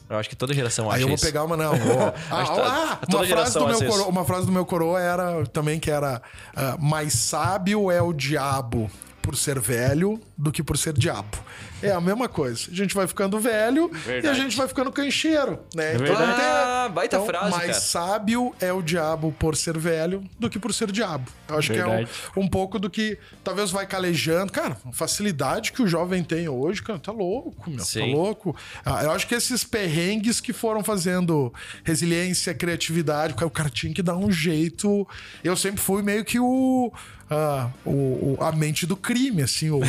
Eu 0.10 0.18
acho 0.18 0.28
que 0.28 0.36
toda 0.36 0.56
geração 0.56 0.88
acha 0.90 0.98
Aí 0.98 1.02
eu 1.04 1.08
vou 1.08 1.16
isso. 1.16 1.26
pegar 1.26 1.44
uma, 1.44 1.56
não. 1.56 1.76
Vou... 1.76 2.14
Ah, 2.32 2.44
que 2.44 2.60
ah, 2.60 3.00
toda 3.10 3.18
uma, 3.18 3.28
frase 3.28 3.54
do 3.54 3.68
meu 3.68 3.78
coroa, 3.78 4.08
uma 4.08 4.26
frase 4.26 4.46
do 4.48 4.52
meu 4.52 4.66
coroa 4.66 5.00
era 5.00 5.46
também 5.48 5.80
que 5.80 5.92
era 5.92 6.22
ah, 6.56 6.78
mais 6.80 7.14
sábio 7.14 7.92
é 7.92 8.02
o 8.02 8.12
diabo 8.12 8.90
por 9.22 9.36
ser 9.36 9.60
velho 9.60 10.20
do 10.38 10.52
que 10.52 10.64
por 10.64 10.78
ser 10.78 10.94
diabo. 10.94 11.38
É 11.82 11.92
a 11.92 12.02
mesma 12.02 12.28
coisa. 12.28 12.70
A 12.72 12.76
gente 12.76 12.94
vai 12.94 13.08
ficando 13.08 13.40
velho 13.40 13.90
e 13.94 13.96
a 13.96 14.00
Verdade. 14.00 14.38
gente 14.40 14.58
vai 14.58 14.68
ficando 14.68 14.92
cancheiro, 14.92 15.60
né? 15.74 15.94
Então, 15.96 16.06
verdade. 16.08 16.36
tem- 16.36 16.46
Ah, 16.46 16.90
baita 16.94 17.16
então, 17.16 17.26
frase, 17.28 17.52
mais 17.52 17.62
cara. 17.68 17.74
sábio 17.80 18.54
é 18.60 18.72
o 18.74 18.82
diabo 18.82 19.32
por 19.40 19.56
ser 19.56 19.78
velho 19.78 20.24
do 20.38 20.50
que 20.50 20.60
por 20.60 20.74
ser 20.74 20.92
diabo. 20.92 21.30
Eu 21.48 21.58
acho 21.58 21.72
Verdade. 21.74 22.06
que 22.34 22.40
é 22.40 22.42
um, 22.42 22.46
um 22.46 22.48
pouco 22.50 22.78
do 22.80 22.90
que 22.90 23.18
talvez 23.44 23.72
vai 23.72 23.86
calejando. 23.88 24.52
Cara, 24.52 24.76
a 24.86 24.92
facilidade 24.92 25.72
que 25.72 25.82
o 25.82 25.88
jovem 25.88 26.24
tem 26.24 26.50
hoje, 26.50 26.82
cara, 26.84 27.00
tá 27.00 27.12
louco, 27.12 27.70
meu. 27.70 27.80
Tá 27.80 27.86
Sim. 27.86 28.14
louco. 28.14 28.56
Ah, 28.86 29.04
eu 29.04 29.12
acho 29.12 29.26
que 29.28 29.36
esses 29.36 29.64
perrengues 29.64 30.42
que 30.42 30.52
foram 30.52 30.84
fazendo 30.84 31.54
resiliência, 31.84 32.54
criatividade, 32.54 33.34
o 33.44 33.50
cara 33.50 33.70
tinha 33.70 33.94
que 33.94 34.02
dar 34.04 34.16
um 34.18 34.32
jeito. 34.32 35.08
Eu 35.44 35.56
sempre 35.56 35.80
fui 35.82 36.02
meio 36.02 36.26
que 36.26 36.40
o. 36.40 36.92
ah, 37.30 37.70
o, 37.86 37.92
o- 37.92 38.38
a 38.42 38.52
mente 38.52 38.86
do 38.86 38.96
crime, 38.96 39.44
assim. 39.44 39.70
O, 39.70 39.80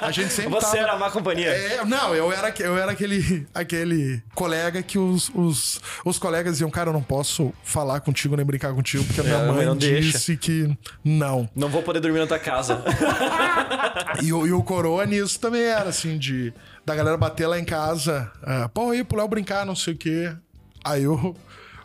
a 0.00 0.10
gente 0.10 0.32
sempre 0.32 0.52
Você 0.60 0.66
tava- 0.66 0.78
era 0.78 0.92
a 0.92 0.98
má 0.98 1.10
companhia. 1.10 1.48
é, 1.48 1.84
não, 1.84 2.14
eu 2.14 2.32
era, 2.32 2.52
eu 2.60 2.76
era 2.76 2.92
aquele, 2.92 3.46
aquele 3.54 4.22
colega 4.34 4.82
que 4.82 4.98
os, 4.98 5.30
os, 5.34 5.80
os 6.04 6.18
colegas 6.18 6.54
diziam, 6.54 6.70
cara, 6.70 6.90
eu 6.90 6.92
não 6.92 7.02
posso 7.02 7.52
falar 7.64 8.00
contigo 8.00 8.36
nem 8.36 8.44
brincar 8.44 8.72
contigo, 8.74 9.04
porque 9.04 9.20
a 9.20 9.24
minha 9.24 9.36
É, 9.36 9.46
mãe 9.46 9.66
não 9.66 9.76
deixa." 9.76 10.18
disse 10.18 10.36
que 10.36 10.76
não. 11.04 11.48
Não 11.54 11.68
vou 11.68 11.82
poder 11.82 12.00
dormir 12.00 12.18
na 12.20 12.26
tua 12.26 12.38
casa. 12.38 12.82
E, 14.22 14.32
o- 14.32 14.46
e 14.46 14.52
o 14.52 14.62
coroa 14.62 15.06
nisso 15.06 15.38
também 15.38 15.62
era, 15.62 15.88
assim, 15.88 16.18
de 16.18 16.52
da 16.84 16.94
galera 16.94 17.16
bater 17.16 17.46
lá 17.46 17.58
em 17.58 17.64
casa, 17.64 18.30
ah, 18.42 18.68
pô, 18.72 18.90
aí 18.90 19.04
pro 19.04 19.16
Léo 19.18 19.28
brincar, 19.28 19.64
não 19.64 19.76
sei 19.76 19.94
o 19.94 19.96
quê. 19.96 20.32
Aí 20.84 21.06
o, 21.06 21.34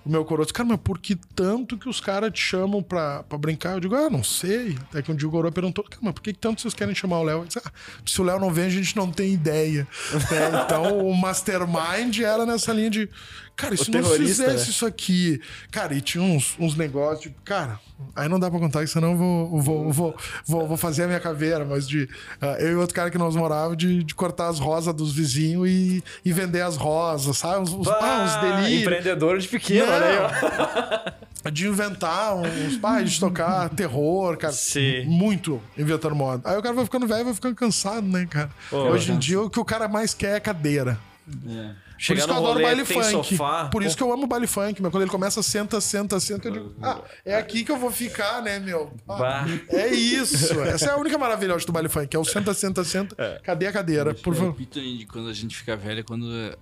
o 0.05 0.09
meu 0.09 0.23
coroa 0.23 0.45
disse, 0.45 0.53
cara, 0.53 0.69
mas 0.69 0.79
por 0.83 0.99
que 0.99 1.15
tanto 1.15 1.77
que 1.77 1.89
os 1.89 1.99
caras 1.99 2.31
te 2.31 2.39
chamam 2.39 2.83
pra, 2.83 3.23
pra 3.23 3.37
brincar? 3.37 3.73
Eu 3.73 3.79
digo, 3.79 3.95
ah, 3.95 4.09
não 4.09 4.23
sei. 4.23 4.77
Até 4.89 5.01
que 5.01 5.11
um 5.11 5.15
dia 5.15 5.27
o 5.27 5.31
coroa 5.31 5.51
perguntou, 5.51 5.83
cara, 5.83 5.99
mas 6.03 6.13
por 6.13 6.21
que 6.21 6.31
tanto 6.31 6.61
vocês 6.61 6.75
querem 6.75 6.93
chamar 6.93 7.19
o 7.19 7.23
Léo? 7.23 7.39
Eu 7.39 7.45
disse, 7.45 7.59
ah, 7.65 7.71
se 8.05 8.21
o 8.21 8.23
Léo 8.23 8.39
não 8.39 8.53
vem, 8.53 8.65
a 8.65 8.69
gente 8.69 8.95
não 8.95 9.11
tem 9.11 9.33
ideia. 9.33 9.87
Né? 10.13 10.45
Então 10.65 10.99
o 11.07 11.15
mastermind 11.15 12.19
era 12.19 12.45
nessa 12.45 12.71
linha 12.71 12.89
de, 12.89 13.09
cara, 13.55 13.73
e 13.73 13.77
se 13.77 13.91
não 13.91 14.03
fizesse 14.03 14.65
né? 14.65 14.69
isso 14.69 14.85
aqui? 14.85 15.41
Cara, 15.71 15.93
e 15.93 16.01
tinha 16.01 16.23
uns, 16.23 16.55
uns 16.59 16.75
negócios, 16.75 17.21
tipo, 17.21 17.41
cara, 17.43 17.79
aí 18.15 18.27
não 18.27 18.39
dá 18.39 18.49
pra 18.49 18.59
contar, 18.59 18.87
senão 18.87 19.11
eu 19.11 19.17
vou, 19.17 19.61
vou, 19.61 19.93
vou, 19.93 20.15
vou, 20.45 20.67
vou 20.67 20.77
fazer 20.77 21.03
a 21.03 21.07
minha 21.07 21.19
caveira, 21.19 21.65
mas 21.65 21.87
de. 21.87 22.09
ah, 22.41 22.57
eu 22.59 22.71
e 22.71 22.75
outro 22.75 22.95
cara 22.95 23.09
que 23.09 23.17
nós 23.17 23.35
morávamos, 23.35 23.77
de, 23.77 24.03
de 24.03 24.15
cortar 24.15 24.47
as 24.47 24.59
rosas 24.59 24.93
dos 24.93 25.13
vizinhos 25.13 25.67
e, 25.69 26.03
e 26.23 26.31
vender 26.31 26.61
as 26.61 26.75
rosas, 26.77 27.37
sabe? 27.37 27.61
Uns, 27.61 27.73
uns, 27.73 27.87
ah, 27.87 28.23
uns 28.23 28.41
delírios. 28.41 28.81
Empreendedor 28.81 29.37
de 29.37 29.47
pequeno, 29.47 29.87
Não. 29.87 31.11
ó. 31.11 31.25
De 31.51 31.67
inventar 31.67 32.35
uns. 32.35 32.79
Ah, 32.81 33.03
de 33.03 33.19
tocar 33.19 33.69
terror, 33.69 34.35
cara. 34.35 34.51
Sim. 34.51 35.05
Muito 35.05 35.61
inventando 35.77 36.15
moda. 36.15 36.41
Aí 36.49 36.57
o 36.57 36.61
cara 36.61 36.73
vai 36.73 36.83
ficando 36.85 37.05
velho, 37.05 37.25
vai 37.25 37.33
ficando 37.35 37.53
cansado, 37.53 38.01
né, 38.07 38.25
cara? 38.27 38.49
Hoje 38.71 39.11
em 39.11 39.17
dia 39.19 39.39
o 39.39 39.47
que 39.47 39.59
o 39.59 39.65
cara 39.65 39.87
mais 39.87 40.11
quer 40.13 40.37
é 40.37 40.39
cadeira. 40.39 40.97
Por 41.25 41.84
Chegar 41.97 42.19
isso 42.19 42.27
que 42.27 42.33
no 42.33 42.39
eu 42.39 42.43
adoro 42.43 42.53
rolê, 42.59 42.63
baile 42.63 42.83
tem 42.83 43.01
funk. 43.01 43.11
sofá. 43.27 43.65
Por 43.69 43.83
isso 43.83 43.95
que 43.95 44.03
eu 44.03 44.11
amo 44.11 44.27
baile 44.27 44.47
funk, 44.47 44.81
mas 44.81 44.91
quando 44.91 45.03
ele 45.03 45.11
começa, 45.11 45.41
senta, 45.41 45.79
senta, 45.79 46.19
senta, 46.19 46.47
eu 46.47 46.51
digo, 46.51 46.75
ah, 46.81 47.01
é 47.23 47.35
aqui 47.35 47.63
que 47.63 47.71
eu 47.71 47.77
vou 47.77 47.89
ficar, 47.91 48.41
né, 48.41 48.59
meu? 48.59 48.93
Ah, 49.07 49.45
é 49.69 49.87
isso. 49.93 50.59
Essa 50.61 50.87
é 50.87 50.91
a 50.91 50.97
única 50.97 51.17
maravilha 51.17 51.55
do 51.57 51.71
baile 51.71 51.87
funk, 51.89 52.13
é 52.15 52.19
o 52.19 52.25
senta, 52.25 52.53
senta, 52.53 52.83
senta. 52.83 53.41
Cadê 53.43 53.67
a 53.67 53.71
cadeira? 53.71 54.13
Por 54.13 54.33
Eu 54.33 54.37
favor. 54.39 54.51
repito 54.51 54.79
aí 54.79 54.97
de 54.97 55.05
quando 55.05 55.29
a 55.29 55.33
gente 55.33 55.55
fica 55.55 55.75
velho, 55.77 56.01
é 56.01 56.03
quando 56.03 56.29
eu 56.31 56.57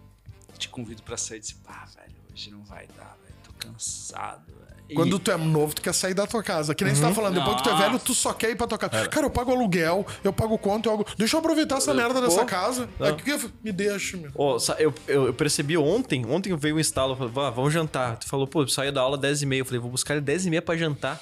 te 0.58 0.70
convido 0.70 1.02
pra 1.02 1.18
sair 1.18 1.38
e 1.38 1.42
diz, 1.42 1.54
pá, 1.54 1.88
velho, 1.96 2.14
hoje 2.32 2.52
não 2.52 2.64
vai 2.64 2.86
dar, 2.96 3.18
velho, 3.24 3.36
tô 3.44 3.52
cansado, 3.68 4.53
velho. 4.94 5.08
E- 5.08 5.10
Quando 5.10 5.20
tu 5.20 5.32
é 5.32 5.38
novo, 5.38 5.74
tu 5.76 5.82
quer 5.82 5.94
sair 5.94 6.14
da 6.14 6.26
tua 6.28 6.42
casa. 6.44 6.74
Que 6.76 6.84
nem 6.84 6.94
você 6.96 7.02
tá 7.02 7.14
falando, 7.14 7.36
depois 7.36 7.58
que 7.58 7.64
tu 7.64 7.70
é 7.70 7.72
Nossa. 7.74 7.86
velho, 7.88 8.00
tu 8.00 8.14
só 8.14 8.34
quer 8.34 8.52
ir 8.52 8.56
pra 8.56 8.68
tua 8.68 8.78
casa. 8.78 9.08
Cara, 9.10 9.26
eu 9.26 9.30
pago 9.30 9.52
aluguel, 9.52 10.06
eu 10.24 10.32
pago 10.34 10.58
conta, 10.58 10.90
eu. 10.90 11.06
Deixa 11.18 11.36
eu 11.36 11.40
aproveitar 11.40 11.78
essa 11.78 11.94
merda 11.94 12.22
dessa 12.22 12.46
casa. 12.46 12.90
Aqui, 13.00 13.50
me 13.64 13.72
deixa, 13.72 14.18
meu. 14.18 14.60
Sa- 14.60 14.76
eu, 14.80 14.94
eu, 15.08 15.26
eu 15.28 15.34
percebi 15.34 15.78
ontem, 15.78 16.26
ontem 16.26 16.56
veio 16.56 16.76
um 16.76 16.80
instalo, 16.80 17.14
eu 17.14 17.18
falei, 17.18 17.34
"Vá, 17.34 17.50
vamos 17.50 17.74
jantar. 17.74 18.18
Tu 18.18 18.28
falou, 18.28 18.48
pô, 18.48 18.68
saia 18.68 18.92
da 18.92 19.02
aula 19.02 19.18
10h30. 19.18 19.58
Eu 19.60 19.66
falei, 19.66 19.80
vou 19.80 19.90
buscar 19.92 20.16
ele 20.16 20.24
10h30 20.26 20.62
pra 20.62 20.78
jantar. 20.78 21.20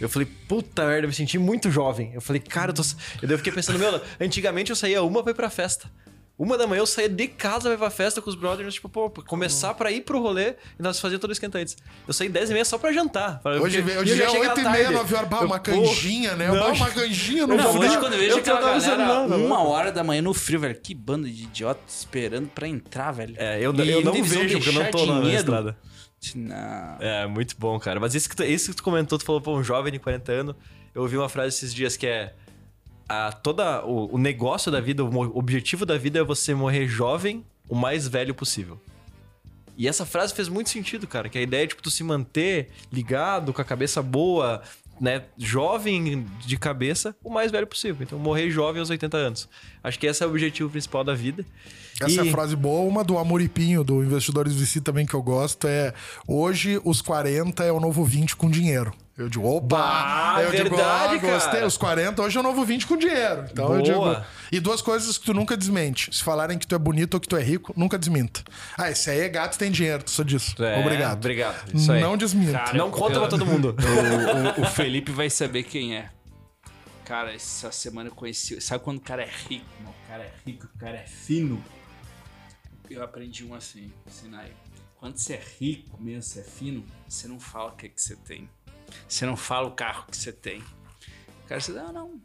Eu 0.00 0.08
falei, 0.08 0.26
puta 0.48 0.86
merda, 0.86 1.04
eu 1.04 1.08
me 1.08 1.14
senti 1.14 1.38
muito 1.38 1.70
jovem. 1.70 2.10
Eu 2.14 2.22
falei, 2.22 2.40
cara, 2.40 2.70
eu 2.70 2.74
tô. 2.74 2.82
Eu 3.20 3.28
eu 3.28 3.36
fiquei 3.36 3.52
pensando, 3.52 3.78
meu, 3.78 4.00
antigamente 4.18 4.70
eu 4.70 4.76
saía 4.76 5.02
uma 5.02 5.22
pra 5.22 5.32
ir 5.32 5.34
pra 5.34 5.50
festa. 5.50 5.90
Uma 6.40 6.56
da 6.56 6.66
manhã 6.66 6.80
eu 6.80 6.86
saía 6.86 7.06
de 7.06 7.28
casa 7.28 7.64
pra 7.64 7.74
ir 7.74 7.76
pra 7.76 7.90
festa 7.90 8.22
com 8.22 8.30
os 8.30 8.34
brothers, 8.34 8.72
tipo, 8.72 8.88
pô, 8.88 9.10
pra 9.10 9.22
começar 9.22 9.74
pra 9.74 9.92
ir 9.92 10.00
pro 10.00 10.18
rolê 10.22 10.54
e 10.78 10.82
nós 10.82 10.98
fazíamos 10.98 11.20
todo 11.20 11.32
esquenta 11.32 11.58
antes. 11.58 11.76
Eu 12.08 12.14
saí 12.14 12.30
10 12.30 12.48
e 12.48 12.52
meia 12.54 12.64
só 12.64 12.78
pra 12.78 12.90
jantar. 12.94 13.40
Porque- 13.42 13.58
Hoje, 13.58 13.78
e 13.78 13.82
hoje 13.82 14.12
eu 14.12 14.16
já 14.16 14.24
é 14.24 14.28
cheguei 14.30 14.46
à 14.46 14.50
8 14.52 14.60
e 14.60 14.62
meia, 14.62 14.74
tarde. 14.84 14.94
9 14.94 15.14
horas. 15.16 15.28
Bah, 15.28 15.40
uma 15.40 15.58
canjinha, 15.58 16.36
né? 16.36 16.48
não, 16.48 16.54
Bah, 16.54 16.72
uma 16.72 16.90
canjinha 16.90 17.46
no 17.46 17.54
Não, 17.54 17.78
hoje 17.78 17.98
quando 17.98 18.14
eu 18.14 18.18
vejo 18.18 18.30
eu 18.32 18.38
aquela 18.38 18.60
galera 18.62 19.36
uma 19.36 19.62
hora 19.62 19.92
da 19.92 20.02
manhã 20.02 20.22
no 20.22 20.32
frio, 20.32 20.60
velho. 20.60 20.80
Que 20.82 20.94
banda 20.94 21.28
de 21.28 21.42
idiota 21.42 21.82
esperando 21.86 22.48
pra 22.48 22.66
entrar, 22.66 23.12
velho. 23.12 23.34
É, 23.36 23.58
eu, 23.58 23.74
eu 23.74 24.02
não 24.02 24.12
vejo, 24.24 24.56
porque 24.58 24.68
eu 24.70 24.72
não 24.72 24.90
tô 24.90 25.04
na, 25.04 25.34
estrada. 25.34 25.76
Não. 26.34 26.96
É, 27.00 27.26
muito 27.26 27.54
bom, 27.58 27.78
cara. 27.78 28.00
Mas 28.00 28.14
isso 28.14 28.30
que, 28.30 28.36
tu, 28.36 28.44
isso 28.44 28.70
que 28.70 28.76
tu 28.76 28.82
comentou, 28.82 29.18
tu 29.18 29.26
falou, 29.26 29.42
pô, 29.42 29.58
um 29.58 29.62
jovem 29.62 29.92
de 29.92 29.98
40 29.98 30.32
anos. 30.32 30.54
Eu 30.94 31.02
ouvi 31.02 31.18
uma 31.18 31.28
frase 31.28 31.48
esses 31.56 31.74
dias 31.74 31.98
que 31.98 32.06
é. 32.06 32.32
A, 33.10 33.32
toda, 33.32 33.84
o, 33.84 34.14
o 34.14 34.18
negócio 34.18 34.70
da 34.70 34.80
vida, 34.80 35.04
o 35.04 35.36
objetivo 35.36 35.84
da 35.84 35.98
vida 35.98 36.20
é 36.20 36.22
você 36.22 36.54
morrer 36.54 36.86
jovem 36.86 37.44
o 37.68 37.74
mais 37.74 38.06
velho 38.06 38.32
possível. 38.32 38.80
E 39.76 39.88
essa 39.88 40.06
frase 40.06 40.32
fez 40.32 40.48
muito 40.48 40.70
sentido, 40.70 41.08
cara. 41.08 41.28
Que 41.28 41.36
a 41.38 41.42
ideia 41.42 41.64
é, 41.64 41.66
tipo, 41.66 41.82
tu 41.82 41.90
se 41.90 42.04
manter 42.04 42.68
ligado, 42.92 43.52
com 43.52 43.60
a 43.60 43.64
cabeça 43.64 44.00
boa, 44.00 44.62
né? 45.00 45.24
Jovem 45.36 46.24
de 46.46 46.56
cabeça, 46.56 47.16
o 47.24 47.30
mais 47.30 47.50
velho 47.50 47.66
possível. 47.66 48.02
Então, 48.02 48.16
morrer 48.16 48.48
jovem 48.50 48.78
aos 48.78 48.90
80 48.90 49.16
anos. 49.16 49.48
Acho 49.82 49.98
que 49.98 50.06
esse 50.06 50.22
é 50.22 50.26
o 50.26 50.30
objetivo 50.30 50.70
principal 50.70 51.02
da 51.02 51.14
vida. 51.14 51.44
Essa 52.00 52.22
E- 52.22 52.26
é 52.26 52.28
a 52.28 52.32
frase 52.32 52.54
boa. 52.54 52.88
Uma 52.88 53.02
do 53.02 53.18
Amoripinho, 53.18 53.82
do 53.82 54.04
Investidores 54.04 54.54
VC 54.54 54.80
também 54.80 55.04
que 55.04 55.14
eu 55.14 55.22
gosto, 55.22 55.66
é 55.66 55.92
hoje 56.28 56.80
os 56.84 57.02
40 57.02 57.64
é 57.64 57.72
o 57.72 57.80
novo 57.80 58.04
20 58.04 58.36
com 58.36 58.48
dinheiro. 58.48 58.92
Eu 59.20 59.28
digo, 59.28 59.46
opa! 59.46 59.76
Bah, 59.76 60.42
eu 60.42 60.50
digo, 60.50 60.74
verdade, 60.76 61.14
ah, 61.16 61.18
gostei. 61.18 61.52
cara. 61.52 61.66
Os 61.66 61.76
40 61.76 62.22
hoje 62.22 62.36
é 62.36 62.40
o 62.40 62.42
novo 62.42 62.64
20 62.64 62.86
com 62.86 62.96
dinheiro. 62.96 63.44
Então 63.52 63.74
eu 63.76 63.82
Boa. 63.94 64.14
digo. 64.14 64.26
E 64.50 64.58
duas 64.60 64.80
coisas 64.80 65.18
que 65.18 65.24
tu 65.26 65.34
nunca 65.34 65.56
desmente. 65.56 66.14
Se 66.16 66.22
falarem 66.24 66.58
que 66.58 66.66
tu 66.66 66.74
é 66.74 66.78
bonito 66.78 67.14
ou 67.14 67.20
que 67.20 67.28
tu 67.28 67.36
é 67.36 67.42
rico, 67.42 67.72
nunca 67.76 67.98
desminta. 67.98 68.42
Ah, 68.78 68.90
esse 68.90 69.10
aí 69.10 69.20
é 69.20 69.28
gato 69.28 69.54
e 69.56 69.58
tem 69.58 69.70
dinheiro, 69.70 70.02
tu 70.02 70.10
só 70.10 70.22
disso. 70.22 70.54
É, 70.62 70.80
Obrigado. 70.80 71.18
Obrigado. 71.18 71.74
Isso 71.74 71.92
aí. 71.92 72.00
Não 72.00 72.16
desminta. 72.16 72.52
Cara, 72.58 72.78
Não 72.78 72.90
conta 72.90 73.14
eu- 73.14 73.20
pra 73.20 73.28
todo 73.28 73.44
mundo. 73.46 73.76
O, 74.56 74.60
o- 74.60 74.64
o 74.64 74.66
Felipe 74.66 75.12
vai 75.12 75.28
saber 75.28 75.64
quem 75.64 75.96
é. 75.96 76.10
Cara, 77.04 77.34
essa 77.34 77.70
semana 77.72 78.08
eu 78.08 78.14
conheci. 78.14 78.60
Sabe 78.60 78.82
quando 78.84 78.98
o 78.98 79.02
cara 79.02 79.22
é 79.22 79.30
rico? 79.48 79.66
Não, 79.82 79.90
o 79.90 79.94
cara 80.08 80.22
é 80.22 80.32
rico, 80.46 80.66
o 80.74 80.78
cara 80.78 80.96
é 80.96 81.06
fino. 81.06 81.62
Eu 82.88 83.02
aprendi 83.02 83.44
um 83.44 83.54
assim, 83.54 83.92
Sinai. 84.08 84.52
Quando 84.96 85.16
você 85.16 85.34
é 85.34 85.42
rico 85.58 85.96
mesmo, 86.00 86.22
você 86.22 86.40
é 86.40 86.42
fino, 86.42 86.84
você 87.08 87.26
não 87.26 87.40
fala 87.40 87.70
o 87.70 87.76
que, 87.76 87.88
que 87.88 88.00
você 88.00 88.14
tem. 88.16 88.48
Você 89.08 89.26
não 89.26 89.36
fala 89.36 89.68
o 89.68 89.72
carro 89.72 90.06
que 90.10 90.16
você 90.16 90.32
tem. 90.32 90.60
O 91.44 91.48
cara 91.48 91.60
diz, 91.60 91.76
ah, 91.76 91.92
não. 91.92 92.20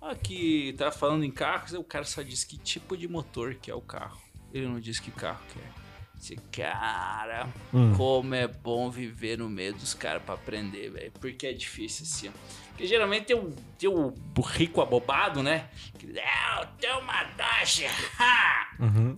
Aqui, 0.00 0.74
tá 0.78 0.92
falando 0.92 1.24
em 1.24 1.30
carros, 1.30 1.72
o 1.72 1.82
cara 1.84 2.04
só 2.04 2.22
diz 2.22 2.44
que 2.44 2.56
tipo 2.56 2.96
de 2.96 3.08
motor 3.08 3.54
que 3.54 3.70
é 3.70 3.74
o 3.74 3.80
carro. 3.80 4.20
Ele 4.52 4.66
não 4.66 4.80
diz 4.80 4.98
que 5.00 5.10
carro 5.10 5.40
que 5.52 5.58
é. 5.58 5.88
Esse 6.20 6.34
cara, 6.50 7.48
como 7.96 8.34
é 8.34 8.48
bom 8.48 8.90
viver 8.90 9.38
no 9.38 9.48
meio 9.48 9.72
dos 9.72 9.94
caras 9.94 10.20
pra 10.22 10.34
aprender, 10.34 10.90
velho. 10.90 11.12
Porque 11.12 11.46
é 11.46 11.52
difícil 11.52 12.04
assim, 12.04 12.28
ó. 12.28 12.32
Porque 12.70 12.86
geralmente 12.86 13.26
tem 13.26 13.36
o, 13.36 13.52
tem 13.78 13.88
o 13.88 14.12
rico 14.40 14.80
abobado, 14.80 15.44
né? 15.44 15.68
Que 15.96 16.06
diz, 16.08 16.16
é, 16.16 16.60
eu 16.60 16.66
tenho 16.80 16.98
uma 16.98 17.22
Dodge, 17.22 17.86
ha! 18.18 18.68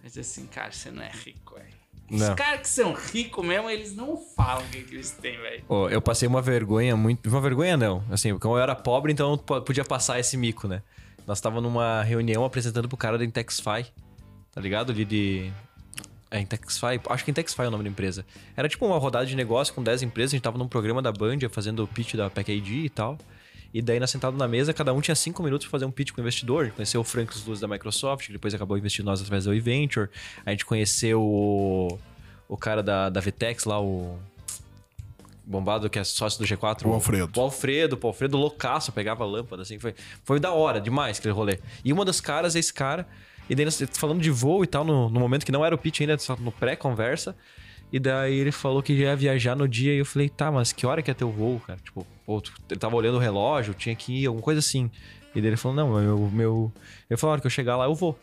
Mas 0.03 0.19
assim, 0.19 0.47
cara, 0.47 0.73
você 0.73 0.91
não 0.91 1.03
é 1.03 1.11
rico, 1.11 1.55
velho. 1.55 1.80
Os 2.11 2.29
caras 2.35 2.61
que 2.63 2.69
são 2.69 2.93
ricos 2.93 3.45
mesmo, 3.47 3.69
eles 3.71 3.95
não 3.95 4.17
falam 4.37 4.65
o 4.65 4.69
que, 4.69 4.83
que 4.83 4.95
eles 4.95 5.11
têm, 5.11 5.39
velho. 5.39 5.63
Ô, 5.69 5.89
eu 5.89 6.01
passei 6.03 6.27
uma 6.29 6.43
vergonha 6.43 6.97
muito. 6.97 7.29
Uma 7.29 7.41
vergonha 7.41 7.77
não. 7.77 8.03
Assim, 8.11 8.33
porque 8.33 8.47
eu 8.47 8.59
era 8.59 8.75
pobre, 8.75 9.13
então 9.13 9.33
eu 9.33 9.39
po- 9.39 9.61
podia 9.63 9.85
passar 9.85 10.19
esse 10.19 10.37
mico, 10.37 10.67
né? 10.67 10.83
Nós 11.27 11.41
tava 11.41 11.61
numa 11.61 12.03
reunião 12.03 12.45
apresentando 12.45 12.89
pro 12.89 12.97
cara 12.97 13.17
da 13.17 13.25
Intexify. 13.25 13.87
Tá 14.53 14.61
ligado? 14.61 14.91
Ali 14.91 15.05
de. 15.05 15.53
É, 16.31 16.41
Intexify. 16.41 17.01
Acho 17.09 17.25
que 17.25 17.31
Intexify 17.31 17.63
é 17.63 17.69
o 17.69 17.71
nome 17.71 17.85
da 17.85 17.91
empresa. 17.91 18.25
Era 18.57 18.69
tipo 18.69 18.85
uma 18.87 18.99
rodada 18.99 19.27
de 19.27 19.37
negócio 19.37 19.73
com 19.75 19.83
10 19.83 20.03
empresas. 20.03 20.33
A 20.33 20.37
gente 20.37 20.43
tava 20.43 20.59
num 20.59 20.67
programa 20.69 21.01
da 21.01 21.13
Band 21.13 21.39
fazendo 21.51 21.85
o 21.85 21.87
pitch 21.87 22.15
da 22.15 22.29
PackID 22.31 22.85
e 22.87 22.89
tal. 22.91 23.17
E 23.73 23.81
daí, 23.81 24.01
nós 24.01 24.11
sentado 24.11 24.37
na 24.37 24.49
mesa, 24.49 24.73
cada 24.75 24.93
um 24.93 25.01
tinha 25.01 25.15
5 25.15 25.43
minutos 25.43 25.67
pra 25.67 25.71
fazer 25.73 25.85
um 25.85 25.91
pitch 25.91 26.11
com 26.11 26.21
o 26.21 26.25
investidor. 26.25 26.63
A 26.63 26.65
gente 26.67 26.75
conheceu 26.75 27.01
o 27.01 27.05
Frank 27.05 27.33
Luz 27.47 27.61
da 27.61 27.69
Microsoft, 27.69 28.27
que 28.27 28.33
depois 28.33 28.53
acabou 28.53 28.77
investindo 28.77 29.07
nós 29.07 29.21
através 29.21 29.45
da 29.45 29.51
WeVenture. 29.53 30.09
A 30.45 30.51
gente 30.51 30.65
conheceu 30.67 31.23
o, 31.23 31.99
o 32.49 32.57
cara 32.57 32.83
da, 32.83 33.09
da 33.09 33.21
Vtex 33.21 33.65
lá, 33.65 33.81
o. 33.81 34.19
bombado 35.45 35.89
que 35.89 35.99
é 35.99 36.05
sócio 36.05 36.39
do 36.39 36.45
G4. 36.47 36.85
O 36.87 36.93
Alfredo. 36.93 37.31
O 37.39 37.43
Alfredo, 37.43 37.97
pô, 37.97 38.09
o 38.09 38.11
Alfredo 38.11 38.37
loucaço, 38.37 38.93
pegava 38.93 39.25
lâmpada, 39.25 39.63
assim. 39.63 39.79
Foi, 39.79 39.95
foi 40.25 40.41
da 40.41 40.53
hora, 40.53 40.81
demais 40.81 41.19
aquele 41.19 41.35
rolê. 41.35 41.59
E 41.85 41.93
uma 41.93 42.05
das 42.05 42.21
caras 42.21 42.57
é 42.57 42.59
esse 42.59 42.73
cara. 42.73 43.07
E 43.49 43.55
daí, 43.55 43.65
nós- 43.65 43.81
falando 43.93 44.21
de 44.21 44.31
voo 44.31 44.63
e 44.63 44.67
tal, 44.67 44.85
no, 44.85 45.09
no 45.09 45.19
momento 45.21 45.45
que 45.45 45.53
não 45.53 45.65
era 45.65 45.75
o 45.75 45.79
pitch 45.79 46.01
ainda, 46.01 46.17
só 46.19 46.37
no 46.37 46.53
pré-conversa. 46.53 47.37
E 47.93 47.99
daí 47.99 48.35
ele 48.39 48.53
falou 48.53 48.83
que 48.83 48.97
já 48.97 49.05
ia 49.07 49.17
viajar 49.17 49.57
no 49.57 49.67
dia. 49.67 49.93
E 49.95 49.99
eu 49.99 50.07
falei, 50.07 50.29
tá, 50.29 50.51
mas 50.51 50.73
que 50.73 50.87
hora 50.87 51.03
que 51.03 51.11
é 51.11 51.15
teu 51.15 51.31
voo, 51.31 51.61
cara? 51.67 51.79
Tipo, 51.85 52.07
pô, 52.25 52.43
ele 52.71 52.79
tava 52.79 52.95
olhando 52.97 53.17
o 53.17 53.19
relógio, 53.21 53.75
tinha 53.75 53.95
que 53.95 54.23
ir, 54.23 54.27
alguma 54.27 54.43
coisa 54.43 54.61
assim. 54.61 54.91
E 55.35 55.41
daí 55.41 55.51
ele 55.51 55.57
falou, 55.57 55.77
não, 55.77 56.01
meu. 56.01 56.31
meu... 56.33 56.73
Ele 57.09 57.17
falou, 57.17 57.31
a 57.31 57.35
hora 57.35 57.41
que 57.41 57.47
eu 57.47 57.51
chegar 57.51 57.77
lá, 57.77 57.85
eu 57.87 57.95
vou. 57.95 58.19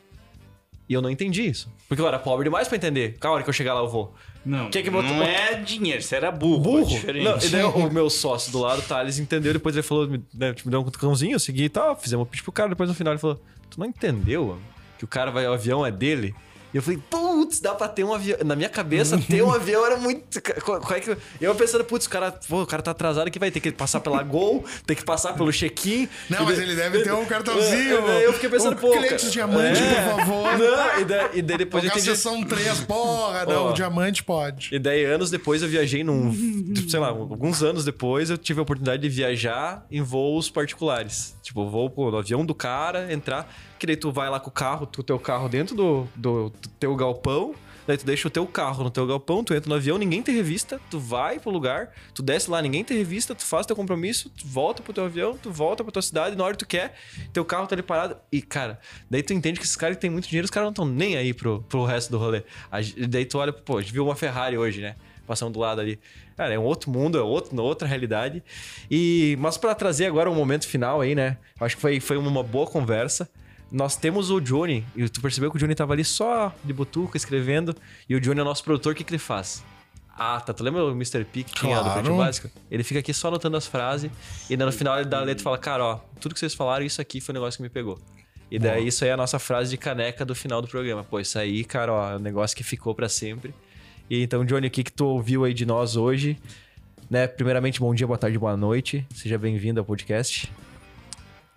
E 0.90 0.94
eu 0.94 1.02
não 1.02 1.10
entendi 1.10 1.46
isso. 1.46 1.70
Porque 1.90 2.02
eu 2.02 2.08
era 2.08 2.18
pobre 2.18 2.46
demais 2.46 2.68
pra 2.68 2.78
entender. 2.78 3.18
A 3.20 3.30
hora 3.30 3.44
que 3.44 3.50
eu 3.50 3.54
chegar 3.54 3.74
lá, 3.74 3.82
eu 3.82 3.90
vou. 3.90 4.16
Não, 4.46 4.70
Que 4.70 4.82
que 4.82 4.90
botou- 4.90 5.10
não 5.10 5.22
é 5.22 5.56
dinheiro, 5.56 6.02
você 6.02 6.16
era 6.16 6.32
burro. 6.32 6.60
Burro. 6.60 6.98
É. 7.06 7.22
Não, 7.22 7.38
e 7.38 7.50
daí 7.50 7.64
o 7.64 7.92
meu 7.92 8.10
sócio 8.10 8.50
do 8.54 8.60
lado, 8.60 8.82
Thales, 8.84 9.20
entendeu. 9.20 9.52
Depois 9.52 9.76
ele 9.76 9.84
falou, 9.84 10.08
me, 10.08 10.24
né, 10.34 10.54
tipo, 10.54 10.70
me 10.70 10.72
deu 10.72 10.80
um 10.80 10.84
cutucãozinho, 10.86 11.34
eu 11.34 11.40
segui 11.40 11.66
e 11.66 11.70
tal. 11.70 11.94
Fizemos 11.98 12.26
um 12.26 12.30
pitch 12.30 12.42
pro 12.44 12.54
cara. 12.54 12.70
Depois 12.70 12.88
no 12.88 12.96
final 12.96 13.12
ele 13.12 13.20
falou: 13.20 13.38
Tu 13.70 13.78
não 13.78 13.86
entendeu 13.86 14.58
que 14.98 15.04
o 15.04 15.08
cara 15.08 15.30
vai, 15.30 15.46
o 15.46 15.52
avião 15.52 15.86
é 15.86 15.92
dele? 15.92 16.34
E 16.74 16.78
eu 16.78 16.82
falei, 16.82 17.02
putz, 17.48 17.60
dá 17.60 17.74
pra 17.74 17.88
ter 17.88 18.04
um 18.04 18.14
avião. 18.14 18.38
Na 18.46 18.56
minha 18.56 18.70
cabeça, 18.70 19.18
ter 19.18 19.42
um 19.42 19.52
avião 19.54 19.86
era 19.86 19.98
muito. 19.98 20.42
Qual- 20.64 20.82
é 20.92 21.00
que... 21.00 21.18
Eu 21.40 21.56
pensando, 21.56 21.84
putz, 21.84 22.06
o 22.06 22.10
cara, 22.10 22.32
pô, 22.48 22.62
o 22.64 22.68
cara 22.68 22.82
tá 22.84 22.92
atrasado 22.92 23.32
que 23.32 23.40
vai 23.40 23.50
ter 23.50 23.60
que 23.60 23.72
passar 23.72 24.00
pela 24.02 24.22
Gol, 24.24 24.66
tem 24.86 24.96
que 24.96 25.04
passar 25.06 25.34
pelo 25.34 25.52
check-in. 25.52 26.08
Não, 26.30 26.44
mas 26.44 26.60
ele 26.60 26.76
deve 26.76 27.04
ter 27.04 27.14
um 27.14 27.26
cartãozinho. 27.26 28.08
É, 28.10 28.26
eu 28.26 28.34
fiquei 28.34 28.50
pensando, 28.50 28.76
pô. 28.76 28.92
Cliente 28.92 29.16
cara- 29.16 29.30
diamante, 29.32 29.80
É. 29.82 30.02
por 30.12 30.20
favor. 30.20 30.58
Não, 30.58 31.00
e 31.00 31.06
daí, 31.06 31.30
e 31.36 31.42
daí 31.42 31.58
depois 31.58 31.84
eu 31.84 31.90
entendi. 31.90 32.06
sessão 32.06 32.44
3, 32.44 32.82
porra, 32.82 33.46
não, 33.46 33.66
Ó. 33.68 33.70
o 33.70 33.74
diamante 33.74 34.24
pode. 34.24 34.70
E 34.74 34.80
daí, 34.80 35.06
anos 35.06 35.30
depois, 35.32 35.62
eu 35.62 35.70
viajei 35.70 36.04
num. 36.04 36.34
sei 36.90 37.00
lá, 37.00 37.08
alguns 37.10 37.64
anos 37.64 37.86
depois, 37.86 38.30
eu 38.30 38.38
tive 38.38 38.60
a 38.60 38.64
oportunidade 38.64 39.02
de 39.02 39.10
viajar 39.10 39.86
em 39.90 40.02
voos 40.02 40.50
particulares. 40.50 41.36
Tipo, 41.42 41.90
pô, 41.90 42.12
no 42.12 42.18
avião 42.18 42.46
do 42.46 42.54
cara, 42.54 43.12
entrar. 43.12 43.50
Que 43.78 43.88
daí 43.88 43.98
tu 43.98 44.12
vai 44.12 44.30
lá 44.30 44.40
com 44.40 44.50
o 44.50 44.54
carro, 44.54 44.90
o 44.98 45.04
teu 45.04 45.20
carro 45.20 45.48
dentro 45.48 45.76
do, 45.76 46.08
do, 46.16 46.50
do 46.50 46.70
teu 46.80 46.96
galpão. 46.96 47.54
Daí 47.88 47.98
tu 47.98 48.06
deixa 48.06 48.28
o 48.28 48.32
teu 48.32 48.46
carro 48.46 48.84
no 48.84 48.92
teu 48.92 49.08
galpão, 49.08 49.46
tu 49.46 49.54
entra 49.54 49.70
no 49.70 49.76
avião, 49.76 49.98
ninguém 49.98 50.22
tem 50.22 50.36
revista, 50.36 50.78
tu 50.92 51.00
vai 51.00 51.40
pro 51.40 51.50
lugar, 51.50 51.94
tu 52.14 52.22
desce 52.22 52.52
lá, 52.52 52.62
ninguém 52.62 52.84
tem 52.84 52.98
revista, 52.98 53.34
tu 53.34 53.46
faz 53.46 53.66
teu 53.66 53.78
compromisso, 53.78 54.30
tu 54.30 54.46
volta 54.46 54.84
pro 54.84 54.92
teu 54.92 55.06
avião, 55.06 55.38
tu 55.38 55.50
volta 55.50 55.86
pra 55.86 55.92
tua 55.94 56.02
cidade, 56.02 56.36
na 56.36 56.44
hora 56.44 56.52
que 56.52 56.60
tu 56.60 56.68
quer, 56.68 56.96
teu 57.32 57.46
carro 57.46 57.66
tá 57.66 57.76
ali 57.76 57.82
parado. 57.82 58.18
E, 58.30 58.42
cara, 58.42 58.78
daí 59.10 59.24
tu 59.24 59.32
entende 59.32 59.58
que 59.58 59.66
esses 59.66 59.78
caras 59.78 59.96
que 59.96 60.02
têm 60.02 60.10
muito 60.10 60.28
dinheiro, 60.28 60.44
os 60.44 60.52
caras 60.52 60.66
não 60.66 60.72
estão 60.72 60.86
nem 60.86 61.16
aí 61.16 61.34
pro, 61.34 61.62
pro 61.70 61.86
resto 61.86 62.12
do 62.12 62.18
rolê. 62.18 62.44
A 62.70 62.80
daí 63.08 63.26
tu 63.26 63.38
olha, 63.38 63.54
pô, 63.54 63.78
a 63.78 63.82
gente 63.82 63.94
viu 63.94 64.04
uma 64.04 64.18
Ferrari 64.18 64.58
hoje, 64.58 64.82
né? 64.82 64.98
Passando 65.26 65.54
do 65.54 65.60
lado 65.60 65.80
ali. 65.80 65.98
Cara, 66.36 66.54
é 66.54 66.60
um 66.60 66.64
outro 66.64 66.92
mundo, 66.92 67.18
é 67.18 67.22
outro, 67.22 67.60
outra 67.62 67.88
realidade. 67.88 68.44
E, 68.92 69.38
mas 69.40 69.58
pra 69.58 69.74
trazer 69.74 70.08
agora 70.08 70.30
um 70.30 70.36
momento 70.36 70.68
final 70.68 71.00
aí, 71.00 71.16
né? 71.16 71.38
Acho 71.60 71.76
que 71.76 71.82
foi, 71.82 72.00
foi 72.02 72.18
uma 72.18 72.44
boa 72.44 72.68
conversa. 72.68 73.30
Nós 73.72 73.98
temos 73.98 74.32
o 74.32 74.40
Johnny, 74.40 74.86
e 74.96 75.10
tu 75.10 75.22
percebeu 75.22 75.52
que 75.52 75.58
o 75.58 75.60
Johnny 75.60 75.76
tava 75.76 75.94
ali 75.94 76.06
só 76.06 76.56
de 76.64 76.72
butuca, 76.72 77.18
escrevendo, 77.18 77.76
e 78.08 78.16
o 78.16 78.22
Johnny 78.22 78.40
é 78.40 78.42
o 78.42 78.46
nosso 78.46 78.64
produtor, 78.64 78.94
o 78.94 78.96
que, 78.96 79.04
que 79.04 79.12
ele 79.12 79.20
faz? 79.20 79.64
Ah, 80.18 80.42
tá. 80.42 80.52
Tu 80.54 80.64
lembra 80.64 80.84
o 80.84 80.92
Mr. 80.92 81.24
P 81.26 81.44
que 81.44 81.54
tinha 81.54 81.76
do 81.78 81.84
Claro. 81.84 82.00
Pretinho 82.00 82.18
Básico? 82.18 82.50
Ele 82.72 82.84
fica 82.84 83.02
aqui 83.02 83.14
só 83.14 83.28
anotando 83.28 83.58
as 83.58 83.68
frases, 83.68 84.10
e 84.50 84.56
no 84.58 84.72
final 84.72 84.98
ele 85.00 85.10
dá 85.10 85.20
a 85.20 85.24
letra 85.24 85.42
e 85.42 85.44
fala, 85.44 85.58
cara, 85.58 85.84
ó, 85.84 86.00
tudo 86.20 86.34
que 86.34 86.40
vocês 86.40 86.54
falaram, 86.56 86.86
isso 86.86 87.02
aqui 87.02 87.20
foi 87.22 87.34
o 87.34 87.38
negócio 87.38 87.58
que 87.58 87.64
me 87.64 87.70
pegou. 87.70 88.00
E 88.50 88.58
daí 88.58 88.88
isso 88.88 89.04
aí 89.04 89.10
é 89.10 89.14
a 89.14 89.18
nossa 89.18 89.38
frase 89.38 89.70
de 89.70 89.78
caneca 89.78 90.24
do 90.24 90.34
final 90.34 90.62
do 90.62 90.70
programa. 90.70 91.04
Pô, 91.04 91.20
isso 91.20 91.38
aí, 91.38 91.66
cara, 91.66 91.92
ó, 91.92 92.12
é 92.14 92.16
um 92.16 92.20
negócio 92.20 92.56
que 92.56 92.64
ficou 92.64 92.96
pra 92.96 93.10
sempre. 93.10 93.54
E 94.10 94.24
então, 94.24 94.46
Johnny, 94.46 94.68
o 94.68 94.72
que, 94.72 94.86
que 94.86 94.92
tu 94.92 95.06
ouviu 95.06 95.44
aí 95.44 95.54
de 95.54 95.66
nós 95.66 95.98
hoje? 95.98 96.40
Né, 97.10 97.28
primeiramente, 97.28 97.80
bom 97.82 97.94
dia, 97.94 98.08
boa 98.08 98.18
tarde, 98.18 98.40
boa 98.40 98.56
noite. 98.56 99.06
Seja 99.14 99.38
bem-vindo 99.38 99.82
ao 99.82 99.86
podcast. 99.86 100.50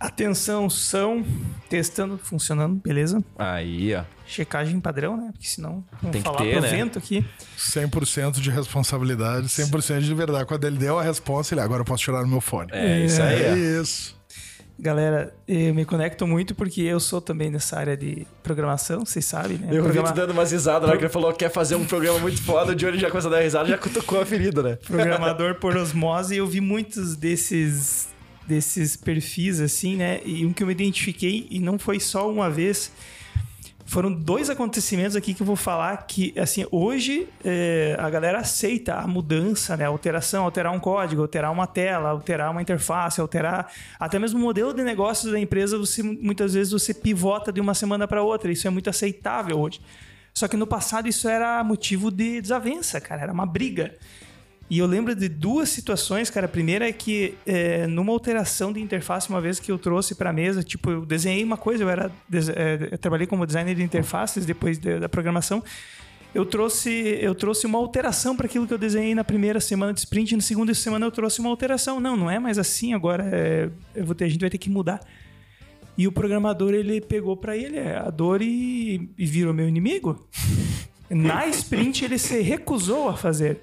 Atenção, 0.01 0.71
som. 0.71 1.23
Testando, 1.69 2.19
funcionando, 2.19 2.77
beleza? 2.83 3.23
Aí, 3.39 3.95
ó. 3.95 4.03
Checagem 4.27 4.81
padrão, 4.81 5.17
né? 5.17 5.29
Porque 5.33 5.47
senão 5.47 5.85
vamos 6.01 6.13
Tem 6.13 6.23
que 6.23 6.27
falar 6.29 6.39
ter, 6.39 6.53
pro 6.53 6.63
né? 6.63 6.69
vento 6.71 6.99
aqui. 6.99 7.25
100% 7.59 8.41
de 8.41 8.51
responsabilidade, 8.51 9.47
100% 9.49 10.01
de 10.01 10.15
verdade. 10.15 10.47
Quando 10.47 10.65
ele 10.65 10.79
deu 10.79 10.99
a 10.99 11.03
resposta, 11.03 11.55
ele 11.55 11.61
agora 11.61 11.83
eu 11.83 11.85
posso 11.85 12.03
tirar 12.03 12.23
no 12.23 12.29
meu 12.29 12.41
fone. 12.41 12.71
É, 12.73 13.05
isso 13.05 13.21
aí. 13.23 13.43
É 13.43 13.57
isso. 13.81 14.19
Galera, 14.79 15.35
eu 15.47 15.75
me 15.75 15.85
conecto 15.85 16.27
muito 16.27 16.55
porque 16.55 16.81
eu 16.81 16.99
sou 16.99 17.21
também 17.21 17.51
nessa 17.51 17.79
área 17.79 17.95
de 17.95 18.27
programação, 18.43 19.05
vocês 19.05 19.27
sabem, 19.27 19.59
né? 19.59 19.67
Eu 19.71 19.77
vi 19.77 19.83
Programa- 19.83 20.09
tu 20.11 20.15
dando 20.17 20.31
umas 20.31 20.51
risadas 20.51 20.83
na 20.83 20.89
hora 20.89 20.97
que 20.99 21.05
ele 21.05 21.13
falou 21.13 21.31
que 21.33 21.41
quer 21.41 21.51
fazer 21.51 21.75
um 21.75 21.85
programa 21.85 22.19
muito 22.21 22.41
foda, 22.43 22.73
o 22.73 22.75
Johnny 22.75 22.99
já 22.99 23.11
começou 23.11 23.31
a 23.31 23.37
dar 23.37 23.43
risada 23.43 23.69
já 23.69 23.77
cutucou 23.77 24.19
a 24.23 24.25
ferida, 24.25 24.63
né? 24.63 24.77
programador 24.87 25.57
por 25.57 25.77
osmose, 25.77 26.35
e 26.35 26.39
eu 26.39 26.47
vi 26.47 26.63
muitos 26.63 27.15
desses 27.15 28.09
desses 28.51 28.97
perfis 28.97 29.61
assim, 29.61 29.97
né? 29.97 30.21
E 30.25 30.45
um 30.45 30.53
que 30.53 30.63
eu 30.63 30.67
me 30.67 30.73
identifiquei 30.73 31.47
e 31.51 31.61
não 31.61 31.79
foi 31.79 32.01
só 32.01 32.29
uma 32.29 32.51
vez. 32.51 32.93
Foram 33.87 34.13
dois 34.13 34.51
acontecimentos 34.51 35.17
aqui 35.17 35.35
que 35.35 35.43
eu 35.43 35.47
vou 35.47 35.57
falar 35.57 35.97
que, 36.07 36.33
assim, 36.39 36.65
hoje 36.71 37.29
é, 37.45 37.97
a 37.99 38.09
galera 38.09 38.39
aceita 38.39 38.95
a 38.95 39.07
mudança, 39.07 39.77
né? 39.77 39.85
A 39.85 39.89
alteração, 39.89 40.45
alterar 40.45 40.73
um 40.73 40.79
código, 40.79 41.23
alterar 41.23 41.51
uma 41.51 41.67
tela, 41.67 42.11
alterar 42.11 42.51
uma 42.51 42.63
interface, 42.63 43.21
alterar 43.21 43.73
até 43.99 44.19
mesmo 44.19 44.39
o 44.39 44.43
modelo 44.43 44.73
de 44.73 44.83
negócios 44.83 45.33
da 45.33 45.41
empresa, 45.41 45.77
você 45.77 46.03
muitas 46.03 46.55
vezes 46.55 46.73
você 46.73 46.95
pivota 46.95 47.53
de 47.53 47.61
uma 47.61 47.75
semana 47.75 48.07
para 48.07 48.23
outra. 48.23 48.53
Isso 48.53 48.67
é 48.67 48.71
muito 48.71 48.91
aceitável 48.91 49.59
hoje. 49.59 49.81
Só 50.35 50.47
que 50.47 50.57
no 50.57 50.67
passado 50.67 51.09
isso 51.09 51.29
era 51.29 51.63
motivo 51.65 52.11
de 52.11 52.41
desavença, 52.41 53.01
cara, 53.01 53.23
era 53.23 53.33
uma 53.33 53.47
briga. 53.47 53.95
E 54.71 54.79
eu 54.79 54.87
lembro 54.87 55.17
de 55.17 55.29
duas 55.29 55.69
situações, 55.69 56.31
cara. 56.31 56.47
A 56.47 56.49
primeira 56.49 56.89
é 56.89 56.93
que 56.93 57.35
é, 57.45 57.89
numa 57.89 58.13
alteração 58.13 58.73
de 58.73 58.81
interface, 58.81 59.29
uma 59.29 59.41
vez 59.41 59.59
que 59.59 59.71
eu 59.73 59.77
trouxe 59.77 60.15
para 60.15 60.33
mesa, 60.33 60.63
tipo, 60.63 60.91
eu 60.93 61.05
desenhei 61.05 61.43
uma 61.43 61.57
coisa, 61.57 61.83
eu 61.83 61.89
era 61.91 62.11
é, 62.55 62.89
eu 62.93 62.97
trabalhei 62.99 63.27
como 63.27 63.45
designer 63.45 63.75
de 63.75 63.83
interfaces 63.83 64.47
depois 64.47 64.79
de- 64.79 65.01
da 65.01 65.09
programação. 65.09 65.61
Eu 66.33 66.47
trouxe, 66.47 66.89
eu 67.21 67.35
trouxe 67.35 67.67
uma 67.67 67.77
alteração 67.79 68.37
para 68.37 68.47
aquilo 68.47 68.65
que 68.65 68.73
eu 68.73 68.79
desenhei 68.79 69.13
na 69.13 69.25
primeira 69.25 69.59
semana 69.59 69.93
de 69.93 69.99
sprint, 69.99 70.31
e 70.31 70.37
na 70.37 70.43
segunda 70.43 70.73
semana 70.73 71.05
eu 71.05 71.11
trouxe 71.11 71.41
uma 71.41 71.51
alteração. 71.51 71.99
Não, 71.99 72.17
não 72.17 72.31
é 72.31 72.39
mais 72.39 72.57
assim 72.57 72.95
agora. 72.95 73.29
é, 73.33 73.69
ter, 74.17 74.25
a 74.25 74.29
gente 74.29 74.41
vai 74.41 74.51
ter 74.51 74.59
que 74.59 74.71
mudar. 74.71 75.01
E 75.99 76.07
o 76.07 76.13
programador 76.13 76.73
ele 76.73 77.01
pegou 77.01 77.37
para 77.37 77.57
ele 77.57 77.77
é, 77.77 77.97
a 77.97 78.09
dor 78.09 78.41
e, 78.41 79.11
e 79.19 79.27
virou 79.27 79.53
meu 79.53 79.69
inimigo. 79.69 80.29
Na 81.11 81.49
sprint 81.49 82.05
ele 82.05 82.19
se 82.19 82.41
recusou 82.41 83.09
a 83.09 83.17
fazer. 83.17 83.59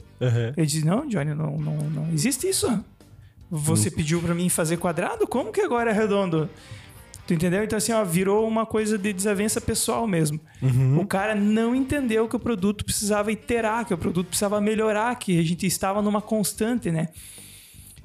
Ele 0.55 0.65
disse: 0.65 0.85
Não, 0.85 1.07
Johnny, 1.07 1.33
não, 1.33 1.57
não, 1.57 1.77
não 1.89 2.13
existe 2.13 2.47
isso. 2.47 2.67
Você 3.49 3.89
pediu 3.89 4.21
pra 4.21 4.35
mim 4.35 4.49
fazer 4.49 4.77
quadrado? 4.77 5.25
Como 5.27 5.51
que 5.51 5.61
agora 5.61 5.91
é 5.91 5.93
redondo? 5.93 6.49
Tu 7.25 7.33
entendeu? 7.33 7.63
Então, 7.63 7.77
assim, 7.77 7.91
ó, 7.91 8.03
virou 8.05 8.47
uma 8.47 8.65
coisa 8.65 8.97
de 8.97 9.11
desavença 9.11 9.59
pessoal 9.59 10.07
mesmo. 10.07 10.39
O 10.97 11.05
cara 11.05 11.35
não 11.35 11.75
entendeu 11.75 12.27
que 12.27 12.35
o 12.35 12.39
produto 12.39 12.85
precisava 12.85 13.31
iterar, 13.31 13.85
que 13.85 13.93
o 13.93 13.97
produto 13.97 14.27
precisava 14.27 14.61
melhorar, 14.61 15.13
que 15.15 15.37
a 15.37 15.43
gente 15.43 15.65
estava 15.65 16.01
numa 16.01 16.21
constante, 16.21 16.89
né? 16.89 17.09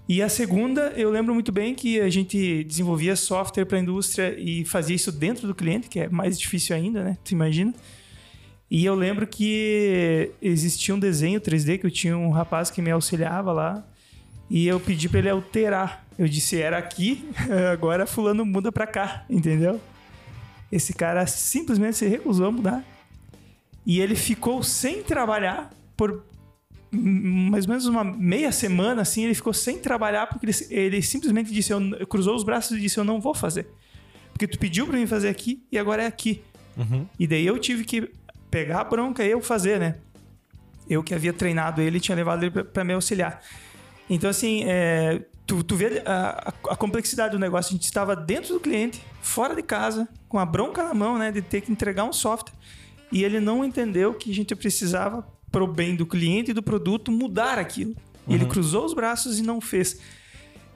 E 0.09 0.21
a 0.21 0.29
segunda, 0.29 0.93
eu 0.97 1.09
lembro 1.11 1.33
muito 1.33 1.53
bem 1.53 1.75
que 1.75 2.01
a 2.01 2.11
gente 2.11 2.65
desenvolvia 2.65 3.15
software 3.15 3.65
para 3.65 3.79
a 3.79 3.81
indústria 3.81 4.35
e 4.37 4.65
fazia 4.65 4.97
isso 4.97 5.13
dentro 5.13 5.47
do 5.47 5.55
cliente, 5.55 5.89
que 5.89 6.01
é 6.01 6.09
mais 6.09 6.39
difícil 6.39 6.75
ainda, 6.75 7.05
né? 7.05 7.17
Tu 7.25 7.33
imagina? 7.33 7.73
E 8.75 8.87
eu 8.87 8.95
lembro 8.95 9.27
que 9.27 10.33
existia 10.41 10.95
um 10.95 10.99
desenho 10.99 11.39
3D 11.39 11.79
que 11.79 11.85
eu 11.85 11.91
tinha 11.91 12.17
um 12.17 12.31
rapaz 12.31 12.71
que 12.71 12.81
me 12.81 12.91
auxiliava 12.91 13.53
lá 13.53 13.85
e 14.49 14.67
eu 14.67 14.81
pedi 14.81 15.11
para 15.11 15.19
ele 15.19 15.29
alterar. 15.29 16.07
Eu 16.19 16.27
disse, 16.27 16.59
era 16.59 16.79
aqui, 16.79 17.23
agora 17.71 18.07
fulano 18.07 18.47
muda 18.47 18.73
para 18.73 18.87
cá, 18.87 19.27
entendeu? 19.29 19.79
Esse 20.73 20.95
cara 20.95 21.27
simplesmente 21.27 21.99
se 21.99 22.07
recusou 22.07 22.47
a 22.47 22.51
mudar. 22.51 22.83
E 23.85 24.01
ele 24.01 24.15
ficou 24.15 24.63
sem 24.63 25.03
trabalhar 25.03 25.69
por 25.95 26.25
mais 26.91 27.67
ou 27.67 27.71
menos 27.71 27.85
uma 27.85 28.03
meia 28.03 28.51
semana, 28.53 29.03
assim, 29.03 29.25
ele 29.25 29.35
ficou 29.35 29.53
sem 29.53 29.79
trabalhar 29.81 30.27
porque 30.29 30.47
ele, 30.47 30.57
ele 30.71 31.03
simplesmente 31.03 31.53
disse, 31.53 31.75
eu, 31.75 32.07
cruzou 32.07 32.35
os 32.35 32.43
braços 32.43 32.79
e 32.79 32.81
disse, 32.81 32.97
eu 32.97 33.05
não 33.05 33.21
vou 33.21 33.35
fazer. 33.35 33.67
Porque 34.33 34.47
tu 34.47 34.59
pediu 34.59 34.87
para 34.87 34.97
mim 34.97 35.07
fazer 35.07 35.29
aqui 35.29 35.63
e 35.71 35.79
agora 35.79 36.05
é 36.05 36.07
aqui. 36.07 36.43
E 37.19 37.27
daí 37.27 37.47
eu 37.47 37.59
tive 37.59 37.85
que 37.85 38.11
pegar 38.53 38.81
a 38.83 38.85
bronca 38.85 39.25
e 39.25 39.31
eu 39.31 39.41
fazer, 39.41 39.81
né? 39.81 39.97
Eu 40.89 41.03
que 41.03 41.15
havia 41.15 41.33
treinado 41.33 41.81
ele, 41.81 41.99
tinha 41.99 42.15
levado 42.15 42.43
ele 42.45 42.51
para 42.63 42.85
me 42.85 42.93
auxiliar. 42.93 43.41
Então, 44.11 44.29
assim, 44.29 44.63
é, 44.67 45.25
tu, 45.47 45.63
tu 45.65 45.75
vê 45.75 46.03
a, 46.05 46.51
a- 46.51 46.73
a 46.73 46.77
complexidade 46.77 47.33
do 47.33 47.39
negócio. 47.39 47.71
A 47.71 47.73
gente 47.73 47.85
estava 47.85 48.15
dentro 48.15 48.53
do 48.55 48.61
cliente, 48.61 49.01
fora 49.23 49.55
de 49.57 49.63
casa, 49.63 50.07
com 50.29 50.39
a 50.39 50.45
bronca 50.45 50.83
na 50.85 50.93
mão, 50.93 51.17
né? 51.19 51.33
De 51.33 51.41
ter 51.41 51.63
que 51.63 51.73
entregar 51.73 52.05
um 52.05 52.13
software. 52.13 52.53
E 53.11 53.25
ele 53.25 53.41
não 53.41 53.65
entendeu 53.65 54.13
que 54.13 54.31
a 54.31 54.35
gente 54.35 54.55
precisava, 54.55 55.27
pro 55.51 55.67
bem 55.67 55.97
do 55.97 56.05
cliente 56.05 56.51
e 56.51 56.55
do 56.55 56.63
produto, 56.63 57.11
mudar 57.11 57.59
aquilo. 57.59 57.95
E 58.29 58.35
ele 58.35 58.45
cruzou 58.47 58.85
os 58.85 58.93
braços 58.95 59.39
e 59.39 59.43
não 59.43 59.61
fez. 59.61 59.99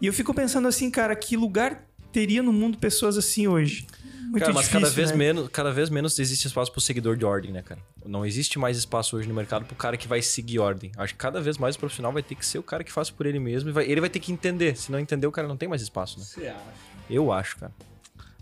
E 0.00 0.06
eu 0.06 0.12
fico 0.12 0.32
pensando 0.34 0.66
assim, 0.66 0.90
cara, 0.90 1.14
que 1.14 1.36
lugar 1.36 1.86
teria 2.12 2.42
no 2.42 2.52
mundo 2.52 2.78
pessoas 2.78 3.16
assim 3.18 3.46
hoje? 3.46 3.86
Muito 4.26 4.40
cara, 4.42 4.52
mas 4.54 4.64
difícil, 4.66 4.80
cada 4.80 4.92
vez, 4.94 5.10
né? 5.10 5.16
menos, 5.16 5.48
cada 5.48 5.72
vez 5.72 5.90
menos 5.90 6.18
existe 6.18 6.46
espaço 6.46 6.70
pro 6.72 6.80
seguidor 6.80 7.16
de 7.16 7.24
ordem, 7.24 7.52
né, 7.52 7.62
cara? 7.62 7.80
Não 8.04 8.24
existe 8.24 8.58
mais 8.58 8.76
espaço 8.76 9.16
hoje 9.16 9.28
no 9.28 9.34
mercado 9.34 9.64
pro 9.64 9.74
cara 9.76 9.96
que 9.96 10.06
vai 10.06 10.20
seguir 10.22 10.58
ordem. 10.58 10.92
Acho 10.96 11.14
que 11.14 11.18
cada 11.18 11.40
vez 11.40 11.58
mais 11.58 11.76
o 11.76 11.78
profissional 11.78 12.12
vai 12.12 12.22
ter 12.22 12.34
que 12.34 12.44
ser 12.44 12.58
o 12.58 12.62
cara 12.62 12.84
que 12.84 12.92
faz 12.92 13.10
por 13.10 13.26
ele 13.26 13.38
mesmo. 13.38 13.68
E 13.70 13.72
vai- 13.72 13.84
ele 13.90 14.00
vai 14.00 14.10
ter 14.10 14.20
que 14.20 14.30
entender. 14.32 14.76
Se 14.76 14.90
não 14.92 14.98
entender, 14.98 15.26
o 15.26 15.32
cara 15.32 15.46
não 15.48 15.56
tem 15.56 15.68
mais 15.68 15.82
espaço, 15.82 16.18
né? 16.18 16.24
Você 16.24 16.46
acha? 16.48 16.60
Eu 17.08 17.32
acho, 17.32 17.56
cara. 17.58 17.72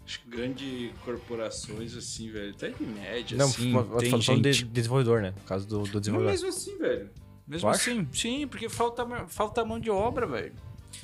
Acho 0.06 0.20
que 0.20 0.28
grandes 0.28 0.90
corporações, 1.02 1.96
assim, 1.96 2.30
velho, 2.30 2.50
até 2.50 2.68
de 2.68 2.84
média, 2.84 3.38
Não, 3.38 3.46
assim, 3.46 3.72
tem 3.98 4.10
falando 4.10 4.22
gente... 4.44 4.52
de 4.58 4.64
desenvolvedor, 4.64 5.22
né? 5.22 5.32
No 5.34 5.42
caso 5.44 5.66
do, 5.66 5.78
do 5.84 5.90
Mas 5.94 6.00
desenvolvedor. 6.00 6.32
mesmo 6.32 6.48
assim, 6.48 6.76
velho. 6.78 7.10
Mesmo 7.48 7.68
Tu 7.68 7.68
acha? 7.74 7.90
assim, 7.90 8.08
sim, 8.12 8.46
porque 8.46 8.68
falta, 8.68 9.06
falta 9.28 9.64
mão 9.64 9.80
de 9.80 9.90
obra, 9.90 10.26
velho. 10.26 10.52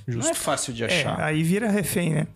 Não 0.06 0.28
é 0.28 0.34
fácil 0.34 0.72
de 0.72 0.84
É, 0.84 0.86
achar. 0.86 1.20
aí 1.20 1.42
vira 1.42 1.68
refém, 1.70 2.10
né? 2.14 2.26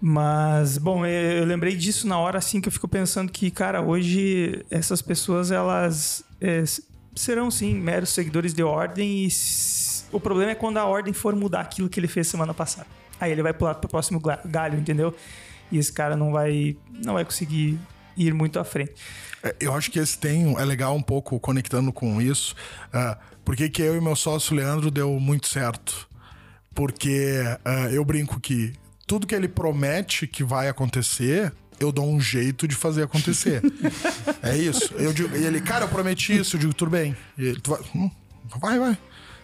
Mas, 0.00 0.78
bom, 0.78 1.04
eu 1.04 1.44
lembrei 1.44 1.74
disso 1.74 2.06
na 2.06 2.18
hora 2.18 2.38
assim 2.38 2.60
que 2.60 2.68
eu 2.68 2.72
fico 2.72 2.86
pensando 2.86 3.32
que, 3.32 3.50
cara, 3.50 3.82
hoje 3.82 4.64
essas 4.70 5.02
pessoas 5.02 5.50
elas 5.50 6.24
é, 6.40 6.62
serão 7.16 7.50
sim 7.50 7.74
meros 7.74 8.10
seguidores 8.10 8.54
de 8.54 8.62
ordem 8.62 9.26
e 9.26 9.28
o 10.12 10.20
problema 10.20 10.52
é 10.52 10.54
quando 10.54 10.76
a 10.76 10.84
ordem 10.86 11.12
for 11.12 11.34
mudar 11.34 11.60
aquilo 11.62 11.88
que 11.88 11.98
ele 11.98 12.06
fez 12.06 12.28
semana 12.28 12.54
passada. 12.54 12.86
Aí 13.20 13.32
ele 13.32 13.42
vai 13.42 13.52
pular 13.52 13.74
pro 13.74 13.88
próximo 13.90 14.20
ga- 14.20 14.40
galho, 14.44 14.78
entendeu? 14.78 15.12
E 15.72 15.78
esse 15.78 15.92
cara 15.92 16.16
não 16.16 16.30
vai 16.30 16.76
não 17.04 17.14
vai 17.14 17.24
conseguir 17.24 17.76
ir 18.16 18.32
muito 18.32 18.60
à 18.60 18.64
frente. 18.64 18.94
É, 19.42 19.54
Eu 19.58 19.74
acho 19.74 19.90
que 19.90 19.98
esse 19.98 20.16
tem 20.16 20.56
é 20.56 20.64
legal 20.64 20.94
um 20.94 21.02
pouco 21.02 21.40
conectando 21.40 21.92
com 21.92 22.22
isso. 22.22 22.54
ah, 22.92 23.18
porque 23.44 23.68
que 23.68 23.82
eu 23.82 23.96
e 23.96 24.00
meu 24.00 24.14
sócio 24.14 24.54
Leandro 24.54 24.90
deu 24.92 25.18
muito 25.18 25.48
certo. 25.48 26.08
Porque 26.72 27.42
ah, 27.64 27.88
eu 27.90 28.04
brinco 28.04 28.38
que 28.38 28.72
tudo 29.08 29.26
que 29.26 29.34
ele 29.34 29.48
promete 29.48 30.26
que 30.26 30.44
vai 30.44 30.68
acontecer, 30.68 31.52
eu 31.80 31.90
dou 31.90 32.06
um 32.08 32.20
jeito 32.20 32.68
de 32.68 32.74
fazer 32.76 33.02
acontecer. 33.04 33.62
é 34.42 34.56
isso. 34.56 34.92
Eu 34.94 35.12
digo, 35.12 35.34
e 35.34 35.44
ele, 35.44 35.60
cara, 35.60 35.86
eu 35.86 35.88
prometi 35.88 36.36
isso, 36.36 36.54
eu 36.56 36.60
digo, 36.60 36.74
tudo 36.74 36.90
bem. 36.90 37.16
E 37.36 37.46
ele, 37.46 37.60
tu 37.60 37.70
vai, 37.70 37.80
"Hum, 37.96 38.10
vai, 38.60 38.78
vai. 38.78 38.98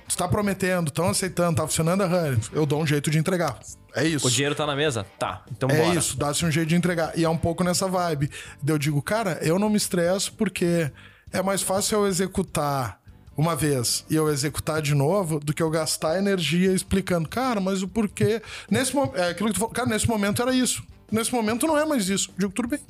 Tu 0.06 0.16
tá 0.18 0.28
prometendo, 0.28 0.90
tão 0.90 1.08
aceitando, 1.08 1.56
tá 1.56 1.66
funcionando 1.66 2.02
a 2.02 2.06
Honey. 2.06 2.38
Eu 2.52 2.66
dou 2.66 2.82
um 2.82 2.86
jeito 2.86 3.10
de 3.10 3.16
entregar. 3.18 3.58
É 3.96 4.04
isso. 4.06 4.26
O 4.26 4.30
dinheiro 4.30 4.54
tá 4.54 4.66
na 4.66 4.76
mesa? 4.76 5.06
Tá. 5.18 5.42
Então 5.50 5.68
É 5.70 5.80
bora. 5.80 5.98
isso, 5.98 6.16
dá-se 6.18 6.44
um 6.44 6.50
jeito 6.50 6.68
de 6.68 6.74
entregar. 6.76 7.18
E 7.18 7.24
é 7.24 7.28
um 7.28 7.38
pouco 7.38 7.64
nessa 7.64 7.88
vibe. 7.88 8.30
Eu 8.66 8.76
digo, 8.76 9.00
cara, 9.00 9.38
eu 9.40 9.58
não 9.58 9.70
me 9.70 9.78
estresso 9.78 10.34
porque 10.34 10.90
é 11.32 11.40
mais 11.42 11.62
fácil 11.62 11.98
eu 12.00 12.06
executar 12.06 13.00
uma 13.36 13.56
vez 13.56 14.04
e 14.08 14.14
eu 14.14 14.28
executar 14.28 14.80
de 14.82 14.94
novo 14.94 15.40
do 15.40 15.52
que 15.52 15.62
eu 15.62 15.70
gastar 15.70 16.18
energia 16.18 16.72
explicando, 16.72 17.28
cara, 17.28 17.60
mas 17.60 17.82
o 17.82 17.88
porquê. 17.88 18.40
Nesse 18.70 18.94
momento, 18.94 19.16
é 19.16 19.30
aquilo 19.30 19.48
que 19.48 19.54
tu 19.54 19.60
falou, 19.60 19.74
cara, 19.74 19.88
nesse 19.88 20.08
momento 20.08 20.40
era 20.42 20.54
isso. 20.54 20.82
Nesse 21.10 21.32
momento 21.32 21.66
não 21.66 21.76
é 21.78 21.84
mais 21.84 22.08
isso. 22.08 22.28
Eu 22.30 22.34
digo, 22.48 22.52
tudo 22.52 22.68
bem. 22.68 22.80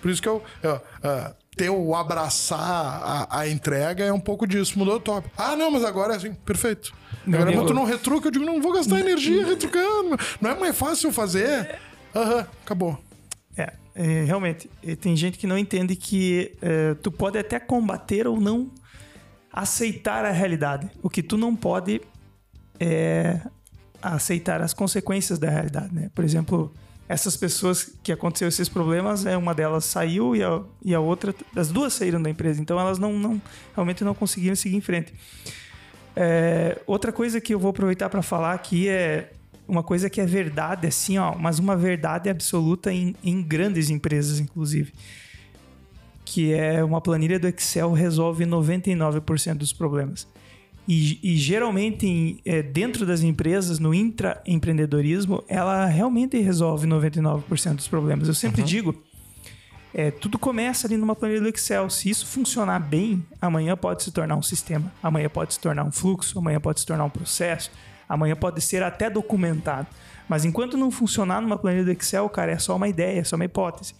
Por 0.00 0.10
isso 0.10 0.22
que 0.22 0.28
eu. 0.28 0.42
eu, 0.62 0.80
ah, 1.02 1.34
ter 1.56 1.68
o 1.68 1.94
abraçar 1.94 2.58
a, 2.58 3.40
a 3.40 3.48
entrega 3.48 4.04
é 4.04 4.12
um 4.12 4.20
pouco 4.20 4.46
disso. 4.46 4.78
Mudou 4.78 4.96
o 4.96 5.00
top. 5.00 5.28
Ah, 5.36 5.54
não, 5.56 5.70
mas 5.70 5.84
agora 5.84 6.14
é 6.14 6.16
assim. 6.16 6.32
Perfeito. 6.32 6.92
Agora 7.26 7.44
nego- 7.50 7.66
tu 7.66 7.74
não 7.74 7.84
retruca, 7.84 8.28
eu 8.28 8.32
digo, 8.32 8.44
não 8.46 8.62
vou 8.62 8.72
gastar 8.72 8.98
energia 9.00 9.44
retrucando. 9.44 10.16
Não 10.40 10.50
é 10.50 10.54
mais 10.58 10.76
fácil 10.78 11.12
fazer? 11.12 11.78
Aham, 12.14 12.46
acabou. 12.64 12.98
É, 13.56 13.72
é, 13.94 14.24
realmente. 14.24 14.70
Tem 15.02 15.14
gente 15.14 15.36
que 15.38 15.46
não 15.46 15.58
entende 15.58 15.96
que 15.96 16.52
é, 16.62 16.94
tu 16.94 17.10
pode 17.10 17.36
até 17.36 17.58
combater 17.60 18.26
ou 18.26 18.40
não 18.40 18.70
aceitar 19.52 20.24
a 20.24 20.30
realidade. 20.30 20.90
O 21.02 21.10
que 21.10 21.22
tu 21.22 21.36
não 21.36 21.54
pode 21.54 22.00
é 22.78 23.40
aceitar 24.02 24.60
as 24.62 24.72
consequências 24.72 25.38
da 25.38 25.50
realidade, 25.50 25.94
né? 25.94 26.10
Por 26.14 26.24
exemplo, 26.24 26.72
essas 27.08 27.36
pessoas 27.36 27.92
que 28.02 28.12
aconteceu 28.12 28.48
esses 28.48 28.68
problemas, 28.68 29.26
é 29.26 29.36
uma 29.36 29.52
delas 29.52 29.84
saiu 29.84 30.36
e 30.36 30.42
a, 30.42 30.62
e 30.82 30.94
a 30.94 31.00
outra, 31.00 31.34
as 31.56 31.68
duas 31.68 31.92
saíram 31.92 32.22
da 32.22 32.30
empresa. 32.30 32.60
Então 32.60 32.78
elas 32.78 32.98
não, 32.98 33.12
não 33.18 33.42
realmente 33.74 34.04
não 34.04 34.14
conseguiram 34.14 34.54
seguir 34.54 34.76
em 34.76 34.80
frente. 34.80 35.12
É, 36.14 36.80
outra 36.86 37.12
coisa 37.12 37.40
que 37.40 37.52
eu 37.52 37.58
vou 37.58 37.70
aproveitar 37.70 38.08
para 38.08 38.22
falar 38.22 38.52
aqui 38.52 38.88
é 38.88 39.32
uma 39.66 39.82
coisa 39.82 40.10
que 40.10 40.20
é 40.20 40.26
verdade, 40.26 40.86
assim, 40.86 41.18
ó, 41.18 41.34
mas 41.36 41.58
uma 41.58 41.76
verdade 41.76 42.28
absoluta 42.28 42.92
em, 42.92 43.14
em 43.22 43.42
grandes 43.42 43.90
empresas, 43.90 44.40
inclusive. 44.40 44.92
Que 46.32 46.52
é 46.52 46.84
uma 46.84 47.00
planilha 47.00 47.40
do 47.40 47.48
Excel 47.48 47.92
resolve 47.92 48.44
99% 48.44 49.54
dos 49.56 49.72
problemas. 49.72 50.28
E, 50.86 51.18
e 51.22 51.36
geralmente, 51.36 52.06
em- 52.06 52.38
é, 52.44 52.62
dentro 52.62 53.04
das 53.04 53.20
empresas, 53.22 53.78
no 53.80 53.92
intraempreendedorismo, 53.92 55.42
ela 55.48 55.86
realmente 55.86 56.38
resolve 56.38 56.86
99% 56.86 57.74
dos 57.74 57.88
problemas. 57.88 58.28
Eu 58.28 58.34
sempre 58.34 58.62
digo, 58.62 58.94
é, 59.92 60.10
tudo 60.12 60.38
começa 60.38 60.86
ali 60.86 60.96
numa 60.96 61.16
planilha 61.16 61.40
do 61.40 61.48
Excel. 61.48 61.90
Se 61.90 62.08
isso 62.08 62.24
funcionar 62.26 62.78
bem, 62.78 63.24
amanhã 63.40 63.76
pode 63.76 64.02
se 64.04 64.12
tornar 64.12 64.36
um 64.36 64.42
sistema, 64.42 64.92
amanhã 65.02 65.28
pode 65.28 65.54
se 65.54 65.60
tornar 65.60 65.84
um 65.84 65.90
fluxo, 65.92 66.38
amanhã 66.38 66.60
pode 66.60 66.78
se 66.80 66.86
tornar 66.86 67.04
um 67.04 67.10
processo, 67.10 67.70
amanhã 68.08 68.36
pode 68.36 68.60
ser 68.60 68.82
até 68.84 69.10
documentado. 69.10 69.88
Mas 70.28 70.44
enquanto 70.44 70.76
não 70.76 70.92
funcionar 70.92 71.40
numa 71.42 71.58
planilha 71.58 71.84
do 71.84 71.90
Excel, 71.90 72.28
cara, 72.28 72.52
é 72.52 72.58
só 72.58 72.76
uma 72.76 72.86
ideia, 72.88 73.18
é 73.20 73.24
só 73.24 73.34
uma 73.34 73.44
hipótese. 73.44 73.94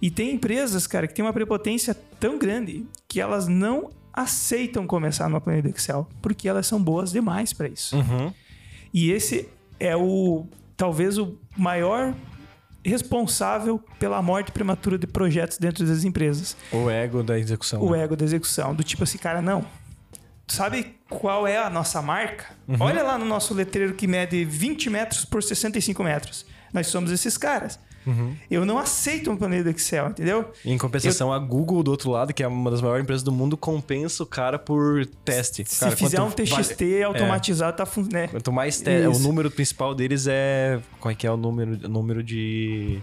E 0.00 0.10
tem 0.10 0.34
empresas, 0.34 0.86
cara, 0.86 1.06
que 1.06 1.14
tem 1.14 1.24
uma 1.24 1.32
prepotência 1.32 1.94
tão 2.20 2.38
grande 2.38 2.86
que 3.08 3.20
elas 3.20 3.48
não 3.48 3.90
aceitam 4.12 4.86
começar 4.86 5.28
numa 5.28 5.40
planilha 5.40 5.64
do 5.64 5.68
Excel, 5.68 6.08
porque 6.22 6.48
elas 6.48 6.66
são 6.66 6.82
boas 6.82 7.12
demais 7.12 7.52
para 7.52 7.68
isso. 7.68 7.96
E 8.92 9.10
esse 9.10 9.48
é 9.78 9.96
o 9.96 10.46
talvez 10.76 11.18
o 11.18 11.38
maior 11.56 12.14
responsável 12.84 13.82
pela 13.98 14.22
morte 14.22 14.52
prematura 14.52 14.96
de 14.96 15.06
projetos 15.06 15.58
dentro 15.58 15.84
das 15.84 16.04
empresas. 16.04 16.56
O 16.70 16.88
ego 16.88 17.22
da 17.22 17.38
execução. 17.38 17.82
O 17.82 17.92
né? 17.92 18.04
ego 18.04 18.14
da 18.14 18.24
execução, 18.24 18.74
do 18.74 18.84
tipo 18.84 19.02
assim, 19.02 19.18
cara, 19.18 19.42
não. 19.42 19.64
Sabe 20.46 20.94
qual 21.08 21.46
é 21.46 21.58
a 21.58 21.68
nossa 21.68 22.00
marca? 22.00 22.46
Uhum. 22.68 22.76
Olha 22.78 23.02
lá 23.02 23.18
no 23.18 23.24
nosso 23.24 23.52
letreiro 23.52 23.94
que 23.94 24.06
mede 24.06 24.44
20 24.44 24.88
metros 24.88 25.24
por 25.24 25.42
65 25.42 26.04
metros. 26.04 26.46
Nós 26.72 26.86
somos 26.86 27.10
esses 27.10 27.36
caras. 27.36 27.80
Uhum. 28.06 28.36
Eu 28.50 28.64
não 28.64 28.78
aceito 28.78 29.30
uma 29.30 29.36
planilha 29.36 29.64
do 29.64 29.70
Excel, 29.70 30.08
entendeu? 30.08 30.50
Em 30.64 30.78
compensação, 30.78 31.32
a 31.32 31.38
Google 31.38 31.82
do 31.82 31.90
outro 31.90 32.10
lado, 32.10 32.32
que 32.32 32.42
é 32.42 32.46
uma 32.48 32.70
das 32.70 32.80
maiores 32.80 33.02
empresas 33.02 33.22
do 33.22 33.32
mundo, 33.32 33.56
compensa 33.56 34.22
o 34.22 34.26
cara 34.26 34.58
por 34.58 35.04
teste. 35.24 35.64
Se 35.66 35.80
Cara, 35.80 35.96
fizer 35.96 36.20
um 36.20 36.30
TXT 36.30 36.80
vale- 36.80 37.02
automatizado, 37.02 37.76
tá 37.76 37.84
fun... 37.84 38.06
né? 38.10 38.28
Quanto 38.28 38.52
mais 38.52 38.80
te... 38.80 38.90
o 39.08 39.18
número 39.18 39.50
principal 39.50 39.94
deles 39.94 40.26
é. 40.28 40.80
Qual 41.00 41.10
é 41.10 41.14
que 41.14 41.26
é 41.26 41.30
o 41.30 41.36
número, 41.36 41.72
o 41.84 41.88
número 41.88 42.22
de. 42.22 43.00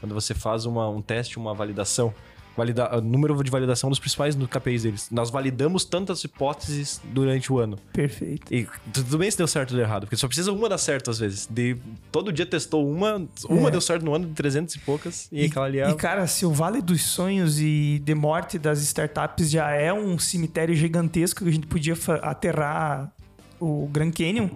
Quando 0.00 0.14
você 0.14 0.34
faz 0.34 0.66
uma, 0.66 0.88
um 0.88 1.00
teste, 1.00 1.38
uma 1.38 1.54
validação. 1.54 2.12
Valida... 2.56 2.98
O 2.98 3.00
número 3.00 3.42
de 3.42 3.50
validação 3.50 3.88
dos 3.88 3.98
principais 3.98 4.36
no 4.36 4.46
KPIs 4.46 4.82
deles. 4.82 5.08
Nós 5.10 5.30
validamos 5.30 5.84
tantas 5.84 6.22
hipóteses 6.24 7.00
durante 7.04 7.52
o 7.52 7.58
ano. 7.58 7.78
Perfeito. 7.92 8.52
E 8.52 8.66
tudo 8.92 9.18
bem 9.18 9.30
se 9.30 9.38
deu 9.38 9.46
certo 9.46 9.70
ou 9.70 9.76
deu 9.76 9.84
errado, 9.86 10.02
porque 10.02 10.16
só 10.16 10.26
precisa 10.26 10.52
uma 10.52 10.68
dar 10.68 10.78
certo 10.78 11.10
às 11.10 11.18
vezes. 11.18 11.46
De, 11.50 11.76
todo 12.10 12.32
dia 12.32 12.46
testou 12.46 12.88
uma, 12.88 13.26
uma 13.48 13.68
É. 13.68 13.70
deu 13.70 13.80
certo 13.80 14.04
no 14.04 14.14
ano 14.14 14.26
de 14.26 14.34
300 14.34 14.74
e 14.74 14.78
poucas, 14.80 15.28
e, 15.32 15.46
aquela 15.46 15.66
ali 15.66 15.80
é. 15.80 15.88
E, 15.90 15.94
cara, 15.94 16.26
se 16.26 16.44
o 16.44 16.52
Vale 16.52 16.82
dos 16.82 17.02
Sonhos 17.02 17.58
e 17.60 18.00
de 18.04 18.14
morte 18.14 18.58
das 18.58 18.82
startups 18.82 19.50
já 19.50 19.70
é 19.70 19.92
um 19.92 20.18
cemitério 20.18 20.74
gigantesco 20.74 21.42
que 21.42 21.48
a 21.48 21.52
gente 21.52 21.66
podia 21.66 21.94
aterrar 22.22 23.12
o 23.58 23.88
Grand 23.88 24.10
Canyon, 24.10 24.50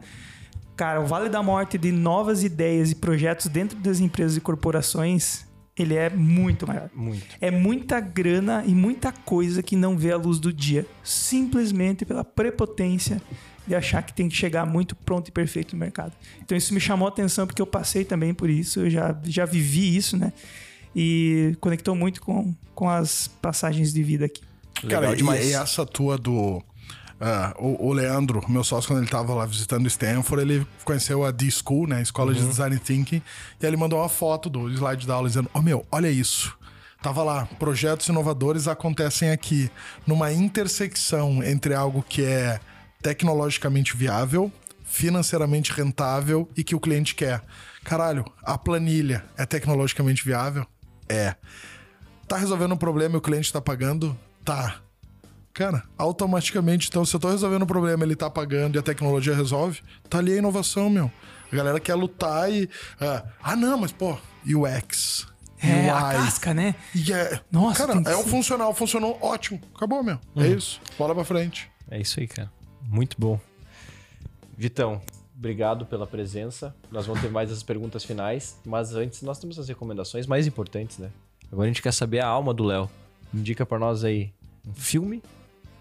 cara, 0.76 1.00
o 1.00 1.06
Vale 1.06 1.28
da 1.28 1.42
Morte 1.42 1.78
de 1.78 1.92
novas 1.92 2.42
ideias 2.42 2.90
e 2.90 2.94
projetos 2.94 3.46
dentro 3.46 3.78
das 3.78 4.00
empresas 4.00 4.36
e 4.36 4.40
corporações, 4.40 5.45
ele 5.76 5.94
é 5.94 6.08
muito 6.08 6.66
maior. 6.66 6.88
Muito. 6.94 7.24
É 7.40 7.50
muita 7.50 8.00
grana 8.00 8.64
e 8.66 8.74
muita 8.74 9.12
coisa 9.12 9.62
que 9.62 9.76
não 9.76 9.96
vê 9.96 10.12
a 10.12 10.16
luz 10.16 10.38
do 10.38 10.52
dia, 10.52 10.86
simplesmente 11.04 12.04
pela 12.04 12.24
prepotência 12.24 13.20
de 13.66 13.74
achar 13.74 14.02
que 14.02 14.14
tem 14.14 14.28
que 14.28 14.36
chegar 14.36 14.64
muito 14.64 14.94
pronto 14.94 15.28
e 15.28 15.32
perfeito 15.32 15.74
no 15.74 15.80
mercado. 15.80 16.12
Então 16.42 16.56
isso 16.56 16.72
me 16.72 16.80
chamou 16.80 17.06
a 17.06 17.10
atenção 17.10 17.46
porque 17.46 17.60
eu 17.60 17.66
passei 17.66 18.04
também 18.04 18.32
por 18.32 18.48
isso, 18.48 18.80
eu 18.80 18.90
já, 18.90 19.18
já 19.24 19.44
vivi 19.44 19.96
isso, 19.96 20.16
né? 20.16 20.32
E 20.94 21.54
conectou 21.60 21.94
muito 21.94 22.22
com, 22.22 22.54
com 22.74 22.88
as 22.88 23.28
passagens 23.42 23.92
de 23.92 24.02
vida 24.02 24.24
aqui. 24.26 24.40
Legal 24.82 25.02
Cara, 25.02 25.12
e- 25.12 25.16
demais. 25.16 25.46
E, 25.46 25.52
essa 25.52 25.84
tua 25.84 26.16
do. 26.16 26.62
Ah, 27.20 27.54
o, 27.58 27.88
o 27.88 27.92
Leandro, 27.92 28.42
meu 28.48 28.62
sócio, 28.62 28.88
quando 28.88 29.00
ele 29.00 29.08
tava 29.10 29.32
lá 29.34 29.46
visitando 29.46 29.86
Stanford, 29.86 30.42
ele 30.42 30.66
conheceu 30.84 31.24
a 31.24 31.30
D-School, 31.30 31.86
né? 31.86 32.02
Escola 32.02 32.32
Uhum. 32.32 32.38
de 32.38 32.46
Design 32.46 32.78
Thinking. 32.78 33.22
E 33.60 33.66
ele 33.66 33.76
mandou 33.76 33.98
uma 34.00 34.08
foto 34.08 34.50
do 34.50 34.68
slide 34.70 35.06
da 35.06 35.14
aula 35.14 35.28
dizendo: 35.28 35.50
Ô 35.54 35.62
meu, 35.62 35.86
olha 35.90 36.10
isso. 36.10 36.56
Tava 37.02 37.22
lá, 37.22 37.46
projetos 37.58 38.08
inovadores 38.08 38.66
acontecem 38.66 39.30
aqui, 39.30 39.70
numa 40.06 40.32
intersecção 40.32 41.42
entre 41.42 41.72
algo 41.74 42.02
que 42.02 42.22
é 42.24 42.58
tecnologicamente 43.00 43.96
viável, 43.96 44.50
financeiramente 44.84 45.72
rentável 45.72 46.48
e 46.56 46.64
que 46.64 46.74
o 46.74 46.80
cliente 46.80 47.14
quer. 47.14 47.42
Caralho, 47.84 48.24
a 48.42 48.58
planilha 48.58 49.24
é 49.36 49.46
tecnologicamente 49.46 50.24
viável? 50.24 50.66
É. 51.08 51.36
Tá 52.26 52.36
resolvendo 52.36 52.72
um 52.72 52.76
problema 52.76 53.14
e 53.14 53.18
o 53.18 53.20
cliente 53.20 53.52
tá 53.52 53.60
pagando? 53.60 54.18
Tá. 54.44 54.80
Cara, 55.56 55.84
automaticamente, 55.96 56.88
então, 56.90 57.02
se 57.02 57.16
eu 57.16 57.18
tô 57.18 57.30
resolvendo 57.30 57.62
um 57.62 57.66
problema, 57.66 58.04
ele 58.04 58.14
tá 58.14 58.28
pagando 58.28 58.76
e 58.76 58.78
a 58.78 58.82
tecnologia 58.82 59.34
resolve, 59.34 59.80
tá 60.06 60.18
ali 60.18 60.34
a 60.34 60.36
inovação, 60.36 60.90
meu. 60.90 61.10
A 61.50 61.56
galera 61.56 61.80
quer 61.80 61.94
lutar 61.94 62.52
e. 62.52 62.68
ah, 63.00 63.24
ah, 63.42 63.56
não, 63.56 63.78
mas 63.78 63.90
pô, 63.90 64.18
UX. 64.46 65.26
É, 65.62 65.88
a 65.88 66.08
UI. 66.08 66.14
casca, 66.16 66.52
né? 66.52 66.74
É, 67.10 67.40
Nossa, 67.50 67.86
cara, 67.86 68.02
é 68.04 68.14
o 68.16 68.22
ser. 68.22 68.28
funcional, 68.28 68.74
funcionou 68.74 69.18
ótimo. 69.22 69.58
Acabou, 69.74 70.02
meu. 70.02 70.18
É 70.36 70.46
isso. 70.46 70.78
Bola 70.98 71.14
pra 71.14 71.24
frente. 71.24 71.70
É 71.90 71.98
isso 71.98 72.20
aí, 72.20 72.28
cara. 72.28 72.52
Muito 72.82 73.16
bom. 73.18 73.40
Vitão, 74.58 75.00
obrigado 75.34 75.86
pela 75.86 76.06
presença. 76.06 76.76
Nós 76.92 77.06
vamos 77.06 77.22
ter 77.22 77.30
mais 77.30 77.50
as 77.50 77.62
perguntas 77.62 78.04
finais, 78.04 78.60
mas 78.62 78.94
antes 78.94 79.22
nós 79.22 79.38
temos 79.38 79.58
as 79.58 79.68
recomendações 79.68 80.26
mais 80.26 80.46
importantes, 80.46 80.98
né? 80.98 81.08
Agora 81.50 81.64
a 81.64 81.68
gente 81.68 81.80
quer 81.80 81.94
saber 81.94 82.20
a 82.20 82.26
alma 82.26 82.52
do 82.52 82.62
Léo. 82.62 82.90
Indica 83.32 83.64
pra 83.64 83.78
nós 83.78 84.04
aí 84.04 84.34
um 84.68 84.74
filme, 84.74 85.22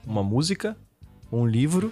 uma 0.06 0.24
música, 0.24 0.76
um 1.32 1.46
livro 1.46 1.92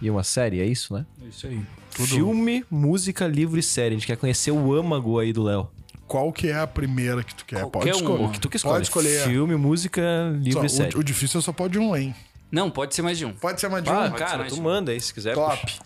e 0.00 0.08
uma 0.10 0.22
série, 0.24 0.60
é 0.60 0.64
isso, 0.64 0.94
né? 0.94 1.04
É 1.24 1.28
isso 1.28 1.46
aí. 1.46 1.60
Filme, 1.90 2.64
música, 2.70 3.26
livro 3.26 3.58
e 3.58 3.62
série. 3.62 3.94
A 3.94 3.98
gente 3.98 4.06
quer 4.06 4.16
conhecer 4.16 4.50
o 4.50 4.72
âmago 4.74 5.18
aí 5.18 5.32
do 5.32 5.42
Léo. 5.42 5.68
Qual 6.06 6.32
que 6.32 6.48
é 6.48 6.56
a 6.58 6.66
primeira 6.66 7.22
que 7.22 7.34
tu 7.34 7.44
quer? 7.44 7.60
Qualquer 7.60 7.78
pode 7.92 7.96
escolher. 8.02 8.18
uma. 8.20 8.28
O 8.28 8.32
que 8.32 8.40
tu 8.40 8.48
que 8.48 8.56
escolhe? 8.56 8.74
Pode 8.74 8.86
escolher. 8.86 9.24
Filme, 9.28 9.56
música, 9.56 10.00
livro 10.40 10.60
Só, 10.60 10.66
e 10.66 10.70
série. 10.70 10.96
o, 10.96 11.00
o 11.00 11.04
difícil 11.04 11.38
é 11.38 11.42
só 11.42 11.52
pode 11.52 11.78
um, 11.78 11.94
hein? 11.96 12.14
Não, 12.50 12.68
pode 12.70 12.94
ser 12.96 13.02
mais 13.02 13.16
de 13.18 13.24
um. 13.24 13.32
Pode 13.32 13.60
ser 13.60 13.68
mais 13.68 13.84
de 13.84 13.90
Ah, 13.90 14.10
um? 14.12 14.16
cara, 14.16 14.44
tu 14.46 14.56
um. 14.56 14.62
manda 14.62 14.90
aí 14.90 15.00
se 15.00 15.14
quiser. 15.14 15.34
Top. 15.34 15.60
puxa. 15.60 15.80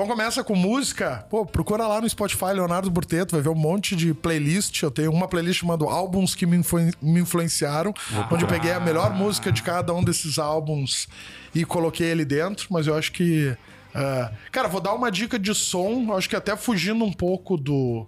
Vamos 0.00 0.14
começar 0.16 0.42
com 0.44 0.56
música. 0.56 1.26
Pô, 1.28 1.44
procura 1.44 1.86
lá 1.86 2.00
no 2.00 2.08
Spotify 2.08 2.54
Leonardo 2.54 2.90
Burteto, 2.90 3.32
vai 3.36 3.42
ver 3.42 3.50
um 3.50 3.54
monte 3.54 3.94
de 3.94 4.14
playlist. 4.14 4.82
Eu 4.82 4.90
tenho 4.90 5.12
uma 5.12 5.28
playlist 5.28 5.60
chamada 5.60 5.84
Álbuns 5.84 6.34
que 6.34 6.46
me, 6.46 6.56
influen- 6.56 6.94
me 7.02 7.20
influenciaram, 7.20 7.92
onde 8.30 8.42
eu 8.42 8.48
peguei 8.48 8.72
a 8.72 8.80
melhor 8.80 9.12
música 9.12 9.52
de 9.52 9.62
cada 9.62 9.92
um 9.92 10.02
desses 10.02 10.38
álbuns 10.38 11.06
e 11.54 11.66
coloquei 11.66 12.06
ele 12.06 12.24
dentro, 12.24 12.66
mas 12.70 12.86
eu 12.86 12.94
acho 12.96 13.12
que. 13.12 13.54
é, 13.94 14.30
cara, 14.50 14.68
vou 14.68 14.80
dar 14.80 14.94
uma 14.94 15.10
dica 15.10 15.38
de 15.38 15.54
som, 15.54 16.14
acho 16.16 16.30
que 16.30 16.36
até 16.36 16.56
fugindo 16.56 17.04
um 17.04 17.12
pouco 17.12 17.58
do. 17.58 18.06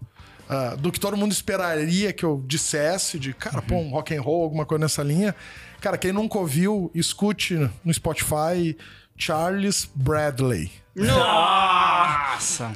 é, 0.49 0.75
do 0.77 0.91
que 0.91 0.99
todo 0.99 1.15
mundo 1.15 1.33
esperaria 1.33 2.11
que 2.11 2.25
eu 2.25 2.43
dissesse, 2.47 3.19
de 3.19 3.35
cara, 3.35 3.61
pô, 3.61 3.75
um 3.75 3.91
rock 3.91 4.17
and 4.17 4.23
roll, 4.23 4.45
alguma 4.45 4.65
coisa 4.65 4.81
nessa 4.83 5.03
linha. 5.03 5.35
Cara, 5.79 5.99
quem 5.99 6.11
nunca 6.13 6.39
ouviu, 6.39 6.91
escute 6.95 7.69
no 7.85 7.93
Spotify 7.93 8.75
Charles 9.25 9.89
Bradley. 9.95 10.69
Nossa! 10.97 12.73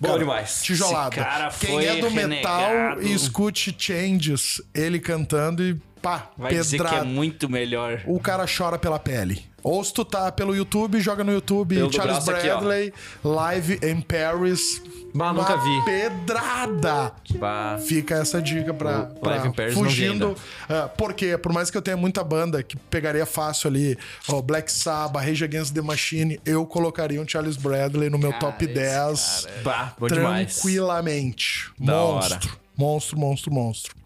Bom 0.00 0.06
Cara, 0.10 0.18
demais. 0.20 0.62
Tijolada. 0.62 1.16
Esse 1.16 1.24
cara 1.24 1.50
Quem 1.58 1.84
é 1.84 1.96
do 1.96 2.08
metal 2.12 2.60
renegado. 2.60 3.02
e 3.02 3.12
escute 3.12 3.74
Changes, 3.76 4.62
ele 4.72 5.00
cantando 5.00 5.64
e 5.64 5.74
pá, 5.98 6.30
Vai 6.36 6.52
dizer 6.54 6.76
que 6.78 6.82
é 6.82 6.86
pedrada. 6.86 7.04
muito 7.04 7.48
melhor. 7.48 8.02
O 8.06 8.18
cara 8.20 8.46
chora 8.46 8.78
pela 8.78 8.98
pele. 8.98 9.46
Ou 9.62 9.82
se 9.82 9.92
tu 9.92 10.04
tá 10.04 10.30
pelo 10.30 10.54
YouTube, 10.54 11.00
joga 11.00 11.24
no 11.24 11.32
YouTube 11.32 11.74
Pelo 11.74 11.92
Charles 11.92 12.24
braço 12.24 12.30
aqui. 12.30 12.46
Bradley, 12.46 12.94
Live 13.24 13.80
in 13.82 14.00
Paris. 14.00 14.80
Bah, 15.12 15.32
nunca 15.32 15.56
vi. 15.56 15.84
Pedrada. 15.84 17.12
Bah. 17.38 17.78
Fica 17.84 18.14
essa 18.16 18.40
dica 18.40 18.72
pra, 18.72 19.02
pra 19.20 19.32
Live 19.32 19.48
in 19.48 19.52
Paris 19.52 19.74
não 19.74 19.82
vi 19.82 19.88
fugindo. 19.88 20.26
ainda. 20.28 20.84
Ah, 20.84 20.88
porque, 20.88 21.36
por 21.38 21.52
mais 21.52 21.70
que 21.70 21.76
eu 21.76 21.82
tenha 21.82 21.96
muita 21.96 22.22
banda 22.22 22.62
que 22.62 22.76
pegaria 22.76 23.26
fácil 23.26 23.68
ali, 23.68 23.98
ó, 24.28 24.40
Black 24.40 24.70
Sabbath, 24.70 25.24
Rage 25.24 25.44
Against 25.44 25.74
the 25.74 25.82
Machine, 25.82 26.40
eu 26.46 26.64
colocaria 26.64 27.20
um 27.20 27.26
Charles 27.26 27.56
Bradley 27.56 28.08
no 28.08 28.16
meu 28.18 28.32
top 28.34 28.64
10 28.64 29.48
Bah, 29.64 29.92
bom 29.98 30.06
demais. 30.06 30.54
tranquilamente. 30.54 31.70
Da 31.78 31.92
monstro, 31.94 32.58
monstro, 32.76 33.18
monstro, 33.18 33.52
monstro. 33.52 33.97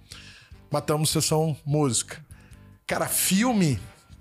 Matamos 0.73 1.11
sessão 1.11 1.57
música. 1.65 2.25
Cara, 2.87 3.07
filme. 3.07 3.79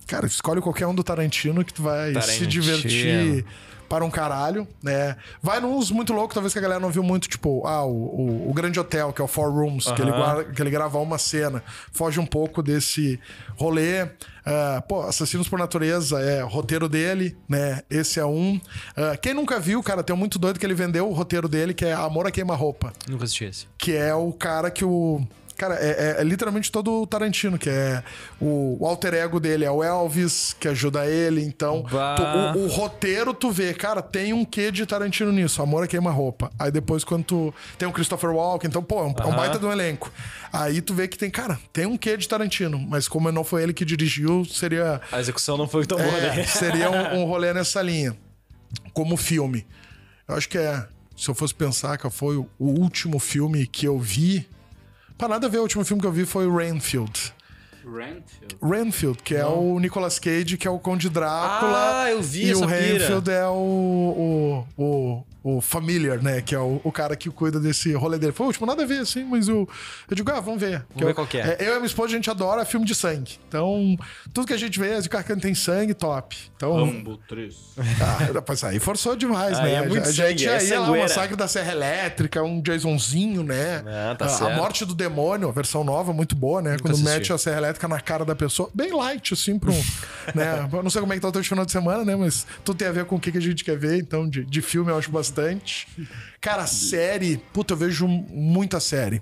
Cara, 0.07 0.25
escolhe 0.25 0.59
qualquer 0.61 0.85
um 0.87 0.93
do 0.93 1.03
Tarantino 1.03 1.63
que 1.63 1.73
tu 1.73 1.81
vai 1.83 2.09
se 2.09 2.13
Tarantino. 2.19 2.47
divertir 2.47 3.45
para 3.87 4.05
um 4.05 4.09
caralho, 4.09 4.65
né? 4.81 5.17
Vai 5.43 5.59
nos 5.59 5.91
muito 5.91 6.13
louco, 6.13 6.33
talvez 6.33 6.53
que 6.53 6.59
a 6.59 6.61
galera 6.61 6.79
não 6.79 6.89
viu 6.89 7.03
muito, 7.03 7.27
tipo, 7.27 7.67
ah, 7.67 7.83
o, 7.83 7.91
o, 7.91 8.49
o 8.49 8.53
Grande 8.53 8.79
Hotel, 8.79 9.11
que 9.11 9.21
é 9.21 9.25
o 9.25 9.27
Four 9.27 9.51
Rooms, 9.51 9.91
que, 9.91 10.01
ele 10.01 10.11
guarda, 10.11 10.45
que 10.45 10.61
ele 10.61 10.69
grava 10.69 10.97
uma 10.97 11.17
cena. 11.17 11.61
Foge 11.91 12.17
um 12.17 12.25
pouco 12.25 12.63
desse 12.63 13.19
rolê. 13.57 14.07
Ah, 14.45 14.81
pô, 14.87 15.01
Assassinos 15.01 15.49
por 15.49 15.59
Natureza 15.59 16.21
é 16.21 16.41
o 16.41 16.47
roteiro 16.47 16.87
dele, 16.87 17.35
né? 17.49 17.81
Esse 17.89 18.17
é 18.17 18.25
um. 18.25 18.61
Ah, 18.95 19.17
quem 19.17 19.33
nunca 19.33 19.59
viu, 19.59 19.83
cara, 19.83 20.01
tem 20.03 20.15
um 20.15 20.19
muito 20.19 20.39
doido 20.39 20.57
que 20.57 20.65
ele 20.65 20.73
vendeu 20.73 21.09
o 21.09 21.13
roteiro 21.13 21.49
dele, 21.49 21.73
que 21.73 21.83
é 21.83 21.91
Amor 21.93 22.25
a 22.27 22.31
Queima-Roupa 22.31 22.93
Nunca 23.09 23.25
assisti 23.25 23.43
esse. 23.43 23.67
que 23.77 23.93
é 23.93 24.15
o 24.15 24.31
cara 24.31 24.71
que 24.71 24.85
o. 24.85 25.21
Cara, 25.61 25.75
é, 25.75 26.15
é- 26.17 26.21
é 26.21 26.23
literalmente 26.23 26.71
todo 26.71 27.03
o 27.03 27.05
Tarantino, 27.05 27.55
que 27.55 27.69
é 27.69 28.03
o, 28.41 28.77
o 28.79 28.87
alter 28.87 29.13
ego 29.13 29.39
dele, 29.39 29.63
é 29.63 29.69
o 29.69 29.83
Elvis, 29.83 30.55
que 30.59 30.67
ajuda 30.67 31.05
ele. 31.05 31.43
Então, 31.43 31.83
tu- 31.83 32.57
o, 32.57 32.65
o 32.65 32.67
roteiro 32.67 33.31
tu 33.31 33.51
vê, 33.51 33.71
cara, 33.71 34.01
tem 34.01 34.33
um 34.33 34.43
quê 34.43 34.71
de 34.71 34.83
Tarantino 34.87 35.31
nisso, 35.31 35.61
Amor 35.61 35.83
a 35.83 35.87
Queima-Roupa. 35.87 36.51
Aí 36.57 36.71
depois, 36.71 37.03
quando 37.03 37.23
tu. 37.25 37.53
Tem 37.77 37.87
o 37.87 37.91
Christopher 37.91 38.31
Walken, 38.31 38.67
então, 38.69 38.81
pô, 38.81 39.01
é 39.01 39.03
um, 39.03 39.13
é 39.19 39.23
um 39.25 39.27
Aham. 39.29 39.35
baita 39.35 39.59
de 39.59 39.65
um 39.67 39.71
elenco. 39.71 40.11
Aí 40.51 40.81
tu 40.81 40.95
vê 40.95 41.07
que 41.07 41.15
tem, 41.15 41.29
cara, 41.29 41.59
tem 41.71 41.85
um 41.85 41.95
quê 41.95 42.17
de 42.17 42.27
Tarantino, 42.27 42.79
mas 42.79 43.07
como 43.07 43.31
não 43.31 43.43
foi 43.43 43.61
ele 43.61 43.73
que 43.73 43.85
dirigiu, 43.85 44.43
seria. 44.45 44.99
A 45.11 45.19
execução 45.19 45.57
não 45.57 45.67
foi 45.67 45.85
tão 45.85 45.99
boa, 45.99 46.09
É, 46.17 46.37
né? 46.37 46.43
seria 46.45 46.89
um, 46.89 47.19
um 47.21 47.25
rolê 47.25 47.53
nessa 47.53 47.83
linha. 47.83 48.17
Como 48.93 49.15
filme. 49.15 49.67
Eu 50.27 50.35
acho 50.35 50.49
que 50.49 50.57
é. 50.57 50.85
Se 51.15 51.29
eu 51.29 51.35
fosse 51.35 51.53
pensar 51.53 51.99
que 51.99 52.09
foi 52.09 52.35
o 52.37 52.47
último 52.57 53.19
filme 53.19 53.67
que 53.67 53.85
eu 53.85 53.99
vi. 53.99 54.47
Pra 55.21 55.27
nada 55.27 55.45
a 55.45 55.49
ver, 55.51 55.59
o 55.59 55.61
último 55.61 55.85
filme 55.85 56.01
que 56.01 56.07
eu 56.07 56.11
vi 56.11 56.25
foi 56.25 56.47
o 56.47 56.57
Renfield. 56.57 57.31
Renfield. 57.85 58.57
Renfield, 58.59 59.19
que 59.21 59.35
é 59.35 59.45
o 59.45 59.77
Nicolas 59.79 60.17
Cage, 60.17 60.57
que 60.57 60.67
é 60.67 60.71
o 60.71 60.79
Conde 60.79 61.11
Drácula. 61.11 62.01
Ah, 62.05 62.09
eu 62.09 62.23
vi 62.23 62.47
E 62.47 62.49
essa 62.49 62.65
o 62.65 62.67
pira. 62.67 62.79
Renfield 62.79 63.29
é 63.29 63.45
o, 63.45 64.65
o, 64.77 64.83
o, 64.83 65.23
o 65.43 65.59
Familiar, 65.59 66.21
né? 66.21 66.41
Que 66.41 66.53
é 66.53 66.59
o, 66.59 66.79
o 66.83 66.91
cara 66.91 67.15
que 67.15 67.29
cuida 67.29 67.59
desse 67.59 67.93
rolê 67.93 68.19
dele. 68.19 68.31
Foi 68.31 68.45
o 68.45 68.47
último, 68.47 68.67
nada 68.67 68.83
a 68.83 68.85
ver, 68.85 68.99
assim, 68.99 69.23
mas 69.23 69.49
o, 69.49 69.67
eu 70.09 70.15
digo, 70.15 70.29
ah, 70.31 70.39
vamos 70.39 70.61
ver. 70.61 70.85
Vamos 70.93 71.07
ver 71.07 71.13
qual 71.13 71.25
que 71.25 71.37
é. 71.37 71.57
Eu 71.59 71.65
e 71.65 71.69
a 71.71 71.75
minha 71.75 71.85
esposa, 71.85 72.13
a 72.13 72.15
gente 72.15 72.29
adora 72.29 72.63
filme 72.63 72.85
de 72.85 72.93
sangue. 72.93 73.39
Então, 73.47 73.97
tudo 74.33 74.47
que 74.47 74.53
a 74.53 74.57
gente 74.57 74.79
vê, 74.79 75.01
se 75.01 75.07
o 75.07 75.09
cara 75.09 75.23
que 75.23 75.35
tem 75.37 75.55
sangue, 75.55 75.93
top. 75.93 76.37
Então, 76.55 76.75
Rambo 76.75 77.17
3. 77.27 77.55
ah, 78.01 78.31
rapaz, 78.33 78.63
aí 78.63 78.79
forçou 78.79 79.15
demais, 79.15 79.57
Aí 79.57 79.71
né? 79.71 79.73
é 79.73 79.87
muito 79.87 80.07
a 80.07 80.11
gente 80.11 80.43
sangue, 80.43 80.45
é 80.45 80.57
aí 80.57 80.79
lá, 80.79 80.91
o. 80.91 81.01
Massacre 81.01 81.35
da 81.35 81.47
Serra 81.47 81.71
Elétrica, 81.71 82.43
um 82.43 82.61
Jasonzinho, 82.65 83.43
né? 83.43 83.83
Ah, 83.85 84.15
tá 84.15 84.25
a, 84.25 84.27
a 84.27 84.31
certo. 84.31 84.55
Morte 84.55 84.85
do 84.85 84.93
Demônio, 84.93 85.49
a 85.49 85.51
versão 85.51 85.83
nova, 85.83 86.13
muito 86.13 86.35
boa, 86.35 86.61
né? 86.61 86.77
Quando 86.79 86.97
mete 86.99 87.33
a 87.33 87.37
Serra 87.37 87.57
Elétrica 87.57 87.87
na 87.87 87.99
cara 87.99 88.23
da 88.23 88.35
pessoa. 88.35 88.69
Bem 88.73 88.93
light, 88.93 89.33
assim, 89.33 89.57
pra 89.57 89.71
um... 89.71 89.83
né? 90.35 90.69
Eu 90.71 90.83
não 90.83 90.89
sei 90.89 91.01
como 91.01 91.11
é 91.13 91.15
que 91.15 91.21
tá 91.21 91.27
o 91.27 91.31
teu 91.31 91.43
final 91.43 91.65
de 91.65 91.71
semana, 91.71 92.05
né? 92.05 92.15
Mas 92.15 92.45
tudo 92.63 92.77
tem 92.77 92.87
a 92.87 92.91
ver 92.91 93.05
com 93.05 93.15
o 93.15 93.19
que, 93.19 93.31
que 93.31 93.37
a 93.37 93.41
gente 93.41 93.63
quer 93.63 93.77
ver. 93.77 93.97
Então, 93.97 94.29
de, 94.29 94.45
de 94.45 94.61
filme 94.61 94.91
eu 94.91 94.97
acho 94.97 95.09
bastante. 95.11 95.30
Cara, 96.39 96.67
série... 96.67 97.37
Puta, 97.53 97.73
eu 97.73 97.77
vejo 97.77 98.07
muita 98.07 98.79
série. 98.79 99.21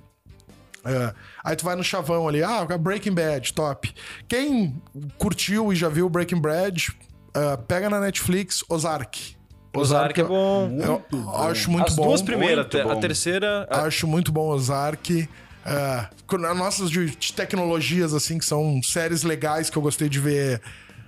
É, 0.86 1.14
aí 1.44 1.56
tu 1.56 1.66
vai 1.66 1.76
no 1.76 1.84
chavão 1.84 2.28
ali, 2.28 2.42
ah, 2.42 2.66
Breaking 2.78 3.14
Bad, 3.14 3.54
top. 3.54 3.94
Quem 4.28 4.82
curtiu 5.18 5.74
e 5.74 5.76
já 5.76 5.90
viu 5.90 6.10
Breaking 6.10 6.40
Bad, 6.40 6.92
é, 7.34 7.58
pega 7.58 7.90
na 7.90 8.00
Netflix 8.00 8.64
Ozark. 8.70 9.38
Ozark 9.76 10.20
é 10.20 10.24
bom. 10.24 10.70
Eu 10.80 11.30
acho 11.36 11.70
muito 11.70 11.90
As 11.90 11.96
bom. 11.96 12.08
duas 12.08 12.22
primeiras, 12.22 12.66
muito 12.66 12.90
a 12.90 12.96
bom. 12.96 13.00
terceira. 13.00 13.68
Acho 13.70 14.08
muito 14.08 14.32
bom 14.32 14.50
Ozark. 14.50 15.30
É, 15.66 16.08
as 16.50 16.58
nossas 16.58 16.90
de, 16.90 17.06
de 17.16 17.34
tecnologias, 17.34 18.14
assim, 18.14 18.40
que 18.40 18.46
são 18.46 18.82
séries 18.82 19.24
legais 19.24 19.70
que 19.70 19.78
eu 19.78 19.82
gostei 19.82 20.10
de 20.10 20.20
ver. 20.20 20.62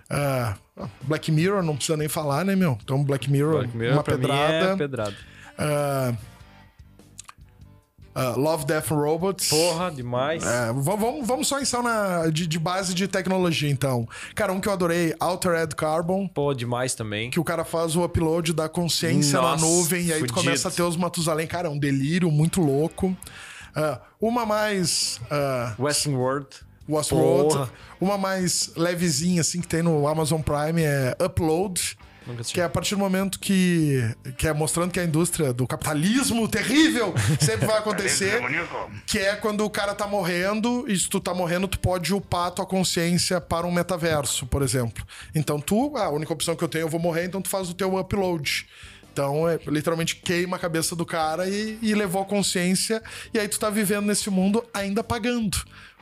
é, 0.10 0.54
Black 1.02 1.32
Mirror, 1.32 1.62
não 1.64 1.76
precisa 1.76 1.98
nem 1.98 2.08
falar, 2.08 2.44
né, 2.46 2.56
meu? 2.56 2.78
Então, 2.84 3.04
Black 3.04 3.30
Mirror, 3.30 3.60
Black 3.60 3.78
Mirror, 3.78 3.94
uma 3.94 4.04
pedrada. 4.04 4.54
é 4.54 4.76
pedrada. 4.76 5.16
É, 5.58 6.14
é, 8.14 8.24
Love, 8.36 8.66
Death 8.66 8.92
and 8.92 8.96
Robots. 8.96 9.48
Porra, 9.48 9.90
demais. 9.90 10.44
É, 10.44 10.68
v- 10.74 10.82
vamos, 10.82 11.26
vamos 11.26 11.48
só 11.48 11.60
em 11.62 11.66
na, 11.82 12.28
de, 12.28 12.46
de 12.46 12.60
base 12.60 12.94
de 12.94 13.08
tecnologia, 13.08 13.70
então. 13.70 14.06
Cara, 14.36 14.52
um 14.52 14.60
que 14.60 14.68
eu 14.68 14.74
adorei, 14.74 15.16
Altered 15.18 15.74
Carbon, 15.76 16.28
Pô, 16.28 16.54
demais 16.54 16.94
também. 16.94 17.30
que 17.30 17.40
o 17.40 17.44
cara 17.44 17.64
faz 17.64 17.96
o 17.96 18.04
upload 18.04 18.52
da 18.54 18.68
consciência 18.68 19.40
Nossa, 19.40 19.56
na 19.66 19.70
nuvem 19.70 20.08
e 20.08 20.14
aí 20.14 20.20
tu 20.20 20.28
fudido. 20.28 20.34
começa 20.42 20.68
a 20.68 20.72
ter 20.72 20.82
os 20.84 20.98
Matusalém. 20.98 21.48
Cara, 21.48 21.70
é 21.70 21.72
um 21.72 21.80
delírio 21.80 22.30
muito 22.30 22.60
louco. 22.62 23.16
Ah, 23.74 24.02
uma 24.20 24.46
mais 24.46 25.22
ah, 25.32 25.74
Westworld. 25.80 26.48
Westworld, 26.88 27.54
Porra. 27.54 27.70
uma 28.00 28.18
mais 28.18 28.72
levezinha, 28.76 29.42
assim, 29.42 29.62
que 29.62 29.68
tem 29.68 29.82
no 29.82 30.08
Amazon 30.08 30.42
Prime 30.42 30.82
é 30.82 31.16
Upload. 31.24 31.98
Que 32.54 32.62
é 32.62 32.64
a 32.64 32.70
partir 32.70 32.96
do 32.96 33.00
momento 33.00 33.40
que, 33.40 34.00
que 34.38 34.48
é 34.48 34.54
mostrando 34.54 34.92
que 34.92 35.00
a 35.00 35.04
indústria 35.04 35.52
do 35.52 35.66
capitalismo 35.66 36.48
terrível 36.48 37.14
sempre 37.42 37.66
vai 37.66 37.80
acontecer. 37.80 38.40
que 39.08 39.18
é 39.18 39.36
quando 39.36 39.66
o 39.66 39.70
cara 39.70 39.96
tá 39.96 40.08
morrendo, 40.08 40.86
e 40.88 40.98
se 40.98 41.10
tu 41.10 41.20
tá 41.20 41.34
morrendo, 41.34 41.68
tu 41.68 41.80
pode 41.80 42.14
upar 42.14 42.52
tua 42.52 42.66
consciência 42.66 43.42
para 43.42 43.66
um 43.66 43.72
metaverso, 43.72 44.46
por 44.46 44.62
exemplo. 44.62 45.04
Então 45.34 45.60
tu, 45.60 45.98
ah, 45.98 46.06
a 46.06 46.10
única 46.10 46.32
opção 46.32 46.56
que 46.56 46.64
eu 46.64 46.70
tenho, 46.70 46.84
eu 46.84 46.90
vou 46.90 47.00
morrer, 47.00 47.26
então 47.26 47.42
tu 47.42 47.50
faz 47.50 47.70
o 47.70 47.74
teu 47.74 47.98
upload. 47.98 48.68
Então, 49.12 49.48
é, 49.48 49.60
literalmente 49.68 50.16
queima 50.16 50.56
a 50.56 50.60
cabeça 50.60 50.96
do 50.96 51.06
cara 51.06 51.50
e, 51.50 51.78
e 51.82 51.94
levou 51.94 52.22
a 52.22 52.26
consciência. 52.26 53.04
E 53.34 53.40
aí 53.40 53.48
tu 53.48 53.60
tá 53.60 53.70
vivendo 53.70 54.06
nesse 54.06 54.30
mundo 54.30 54.64
ainda 54.74 55.04
pagando. 55.04 55.58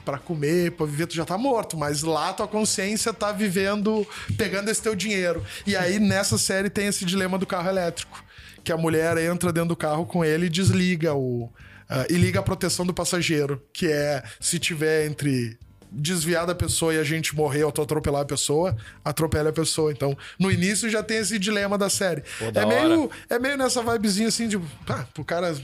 Pra 0.09 0.17
comer, 0.17 0.71
pra 0.71 0.87
viver, 0.87 1.05
tu 1.05 1.13
já 1.13 1.23
tá 1.23 1.37
morto, 1.37 1.77
mas 1.77 2.01
lá 2.01 2.33
tua 2.33 2.47
consciência 2.47 3.13
tá 3.13 3.31
vivendo, 3.31 4.07
pegando 4.35 4.67
esse 4.71 4.81
teu 4.81 4.95
dinheiro. 4.95 5.45
E 5.67 5.75
aí 5.75 5.99
nessa 5.99 6.35
série 6.35 6.67
tem 6.67 6.87
esse 6.87 7.05
dilema 7.05 7.37
do 7.37 7.45
carro 7.45 7.69
elétrico. 7.69 8.23
Que 8.63 8.71
a 8.71 8.77
mulher 8.77 9.17
entra 9.19 9.53
dentro 9.53 9.69
do 9.69 9.75
carro 9.75 10.07
com 10.07 10.25
ele 10.25 10.47
e 10.47 10.49
desliga 10.49 11.13
o, 11.13 11.47
ah, 11.87 12.07
e 12.09 12.13
liga 12.13 12.39
a 12.39 12.43
proteção 12.43 12.87
do 12.87 12.93
passageiro, 12.93 13.61
que 13.71 13.85
é 13.85 14.23
se 14.39 14.57
tiver 14.57 15.05
entre 15.05 15.59
desviar 15.91 16.45
da 16.45 16.55
pessoa 16.55 16.93
e 16.93 16.99
a 16.99 17.03
gente 17.03 17.35
morrer 17.35 17.63
ou 17.63 17.69
atropelar 17.69 18.21
a 18.21 18.25
pessoa, 18.25 18.75
atropela 19.03 19.49
a 19.49 19.53
pessoa. 19.53 19.91
Então, 19.91 20.17
no 20.39 20.51
início 20.51 20.89
já 20.89 21.03
tem 21.03 21.17
esse 21.17 21.37
dilema 21.37 21.77
da 21.77 21.89
série. 21.89 22.23
da 22.51 22.61
é, 22.61 22.65
meio, 22.65 23.11
é 23.29 23.39
meio 23.39 23.57
nessa 23.57 23.81
vibezinha 23.83 24.27
assim 24.27 24.47
de, 24.47 24.59
ah, 24.87 25.05
pro 25.13 25.23
cara, 25.23 25.55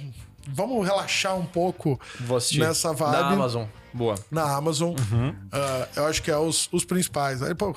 vamos 0.47 0.85
relaxar 0.85 1.38
um 1.38 1.45
pouco 1.45 1.99
nessa 2.57 2.93
vibe. 2.93 3.11
Da 3.11 3.27
Amazon. 3.30 3.65
Boa. 3.93 4.15
Na 4.30 4.43
Amazon. 4.57 4.93
Ah, 5.51 5.88
eu 5.95 6.05
acho 6.07 6.22
que 6.22 6.30
é 6.30 6.38
os, 6.38 6.67
os 6.72 6.84
principais. 6.84 7.41
Aí, 7.41 7.55
pô, 7.55 7.73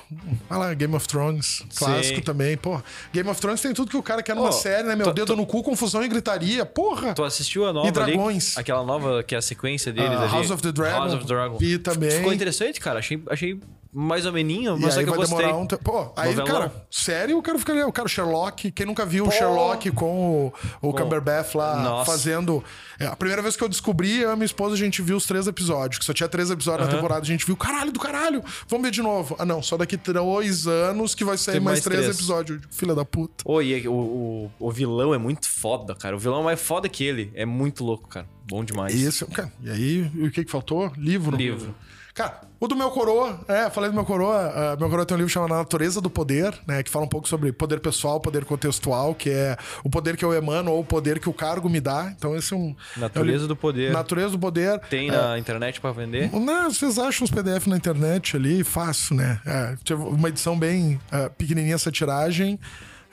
vai 0.49 0.59
lá, 0.59 0.73
Game 0.73 0.93
of 0.93 1.07
Thrones, 1.07 1.63
clássico 1.75 2.17
Sim. 2.17 2.21
também. 2.21 2.57
Pô, 2.57 2.81
Game 3.13 3.29
of 3.29 3.39
Thrones 3.39 3.61
tem 3.61 3.73
tudo 3.73 3.89
que 3.89 3.95
o 3.95 4.03
cara 4.03 4.21
quer 4.21 4.35
numa 4.35 4.51
série, 4.51 4.85
né? 4.85 4.97
Meu 4.97 5.05
tô- 5.05 5.13
dedo 5.13 5.27
tô- 5.27 5.35
no 5.37 5.45
cu, 5.45 5.63
confusão 5.63 6.03
e 6.03 6.09
gritaria. 6.09 6.65
Porra! 6.65 7.13
Tu 7.13 7.23
assistiu 7.23 7.65
a 7.65 7.71
nova 7.71 7.87
E 7.87 7.91
Dragões. 7.91 8.57
ali? 8.57 8.61
Aquela 8.61 8.83
nova 8.83 9.23
que 9.23 9.33
é 9.33 9.37
a 9.37 9.41
sequência 9.41 9.93
deles 9.93 10.11
Ah, 10.11 10.23
ali? 10.23 10.31
House 10.33 10.51
of 10.51 10.61
the 10.61 10.73
Dragon. 10.73 10.99
House 10.99 11.13
of 11.13 11.21
the 11.25 11.33
Dragon. 11.33 11.57
Vi 11.57 11.77
também. 11.79 12.11
Ficou 12.11 12.33
interessante, 12.33 12.81
cara. 12.81 12.99
Achei, 12.99 13.23
achei 13.29 13.57
mais 13.91 14.25
ou 14.25 14.31
meninho, 14.31 14.77
mas 14.79 14.93
só 14.93 14.99
aí 14.99 15.05
que 15.05 15.09
eu 15.11 15.15
vai 15.15 15.25
gostei. 15.25 15.37
demorar 15.39 15.57
um 15.57 15.65
tempo. 15.65 15.83
Pô, 15.83 16.11
aí, 16.15 16.35
Novelão. 16.35 16.59
cara, 16.61 16.85
sério, 16.91 17.37
o 17.37 17.41
cara 17.41 17.57
ficaria. 17.57 17.87
O 17.87 17.91
cara, 17.91 18.07
Sherlock. 18.07 18.71
Quem 18.71 18.85
nunca 18.85 19.05
viu 19.05 19.25
o 19.25 19.31
Sherlock 19.31 19.89
com 19.91 20.51
o, 20.81 20.89
o 20.89 20.93
Cumberbatch 20.93 21.55
lá 21.55 21.81
Nossa. 21.81 22.11
fazendo. 22.11 22.63
É, 22.99 23.05
a 23.07 23.15
primeira 23.15 23.41
vez 23.41 23.55
que 23.55 23.63
eu 23.63 23.69
descobri, 23.69 24.19
eu 24.21 24.31
e 24.31 24.35
minha 24.35 24.45
esposa, 24.45 24.75
a 24.75 24.77
gente 24.77 25.01
viu 25.01 25.17
os 25.17 25.25
três 25.25 25.47
episódios. 25.47 25.97
Que 25.99 26.05
só 26.05 26.13
tinha 26.13 26.29
três 26.29 26.51
episódios 26.51 26.87
na 26.87 26.93
temporada. 26.93 27.21
A 27.21 27.25
gente 27.25 27.45
viu, 27.45 27.57
caralho 27.57 27.91
do 27.91 27.99
caralho, 27.99 28.43
vamos 28.67 28.85
ver 28.85 28.91
de 28.91 29.01
novo. 29.01 29.35
Ah, 29.39 29.45
não, 29.45 29.61
só 29.63 29.75
daqui 29.77 29.97
dois 29.97 30.67
anos 30.67 31.15
que 31.15 31.23
vai 31.23 31.37
sair 31.37 31.53
Tem 31.55 31.61
mais, 31.61 31.77
mais 31.77 31.83
três, 31.83 32.01
três. 32.01 32.15
episódios. 32.15 32.61
Filha 32.69 32.93
da 32.93 33.03
puta. 33.05 33.43
Ô, 33.45 33.61
e 33.61 33.87
o, 33.87 33.93
o, 33.93 34.51
o 34.59 34.71
vilão 34.71 35.13
é 35.13 35.17
muito 35.17 35.49
foda, 35.49 35.95
cara. 35.95 36.15
O 36.15 36.19
vilão 36.19 36.41
é 36.41 36.43
mais 36.43 36.61
foda 36.61 36.87
que 36.87 37.03
ele. 37.03 37.31
É 37.33 37.45
muito 37.45 37.83
louco, 37.83 38.07
cara. 38.07 38.27
Bom 38.47 38.63
demais. 38.63 38.93
Isso, 38.93 39.25
cara. 39.27 39.51
E 39.63 39.69
aí, 39.69 40.01
o 40.27 40.31
que 40.31 40.43
que 40.43 40.51
faltou? 40.51 40.91
Livro. 40.97 41.35
Livro. 41.35 41.73
Cara, 42.19 42.41
o 42.59 42.67
do 42.67 42.75
meu 42.75 42.91
coroa, 42.91 43.39
é, 43.47 43.69
falei 43.69 43.89
do 43.89 43.93
meu 43.93 44.03
coroa. 44.03 44.51
ah, 44.53 44.75
meu 44.77 44.89
coroa 44.89 45.05
tem 45.05 45.15
um 45.15 45.19
livro 45.19 45.31
chamado 45.31 45.51
Natureza 45.51 46.01
do 46.01 46.09
Poder, 46.09 46.53
né? 46.67 46.83
Que 46.83 46.89
fala 46.91 47.05
um 47.05 47.07
pouco 47.07 47.29
sobre 47.29 47.49
poder 47.53 47.79
pessoal, 47.79 48.19
poder 48.19 48.43
contextual, 48.43 49.15
que 49.15 49.29
é 49.29 49.55
o 49.85 49.89
poder 49.89 50.17
que 50.17 50.25
eu 50.25 50.33
emano 50.33 50.69
ou 50.69 50.81
o 50.81 50.83
poder 50.83 51.17
que 51.21 51.29
o 51.29 51.33
cargo 51.33 51.69
me 51.69 51.79
dá. 51.79 52.13
Então, 52.13 52.35
esse 52.35 52.53
é 52.53 52.57
um. 52.57 52.75
Natureza 52.97 53.43
é 53.43 53.45
um 53.45 53.47
do 53.47 53.55
poder. 53.55 53.93
Natureza 53.93 54.31
do 54.31 54.37
poder. 54.37 54.79
Tem 54.89 55.09
na 55.09 55.39
internet 55.39 55.79
pra 55.79 55.93
vender? 55.93 56.29
Não, 56.33 56.69
vocês 56.69 56.99
acham 56.99 57.23
os 57.23 57.31
PDF 57.31 57.67
na 57.67 57.77
internet 57.77 58.35
ali, 58.35 58.65
fácil, 58.65 59.15
né? 59.15 59.39
É, 59.45 59.77
teve 59.85 60.03
uma 60.03 60.27
edição 60.27 60.59
bem 60.59 60.99
ah, 61.13 61.29
pequenininha 61.29 61.75
essa 61.75 61.89
tiragem. 61.89 62.59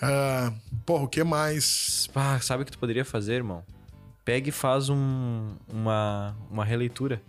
Ah, 0.03 0.53
porra, 0.85 1.05
o 1.05 1.09
que 1.09 1.23
mais? 1.23 2.11
Ah, 2.13 2.41
sabe 2.41 2.65
o 2.65 2.67
que 2.67 2.73
tu 2.73 2.79
poderia 2.79 3.05
fazer, 3.05 3.35
irmão? 3.35 3.63
Pega 4.25 4.49
e 4.49 4.53
faz 4.53 4.89
um, 4.89 5.55
uma, 5.69 6.35
uma 6.51 6.65
releitura. 6.65 7.23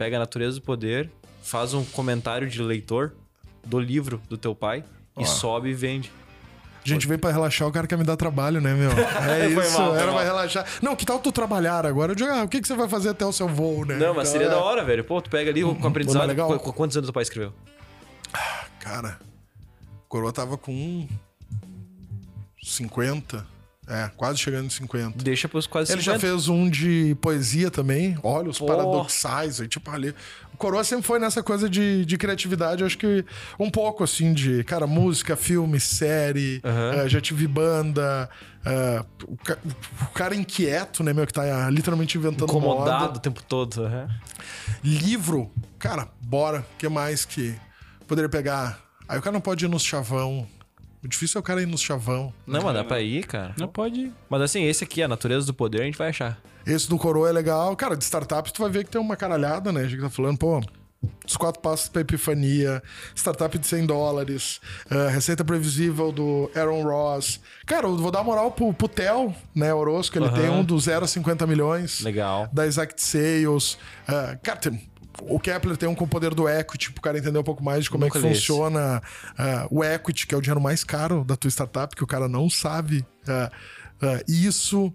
Pega 0.00 0.16
a 0.16 0.18
natureza 0.18 0.58
do 0.58 0.62
poder, 0.62 1.10
faz 1.42 1.74
um 1.74 1.84
comentário 1.84 2.48
de 2.48 2.62
leitor 2.62 3.12
do 3.62 3.78
livro 3.78 4.18
do 4.30 4.38
teu 4.38 4.54
pai 4.54 4.82
e 5.18 5.26
sobe 5.26 5.68
e 5.68 5.74
vende. 5.74 6.10
A 6.82 6.88
gente 6.88 7.06
veio 7.06 7.18
pra 7.20 7.30
relaxar, 7.30 7.68
o 7.68 7.70
cara 7.70 7.86
quer 7.86 7.98
me 7.98 8.04
dar 8.04 8.16
trabalho, 8.16 8.62
né, 8.62 8.72
meu? 8.72 8.90
É 8.96 9.50
Foi 9.50 9.62
isso, 9.66 9.78
mal, 9.78 9.90
foi 9.90 9.98
era 9.98 10.06
mal. 10.06 10.14
pra 10.14 10.24
relaxar. 10.24 10.66
Não, 10.80 10.96
que 10.96 11.04
tal 11.04 11.18
tu 11.18 11.30
trabalhar 11.30 11.84
agora? 11.84 12.12
Eu 12.12 12.16
digo, 12.16 12.30
ah, 12.30 12.44
o 12.44 12.48
que, 12.48 12.62
que 12.62 12.66
você 12.66 12.74
vai 12.74 12.88
fazer 12.88 13.10
até 13.10 13.26
o 13.26 13.32
seu 13.32 13.46
voo, 13.46 13.84
né? 13.84 13.96
Não, 13.98 14.14
mas 14.14 14.30
Então, 14.30 14.40
seria 14.40 14.46
é- 14.46 14.50
da 14.50 14.64
hora, 14.64 14.82
velho. 14.82 15.04
Pô, 15.04 15.20
tu 15.20 15.28
pega 15.28 15.50
ali 15.50 15.62
com 15.62 15.86
aprendizado. 15.86 16.26
legal. 16.26 16.48
Qu- 16.48 16.58
qu- 16.60 16.72
Quantos 16.72 16.96
anos 16.96 17.06
teu 17.08 17.12
pai 17.12 17.22
escreveu? 17.22 17.52
Cara, 18.80 19.18
o 20.06 20.08
Coroa 20.08 20.32
tava 20.32 20.56
com 20.56 21.06
50. 22.62 23.46
É, 23.92 24.08
quase 24.16 24.38
chegando 24.38 24.66
em 24.66 24.70
50. 24.70 25.18
Deixa 25.24 25.48
pros 25.48 25.66
quase 25.66 25.90
Ele 25.92 26.00
50. 26.00 26.20
já 26.20 26.20
fez 26.30 26.46
um 26.48 26.70
de 26.70 27.16
poesia 27.20 27.72
também. 27.72 28.16
Olha, 28.22 28.48
os 28.48 28.58
Pô. 28.58 28.66
paradoxais. 28.66 29.60
Aí, 29.60 29.66
tipo, 29.66 29.90
ali. 29.90 30.14
O 30.54 30.56
Coroa 30.56 30.84
sempre 30.84 31.04
foi 31.04 31.18
nessa 31.18 31.42
coisa 31.42 31.68
de, 31.68 32.04
de 32.04 32.16
criatividade. 32.16 32.84
Acho 32.84 32.96
que 32.96 33.24
um 33.58 33.68
pouco, 33.68 34.04
assim, 34.04 34.32
de, 34.32 34.62
cara, 34.62 34.86
música, 34.86 35.34
filme, 35.34 35.80
série. 35.80 36.60
Aham. 36.62 36.92
eh, 37.02 37.08
já 37.08 37.20
tive 37.20 37.48
banda. 37.48 38.30
eh, 38.64 39.04
o, 39.26 39.36
ca- 39.38 39.58
o 40.02 40.06
cara 40.14 40.36
inquieto, 40.36 41.02
né, 41.02 41.12
meu, 41.12 41.26
que 41.26 41.32
tá 41.32 41.42
ah, 41.66 41.68
literalmente 41.70 42.16
inventando 42.16 42.44
Incomodado 42.44 43.04
moda. 43.06 43.18
o 43.18 43.20
tempo 43.20 43.42
todo. 43.42 43.82
aham. 43.86 44.08
Livro, 44.84 45.50
cara, 45.78 46.08
bora. 46.20 46.60
O 46.60 46.78
que 46.78 46.88
mais 46.88 47.24
que 47.24 47.54
poderia 48.06 48.28
pegar? 48.28 48.78
Aí 49.08 49.18
o 49.18 49.22
cara 49.22 49.32
não 49.32 49.40
pode 49.40 49.64
ir 49.64 49.68
nos 49.68 49.82
chavão. 49.82 50.46
O 51.02 51.08
difícil 51.08 51.38
é 51.38 51.40
o 51.40 51.42
cara 51.42 51.62
ir 51.62 51.66
nos 51.66 51.80
chavão. 51.80 52.32
Não, 52.46 52.60
mas 52.62 52.74
dá 52.74 52.84
pra 52.84 53.00
ir, 53.00 53.24
cara. 53.26 53.54
Não 53.58 53.68
pode. 53.68 54.12
Mas 54.28 54.42
assim, 54.42 54.64
esse 54.64 54.84
aqui, 54.84 55.02
a 55.02 55.08
natureza 55.08 55.46
do 55.46 55.54
poder, 55.54 55.80
a 55.82 55.84
gente 55.84 55.96
vai 55.98 56.08
achar. 56.10 56.38
Esse 56.66 56.88
do 56.88 56.98
Coroa 56.98 57.28
é 57.28 57.32
legal. 57.32 57.74
Cara, 57.74 57.96
de 57.96 58.04
startups 58.04 58.52
tu 58.52 58.60
vai 58.62 58.70
ver 58.70 58.84
que 58.84 58.90
tem 58.90 59.00
uma 59.00 59.16
caralhada, 59.16 59.72
né? 59.72 59.80
A 59.82 59.88
gente 59.88 60.00
tá 60.00 60.10
falando, 60.10 60.36
pô. 60.38 60.60
Os 61.26 61.34
quatro 61.34 61.62
passos 61.62 61.88
pra 61.88 62.02
epifania, 62.02 62.82
startup 63.14 63.56
de 63.58 63.66
100 63.66 63.86
dólares, 63.86 64.60
eh, 64.90 65.08
receita 65.08 65.42
previsível 65.42 66.12
do 66.12 66.50
Aaron 66.54 66.82
Ross. 66.82 67.40
Cara, 67.64 67.86
eu 67.86 67.96
vou 67.96 68.10
dar 68.10 68.22
moral 68.22 68.50
pro, 68.52 68.70
pro 68.74 68.86
Theo, 68.86 69.34
né, 69.54 69.72
Orozco, 69.72 70.18
ele 70.18 70.28
tem 70.28 70.50
um 70.50 70.62
do 70.62 70.78
0 70.78 71.06
a 71.06 71.08
50 71.08 71.46
milhões. 71.46 72.02
Legal. 72.02 72.50
Da 72.52 72.66
Exact 72.66 73.00
Sales. 73.02 73.78
Eh, 74.06 74.38
cara, 74.42 74.58
tem- 74.58 74.89
o 75.22 75.38
Kepler 75.38 75.76
tem 75.76 75.88
um 75.88 75.94
com 75.94 76.04
o 76.04 76.08
poder 76.08 76.34
do 76.34 76.48
equity, 76.48 76.92
pro 76.92 77.02
cara 77.02 77.18
entender 77.18 77.38
um 77.38 77.44
pouco 77.44 77.62
mais 77.62 77.84
de 77.84 77.90
como 77.90 78.04
Nunca 78.04 78.18
é 78.18 78.22
que 78.22 78.28
funciona 78.28 79.02
eh, 79.38 79.66
o 79.70 79.84
equity, 79.84 80.26
que 80.26 80.34
é 80.34 80.38
o 80.38 80.40
dinheiro 80.40 80.60
mais 80.60 80.82
caro 80.84 81.24
da 81.24 81.36
tua 81.36 81.48
startup, 81.50 81.94
que 81.94 82.04
o 82.04 82.06
cara 82.06 82.28
não 82.28 82.48
sabe 82.48 83.04
eh, 83.28 83.50
isso. 84.28 84.92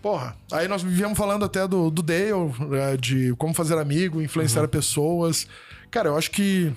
Porra, 0.00 0.36
aí 0.52 0.68
nós 0.68 0.82
viemos 0.82 1.18
falando 1.18 1.44
até 1.44 1.66
do, 1.66 1.90
do 1.90 2.02
Dale, 2.02 2.96
de 3.00 3.34
como 3.36 3.52
fazer 3.52 3.76
amigo, 3.76 4.22
influenciar 4.22 4.66
pessoas. 4.68 5.46
Cara, 5.90 6.08
eu 6.08 6.16
acho 6.16 6.30
que 6.30 6.72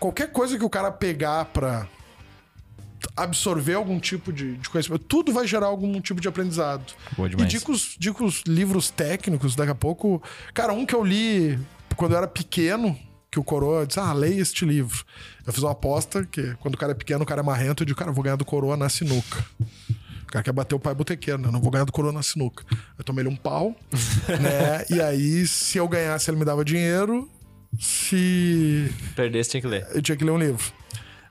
qualquer 0.00 0.32
coisa 0.32 0.58
que 0.58 0.64
o 0.64 0.70
cara 0.70 0.90
pegar 0.90 1.44
pra 1.46 1.86
absorver 3.16 3.74
algum 3.74 4.00
tipo 4.00 4.32
de, 4.32 4.56
de 4.56 4.68
conhecimento, 4.68 5.04
tudo 5.04 5.32
vai 5.32 5.46
gerar 5.46 5.66
algum 5.66 6.00
tipo 6.00 6.20
de 6.20 6.28
aprendizado. 6.28 6.92
Boa 7.16 7.28
E 7.28 7.30
demais. 7.30 7.50
digo 7.52 7.72
os, 7.72 7.96
digo 7.98 8.24
os 8.24 8.42
livros 8.46 8.90
técnicos, 8.90 9.54
daqui 9.54 9.70
a 9.70 9.74
pouco. 9.74 10.22
Cara, 10.52 10.72
um 10.72 10.84
que 10.84 10.94
eu 10.94 11.04
li 11.04 11.58
quando 11.96 12.12
eu 12.12 12.18
era 12.18 12.26
pequeno, 12.28 12.96
que 13.30 13.38
o 13.38 13.44
Coroa 13.44 13.86
disse: 13.86 13.98
Ah, 14.00 14.12
leia 14.12 14.40
este 14.40 14.64
livro. 14.64 15.04
Eu 15.46 15.52
fiz 15.52 15.62
uma 15.62 15.72
aposta 15.72 16.24
que 16.24 16.54
quando 16.60 16.74
o 16.74 16.78
cara 16.78 16.92
é 16.92 16.94
pequeno, 16.94 17.22
o 17.22 17.26
cara 17.26 17.40
é 17.40 17.44
marrento, 17.44 17.82
eu 17.82 17.86
digo, 17.86 17.98
cara, 17.98 18.10
eu 18.10 18.14
vou 18.14 18.24
ganhar 18.24 18.36
do 18.36 18.44
Coroa 18.44 18.76
na 18.76 18.88
sinuca. 18.88 19.44
O 20.22 20.26
cara 20.26 20.42
quer 20.42 20.52
bater 20.52 20.74
o 20.74 20.80
pai 20.80 20.94
botequeiro, 20.94 21.40
né? 21.40 21.48
Eu 21.48 21.52
não 21.52 21.60
vou 21.60 21.70
ganhar 21.70 21.84
do 21.84 21.92
Coroa 21.92 22.12
na 22.12 22.22
sinuca. 22.22 22.64
Eu 22.98 23.04
tomei 23.04 23.22
ele 23.22 23.28
um 23.28 23.36
pau, 23.36 23.74
né? 24.40 24.84
E 24.90 25.00
aí, 25.00 25.46
se 25.46 25.78
eu 25.78 25.86
ganhasse, 25.86 26.30
ele 26.30 26.38
me 26.38 26.44
dava 26.44 26.64
dinheiro. 26.64 27.30
Se 27.78 28.90
Perdesse, 29.14 29.50
tinha 29.50 29.60
que 29.60 29.66
ler. 29.66 29.86
eu 29.94 30.02
tinha 30.02 30.16
que 30.16 30.24
ler 30.24 30.30
um 30.30 30.38
livro. 30.38 30.72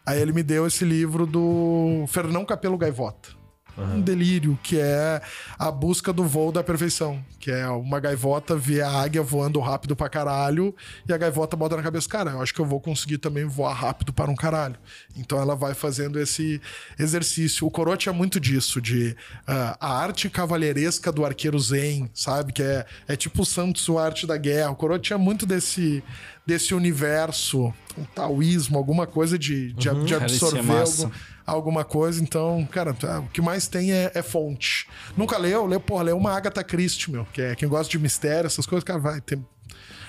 Aí 0.05 0.21
ele 0.21 0.31
me 0.31 0.43
deu 0.43 0.67
esse 0.67 0.85
livro 0.85 1.25
do 1.25 2.05
Fernão 2.07 2.45
Capelo 2.45 2.77
Gaivota. 2.77 3.29
Um 3.77 4.01
delírio, 4.01 4.57
que 4.63 4.79
é 4.79 5.21
a 5.59 5.69
busca 5.69 6.13
do 6.13 6.23
voo 6.23 6.51
da 6.51 6.63
perfeição. 6.63 7.23
Que 7.39 7.51
é 7.51 7.67
uma 7.67 7.99
gaivota 7.99 8.55
vê 8.55 8.81
a 8.81 8.89
águia 8.89 9.21
voando 9.21 9.59
rápido 9.59 9.95
pra 9.95 10.09
caralho 10.09 10.73
e 11.07 11.13
a 11.13 11.17
gaivota 11.17 11.55
bota 11.55 11.75
na 11.75 11.83
cabeça, 11.83 12.07
cara, 12.07 12.31
eu 12.31 12.41
acho 12.41 12.53
que 12.53 12.59
eu 12.59 12.65
vou 12.65 12.79
conseguir 12.79 13.17
também 13.17 13.45
voar 13.45 13.73
rápido 13.73 14.13
para 14.13 14.31
um 14.31 14.35
caralho. 14.35 14.75
Então 15.15 15.39
ela 15.39 15.55
vai 15.55 15.73
fazendo 15.73 16.19
esse 16.19 16.61
exercício. 16.97 17.67
O 17.67 17.71
Coroa 17.71 17.97
tinha 17.97 18.13
muito 18.13 18.39
disso, 18.39 18.81
de 18.81 19.15
ah, 19.45 19.77
a 19.79 19.97
arte 19.97 20.29
cavalheiresca 20.29 21.11
do 21.11 21.25
arqueiro 21.25 21.59
zen, 21.59 22.09
sabe? 22.13 22.53
Que 22.53 22.63
é, 22.63 22.85
é 23.07 23.15
tipo 23.15 23.41
o 23.41 23.45
Santos, 23.45 23.87
a 23.89 24.03
arte 24.03 24.25
da 24.25 24.37
guerra. 24.37 24.71
O 24.71 24.75
Coroa 24.75 24.99
tinha 24.99 25.17
muito 25.17 25.45
desse, 25.45 26.03
desse 26.45 26.75
universo, 26.75 27.73
um 27.97 28.03
taoísmo, 28.03 28.77
alguma 28.77 29.07
coisa 29.07 29.37
de, 29.37 29.73
de, 29.73 29.89
de 29.89 30.05
isso 30.05 30.13
é 30.13 30.17
absorver 30.17 30.81
algum, 30.81 31.11
alguma 31.45 31.83
coisa. 31.83 32.21
Então, 32.21 32.67
cara, 32.71 32.93
tá, 32.93 33.19
o 33.19 33.27
que 33.27 33.41
mais 33.41 33.67
tem 33.67 33.91
é, 33.91 34.11
é 34.13 34.21
fonte. 34.21 34.87
Nunca 35.17 35.37
leu? 35.37 35.65
Leu, 35.65 35.79
porra, 35.79 36.03
leu 36.03 36.17
uma 36.17 36.31
Agatha 36.31 36.63
Christie, 36.63 37.11
meu, 37.11 37.25
que 37.33 37.41
é 37.41 37.55
quem 37.55 37.67
gosta 37.67 37.89
de 37.89 37.97
mistério, 37.97 38.47
essas 38.47 38.65
coisas, 38.65 38.83
cara, 38.83 38.99
vai. 38.99 39.21
Tem... 39.21 39.43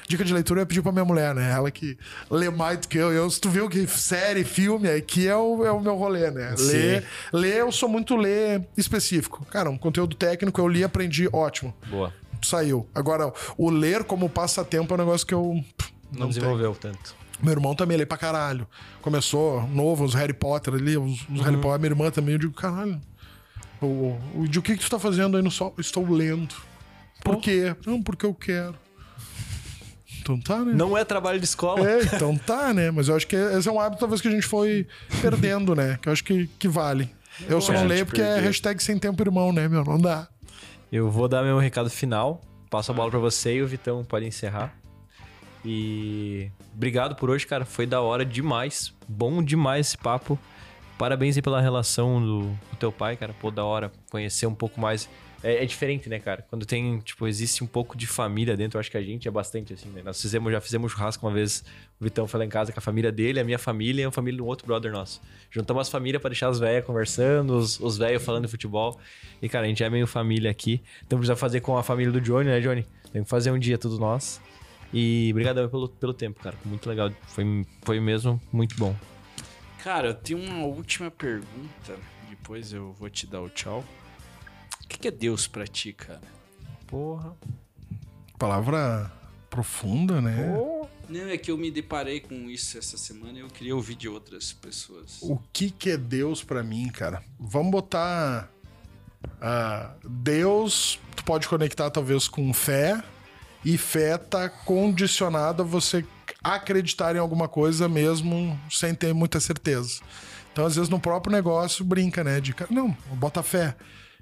Dica 0.09 0.25
de 0.25 0.33
leitura 0.33 0.61
eu 0.61 0.63
ia 0.63 0.67
pedir 0.67 0.83
pra 0.83 0.93
minha 0.93 1.05
mulher, 1.05 1.35
né? 1.35 1.51
Ela 1.51 1.69
que 1.69 1.99
lê 2.31 2.49
mais 2.49 2.79
do 2.79 2.87
que 2.87 2.97
eu. 2.97 3.13
eu 3.13 3.29
se 3.29 3.41
tu 3.41 3.51
viu 3.51 3.69
que 3.69 3.89
série, 3.89 4.45
filme, 4.45 4.89
aqui 4.89 5.27
é 5.27 5.35
o, 5.35 5.65
é 5.65 5.73
o 5.73 5.81
meu 5.81 5.97
rolê, 5.97 6.31
né? 6.31 6.55
Ler, 6.57 7.05
ler, 7.33 7.57
eu 7.57 7.73
sou 7.73 7.89
muito 7.89 8.15
ler 8.15 8.65
específico. 8.77 9.45
Cara, 9.47 9.69
um 9.69 9.77
conteúdo 9.77 10.15
técnico, 10.15 10.61
eu 10.61 10.69
li, 10.69 10.85
aprendi, 10.85 11.29
ótimo. 11.33 11.75
Boa. 11.89 12.13
Saiu. 12.41 12.87
Agora, 12.95 13.33
o 13.59 13.69
ler 13.69 14.05
como 14.05 14.29
passatempo 14.29 14.93
é 14.93 14.95
um 14.95 14.99
negócio 14.99 15.27
que 15.27 15.35
eu. 15.35 15.61
pff, 15.77 15.96
Não, 16.13 16.21
Não, 16.21 16.29
desenvolveu 16.29 16.75
tanto. 16.75 17.15
Meu 17.43 17.53
irmão 17.53 17.75
também 17.75 17.97
lê 17.99 18.07
pra 18.07 18.17
caralho. 18.17 18.67
Começou 19.03 19.67
novo, 19.69 20.05
os 20.05 20.15
Harry 20.15 20.33
Potter 20.33 20.75
ali, 20.75 20.97
os, 20.97 21.27
os 21.29 21.41
Harry 21.43 21.59
Potter. 21.59 21.79
Minha 21.81 21.93
irmã 21.93 22.11
também, 22.11 22.35
eu 22.35 22.39
digo, 22.39 22.53
caralho. 22.55 23.01
O, 23.81 24.19
o, 24.35 24.49
de 24.49 24.59
o 24.59 24.63
que, 24.63 24.75
que 24.77 24.83
tu 24.83 24.91
tá 24.91 24.99
fazendo 24.99 25.37
aí 25.37 25.43
no 25.43 25.51
sol? 25.51 25.75
Estou 25.79 26.09
lendo. 26.09 26.55
Por 27.23 27.37
quê? 27.41 27.75
Não, 27.87 28.03
porque 28.03 28.25
eu 28.25 28.33
quero. 28.33 28.75
Então 30.21 30.41
tá, 30.41 30.65
né? 30.65 30.73
Não 30.73 30.97
é 30.97 31.05
trabalho 31.05 31.39
de 31.39 31.45
escola. 31.45 31.89
É, 31.89 32.03
então 32.03 32.37
tá, 32.37 32.73
né? 32.73 32.91
Mas 32.91 33.09
eu 33.09 33.17
acho 33.17 33.27
que 33.27 33.37
esse 33.37 33.69
é 33.69 33.73
um 33.73 33.79
hábito, 33.79 34.01
talvez, 34.01 34.21
que 34.21 34.29
a 34.29 34.31
gente 34.31 34.47
foi 34.47 34.87
perdendo, 35.21 35.75
né? 35.75 35.99
Que 36.01 36.09
eu 36.09 36.13
acho 36.13 36.25
que, 36.25 36.47
que 36.59 36.69
vale. 36.69 37.11
Eu 37.49 37.61
só 37.61 37.73
É, 37.75 37.77
não 37.77 37.87
leio 37.87 38.07
porque 38.07 38.23
é 38.23 38.39
hashtag 38.41 38.83
sem 38.83 38.99
tempo 38.99 39.23
irmão, 39.23 39.53
né, 39.53 39.69
meu? 39.69 39.85
Não 39.85 40.01
dá. 40.01 40.27
Eu 40.91 41.11
vou 41.11 41.29
dar 41.29 41.43
meu 41.43 41.59
recado 41.59 41.91
final. 41.91 42.41
passo 42.71 42.91
a 42.91 42.95
bola 42.95 43.11
pra 43.11 43.21
você 43.21 43.57
e 43.57 43.63
o 43.63 43.67
Vitão 43.69 44.03
pode 44.05 44.25
encerrar. 44.27 44.75
E 45.67 46.49
obrigado 46.73 47.17
por 47.17 47.29
hoje, 47.29 47.45
cara. 47.45 47.65
Foi 47.65 47.87
da 47.87 48.01
hora 48.01 48.25
demais. 48.25 48.95
Bom 49.09 49.43
demais 49.43 49.89
esse 49.89 49.99
papo. 49.99 50.39
Parabéns 50.97 51.37
aí 51.37 51.43
pela 51.43 51.61
relação 51.61 52.21
do, 52.21 52.41
do 52.43 52.77
teu 52.79 52.93
pai, 52.93 53.17
cara. 53.17 53.35
Pô, 53.35 53.51
da 53.51 53.65
hora 53.65 53.91
conhecer 54.09 54.47
um 54.47 54.55
pouco 54.55 54.81
mais. 54.81 55.09
É, 55.43 55.65
é 55.65 55.67
diferente, 55.67 56.09
né, 56.09 56.21
cara? 56.21 56.47
Quando 56.49 56.65
tem, 56.65 57.01
tipo, 57.01 57.27
existe 57.27 57.65
um 57.65 57.67
pouco 57.67 57.97
de 57.97 58.07
família 58.07 58.57
dentro, 58.57 58.79
acho 58.79 58.91
que 58.91 58.97
a 58.97 59.03
gente 59.03 59.27
é 59.27 59.31
bastante 59.31 59.73
assim, 59.73 59.89
né? 59.89 60.03
Nós 60.05 60.23
fizemos, 60.23 60.51
já 60.53 60.61
fizemos 60.61 60.93
churrasco 60.93 61.27
uma 61.27 61.33
vez, 61.33 61.65
o 62.01 62.05
Vitão 62.05 62.27
foi 62.29 62.39
lá 62.39 62.47
em 62.47 62.49
casa 62.49 62.73
com 62.73 62.79
a 62.79 62.83
família 62.83 63.11
dele, 63.11 63.41
a 63.41 63.45
minha 63.45 63.59
família 63.59 64.03
e 64.03 64.05
a 64.07 64.11
família 64.11 64.39
de 64.39 64.43
um 64.43 64.47
outro 64.47 64.67
brother 64.67 64.91
nosso. 64.93 65.21
Juntamos 65.51 65.83
as 65.83 65.89
famílias 65.91 66.23
pra 66.23 66.31
deixar 66.31 66.49
as 66.49 66.59
velhas 66.59 66.85
conversando, 66.85 67.57
os, 67.57 67.79
os 67.81 67.99
velhos 67.99 68.25
falando 68.25 68.45
de 68.45 68.51
futebol. 68.51 68.99
E, 69.43 69.49
cara, 69.49 69.67
a 69.67 69.69
gente 69.69 69.83
é 69.83 69.91
meio 69.91 70.07
família 70.07 70.51
aqui. 70.51 70.81
Então 71.05 71.19
precisa 71.19 71.37
fazer 71.37 71.61
com 71.61 71.77
a 71.77 71.83
família 71.83 72.13
do 72.13 72.21
Johnny, 72.21 72.49
né, 72.49 72.61
Johnny? 72.61 72.87
Tem 73.13 73.23
que 73.23 73.29
fazer 73.29 73.51
um 73.51 73.59
dia 73.59 73.77
tudo 73.77 73.99
nós. 73.99 74.41
E 74.99 75.29
obrigadão 75.31 75.69
pelo, 75.69 75.91
pelo 75.91 76.15
tempo, 76.15 76.41
cara. 76.43 76.57
Muito 76.65 76.89
legal. 76.89 77.13
Foi, 77.27 77.45
foi 77.83 78.01
mesmo 78.01 78.41
muito 78.51 78.75
bom. 78.77 78.97
Cara, 79.85 80.09
eu 80.09 80.15
tenho 80.15 80.41
uma 80.41 80.65
última 80.65 81.11
pergunta. 81.11 81.99
Depois 82.31 82.73
eu 82.73 82.95
vou 82.95 83.11
te 83.11 83.27
dar 83.27 83.43
o 83.43 83.51
tchau. 83.51 83.85
O 84.83 84.89
que 84.89 84.99
que 84.99 85.09
é 85.09 85.11
Deus 85.11 85.47
pra 85.47 85.67
ti, 85.67 85.93
cara? 85.93 86.23
Porra. 86.87 87.37
Palavra 88.39 89.13
profunda, 89.51 90.23
né? 90.23 90.35
Não, 91.11 91.29
é 91.29 91.37
que 91.37 91.51
eu 91.51 91.59
me 91.59 91.71
deparei 91.71 92.21
com 92.21 92.49
isso 92.49 92.79
essa 92.79 92.97
semana 92.97 93.39
e 93.39 93.43
eu 93.43 93.49
queria 93.49 93.77
ouvir 93.77 93.97
de 93.97 94.09
outras 94.09 94.51
pessoas. 94.55 95.19
O 95.21 95.39
que 95.53 95.71
que 95.71 95.91
é 95.91 95.99
Deus 95.99 96.43
pra 96.43 96.63
mim, 96.63 96.89
cara? 96.89 97.23
Vamos 97.39 97.71
botar 97.71 98.51
ah, 99.43 99.95
Deus, 100.03 100.99
tu 101.15 101.23
pode 101.23 101.47
conectar 101.47 101.91
talvez 101.91 102.29
com 102.29 102.51
fé, 102.55 103.03
e 103.67 103.77
fé 103.77 104.17
tá 104.17 104.49
condicionada 104.49 105.65
a 105.65 105.67
você 105.67 106.05
acreditar 106.43 107.17
em 107.17 107.19
alguma 107.19 107.49
coisa 107.49 107.89
mesmo 107.89 108.57
sem 108.71 108.95
ter 108.95 109.13
muita 109.13 109.41
certeza. 109.41 110.01
Então, 110.53 110.65
às 110.65 110.77
vezes, 110.77 110.89
no 110.89 111.01
próprio 111.01 111.33
negócio, 111.33 111.85
brinca, 111.85 112.23
né? 112.23 112.41
De, 112.41 112.55
cara, 112.55 112.73
não, 112.73 112.97
bota 113.15 113.43
fé. 113.43 113.75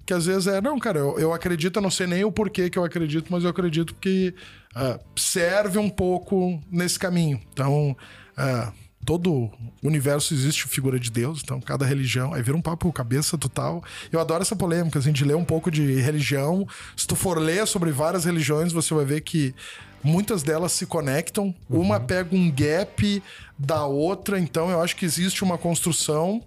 Que 0.06 0.14
às 0.14 0.24
vezes 0.24 0.46
é, 0.46 0.62
não, 0.62 0.78
cara, 0.78 0.98
eu, 0.98 1.18
eu 1.18 1.32
acredito, 1.34 1.76
eu 1.76 1.82
não 1.82 1.90
sei 1.90 2.06
nem 2.06 2.24
o 2.24 2.32
porquê 2.32 2.70
que 2.70 2.78
eu 2.78 2.84
acredito, 2.84 3.30
mas 3.30 3.44
eu 3.44 3.50
acredito 3.50 3.94
que 3.94 4.34
ah, 4.74 4.98
serve 5.14 5.78
um 5.78 5.90
pouco 5.90 6.58
nesse 6.70 6.98
caminho. 6.98 7.38
Então, 7.52 7.94
ah, 8.38 8.72
todo 9.04 9.32
o 9.32 9.50
universo 9.82 10.34
existe 10.34 10.66
figura 10.66 10.98
de 10.98 11.10
Deus, 11.10 11.40
então 11.42 11.60
cada 11.60 11.84
religião, 11.84 12.32
aí 12.32 12.42
vira 12.42 12.56
um 12.56 12.62
papo 12.62 12.92
cabeça 12.92 13.36
total. 13.36 13.84
Eu 14.10 14.20
adoro 14.20 14.42
essa 14.42 14.56
polêmica, 14.56 14.98
assim, 14.98 15.12
de 15.12 15.24
ler 15.24 15.36
um 15.36 15.44
pouco 15.44 15.70
de 15.70 16.00
religião. 16.00 16.66
Se 16.96 17.06
tu 17.06 17.14
for 17.14 17.38
ler 17.38 17.66
sobre 17.66 17.90
várias 17.92 18.24
religiões, 18.24 18.72
você 18.72 18.94
vai 18.94 19.04
ver 19.04 19.20
que 19.20 19.54
muitas 20.02 20.42
delas 20.42 20.72
se 20.72 20.86
conectam, 20.86 21.54
uma 21.68 21.98
pega 21.98 22.36
um 22.36 22.50
gap 22.50 23.22
da 23.58 23.86
outra, 23.86 24.38
então 24.38 24.70
eu 24.70 24.82
acho 24.82 24.94
que 24.94 25.04
existe 25.04 25.42
uma 25.42 25.56
construção. 25.56 26.42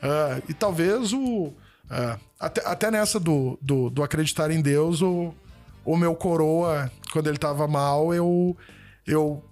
ah, 0.00 0.40
e 0.48 0.54
talvez 0.54 1.12
o. 1.12 1.52
ah, 1.90 2.18
até, 2.38 2.66
até 2.66 2.90
nessa 2.90 3.20
do, 3.20 3.58
do, 3.60 3.90
do 3.90 4.02
acreditar 4.02 4.50
em 4.50 4.62
Deus, 4.62 5.02
o, 5.02 5.34
o 5.84 5.96
meu 5.96 6.14
coroa, 6.14 6.90
quando 7.12 7.28
ele 7.28 7.38
tava 7.38 7.66
mal, 7.68 8.14
eu. 8.14 8.56
eu 9.06 9.44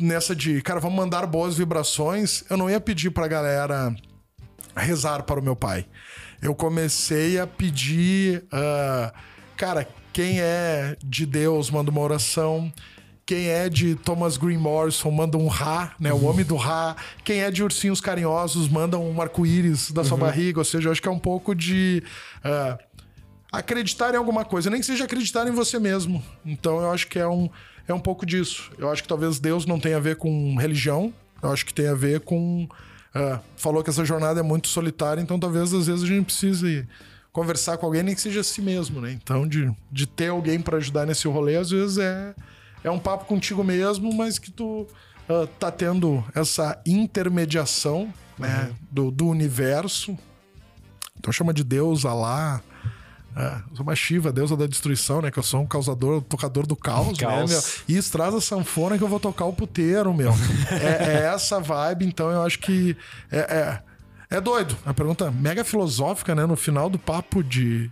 nessa 0.00 0.34
de, 0.34 0.60
cara, 0.62 0.80
vamos 0.80 0.96
mandar 0.96 1.26
boas 1.26 1.56
vibrações, 1.56 2.44
eu 2.48 2.56
não 2.56 2.70
ia 2.70 2.80
pedir 2.80 3.10
pra 3.10 3.28
galera 3.28 3.94
rezar 4.76 5.22
para 5.24 5.38
o 5.38 5.42
meu 5.42 5.54
pai. 5.54 5.86
Eu 6.40 6.54
comecei 6.54 7.38
a 7.38 7.46
pedir, 7.46 8.44
ah, 8.50 9.12
cara, 9.56 9.86
quem 10.12 10.40
é 10.40 10.96
de 11.04 11.26
Deus 11.26 11.70
manda 11.70 11.90
uma 11.90 12.00
oração. 12.00 12.72
Quem 13.26 13.46
é 13.46 13.68
de 13.68 13.94
Thomas 13.94 14.36
Green 14.36 14.56
Morrison 14.56 15.10
manda 15.10 15.38
um 15.38 15.46
Ra, 15.46 15.94
né? 16.00 16.12
O 16.12 16.24
homem 16.24 16.44
do 16.44 16.56
Ra. 16.56 16.96
Quem 17.22 17.42
é 17.42 17.50
de 17.50 17.62
Ursinhos 17.62 18.00
Carinhosos 18.00 18.68
manda 18.68 18.98
um 18.98 19.20
arco-íris 19.22 19.92
da 19.92 20.02
sua 20.02 20.16
barriga. 20.16 20.58
Ou 20.58 20.64
seja, 20.64 20.88
eu 20.88 20.92
acho 20.92 21.00
que 21.00 21.06
é 21.06 21.12
um 21.12 21.18
pouco 21.18 21.54
de 21.54 22.02
ah, 22.42 22.76
acreditar 23.52 24.14
em 24.14 24.16
alguma 24.16 24.44
coisa, 24.44 24.68
nem 24.68 24.80
que 24.80 24.86
seja 24.86 25.04
acreditar 25.04 25.46
em 25.46 25.52
você 25.52 25.78
mesmo. 25.78 26.22
Então 26.44 26.80
eu 26.80 26.90
acho 26.90 27.06
que 27.06 27.18
é 27.18 27.28
um, 27.28 27.48
é 27.90 27.94
um 27.94 28.00
pouco 28.00 28.24
disso. 28.26 28.70
Eu 28.78 28.90
acho 28.90 29.02
que 29.02 29.08
talvez 29.08 29.38
Deus 29.38 29.66
não 29.66 29.78
tenha 29.78 29.96
a 29.96 30.00
ver 30.00 30.16
com 30.16 30.56
religião, 30.56 31.12
eu 31.42 31.50
acho 31.50 31.64
que 31.64 31.74
tem 31.74 31.88
a 31.88 31.94
ver 31.94 32.20
com. 32.20 32.68
ah, 33.14 33.40
falou 33.56 33.82
que 33.82 33.90
essa 33.90 34.04
jornada 34.04 34.40
é 34.40 34.42
muito 34.42 34.68
solitária, 34.68 35.20
então 35.20 35.38
talvez 35.38 35.72
às 35.72 35.86
vezes 35.86 36.02
a 36.04 36.06
gente 36.06 36.26
precise 36.26 36.86
conversar 37.32 37.78
com 37.78 37.86
alguém, 37.86 38.02
nem 38.02 38.14
que 38.14 38.20
seja 38.20 38.40
a 38.40 38.44
si 38.44 38.60
mesmo, 38.60 39.00
né? 39.00 39.12
Então, 39.12 39.46
de, 39.46 39.70
de 39.90 40.06
ter 40.06 40.28
alguém 40.28 40.60
para 40.60 40.78
ajudar 40.78 41.06
nesse 41.06 41.28
rolê, 41.28 41.56
às 41.56 41.70
vezes 41.70 41.98
é, 41.98 42.34
é 42.82 42.90
um 42.90 42.98
papo 42.98 43.24
contigo 43.24 43.62
mesmo, 43.62 44.12
mas 44.12 44.38
que 44.38 44.50
tu 44.50 44.86
ah, 45.28 45.46
tá 45.58 45.70
tendo 45.70 46.24
essa 46.34 46.80
intermediação 46.84 48.12
né, 48.38 48.72
do, 48.90 49.10
do 49.10 49.28
universo. 49.28 50.18
Então 51.18 51.32
chama 51.32 51.54
de 51.54 51.62
Deus, 51.62 52.04
Alá. 52.04 52.60
É, 53.36 53.56
eu 53.70 53.76
sou 53.76 53.82
uma 53.84 53.94
Shiva, 53.94 54.32
deusa 54.32 54.56
da 54.56 54.66
destruição, 54.66 55.22
né? 55.22 55.30
Que 55.30 55.38
eu 55.38 55.42
sou 55.42 55.60
um 55.60 55.66
causador, 55.66 56.20
tocador 56.22 56.66
do 56.66 56.74
caos, 56.74 57.16
Caos. 57.18 57.50
né, 57.50 57.56
meu? 57.56 57.62
E 57.88 57.96
isso 57.96 58.10
traz 58.10 58.34
a 58.34 58.40
sanfona 58.40 58.98
que 58.98 59.04
eu 59.04 59.08
vou 59.08 59.20
tocar 59.20 59.44
o 59.44 59.52
puteiro, 59.52 60.12
meu. 60.12 60.32
é, 60.70 61.22
é 61.22 61.32
essa 61.32 61.60
vibe, 61.60 62.06
então 62.06 62.30
eu 62.30 62.42
acho 62.42 62.58
que 62.58 62.96
é, 63.30 63.38
é, 63.38 64.36
é 64.36 64.40
doido. 64.40 64.76
A 64.84 64.92
pergunta 64.92 65.30
mega 65.30 65.64
filosófica, 65.64 66.34
né? 66.34 66.44
No 66.44 66.56
final 66.56 66.90
do 66.90 66.98
papo 66.98 67.42
de. 67.42 67.90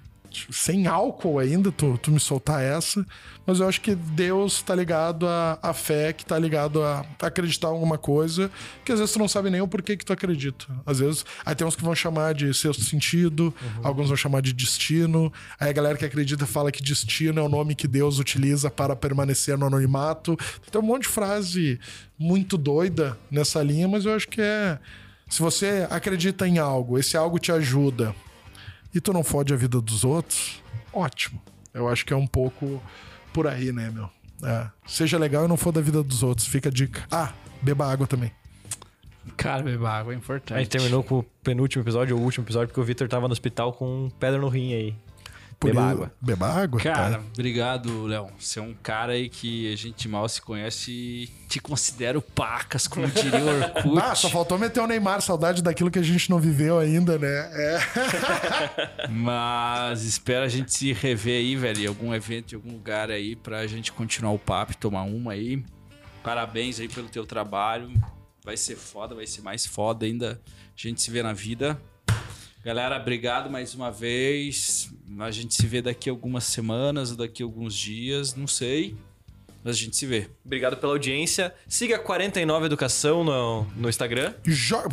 Sem 0.51 0.87
álcool 0.87 1.39
ainda, 1.39 1.71
tu, 1.73 1.99
tu 1.99 2.11
me 2.11 2.21
soltar 2.21 2.63
essa. 2.63 3.05
Mas 3.47 3.61
eu 3.61 3.69
acho 3.69 3.81
que 3.81 3.95
Deus 3.95 4.61
tá 4.61 4.75
ligado 4.75 5.27
à, 5.27 5.59
à 5.63 5.73
fé, 5.73 6.13
que 6.13 6.25
tá 6.25 6.39
ligado 6.39 6.83
a 6.83 7.05
acreditar 7.23 7.69
em 7.69 7.71
alguma 7.71 7.97
coisa, 7.97 8.51
que 8.85 8.93
às 8.93 8.99
vezes 8.99 9.15
tu 9.15 9.19
não 9.19 9.27
sabe 9.27 9.49
nem 9.49 9.61
o 9.61 9.67
porquê 9.67 9.97
que 9.97 10.05
tu 10.05 10.13
acredita. 10.13 10.67
Às 10.85 10.99
vezes, 10.99 11.25
aí 11.47 11.55
tem 11.55 11.67
uns 11.67 11.75
que 11.75 11.83
vão 11.83 11.95
chamar 11.95 12.35
de 12.35 12.53
sexto 12.53 12.85
sentido, 12.85 13.55
alguns 13.83 14.09
vão 14.09 14.17
chamar 14.17 14.43
de 14.43 14.53
destino. 14.53 15.33
Aí 15.59 15.71
a 15.71 15.73
galera 15.73 15.97
que 15.97 16.05
acredita 16.05 16.45
fala 16.45 16.71
que 16.71 16.83
destino 16.83 17.41
é 17.41 17.43
o 17.43 17.49
nome 17.49 17.75
que 17.75 17.89
Deus 17.89 18.19
utiliza 18.19 18.71
para 18.71 18.95
permanecer 18.95 19.57
no 19.57 19.67
anonimato. 19.67 20.37
Tem 20.71 20.81
um 20.81 20.85
monte 20.85 21.03
de 21.03 21.09
frase 21.09 21.81
muito 22.19 22.59
doida 22.59 23.19
nessa 23.31 23.63
linha, 23.63 23.89
mas 23.89 24.05
eu 24.05 24.15
acho 24.15 24.29
que 24.29 24.43
é. 24.43 24.79
Se 25.27 25.41
você 25.41 25.87
acredita 25.91 26.47
em 26.47 26.59
algo, 26.59 26.99
esse 26.99 27.17
algo 27.17 27.39
te 27.39 27.53
ajuda 27.53 28.15
e 28.95 29.01
tu 29.01 29.13
não 29.13 29.23
fode 29.25 29.53
a 29.53 29.57
vida 29.57 29.81
dos 29.81 30.05
outros, 30.05 30.63
ótimo. 30.93 31.41
Eu 31.73 31.89
acho 31.89 32.05
que 32.05 32.13
é 32.13 32.17
um 32.17 32.27
pouco 32.27 32.83
por 33.33 33.47
aí, 33.47 33.73
né, 33.73 33.91
meu? 33.91 34.09
É. 34.43 34.69
Seja 34.87 35.19
legal 35.19 35.45
e 35.45 35.49
não 35.49 35.57
for 35.57 35.73
da 35.73 35.81
vida 35.81 36.03
dos 36.03 36.23
outros. 36.23 36.47
Fica 36.47 36.69
a 36.69 36.73
dica. 36.73 37.05
Ah, 37.11 37.33
beba 37.63 37.91
água 37.91 38.07
também. 38.07 38.33
Cara, 39.37 39.63
beber 39.63 39.87
água 39.87 40.13
é 40.13 40.17
A 40.17 40.19
importante. 40.19 40.59
gente 40.59 40.69
terminou 40.71 41.03
com 41.03 41.19
o 41.19 41.23
penúltimo 41.43 41.83
episódio, 41.83 42.17
ou 42.17 42.23
o 42.23 42.25
último 42.25 42.45
episódio, 42.45 42.69
porque 42.69 42.81
o 42.81 42.85
Victor 42.85 43.09
tava 43.09 43.29
no 43.29 43.33
hospital 43.33 43.73
com 43.73 44.11
pedra 44.19 44.41
no 44.41 44.49
rim 44.49 44.73
aí. 44.73 44.95
Por 45.59 45.71
Beba 45.71 45.83
água. 45.83 46.13
Beba 46.21 46.47
água? 46.47 46.81
Cara, 46.81 47.19
tá. 47.19 47.25
obrigado, 47.33 48.07
Léo. 48.07 48.29
Você 48.39 48.61
é 48.61 48.63
um 48.63 48.75
cara 48.75 49.15
aí 49.15 49.29
que 49.29 49.73
a 49.73 49.77
gente 49.77 50.07
mal 50.09 50.29
se 50.29 50.41
conhece 50.41 50.93
e 50.93 51.27
te 51.49 51.59
considero 51.59 52.23
pacas, 52.23 52.87
como 52.87 53.09
diria 53.09 53.41
o 53.41 53.49
Orkut. 53.49 53.99
Ah, 54.09 54.15
só 54.15 54.31
faltou 54.31 54.57
meter 54.57 54.81
o 54.81 54.87
Neymar, 54.87 55.21
saudade 55.21 55.61
daquilo 55.61 55.91
que 55.91 55.99
a 55.99 56.03
gente 56.03 56.31
não 56.31 56.39
viveu 56.39 56.79
ainda, 56.79 57.19
né? 57.19 57.51
É. 57.53 57.79
Mas 59.11 60.05
espero 60.05 60.45
a 60.45 60.49
gente 60.49 60.73
se 60.73 60.93
rever 60.93 61.39
aí, 61.39 61.57
velho, 61.57 61.83
em 61.83 61.87
algum 61.87 62.15
evento, 62.15 62.53
em 62.53 62.57
algum 62.57 62.73
lugar 62.73 63.11
aí, 63.11 63.35
pra 63.35 63.67
gente 63.67 63.91
continuar 63.91 64.33
o 64.33 64.39
papo 64.39 64.73
e 64.73 64.77
tomar 64.77 65.03
uma 65.03 65.33
aí. 65.33 65.65
Parabéns 66.23 66.79
aí 66.79 66.89
pelo 66.89 67.09
teu 67.09 67.27
trabalho. 67.27 67.91
Vai 68.45 68.57
ser 68.57 68.77
foda, 68.77 69.15
vai 69.15 69.27
ser 69.27 69.43
mais 69.43 69.67
foda 69.67 70.07
ainda. 70.07 70.41
A 70.47 70.51
gente 70.77 71.03
se 71.03 71.11
vê 71.11 71.23
na 71.23 71.33
vida. 71.33 71.81
Galera, 72.65 72.97
obrigado 72.97 73.51
mais 73.51 73.75
uma 73.75 73.91
vez. 73.91 74.93
A 75.19 75.31
gente 75.31 75.55
se 75.55 75.67
vê 75.67 75.81
daqui 75.81 76.09
a 76.09 76.13
algumas 76.13 76.45
semanas, 76.45 77.11
ou 77.11 77.17
daqui 77.17 77.43
a 77.43 77.47
alguns 77.47 77.75
dias, 77.75 78.35
não 78.35 78.47
sei. 78.47 78.97
Mas 79.65 79.77
a 79.77 79.79
gente 79.79 79.97
se 79.97 80.07
vê. 80.07 80.29
Obrigado 80.45 80.77
pela 80.77 80.93
audiência. 80.93 81.53
Siga 81.67 81.99
49 81.99 82.67
Educação 82.67 83.25
no, 83.25 83.65
no 83.77 83.89
Instagram. 83.89 84.33
Joga, 84.45 84.89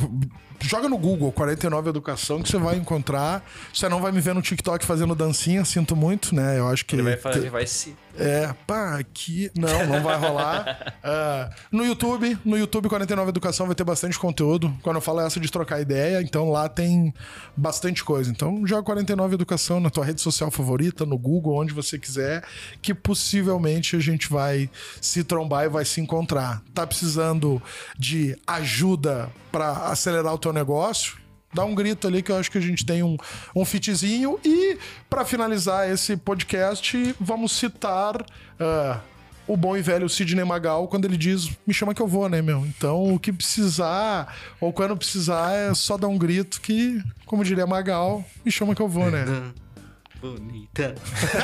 joga 0.61 0.89
no 0.89 0.97
Google 0.97 1.31
49 1.31 1.89
Educação 1.89 2.41
que 2.41 2.49
você 2.49 2.57
vai 2.57 2.75
encontrar. 2.75 3.47
Você 3.73 3.87
não 3.87 4.01
vai 4.01 4.11
me 4.11 4.19
ver 4.19 4.33
no 4.33 4.41
TikTok 4.41 4.85
fazendo 4.85 5.13
dancinha, 5.13 5.63
sinto 5.63 5.95
muito, 5.95 6.33
né? 6.33 6.57
Eu 6.59 6.67
acho 6.67 6.85
que. 6.85 6.95
Ele 6.95 7.03
vai, 7.03 7.17
fazer, 7.17 7.39
ele 7.39 7.49
vai 7.49 7.67
se. 7.67 7.95
É, 8.17 8.53
pá, 8.65 8.97
aqui. 8.97 9.51
Não, 9.55 9.85
não 9.87 10.01
vai 10.01 10.17
rolar. 10.17 10.93
Ah, 11.07 11.51
no 11.71 11.85
YouTube, 11.85 12.35
no 12.43 12.57
YouTube 12.57 12.89
49 12.89 13.29
Educação 13.29 13.67
vai 13.67 13.75
ter 13.75 13.83
bastante 13.83 14.17
conteúdo. 14.17 14.75
Quando 14.81 14.95
eu 14.95 15.01
falo 15.01 15.21
essa 15.21 15.39
de 15.39 15.51
trocar 15.51 15.79
ideia, 15.79 16.19
então 16.19 16.49
lá 16.49 16.67
tem 16.67 17.13
bastante 17.55 18.03
coisa. 18.03 18.31
Então 18.31 18.65
joga 18.65 18.81
49 18.81 19.35
Educação 19.35 19.79
na 19.79 19.91
tua 19.91 20.03
rede 20.03 20.19
social 20.19 20.49
favorita, 20.49 21.05
no 21.05 21.15
Google, 21.15 21.55
onde 21.55 21.73
você 21.73 21.99
quiser, 21.99 22.43
que 22.81 22.91
possivelmente 22.91 23.95
a 23.95 23.99
gente 23.99 24.27
vai 24.27 24.67
se 24.99 25.23
trombar 25.23 25.65
e 25.65 25.69
vai 25.69 25.85
se 25.85 26.01
encontrar. 26.01 26.63
Tá 26.73 26.87
precisando 26.87 27.61
de 27.99 28.35
ajuda 28.47 29.29
para 29.51 29.71
acelerar 29.89 30.33
o 30.33 30.39
teu 30.39 30.51
negócio? 30.51 31.24
Dá 31.56 31.65
um 31.65 31.73
grito 31.73 32.07
ali 32.07 32.22
que 32.22 32.32
eu 32.32 32.38
acho 32.38 32.52
que 32.52 32.57
a 32.57 32.61
gente 32.61 32.86
tem 32.86 33.02
um, 33.02 33.18
um 33.56 33.65
fitzinho. 33.65 34.38
E 34.44 34.77
pra 35.10 35.26
finalizar 35.26 35.90
esse 35.90 36.15
podcast, 36.18 37.15
vamos 37.19 37.53
citar. 37.53 38.23
ah, 38.60 38.99
o 39.48 39.56
bom 39.56 39.77
e 39.77 39.82
velho 39.82 40.10
Sidney 40.10 40.44
Magal, 40.44 40.88
quando 40.88 41.06
ele 41.06 41.18
diz, 41.18 41.52
me 41.68 41.73
chama 41.73 41.94
que 41.94 42.02
eu 42.02 42.07
vou, 42.07 42.27
né, 42.27 42.41
meu? 42.41 42.65
Então, 42.65 43.14
o 43.14 43.19
que 43.19 43.32
precisar, 43.32 44.36
ou 44.60 44.73
quando 44.73 44.98
precisar, 44.98 45.52
é 45.53 45.73
só 45.76 45.98
dar 45.98 46.07
um 46.07 46.18
grito 46.18 46.60
que, 46.60 46.99
como 47.27 47.44
diria 47.44 47.68
Magal, 47.68 48.26
me 48.44 48.52
chama 48.52 48.73
que 48.73 48.82
eu 48.82 48.88
vou, 48.88 49.11
né? 49.11 49.23
Bonita. 50.19 50.95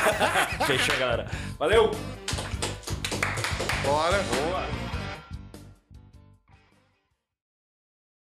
Fechou, 0.66 0.98
galera. 0.98 1.28
Valeu! 1.60 1.92
Bora! 3.84 4.24
Boa! 4.24 4.91